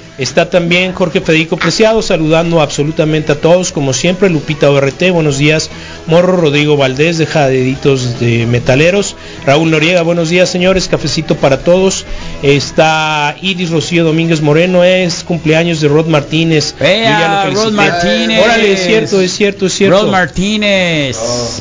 también 0.51 0.93
Jorge 0.93 1.21
Federico 1.21 1.57
Preciado 1.57 2.01
saludando 2.01 2.61
absolutamente 2.61 3.31
a 3.31 3.35
todos, 3.35 3.71
como 3.71 3.93
siempre. 3.93 4.29
Lupita 4.29 4.69
ORT, 4.69 5.09
buenos 5.11 5.39
días. 5.39 5.69
Morro 6.05 6.37
Rodrigo 6.37 6.77
Valdés, 6.77 7.17
de 7.17 7.25
Jadeditos 7.25 8.19
de 8.19 8.45
Metaleros. 8.45 9.15
Raúl 9.45 9.71
Noriega, 9.71 10.03
buenos 10.03 10.29
días, 10.29 10.49
señores. 10.49 10.87
Cafecito 10.87 11.35
para 11.35 11.63
todos. 11.63 12.05
Está 12.43 13.35
Iris 13.41 13.71
Rocío 13.71 14.03
Domínguez 14.03 14.41
Moreno, 14.41 14.83
es 14.83 15.23
cumpleaños 15.23 15.81
de 15.81 15.87
Rod 15.87 16.07
Martínez. 16.07 16.75
Vea, 16.79 17.49
Rod. 17.51 17.73
Martínez. 17.73 18.43
Órale, 18.43 18.73
es 18.73 18.85
cierto, 18.85 19.19
es 19.19 19.33
cierto, 19.33 19.65
es 19.65 19.73
cierto. 19.73 20.03
Rod 20.03 20.11
Martínez. 20.11 21.17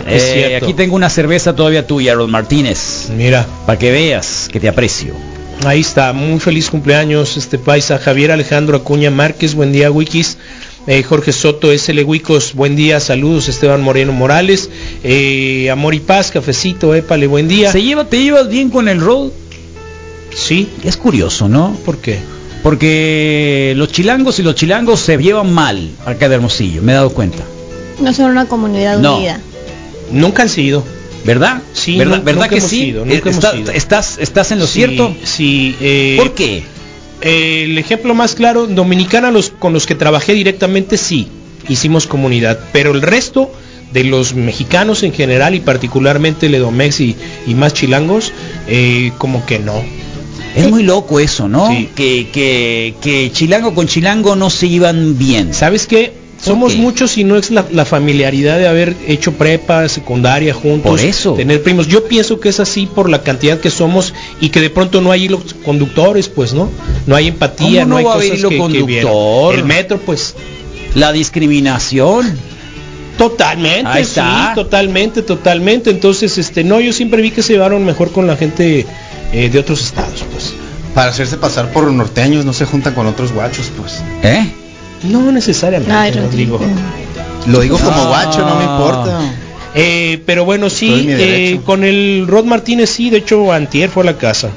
Eh, 0.06 0.16
es 0.16 0.32
cierto. 0.32 0.66
Aquí 0.66 0.74
tengo 0.74 0.94
una 0.94 1.08
cerveza 1.08 1.56
todavía 1.56 1.86
tuya, 1.86 2.14
Rod 2.14 2.28
Martínez. 2.28 3.08
Mira. 3.16 3.46
Para 3.66 3.78
que 3.78 3.90
veas 3.90 4.48
que 4.52 4.60
te 4.60 4.68
aprecio. 4.68 5.41
Ahí 5.64 5.80
está, 5.80 6.12
muy 6.12 6.40
feliz 6.40 6.70
cumpleaños 6.70 7.36
este 7.36 7.58
paisa. 7.58 7.98
Javier 7.98 8.32
Alejandro 8.32 8.76
Acuña 8.76 9.10
Márquez, 9.10 9.54
buen 9.54 9.70
día 9.72 9.90
Wikis. 9.90 10.38
Eh, 10.88 11.04
Jorge 11.04 11.32
Soto, 11.32 11.70
SL 11.72 12.02
Wicos, 12.02 12.54
buen 12.54 12.74
día, 12.74 12.98
saludos. 12.98 13.48
Esteban 13.48 13.80
Moreno 13.82 14.12
Morales, 14.12 14.68
eh, 15.04 15.70
Amor 15.70 15.94
y 15.94 16.00
Paz, 16.00 16.32
cafecito, 16.32 16.94
épale, 16.96 17.28
buen 17.28 17.46
día. 17.46 17.70
¿Se 17.70 17.80
lleva, 17.80 18.04
¿Te 18.06 18.20
llevas 18.20 18.48
bien 18.48 18.68
con 18.70 18.88
el 18.88 19.00
Rod? 19.00 19.30
Sí. 20.34 20.68
Es 20.82 20.96
curioso, 20.96 21.48
¿no? 21.48 21.76
¿Por 21.84 21.98
qué? 21.98 22.18
Porque 22.64 23.74
los 23.76 23.92
chilangos 23.92 24.40
y 24.40 24.42
los 24.42 24.56
chilangos 24.56 24.98
se 25.00 25.16
llevan 25.18 25.52
mal 25.52 25.90
acá 26.04 26.28
de 26.28 26.34
Hermosillo, 26.36 26.82
me 26.82 26.92
he 26.92 26.94
dado 26.96 27.10
cuenta. 27.10 27.44
No 28.00 28.12
son 28.12 28.32
una 28.32 28.46
comunidad 28.46 28.98
No. 28.98 29.18
unida. 29.18 29.38
Nunca 30.10 30.42
han 30.42 30.48
sido. 30.48 30.84
¿Verdad? 31.24 31.62
Sí, 31.72 31.96
¿verdad, 31.98 32.18
nu- 32.18 32.24
¿verdad 32.24 32.40
nunca 32.42 32.48
que 32.50 32.56
hemos 32.58 32.70
sí? 32.70 32.92
nunca 32.92 33.30
hemos 33.30 33.44
estás, 33.74 34.18
¿Estás 34.18 34.52
en 34.52 34.58
lo 34.58 34.66
Sí, 34.66 34.72
cierto? 34.72 35.14
Sí. 35.24 35.76
eh, 35.80 36.16
¿Por 36.18 36.34
qué? 36.34 36.62
eh, 37.20 37.62
el 37.64 37.78
ejemplo 37.78 38.14
más 38.14 38.34
claro, 38.34 38.66
Dominicana, 38.66 39.30
los, 39.30 39.50
con 39.50 39.72
los 39.72 39.86
que 39.86 39.94
trabajé 39.94 40.34
directamente, 40.34 40.96
sí, 40.98 41.28
hicimos 41.68 42.06
comunidad, 42.06 42.58
pero 42.72 42.92
el 42.92 43.02
resto 43.02 43.52
de 43.92 44.04
los 44.04 44.34
mexicanos 44.34 45.02
en 45.02 45.12
general 45.12 45.54
y 45.54 45.60
particularmente 45.60 46.48
Ledomex 46.48 47.00
y, 47.00 47.14
y 47.46 47.54
más 47.54 47.74
chilangos, 47.74 48.32
eh, 48.66 49.12
como 49.18 49.44
que 49.46 49.58
no. 49.58 49.82
Es 50.56 50.68
muy 50.68 50.82
loco 50.82 51.20
eso, 51.20 51.48
¿no? 51.48 51.68
Que, 51.94 52.28
que, 52.32 52.94
que 53.00 53.30
chilango 53.32 53.74
con 53.74 53.86
chilango 53.86 54.34
no 54.36 54.50
se 54.50 54.66
iban 54.66 55.16
bien. 55.18 55.54
¿Sabes 55.54 55.86
qué? 55.86 56.12
Somos 56.42 56.74
muchos 56.76 57.16
y 57.18 57.24
no 57.24 57.36
es 57.36 57.50
la, 57.50 57.64
la 57.70 57.84
familiaridad 57.84 58.58
de 58.58 58.66
haber 58.66 58.96
hecho 59.06 59.32
prepa, 59.32 59.88
secundaria 59.88 60.52
juntos. 60.52 60.90
Por 60.90 61.00
eso. 61.00 61.34
Tener 61.34 61.62
primos. 61.62 61.86
Yo 61.86 62.04
pienso 62.04 62.40
que 62.40 62.48
es 62.48 62.58
así 62.58 62.86
por 62.86 63.08
la 63.08 63.22
cantidad 63.22 63.60
que 63.60 63.70
somos 63.70 64.12
y 64.40 64.48
que 64.48 64.60
de 64.60 64.68
pronto 64.70 65.00
no 65.00 65.12
hay 65.12 65.24
hilos 65.24 65.54
conductores, 65.64 66.28
pues, 66.28 66.52
¿no? 66.52 66.68
No 67.06 67.14
hay 67.14 67.28
empatía, 67.28 67.82
¿Cómo 67.82 67.86
no, 67.86 67.86
no 67.94 67.96
hay 67.98 68.04
va 68.04 68.10
a 68.10 68.14
cosas 68.16 68.28
haber 68.30 68.38
hilo 68.40 68.48
que- 68.48 68.54
que 68.56 68.60
conductor? 68.60 68.86
vieran. 68.88 69.58
El 69.60 69.64
metro, 69.64 69.98
pues. 69.98 70.34
La 70.96 71.12
discriminación. 71.12 72.36
Totalmente, 73.18 73.88
Ahí 73.90 74.02
está. 74.02 74.48
sí, 74.48 74.54
totalmente, 74.54 75.22
totalmente. 75.22 75.90
Entonces, 75.90 76.38
este, 76.38 76.64
no, 76.64 76.80
yo 76.80 76.92
siempre 76.92 77.22
vi 77.22 77.30
que 77.30 77.42
se 77.42 77.52
llevaron 77.52 77.84
mejor 77.84 78.10
con 78.10 78.26
la 78.26 78.36
gente 78.36 78.86
eh, 79.32 79.48
de 79.50 79.58
otros 79.58 79.82
estados, 79.84 80.24
pues. 80.32 80.54
Para 80.94 81.10
hacerse 81.10 81.36
pasar 81.36 81.72
por 81.72 81.90
norteños 81.92 82.44
no 82.44 82.52
se 82.52 82.64
juntan 82.64 82.94
con 82.94 83.06
otros 83.06 83.32
guachos, 83.32 83.70
pues. 83.78 84.02
¿Eh? 84.22 84.46
No 85.04 85.32
necesariamente, 85.32 85.92
Ay, 85.92 86.12
Rodrigo. 86.12 86.60
Lo 87.46 87.60
digo 87.60 87.78
como 87.78 88.02
Ah. 88.02 88.08
guacho, 88.08 88.40
no 88.46 88.54
me 88.56 88.64
importa. 88.64 89.20
Eh, 89.74 90.22
pero 90.26 90.44
bueno, 90.44 90.68
sí, 90.70 91.06
eh, 91.08 91.60
con 91.64 91.82
el 91.82 92.26
Rod 92.28 92.44
Martínez 92.44 92.90
sí, 92.90 93.10
de 93.10 93.18
hecho 93.18 93.52
Antier 93.52 93.88
fue 93.90 94.02
a 94.02 94.06
la 94.06 94.18
casa. 94.18 94.50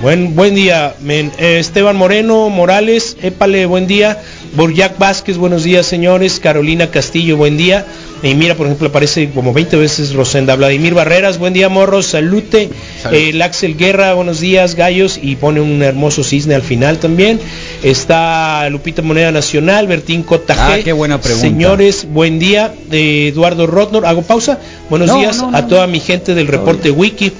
Buen, 0.00 0.34
buen 0.34 0.54
día, 0.54 0.94
men. 1.00 1.30
Eh, 1.38 1.58
Esteban 1.58 1.96
Moreno 1.96 2.48
Morales, 2.48 3.16
épale, 3.22 3.66
buen 3.66 3.86
día. 3.86 4.20
Borjac 4.54 4.98
Vázquez, 4.98 5.36
buenos 5.36 5.62
días 5.64 5.86
señores. 5.86 6.40
Carolina 6.40 6.88
Castillo, 6.90 7.36
buen 7.36 7.56
día. 7.56 7.86
Y 8.22 8.34
mira, 8.34 8.54
por 8.54 8.66
ejemplo, 8.66 8.88
aparece 8.88 9.30
como 9.30 9.52
20 9.52 9.76
veces 9.76 10.12
Rosenda. 10.14 10.54
Vladimir 10.54 10.94
Barreras, 10.94 11.38
buen 11.38 11.52
día, 11.52 11.68
morros, 11.68 12.06
salute. 12.06 12.68
Salud. 13.02 13.16
Eh, 13.16 13.30
el 13.30 13.42
Axel 13.42 13.76
Guerra, 13.76 14.14
buenos 14.14 14.38
días, 14.38 14.76
gallos. 14.76 15.18
Y 15.20 15.34
pone 15.36 15.60
un 15.60 15.82
hermoso 15.82 16.22
cisne 16.22 16.54
al 16.54 16.62
final 16.62 16.98
también. 16.98 17.40
Está 17.82 18.68
Lupita 18.70 19.02
Moneda 19.02 19.32
Nacional, 19.32 19.88
Bertín 19.88 20.22
Cota 20.22 20.54
Ah, 20.56 20.78
qué 20.84 20.92
buena 20.92 21.20
pregunta. 21.20 21.46
Señores, 21.48 22.06
buen 22.08 22.38
día. 22.38 22.72
Eh, 22.92 23.28
Eduardo 23.32 23.66
Rotnor, 23.66 24.06
hago 24.06 24.22
pausa. 24.22 24.58
Buenos 24.88 25.08
No, 25.08 25.18
días 25.18 25.38
no, 25.38 25.50
no, 25.50 25.56
a 25.56 25.66
toda 25.66 25.86
mi 25.88 25.98
gente 25.98 26.34
del 26.34 26.46
reporte 26.46 26.90
Wiki. 26.92 27.32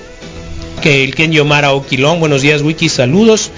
Que 0.82 1.04
el 1.04 1.14
Ken 1.14 1.30
Yomara 1.30 1.72
Oquilón, 1.74 2.18
buenos 2.18 2.42
días 2.42 2.60
Wiki, 2.62 2.88
saludos. 2.88 3.52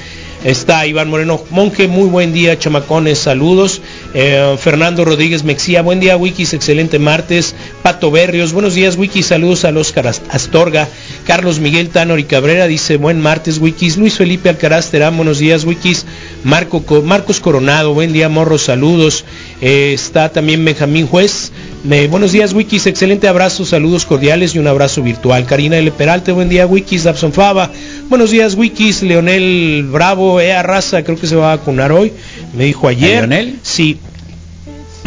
Está 0.45 0.87
Iván 0.87 1.09
Moreno 1.09 1.43
Monje, 1.49 1.89
muy 1.89 2.07
buen 2.11 2.35
día, 2.35 2.59
chamacones, 2.59 3.19
saludos. 3.19 3.81
Eh, 4.13 4.57
Fernando 4.59 5.03
Rodríguez 5.07 5.43
Mexía, 5.43 5.81
buen 5.81 6.01
día, 6.01 6.19
Wikis, 6.19 6.53
excelente 6.53 6.99
martes. 6.99 7.55
Pato 7.83 8.11
Berrios, 8.11 8.53
buenos 8.53 8.75
días, 8.75 8.97
Wikis, 8.97 9.25
saludos 9.25 9.65
al 9.65 9.79
Oscar 9.79 10.07
Ast- 10.07 10.23
Astorga. 10.29 10.87
Carlos 11.27 11.61
Miguel 11.61 11.89
Tanor 11.89 12.21
y 12.21 12.25
Cabrera 12.25 12.67
dice, 12.67 12.99
buen 12.99 13.23
martes, 13.23 13.57
Wikis. 13.59 13.97
Luis 13.97 14.19
Felipe 14.19 14.51
Alcaraz 14.51 14.91
Terán, 14.91 15.17
buenos 15.17 15.39
días, 15.39 15.65
Wikis. 15.65 16.05
Marco, 16.45 16.85
Co- 16.85 17.03
Marcos 17.03 17.41
Coronado, 17.41 17.95
buen 17.95 18.13
día, 18.13 18.29
morros, 18.29 18.63
saludos. 18.63 19.25
Eh, 19.61 19.93
está 19.95 20.29
también 20.29 20.65
Benjamín 20.65 21.07
Juez. 21.07 21.53
Eh, 21.91 22.07
buenos 22.11 22.33
días, 22.33 22.53
Wikis, 22.53 22.87
excelente 22.87 23.29
abrazo, 23.29 23.65
saludos 23.65 24.05
cordiales 24.07 24.55
y 24.55 24.59
un 24.59 24.67
abrazo 24.67 25.03
virtual. 25.03 25.47
Karina 25.47 25.79
L. 25.79 25.91
Peralta, 25.93 26.33
buen 26.33 26.49
día, 26.51 26.67
Wikis, 26.67 27.05
Dabson 27.05 27.33
Fava. 27.33 27.71
Buenos 28.09 28.31
días, 28.31 28.55
Wikis, 28.55 29.03
Leonel 29.03 29.87
Bravo, 29.91 30.41
Ea 30.41 30.63
Raza, 30.63 31.03
creo 31.03 31.19
que 31.19 31.27
se 31.27 31.37
va 31.37 31.53
a 31.53 31.57
vacunar 31.57 31.93
hoy, 31.93 32.13
me 32.57 32.65
dijo 32.65 32.89
ayer. 32.89 33.21
Leonel? 33.21 33.59
Sí. 33.63 33.99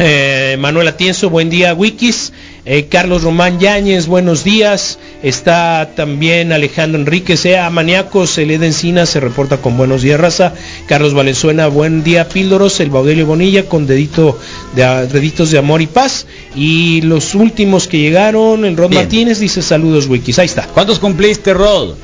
Eh, 0.00 0.56
Manuel 0.60 0.86
Atienzo, 0.86 1.28
buen 1.28 1.50
día, 1.50 1.74
Wikis. 1.74 2.32
Eh, 2.64 2.86
Carlos 2.88 3.22
Román 3.22 3.58
Yáñez, 3.58 4.06
buenos 4.06 4.44
días. 4.44 4.98
Está 5.22 5.90
también 5.96 6.52
Alejandro 6.52 7.00
Enríquez, 7.00 7.44
Ea 7.44 7.68
Maníacos, 7.70 8.38
Eleda 8.38 8.66
Encina 8.66 9.06
se 9.06 9.18
reporta 9.18 9.56
con 9.56 9.76
buenos 9.76 10.02
días, 10.02 10.20
raza. 10.20 10.52
Carlos 10.86 11.14
Valenzuela, 11.14 11.66
buen 11.66 12.04
día, 12.04 12.28
Píldoros. 12.28 12.78
El 12.78 12.90
Baudelio 12.90 13.26
Bonilla 13.26 13.64
con 13.68 13.86
dedito 13.86 14.38
de, 14.76 14.84
deditos 15.08 15.50
de 15.50 15.58
amor 15.58 15.82
y 15.82 15.88
paz. 15.88 16.26
Y 16.54 17.00
los 17.02 17.34
últimos 17.34 17.88
que 17.88 17.98
llegaron, 17.98 18.64
el 18.64 18.76
Rod 18.76 18.90
Bien. 18.90 19.02
Martínez 19.02 19.40
dice 19.40 19.62
saludos, 19.62 20.06
Wikis. 20.06 20.38
Ahí 20.38 20.46
está. 20.46 20.66
¿Cuántos 20.68 21.00
cumpliste, 21.00 21.54
Rod? 21.54 21.94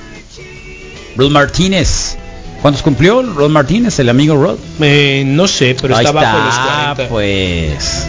Rod 1.17 1.31
Martínez. 1.31 2.17
¿Cuántos 2.65 2.83
cumplió 2.83 3.23
Rod 3.23 3.51
Martínez, 3.51 3.99
el 3.99 4.09
amigo 4.09 4.43
Rod? 4.43 4.57
Eh, 4.81 5.23
no 5.27 5.47
sé, 5.47 5.77
pero 5.79 5.95
Ahí 5.95 6.07
está 6.07 6.19
bajo 6.19 6.39
de 6.39 6.45
los 6.45 6.55
está, 6.55 6.95
40. 6.95 7.09
pues. 7.11 8.07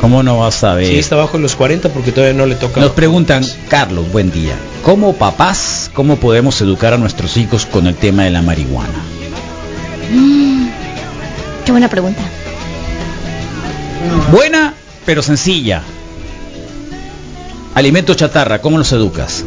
¿Cómo 0.00 0.24
no 0.24 0.40
vas 0.40 0.64
a 0.64 0.74
ver? 0.74 0.88
Sí, 0.88 0.98
está 0.98 1.14
bajo 1.14 1.36
de 1.36 1.42
los 1.44 1.54
40 1.54 1.88
porque 1.90 2.10
todavía 2.10 2.36
no 2.36 2.44
le 2.46 2.56
toca. 2.56 2.80
Nos 2.80 2.90
preguntan, 2.90 3.44
Carlos, 3.68 4.10
buen 4.10 4.32
día. 4.32 4.56
¿Cómo 4.82 5.12
papás, 5.12 5.88
cómo 5.94 6.16
podemos 6.16 6.60
educar 6.60 6.92
a 6.94 6.98
nuestros 6.98 7.36
hijos 7.36 7.64
con 7.64 7.86
el 7.86 7.94
tema 7.94 8.24
de 8.24 8.30
la 8.32 8.42
marihuana? 8.42 8.98
Mm, 10.12 10.66
qué 11.64 11.70
buena 11.70 11.88
pregunta. 11.88 12.22
Buena, 14.32 14.74
pero 15.06 15.22
sencilla. 15.22 15.80
Alimento 17.76 18.14
chatarra, 18.14 18.60
¿cómo 18.60 18.78
los 18.78 18.90
educas? 18.90 19.44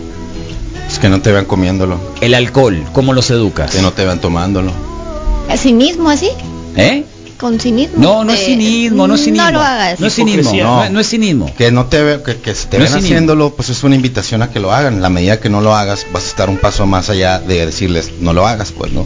Es 1.06 1.12
que 1.12 1.18
no 1.18 1.22
te 1.22 1.32
vean 1.32 1.46
comiéndolo. 1.46 2.00
El 2.22 2.34
alcohol, 2.34 2.84
¿cómo 2.94 3.14
los 3.14 3.30
educas? 3.30 3.72
Que 3.72 3.82
no 3.82 3.92
te 3.94 4.04
vean 4.06 4.20
tomándolo. 4.20 4.72
¿A 5.50 5.56
cinismo 5.58 6.10
así? 6.10 6.30
¿Eh? 6.76 7.04
¿Con 7.40 7.60
cinismo? 7.60 7.96
No, 7.98 8.24
no 8.24 8.32
es 8.34 8.40
De- 8.40 8.46
cinismo, 8.46 9.08
no 9.08 9.16
es 9.16 9.24
cinismo. 9.24 9.46
No 9.46 9.52
lo 9.52 9.62
hagas. 9.62 10.00
No 10.00 10.08
es 10.08 10.16
cinismo, 10.16 10.52
no, 10.56 10.90
no 10.90 11.00
es 11.00 11.08
cinismo. 11.10 11.54
Que 11.58 11.72
no 11.72 11.86
te 11.86 12.02
ve- 12.02 12.24
que, 12.24 12.38
que 12.38 12.56
si 12.56 12.68
te 12.68 12.78
No 12.80 12.86
ven 12.86 12.94
es 12.94 13.04
haciéndolo, 13.04 13.52
pues 13.56 13.70
es 13.70 13.84
una 13.84 13.94
invitación 13.96 14.42
a 14.42 14.50
que 14.50 14.60
lo 14.60 14.72
hagan. 14.72 15.02
La 15.02 15.10
medida 15.10 15.40
que 15.40 15.50
no 15.50 15.62
lo 15.62 15.76
hagas, 15.76 16.08
vas 16.12 16.24
a 16.24 16.28
estar 16.28 16.50
un 16.50 16.58
paso 16.58 16.86
más 16.88 17.10
allá 17.10 17.40
de 17.40 17.66
decirles, 17.66 18.12
no 18.22 18.34
lo 18.34 18.48
hagas, 18.48 18.72
pues, 18.72 18.92
¿no? 18.94 19.06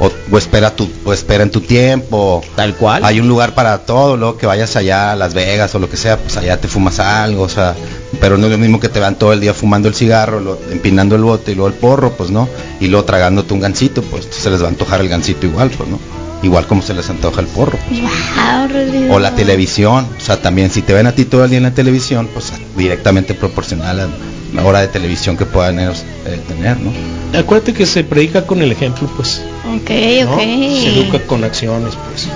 O, 0.00 0.10
o 0.30 0.38
espera 0.38 0.74
tu, 0.76 0.88
o 1.04 1.12
espera 1.12 1.42
en 1.44 1.50
tu 1.50 1.60
tiempo. 1.60 2.42
Tal 2.56 2.74
cual. 2.74 3.04
Hay 3.04 3.20
un 3.20 3.26
lugar 3.28 3.54
para 3.54 3.78
todo, 3.78 4.16
luego 4.16 4.36
que 4.36 4.46
vayas 4.46 4.76
allá 4.76 5.12
a 5.12 5.16
Las 5.16 5.32
Vegas 5.34 5.74
o 5.74 5.78
lo 5.78 5.88
que 5.88 5.96
sea, 5.96 6.18
pues 6.18 6.36
allá 6.36 6.60
te 6.60 6.68
fumas 6.68 6.98
algo, 7.00 7.42
o 7.44 7.48
sea, 7.48 7.74
pero 8.20 8.36
no 8.38 8.46
es 8.46 8.52
lo 8.52 8.58
mismo 8.58 8.78
que 8.80 8.88
te 8.88 9.00
van 9.00 9.16
todo 9.16 9.32
el 9.32 9.40
día 9.40 9.54
fumando 9.54 9.88
el 9.88 9.94
cigarro, 9.94 10.40
lo- 10.40 10.58
empinando 10.70 11.16
el 11.16 11.22
bote 11.22 11.52
y 11.52 11.54
luego 11.54 11.68
el 11.68 11.74
porro, 11.74 12.12
pues, 12.12 12.30
¿no? 12.30 12.48
Y 12.80 12.88
luego 12.88 13.04
tragándote 13.04 13.54
un 13.54 13.60
gansito, 13.60 14.02
pues 14.02 14.26
se 14.30 14.50
les 14.50 14.60
va 14.62 14.66
a 14.66 14.68
antojar 14.70 15.00
el 15.00 15.08
gansito 15.08 15.46
igual, 15.46 15.70
pues, 15.70 15.88
¿no? 15.88 15.98
Igual 16.42 16.66
como 16.66 16.82
se 16.82 16.92
les 16.92 17.08
antoja 17.08 17.40
el 17.40 17.46
porro. 17.46 17.78
Wow. 17.90 19.14
O 19.14 19.18
la 19.20 19.34
televisión, 19.34 20.06
o 20.16 20.20
sea, 20.20 20.42
también 20.42 20.70
si 20.70 20.82
te 20.82 20.92
ven 20.92 21.06
a 21.06 21.12
ti 21.12 21.24
todo 21.24 21.44
el 21.44 21.50
día 21.50 21.58
en 21.58 21.62
la 21.64 21.70
televisión, 21.74 22.28
pues 22.32 22.52
directamente 22.76 23.34
proporcional 23.34 24.00
a 24.00 24.08
la 24.54 24.64
hora 24.64 24.80
de 24.80 24.88
televisión 24.88 25.36
que 25.36 25.46
puedan 25.46 25.78
ellos 25.78 26.02
eh, 26.26 26.40
tener, 26.48 26.78
¿no? 26.80 26.92
Acuérdate 27.38 27.72
que 27.72 27.86
se 27.86 28.02
predica 28.04 28.44
con 28.44 28.60
el 28.60 28.72
ejemplo, 28.72 29.08
pues. 29.16 29.40
Ok, 29.66 29.90
¿no? 30.24 30.34
ok. 30.34 30.40
Se 30.40 30.88
educa 31.00 31.20
con 31.26 31.44
acciones, 31.44 31.94
pues. 32.10 32.26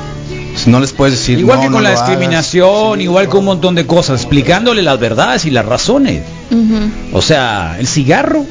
Si 0.66 0.72
no 0.72 0.80
les 0.80 0.92
puedes 0.92 1.14
decir 1.14 1.38
Igual 1.38 1.58
no, 1.58 1.62
que 1.62 1.68
no 1.68 1.74
con 1.74 1.84
la 1.84 1.90
hagas. 1.90 2.08
discriminación, 2.08 3.00
igual 3.00 3.28
que 3.30 3.36
un 3.36 3.44
montón 3.44 3.76
de 3.76 3.86
cosas, 3.86 4.20
explicándole 4.20 4.82
las 4.82 4.98
verdades 4.98 5.44
y 5.44 5.50
las 5.52 5.64
razones. 5.64 6.24
O 7.12 7.22
sea, 7.22 7.76
el 7.78 7.86
cigarro, 7.86 8.44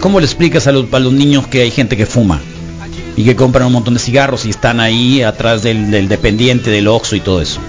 ¿cómo 0.00 0.18
le 0.18 0.24
explicas 0.24 0.66
a 0.66 0.72
los, 0.72 0.90
a 0.90 0.98
los 0.98 1.12
niños 1.12 1.46
que 1.46 1.60
hay 1.60 1.70
gente 1.70 1.94
que 1.94 2.06
fuma? 2.06 2.40
Y 3.18 3.24
que 3.24 3.36
compran 3.36 3.66
un 3.66 3.74
montón 3.74 3.92
de 3.92 4.00
cigarros 4.00 4.46
y 4.46 4.48
están 4.50 4.80
ahí 4.80 5.20
atrás 5.22 5.62
del, 5.62 5.90
del 5.90 6.08
dependiente 6.08 6.70
del 6.70 6.88
Oxxo 6.88 7.16
y 7.16 7.20
todo 7.20 7.42
eso. 7.42 7.60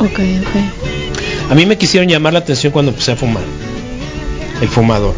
Ok, 0.00 0.18
ok. 0.18 1.52
A 1.52 1.54
mí 1.54 1.66
me 1.66 1.78
quisieron 1.78 2.08
llamar 2.08 2.32
la 2.32 2.40
atención 2.40 2.72
cuando 2.72 2.90
empecé 2.90 3.12
a 3.12 3.16
fumar. 3.16 3.44
El 4.60 4.68
fumador. 4.68 5.14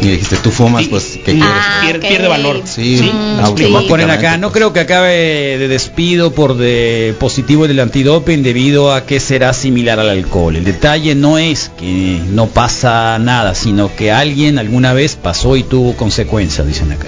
Y 0.00 0.08
dijiste, 0.08 0.36
tú 0.36 0.50
fumas, 0.50 0.86
pues, 0.88 1.18
¿qué 1.24 1.32
quieres? 1.32 1.42
Ah, 1.44 1.80
pierde, 2.00 2.28
valor. 2.28 2.62
Sí, 2.64 2.98
Sí, 2.98 3.10
Vamos 3.40 3.84
a 3.84 3.88
poner 3.88 4.10
acá, 4.10 4.36
no 4.36 4.52
creo 4.52 4.72
que 4.72 4.80
acabe 4.80 5.56
de 5.58 5.68
despido 5.68 6.32
por 6.32 6.56
de 6.56 7.14
positivo 7.18 7.66
del 7.66 7.80
antidoping 7.80 8.42
debido 8.42 8.92
a 8.92 9.06
que 9.06 9.20
será 9.20 9.54
similar 9.54 9.98
al 9.98 10.10
alcohol. 10.10 10.56
El 10.56 10.64
detalle 10.64 11.14
no 11.14 11.38
es 11.38 11.70
que 11.78 12.20
no 12.30 12.48
pasa 12.48 13.18
nada, 13.18 13.54
sino 13.54 13.94
que 13.96 14.12
alguien 14.12 14.58
alguna 14.58 14.92
vez 14.92 15.16
pasó 15.16 15.56
y 15.56 15.62
tuvo 15.62 15.96
consecuencias, 15.96 16.66
dicen 16.66 16.92
acá. 16.92 17.06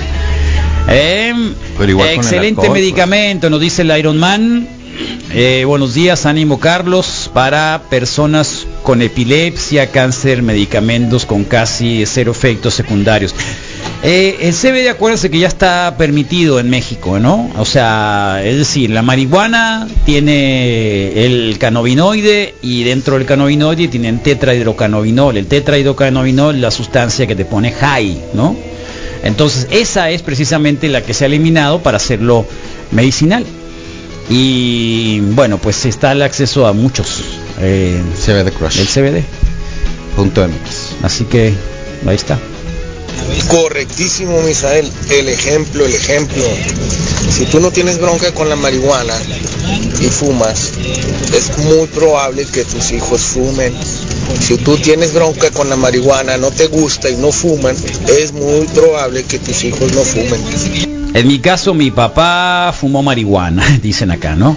Eh, 0.89 1.35
Pero 1.77 1.91
igual 1.91 2.09
con 2.09 2.15
el 2.15 2.21
excelente 2.21 2.49
alcohol, 2.49 2.67
pues. 2.69 2.81
medicamento, 2.81 3.51
nos 3.51 3.61
dice 3.61 3.83
el 3.83 3.99
Iron 3.99 4.17
Man. 4.17 4.67
Eh, 5.31 5.65
buenos 5.67 5.95
días, 5.95 6.27
ánimo 6.27 6.59
Carlos, 6.59 7.31
para 7.33 7.83
personas 7.91 8.67
con 8.83 9.03
epilepsia, 9.03 9.91
cáncer, 9.91 10.43
medicamentos 10.43 11.27
con 11.27 11.45
casi 11.45 12.05
cero 12.07 12.33
efectos 12.33 12.75
secundarios. 12.75 13.35
Eh, 14.03 14.39
el 14.41 14.55
CBD, 14.55 14.89
acuérdense 14.89 15.31
que 15.31 15.39
ya 15.39 15.49
está 15.49 15.97
permitido 15.99 16.61
en 16.61 16.71
México, 16.71 17.19
¿no? 17.19 17.51
O 17.59 17.65
sea, 17.65 18.41
es 18.43 18.57
decir, 18.57 18.91
la 18.91 19.03
marihuana 19.03 19.87
tiene 20.07 21.25
el 21.25 21.59
cannabinoide 21.59 22.55
y 22.63 22.85
dentro 22.85 23.19
del 23.19 23.27
cannabinoide 23.27 23.89
tienen 23.89 24.21
tetrahidrocannabinol. 24.21 25.37
El 25.37 25.47
tetrahidrocannabinol 25.47 26.57
es 26.57 26.61
la 26.61 26.71
sustancia 26.71 27.27
que 27.27 27.37
te 27.37 27.45
pone 27.45 27.73
high, 27.73 28.19
¿no? 28.35 28.57
Entonces, 29.25 29.67
esa 29.71 30.11
es 30.11 30.23
precisamente 30.23 30.89
la 30.89 31.03
que 31.03 31.13
se 31.13 31.25
ha 31.25 31.27
eliminado 31.27 31.83
para 31.83 31.97
hacerlo 31.97 32.47
medicinal. 32.93 33.45
Y 34.31 35.21
bueno, 35.21 35.59
pues 35.59 35.85
está 35.87 36.13
el 36.13 36.23
acceso 36.23 36.67
a 36.67 36.73
muchos. 36.73 37.23
eh, 37.61 38.01
CBD 38.15 38.53
Crush. 38.53 38.79
el 38.79 38.87
CBD. 38.87 39.25
Punto 40.17 40.47
MX. 40.47 41.03
Así 41.05 41.25
que 41.25 41.55
ahí 42.07 42.17
está. 42.17 42.39
Correctísimo, 43.49 44.41
Misael. 44.43 44.91
El 45.11 45.29
ejemplo, 45.29 45.87
el 45.87 45.95
ejemplo. 45.95 46.43
Si 47.31 47.47
tú 47.47 47.61
no 47.61 47.71
tienes 47.71 47.99
bronca 48.01 48.33
con 48.33 48.49
la 48.49 48.57
marihuana 48.57 49.15
y 50.01 50.07
fumas, 50.07 50.73
es 51.35 51.59
muy 51.59 51.87
probable 51.89 52.45
que 52.47 52.65
tus 52.65 52.91
hijos 52.93 53.21
fumen. 53.21 53.75
Si 54.41 54.57
tú 54.57 54.77
tienes 54.77 55.13
bronca 55.13 55.51
con 55.51 55.69
la 55.69 55.77
marihuana, 55.77 56.37
no 56.37 56.51
te 56.51 56.67
gusta 56.69 57.11
y 57.11 57.17
no 57.17 57.33
fuman, 57.33 57.77
es 58.09 58.33
muy 58.33 58.67
probable 58.69 59.25
que 59.25 59.39
tus 59.39 59.65
hijos 59.65 59.93
no 59.93 60.01
fumen. 60.01 60.41
En 61.15 61.27
mi 61.27 61.39
caso, 61.39 61.75
mi 61.75 61.91
papá 61.91 62.73
fumó 62.79 63.03
marihuana, 63.03 63.79
dicen 63.83 64.11
acá, 64.11 64.37
¿no? 64.37 64.57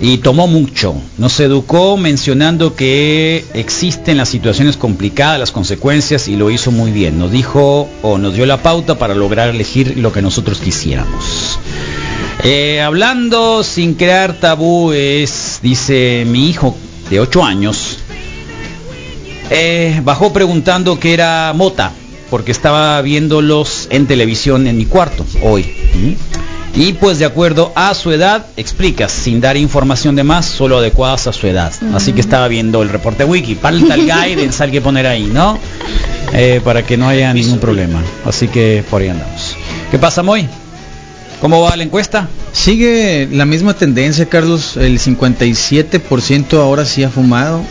Y 0.00 0.18
tomó 0.18 0.46
mucho. 0.46 0.94
Nos 1.18 1.38
educó 1.40 1.98
mencionando 1.98 2.74
que 2.74 3.44
existen 3.52 4.16
las 4.16 4.30
situaciones 4.30 4.78
complicadas, 4.78 5.38
las 5.38 5.52
consecuencias, 5.52 6.26
y 6.26 6.36
lo 6.36 6.50
hizo 6.50 6.70
muy 6.70 6.90
bien. 6.90 7.18
Nos 7.18 7.30
dijo 7.30 7.86
o 8.02 8.16
nos 8.16 8.34
dio 8.34 8.46
la 8.46 8.62
pauta 8.62 8.98
para 8.98 9.14
lograr 9.14 9.50
elegir 9.50 9.98
lo 9.98 10.10
que 10.10 10.22
nosotros 10.22 10.58
quisiéramos. 10.58 11.58
Eh, 12.42 12.80
hablando 12.80 13.62
sin 13.62 13.94
crear 13.94 14.40
tabúes, 14.40 15.58
dice 15.62 16.24
mi 16.26 16.48
hijo 16.48 16.74
de 17.10 17.20
8 17.20 17.44
años, 17.44 17.89
eh, 19.50 20.00
bajó 20.04 20.32
preguntando 20.32 20.98
qué 20.98 21.12
era 21.14 21.52
mota, 21.54 21.92
porque 22.30 22.52
estaba 22.52 23.00
viéndolos 23.02 23.88
en 23.90 24.06
televisión 24.06 24.66
en 24.66 24.78
mi 24.78 24.86
cuarto 24.86 25.26
hoy. 25.42 25.74
Y 26.74 26.92
pues 26.92 27.18
de 27.18 27.24
acuerdo 27.24 27.72
a 27.74 27.92
su 27.94 28.12
edad, 28.12 28.46
explicas, 28.56 29.10
sin 29.10 29.40
dar 29.40 29.56
información 29.56 30.14
de 30.14 30.22
más, 30.22 30.46
solo 30.46 30.78
adecuadas 30.78 31.26
a 31.26 31.32
su 31.32 31.46
edad. 31.48 31.72
Así 31.94 32.12
que 32.12 32.20
estaba 32.20 32.46
viendo 32.46 32.82
el 32.82 32.88
reporte 32.88 33.24
wiki. 33.24 33.56
Falta 33.56 33.94
el 33.94 34.02
guidance, 34.02 34.62
hay 34.64 34.70
que 34.70 34.80
poner 34.80 35.06
ahí, 35.06 35.24
¿no? 35.24 35.58
Eh, 36.32 36.60
para 36.62 36.84
que 36.86 36.96
no 36.96 37.08
haya 37.08 37.34
ningún 37.34 37.58
problema. 37.58 38.00
Así 38.24 38.46
que 38.46 38.84
por 38.88 39.02
ahí 39.02 39.08
andamos. 39.08 39.56
¿Qué 39.90 39.98
pasa, 39.98 40.22
Moy? 40.22 40.48
¿Cómo 41.40 41.62
va 41.62 41.74
la 41.74 41.84
encuesta? 41.84 42.28
Sigue 42.52 43.26
la 43.32 43.46
misma 43.46 43.72
tendencia, 43.74 44.26
Carlos. 44.26 44.76
El 44.76 44.98
57% 44.98 46.58
ahora 46.58 46.84
sí 46.84 47.02
ha 47.02 47.08
fumado. 47.08 47.62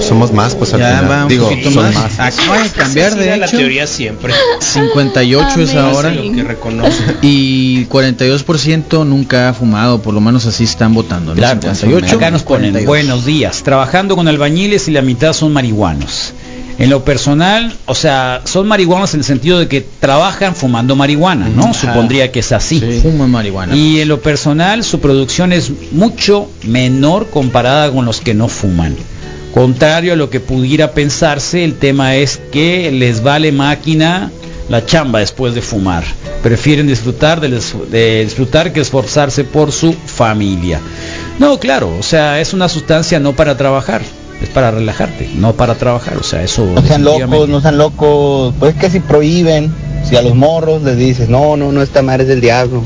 Somos 0.00 0.32
más, 0.32 0.54
pues 0.54 0.72
al 0.72 0.80
ya 0.80 0.96
final. 1.00 1.10
va 1.10 1.22
un 1.24 1.28
Digo, 1.28 1.48
poquito 1.50 1.70
son 1.70 1.84
más. 1.84 1.94
más. 1.94 2.18
Acaba 2.18 2.62
de 2.62 2.70
cambiar, 2.70 3.14
de 3.14 3.26
era 3.26 3.36
la 3.36 3.46
hecho. 3.46 3.58
teoría 3.58 3.86
siempre. 3.86 4.32
58 4.60 5.60
es 5.60 5.74
ahora. 5.74 6.10
Hace 6.10 6.22
lo 6.24 6.32
que 6.32 6.42
reconoce. 6.44 7.02
Y 7.22 7.84
42% 7.86 9.04
nunca 9.06 9.50
ha 9.50 9.54
fumado, 9.54 10.00
por 10.00 10.14
lo 10.14 10.20
menos 10.20 10.46
así 10.46 10.64
están 10.64 10.94
votando. 10.94 11.32
¿no? 11.32 11.36
Claro, 11.36 11.60
58, 11.62 12.16
acá 12.16 12.30
nos 12.30 12.42
ponen 12.42 12.72
42. 12.72 12.86
buenos 12.86 13.24
días, 13.26 13.62
trabajando 13.62 14.16
con 14.16 14.28
albañiles 14.28 14.88
y 14.88 14.92
la 14.92 15.02
mitad 15.02 15.32
son 15.34 15.52
marihuanos. 15.52 16.32
En 16.78 16.90
lo 16.90 17.04
personal, 17.04 17.74
o 17.86 17.94
sea, 17.94 18.42
son 18.44 18.68
marihuanos 18.68 19.12
en 19.14 19.20
el 19.20 19.24
sentido 19.24 19.58
de 19.58 19.66
que 19.66 19.84
trabajan 19.98 20.54
fumando 20.54 20.94
marihuana, 20.94 21.48
¿no? 21.48 21.64
Ajá. 21.64 21.74
Supondría 21.74 22.30
que 22.30 22.38
es 22.40 22.52
así. 22.52 22.80
Fuman 23.02 23.30
marihuana. 23.30 23.74
Y 23.74 24.00
en 24.00 24.06
lo 24.08 24.20
personal, 24.20 24.84
su 24.84 25.00
producción 25.00 25.52
es 25.52 25.72
mucho 25.92 26.48
menor 26.62 27.30
comparada 27.30 27.90
con 27.90 28.04
los 28.04 28.20
que 28.20 28.32
no 28.34 28.46
fuman. 28.48 28.94
Contrario 29.52 30.12
a 30.12 30.16
lo 30.16 30.30
que 30.30 30.38
pudiera 30.40 30.92
pensarse, 30.92 31.64
el 31.64 31.74
tema 31.78 32.14
es 32.14 32.38
que 32.52 32.92
les 32.92 33.22
vale 33.24 33.50
máquina 33.50 34.30
la 34.68 34.84
chamba 34.86 35.18
después 35.20 35.54
de 35.54 35.62
fumar. 35.62 36.04
Prefieren 36.42 36.86
disfrutar 36.86 37.40
de, 37.40 37.48
les- 37.48 37.74
de 37.90 38.22
disfrutar 38.24 38.72
que 38.72 38.80
esforzarse 38.80 39.42
por 39.42 39.72
su 39.72 39.94
familia. 39.94 40.78
No, 41.40 41.58
claro, 41.58 41.96
o 41.98 42.02
sea, 42.02 42.40
es 42.40 42.52
una 42.52 42.68
sustancia 42.68 43.18
no 43.18 43.32
para 43.32 43.56
trabajar, 43.56 44.02
es 44.42 44.48
para 44.50 44.70
relajarte, 44.70 45.28
no 45.36 45.54
para 45.54 45.74
trabajar, 45.74 46.16
o 46.16 46.22
sea, 46.22 46.42
eso 46.42 46.64
No 46.64 46.82
sean 46.82 47.04
locos, 47.04 47.48
no 47.48 47.60
sean 47.60 47.78
locos. 47.78 48.54
Pues 48.58 48.74
que 48.76 48.90
si 48.90 49.00
prohíben, 49.00 49.72
si 50.08 50.16
a 50.16 50.22
los 50.22 50.34
morros 50.34 50.82
les 50.82 50.96
dices, 50.96 51.28
no, 51.28 51.56
no, 51.56 51.72
no, 51.72 51.82
esta 51.82 52.02
madre 52.02 52.22
es 52.22 52.28
del 52.28 52.40
diablo, 52.40 52.82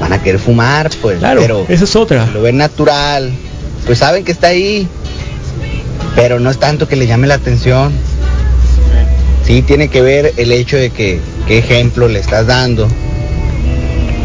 van 0.00 0.12
a 0.12 0.22
querer 0.22 0.40
fumar, 0.40 0.90
pues. 1.00 1.18
Claro, 1.18 1.40
pero 1.40 1.66
esa 1.68 1.84
es 1.84 1.96
otra. 1.96 2.26
Lo 2.26 2.42
ven 2.42 2.56
natural, 2.56 3.30
pues 3.86 3.98
saben 3.98 4.24
que 4.24 4.32
está 4.32 4.48
ahí, 4.48 4.88
pero 6.16 6.40
no 6.40 6.50
es 6.50 6.58
tanto 6.58 6.88
que 6.88 6.96
le 6.96 7.06
llame 7.06 7.26
la 7.26 7.34
atención. 7.34 7.92
Sí, 9.44 9.62
tiene 9.62 9.88
que 9.88 10.00
ver 10.00 10.32
el 10.38 10.52
hecho 10.52 10.76
de 10.76 10.90
que 10.90 11.20
qué 11.46 11.58
ejemplo 11.58 12.08
le 12.08 12.18
estás 12.18 12.46
dando. 12.46 12.88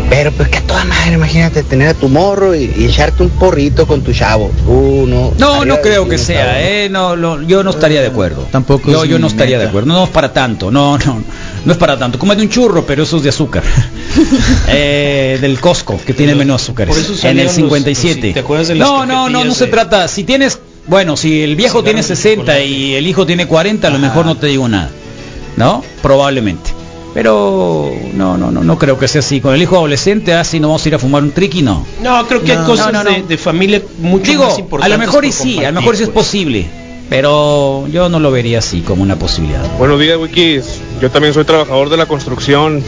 Pero 0.10 0.32
pues 0.32 0.50
que 0.50 0.58
a 0.58 0.62
toda 0.62 0.84
madre, 0.86 1.14
imagínate 1.14 1.62
tener 1.64 1.90
a 1.90 1.94
tu 1.94 2.10
morro 2.10 2.56
y, 2.56 2.74
y 2.76 2.86
echarte 2.86 3.22
un 3.22 3.30
porrito 3.30 3.86
con 3.86 4.02
tu 4.02 4.12
chavo. 4.12 4.52
Uh, 4.66 5.06
no. 5.06 5.34
No, 5.38 5.64
no 5.66 5.80
creo 5.82 6.10
que 6.10 6.18
no 6.18 6.24
sea, 6.24 6.68
eh, 6.68 6.90
no, 6.90 7.16
lo- 7.16 7.42
yo 7.44 7.64
no 7.64 7.70
estaría 7.70 8.02
de 8.02 8.08
acuerdo. 8.08 8.48
Tampoco 8.52 8.92
Yo, 8.92 9.04
es 9.04 9.10
yo 9.10 9.20
no 9.20 9.28
estaría 9.28 9.60
de 9.60 9.68
acuerdo, 9.68 9.88
no 9.88 10.04
es 10.06 10.10
para 10.10 10.34
tanto, 10.34 10.72
no, 10.72 10.98
no, 10.98 11.22
no 11.64 11.72
es 11.72 11.78
para 11.78 11.98
tanto. 12.00 12.18
Como 12.18 12.34
de 12.36 12.42
un 12.42 12.50
churro, 12.50 12.86
pero 12.86 13.04
eso 13.04 13.18
es 13.18 13.24
de 13.24 13.30
azúcar. 13.30 13.64
Eh, 14.68 15.38
del 15.40 15.60
Costco, 15.60 16.00
que 16.06 16.14
tiene 16.14 16.34
menos 16.36 16.64
eso 16.64 16.74
En 17.28 17.40
el 17.40 17.46
los- 17.46 17.54
57. 17.54 18.22
los- 18.28 18.34
¿te 18.34 18.40
acuerdas 18.40 18.68
de 18.68 18.76
las 18.76 18.88
no, 18.88 19.06
no, 19.06 19.30
no, 19.30 19.44
no 19.46 19.54
se 19.54 19.68
trata, 19.68 20.08
si 20.08 20.24
tienes, 20.24 20.60
bueno, 20.88 21.16
si 21.18 21.42
el 21.44 21.56
viejo 21.56 21.84
tiene 21.84 22.02
60 22.04 22.60
y 22.62 22.96
el 22.96 23.06
hijo 23.08 23.26
tiene 23.26 23.48
40, 23.48 23.88
a 23.88 23.92
lo 23.92 24.00
mejor 24.00 24.26
no 24.26 24.36
te 24.38 24.48
digo 24.48 24.68
nada. 24.68 24.90
¿No? 25.58 25.84
Probablemente. 26.02 26.72
Pero 27.22 27.92
no, 28.14 28.38
no, 28.38 28.50
no, 28.50 28.64
no 28.64 28.80
creo 28.80 28.98
que 28.98 29.10
sea 29.10 29.20
así. 29.20 29.42
Con 29.42 29.54
el 29.54 29.62
hijo 29.62 29.76
adolescente, 29.76 30.34
así 30.34 30.58
no 30.62 30.70
vamos 30.70 30.86
a 30.86 30.88
ir 30.88 30.96
a 30.96 31.00
fumar 31.00 31.22
un 31.22 31.32
triqui, 31.32 31.62
no. 31.62 31.86
No, 32.02 32.26
creo 32.26 32.42
que 32.42 32.54
No, 32.54 32.62
hay 32.62 32.66
cosas 32.66 32.94
no, 32.94 33.04
no, 33.04 33.10
no. 33.10 33.16
De, 33.18 33.24
de 33.24 33.38
familia 33.38 33.82
mucho 34.00 34.32
Digo, 34.32 34.46
más 34.46 34.56
a 34.56 34.60
importantes. 34.62 34.98
lo 34.98 35.06
mejor 35.06 35.26
y 35.26 35.32
sí, 35.34 35.58
a 35.66 35.72
lo 35.74 35.82
mejor 35.82 35.98
sí 35.98 36.04
es 36.04 36.10
pues. 36.10 36.26
posible, 36.26 36.66
pero 37.10 37.86
yo 37.90 38.08
no 38.08 38.22
lo 38.22 38.32
vería 38.32 38.60
así 38.60 38.80
como 38.80 39.04
una 39.04 39.18
posibilidad. 39.18 39.62
Buenos 39.78 40.00
días, 40.00 40.18
Wikis. 40.18 40.80
Yo 41.02 41.12
también 41.12 41.34
soy 41.34 41.44
trabajador 41.44 41.90
de 41.90 41.98
la 41.98 42.06
construcción. 42.06 42.82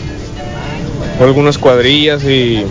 Hago 1.18 1.26
algunas 1.26 1.58
cuadrillas 1.58 2.24
y 2.24 2.64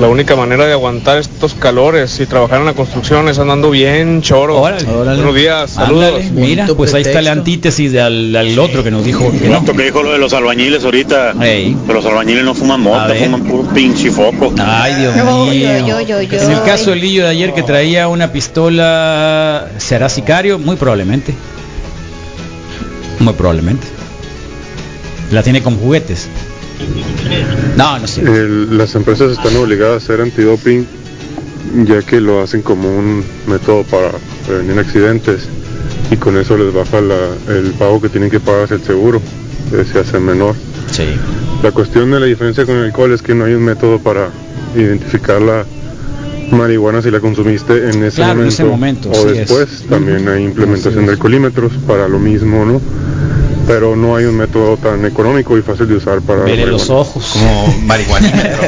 la 0.00 0.08
única 0.08 0.36
manera 0.36 0.66
de 0.66 0.72
aguantar 0.72 1.16
estos 1.16 1.54
calores 1.54 2.20
y 2.20 2.26
trabajar 2.26 2.60
en 2.60 2.66
la 2.66 2.74
construcción 2.74 3.28
es 3.30 3.38
andando 3.38 3.70
bien 3.70 4.20
choro. 4.20 4.58
Buenos 4.58 5.34
días, 5.34 5.70
saludos. 5.70 6.16
Ándale, 6.16 6.30
mira, 6.32 6.66
pues 6.76 6.92
ahí 6.92 7.00
está 7.02 7.22
la 7.22 7.32
antítesis 7.32 7.92
de 7.92 8.02
al, 8.02 8.36
al 8.36 8.58
otro 8.58 8.84
que 8.84 8.90
nos 8.90 9.04
dijo 9.06 9.30
que 9.32 9.48
no. 9.48 9.64
Que 9.64 9.84
dijo 9.84 10.02
lo 10.02 10.12
de 10.12 10.18
los 10.18 10.34
albañiles 10.34 10.84
ahorita. 10.84 11.34
Que 11.40 11.74
los 11.92 12.04
albañiles 12.04 12.44
no 12.44 12.54
fuman 12.54 12.80
mota, 12.82 13.14
fuman 13.14 13.42
puro 13.44 13.62
pinche 13.72 14.10
foco. 14.10 14.52
Ay, 14.58 14.94
Dios 14.96 15.16
No, 15.16 15.46
mío. 15.46 15.78
yo, 15.86 16.00
yo, 16.00 16.00
yo, 16.02 16.22
yo. 16.22 16.40
En 16.42 16.50
el 16.50 16.62
caso 16.62 16.90
del 16.90 17.00
Lillo 17.00 17.22
de 17.24 17.30
ayer 17.30 17.54
que 17.54 17.62
traía 17.62 18.08
una 18.08 18.32
pistola, 18.32 19.68
¿será 19.78 20.10
sicario? 20.10 20.58
Muy 20.58 20.76
probablemente. 20.76 21.34
Muy 23.18 23.32
probablemente. 23.32 23.86
La 25.30 25.42
tiene 25.42 25.62
con 25.62 25.76
juguetes. 25.78 26.28
No, 27.76 27.98
no 27.98 28.06
sé. 28.06 28.22
El- 28.22 28.76
las 28.78 28.94
empresas 28.94 29.32
están 29.32 29.56
obligadas 29.56 29.94
a 29.94 29.96
hacer 30.04 30.20
antidoping 30.20 30.86
ya 31.86 32.00
que 32.02 32.20
lo 32.20 32.42
hacen 32.42 32.62
como 32.62 32.88
un 32.88 33.22
método 33.48 33.82
para 33.84 34.12
prevenir 34.46 34.78
accidentes 34.78 35.48
y 36.10 36.16
con 36.16 36.36
eso 36.38 36.56
les 36.56 36.72
baja 36.72 37.00
la- 37.00 37.34
el 37.54 37.72
pago 37.72 38.00
que 38.00 38.08
tienen 38.08 38.30
que 38.30 38.40
pagar 38.40 38.72
el 38.72 38.82
seguro, 38.82 39.20
que 39.70 39.84
se 39.84 39.98
hace 39.98 40.18
menor. 40.20 40.54
Sí. 40.90 41.04
La 41.62 41.72
cuestión 41.72 42.10
de 42.12 42.20
la 42.20 42.26
diferencia 42.26 42.64
con 42.64 42.76
el 42.76 42.84
alcohol 42.86 43.12
es 43.12 43.20
que 43.22 43.34
no 43.34 43.44
hay 43.44 43.54
un 43.54 43.64
método 43.64 43.98
para 43.98 44.28
identificar 44.76 45.42
la 45.42 45.64
marihuana 46.52 47.02
si 47.02 47.10
la 47.10 47.18
consumiste 47.20 47.90
en 47.90 48.04
ese 48.04 48.16
Claro, 48.16 48.32
en 48.32 48.36
momento, 48.38 48.48
ese 48.54 48.64
momento, 48.64 49.10
o 49.10 49.14
sí 49.14 49.28
es. 49.30 49.36
después. 49.38 49.84
También 49.90 50.28
hay 50.28 50.44
implementación 50.44 51.06
de 51.06 51.12
alcoholímetros 51.12 51.72
para 51.86 52.06
lo 52.08 52.18
mismo, 52.20 52.64
¿no? 52.64 52.80
Pero 53.66 53.96
no 53.96 54.14
hay 54.16 54.24
un 54.26 54.36
método 54.36 54.76
tan 54.76 55.04
económico 55.04 55.58
y 55.58 55.62
fácil 55.62 55.88
de 55.88 55.96
usar 55.96 56.20
para 56.20 56.42
Vele 56.44 56.66
los 56.66 56.88
ojos. 56.88 57.30
Como 57.32 57.66
marihuanímetro. 57.82 58.62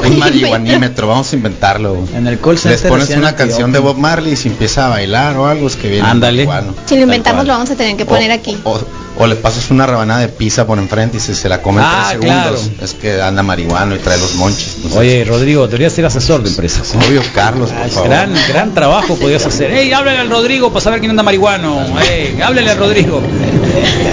un 0.08 0.18
marihuanímetro, 0.18 1.06
vamos 1.06 1.32
a 1.32 1.36
inventarlo. 1.36 1.98
En 2.14 2.26
el 2.26 2.40
call 2.40 2.54
Les 2.54 2.62
center 2.62 2.88
pones 2.88 3.04
hacían 3.04 3.20
una 3.20 3.36
canción 3.36 3.70
de 3.72 3.78
Bob 3.80 3.98
Marley 3.98 4.32
y 4.32 4.36
si 4.36 4.48
empieza 4.48 4.86
a 4.86 4.88
bailar 4.90 5.36
o 5.36 5.46
algo 5.46 5.66
es 5.66 5.76
que 5.76 5.88
viene 5.90 6.08
Ándale. 6.08 6.46
marihuano. 6.46 6.74
Si 6.86 6.96
lo 6.96 7.02
inventamos 7.02 7.44
lo 7.46 7.52
vamos 7.52 7.70
a 7.70 7.76
tener 7.76 7.96
que 7.96 8.06
poner 8.06 8.30
aquí. 8.32 8.56
O, 8.64 8.80
o 9.16 9.26
le 9.28 9.36
pasas 9.36 9.70
una 9.70 9.86
rebanada 9.86 10.20
de 10.20 10.28
pizza 10.28 10.66
por 10.66 10.78
enfrente 10.78 11.18
y 11.18 11.20
si 11.20 11.34
se 11.34 11.48
la 11.48 11.60
come 11.62 11.80
en 11.80 11.86
Ah, 11.86 12.06
tres 12.10 12.20
segundos, 12.22 12.60
claro. 12.62 12.84
es 12.84 12.94
que 12.94 13.20
anda 13.22 13.42
marihuano 13.42 13.94
y 13.94 13.98
trae 13.98 14.18
los 14.18 14.34
monches. 14.36 14.76
Oye, 14.96 15.24
Rodrigo, 15.24 15.66
deberías 15.66 15.92
ser 15.92 16.06
asesor 16.06 16.42
de 16.42 16.48
empresas. 16.48 16.92
Obvio, 16.96 17.22
Carlos, 17.34 17.70
por 17.70 17.88
favor. 17.90 18.08
Gran, 18.08 18.34
gran 18.48 18.74
trabajo 18.74 19.14
podías 19.16 19.44
hacer. 19.46 19.70
Ey, 19.70 19.92
háblale 19.92 20.18
al 20.18 20.30
Rodrigo 20.30 20.70
para 20.70 20.80
saber 20.82 20.98
quién 21.00 21.10
anda 21.10 21.22
marihuano. 21.22 21.80
Ey, 22.10 22.40
háblale 22.42 22.70
al 22.70 22.78
Rodrigo. 22.78 23.20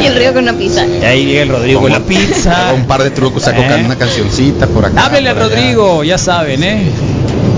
Y 0.02 0.06
el 0.08 0.16
río 0.16 0.34
con 0.34 0.44
una 0.44 0.54
pizza. 0.54 0.86
Y 0.86 1.04
ahí 1.06 1.26
llega 1.26 1.44
el 1.44 1.50
Rodrigo 1.50 1.82
con 1.82 1.92
la 1.92 2.00
pizza. 2.00 2.74
Un 2.76 2.86
par 2.86 3.04
de 3.04 3.12
trucos, 3.12 3.44
saco 3.44 3.62
¿Eh? 3.62 3.84
una 3.86 3.96
cancioncita 3.98 4.68
por 4.68 4.86
acá. 4.86 5.06
Háblele 5.06 5.30
al 5.30 5.38
allá. 5.38 5.48
Rodrigo, 5.48 6.04
ya 6.04 6.18
saben, 6.18 6.64
¿eh? 6.64 6.84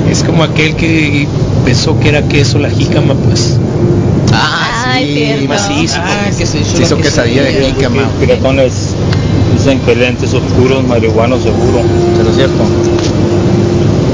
Es 0.09 0.23
como 0.23 0.43
aquel 0.43 0.75
que 0.75 1.27
pensó 1.65 1.99
que 1.99 2.09
era 2.09 2.21
queso 2.23 2.59
la 2.59 2.69
jícama, 2.69 3.13
pues. 3.15 3.57
Ah, 4.33 4.93
Ay, 4.93 5.05
sí, 5.07 5.13
cierto. 5.25 5.47
macizo. 5.47 5.97
Ah, 5.99 6.29
que 6.37 6.45
se 6.45 6.59
hizo 6.59 6.77
Se 6.77 6.83
hizo 6.83 6.95
la 6.97 7.01
quesadilla 7.03 7.43
de 7.43 7.53
jícama. 7.65 8.09
Piratones 8.19 8.93
dicen 9.57 9.79
que 9.79 9.95
lentes 9.95 10.33
oscuros, 10.33 10.83
marihuano 10.85 11.37
seguro. 11.37 11.81
Pero 12.17 12.29
es 12.29 12.35
cierto. 12.35 12.63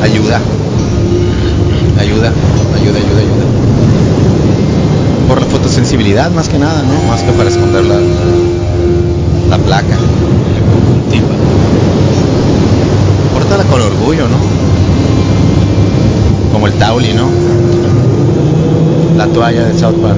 Ayuda. 0.01 0.39
Ayuda, 1.99 2.31
ayuda, 2.76 2.97
ayuda, 2.97 3.19
ayuda. 3.19 3.45
Por 5.30 5.39
la 5.39 5.45
fotosensibilidad 5.45 6.31
más 6.31 6.49
que 6.49 6.57
nada, 6.57 6.81
¿no? 6.81 7.07
Más 7.07 7.22
que 7.22 7.31
para 7.34 7.49
esconder 7.49 7.85
la, 7.85 7.99
la 9.47 9.57
placa. 9.60 9.95
Pórtala 13.31 13.64
con 13.65 13.80
orgullo, 13.80 14.27
¿no? 14.27 14.38
Como 16.51 16.65
el 16.65 16.73
Tauli, 16.73 17.14
¿no? 17.14 17.30
La 19.18 19.27
toalla 19.27 19.65
de 19.65 19.80
South 19.80 20.01
Park. 20.01 20.18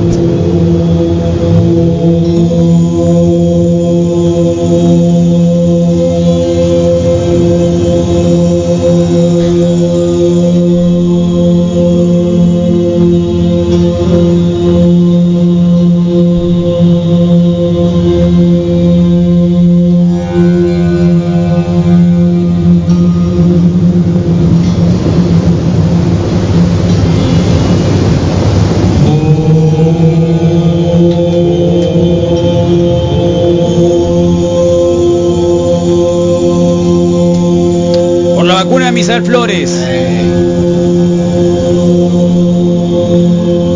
Misael 38.91 39.23
Flores. 39.23 39.71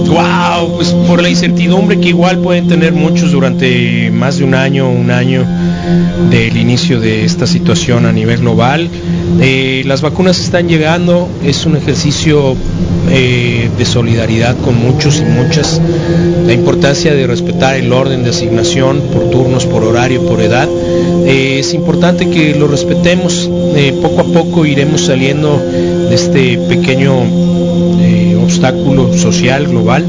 Wow, 0.07 0.75
pues 0.75 0.89
por 1.07 1.21
la 1.21 1.29
incertidumbre 1.29 1.99
que 1.99 2.09
igual 2.09 2.39
pueden 2.39 2.67
tener 2.67 2.93
muchos 2.93 3.31
durante 3.31 4.11
más 4.11 4.37
de 4.37 4.43
un 4.43 4.55
año, 4.55 4.89
un 4.89 5.11
año 5.11 5.45
del 6.29 6.57
inicio 6.57 6.99
de 6.99 7.25
esta 7.25 7.47
situación 7.47 8.05
a 8.05 8.11
nivel 8.11 8.39
global. 8.39 8.89
Eh, 9.41 9.83
las 9.85 10.01
vacunas 10.01 10.39
están 10.39 10.67
llegando, 10.67 11.27
es 11.43 11.65
un 11.65 11.75
ejercicio 11.75 12.55
eh, 13.09 13.69
de 13.77 13.85
solidaridad 13.85 14.57
con 14.57 14.75
muchos 14.79 15.19
y 15.19 15.25
muchas. 15.25 15.81
La 16.45 16.53
importancia 16.53 17.13
de 17.13 17.27
respetar 17.27 17.75
el 17.75 17.91
orden 17.91 18.23
de 18.23 18.29
asignación 18.31 19.01
por 19.13 19.29
turnos, 19.29 19.65
por 19.65 19.83
horario, 19.83 20.25
por 20.25 20.41
edad. 20.41 20.67
Eh, 21.25 21.59
es 21.59 21.73
importante 21.73 22.29
que 22.29 22.55
lo 22.55 22.67
respetemos. 22.67 23.49
Eh, 23.77 23.93
poco 24.01 24.21
a 24.21 24.23
poco 24.25 24.65
iremos 24.65 25.01
saliendo 25.05 25.57
de 25.59 26.15
este 26.15 26.57
pequeño 26.57 27.13
eh, 27.99 28.37
obstáculo 28.41 29.13
social 29.17 29.67
global. 29.67 30.05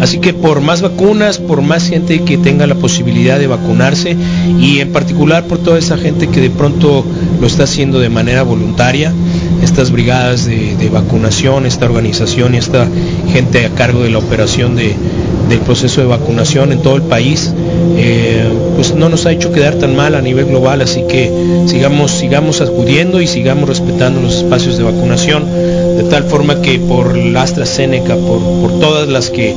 Así 0.00 0.18
que 0.18 0.34
por 0.34 0.60
más 0.60 0.82
vacunas, 0.82 1.38
por 1.38 1.62
más 1.62 1.88
gente 1.88 2.20
que 2.24 2.36
tenga 2.36 2.66
la 2.66 2.74
posibilidad 2.74 3.38
de 3.38 3.46
vacunarse 3.46 4.16
y 4.60 4.80
en 4.80 4.92
particular 4.92 5.44
por 5.46 5.58
toda 5.58 5.78
esa 5.78 5.96
gente 5.96 6.28
que 6.28 6.40
de 6.40 6.50
pronto 6.50 7.04
lo 7.40 7.46
está 7.46 7.62
haciendo 7.64 8.00
de 8.00 8.08
manera 8.10 8.42
voluntaria, 8.42 9.12
estas 9.62 9.90
brigadas 9.92 10.44
de, 10.44 10.76
de 10.76 10.88
vacunación, 10.90 11.64
esta 11.64 11.86
organización 11.86 12.54
y 12.54 12.58
esta 12.58 12.86
gente 13.32 13.64
a 13.64 13.70
cargo 13.70 14.02
de 14.02 14.10
la 14.10 14.18
operación 14.18 14.76
de- 14.76 14.94
del 15.48 15.60
proceso 15.60 16.00
de 16.00 16.06
vacunación 16.06 16.72
en 16.72 16.80
todo 16.82 16.96
el 16.96 17.02
país, 17.02 17.52
eh, 17.96 18.48
pues 18.74 18.94
no 18.94 19.08
nos 19.08 19.26
ha 19.26 19.32
hecho 19.32 19.52
quedar 19.52 19.74
tan 19.74 19.94
mal 19.94 20.14
a 20.14 20.20
nivel 20.20 20.46
global, 20.46 20.80
así 20.80 21.04
que 21.08 21.30
sigamos, 21.66 22.10
sigamos 22.10 22.60
acudiendo 22.60 23.20
y 23.20 23.26
sigamos 23.26 23.68
respetando 23.68 24.20
los 24.20 24.36
espacios 24.36 24.78
de 24.78 24.84
vacunación, 24.84 25.44
de 25.96 26.04
tal 26.10 26.24
forma 26.24 26.60
que 26.60 26.78
por 26.78 27.16
AstraZeneca, 27.36 28.16
por, 28.16 28.40
por 28.60 28.80
todas 28.80 29.08
las 29.08 29.30
que, 29.30 29.54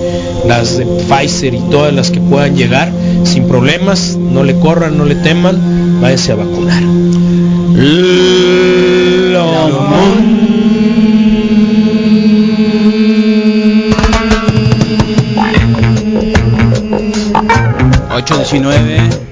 las 0.47 0.77
de 0.77 0.85
Pfizer 0.85 1.53
y 1.53 1.59
todas 1.72 1.93
las 1.93 2.11
que 2.11 2.19
puedan 2.19 2.55
llegar, 2.55 2.91
sin 3.23 3.47
problemas, 3.47 4.18
no 4.18 4.43
le 4.43 4.55
corran, 4.59 4.97
no 4.97 5.05
le 5.05 5.15
teman, 5.15 6.01
váyanse 6.01 6.31
a 6.31 6.35
vacunar. 6.35 6.84
Ocho 18.28 18.36
diecinueve. 18.36 19.27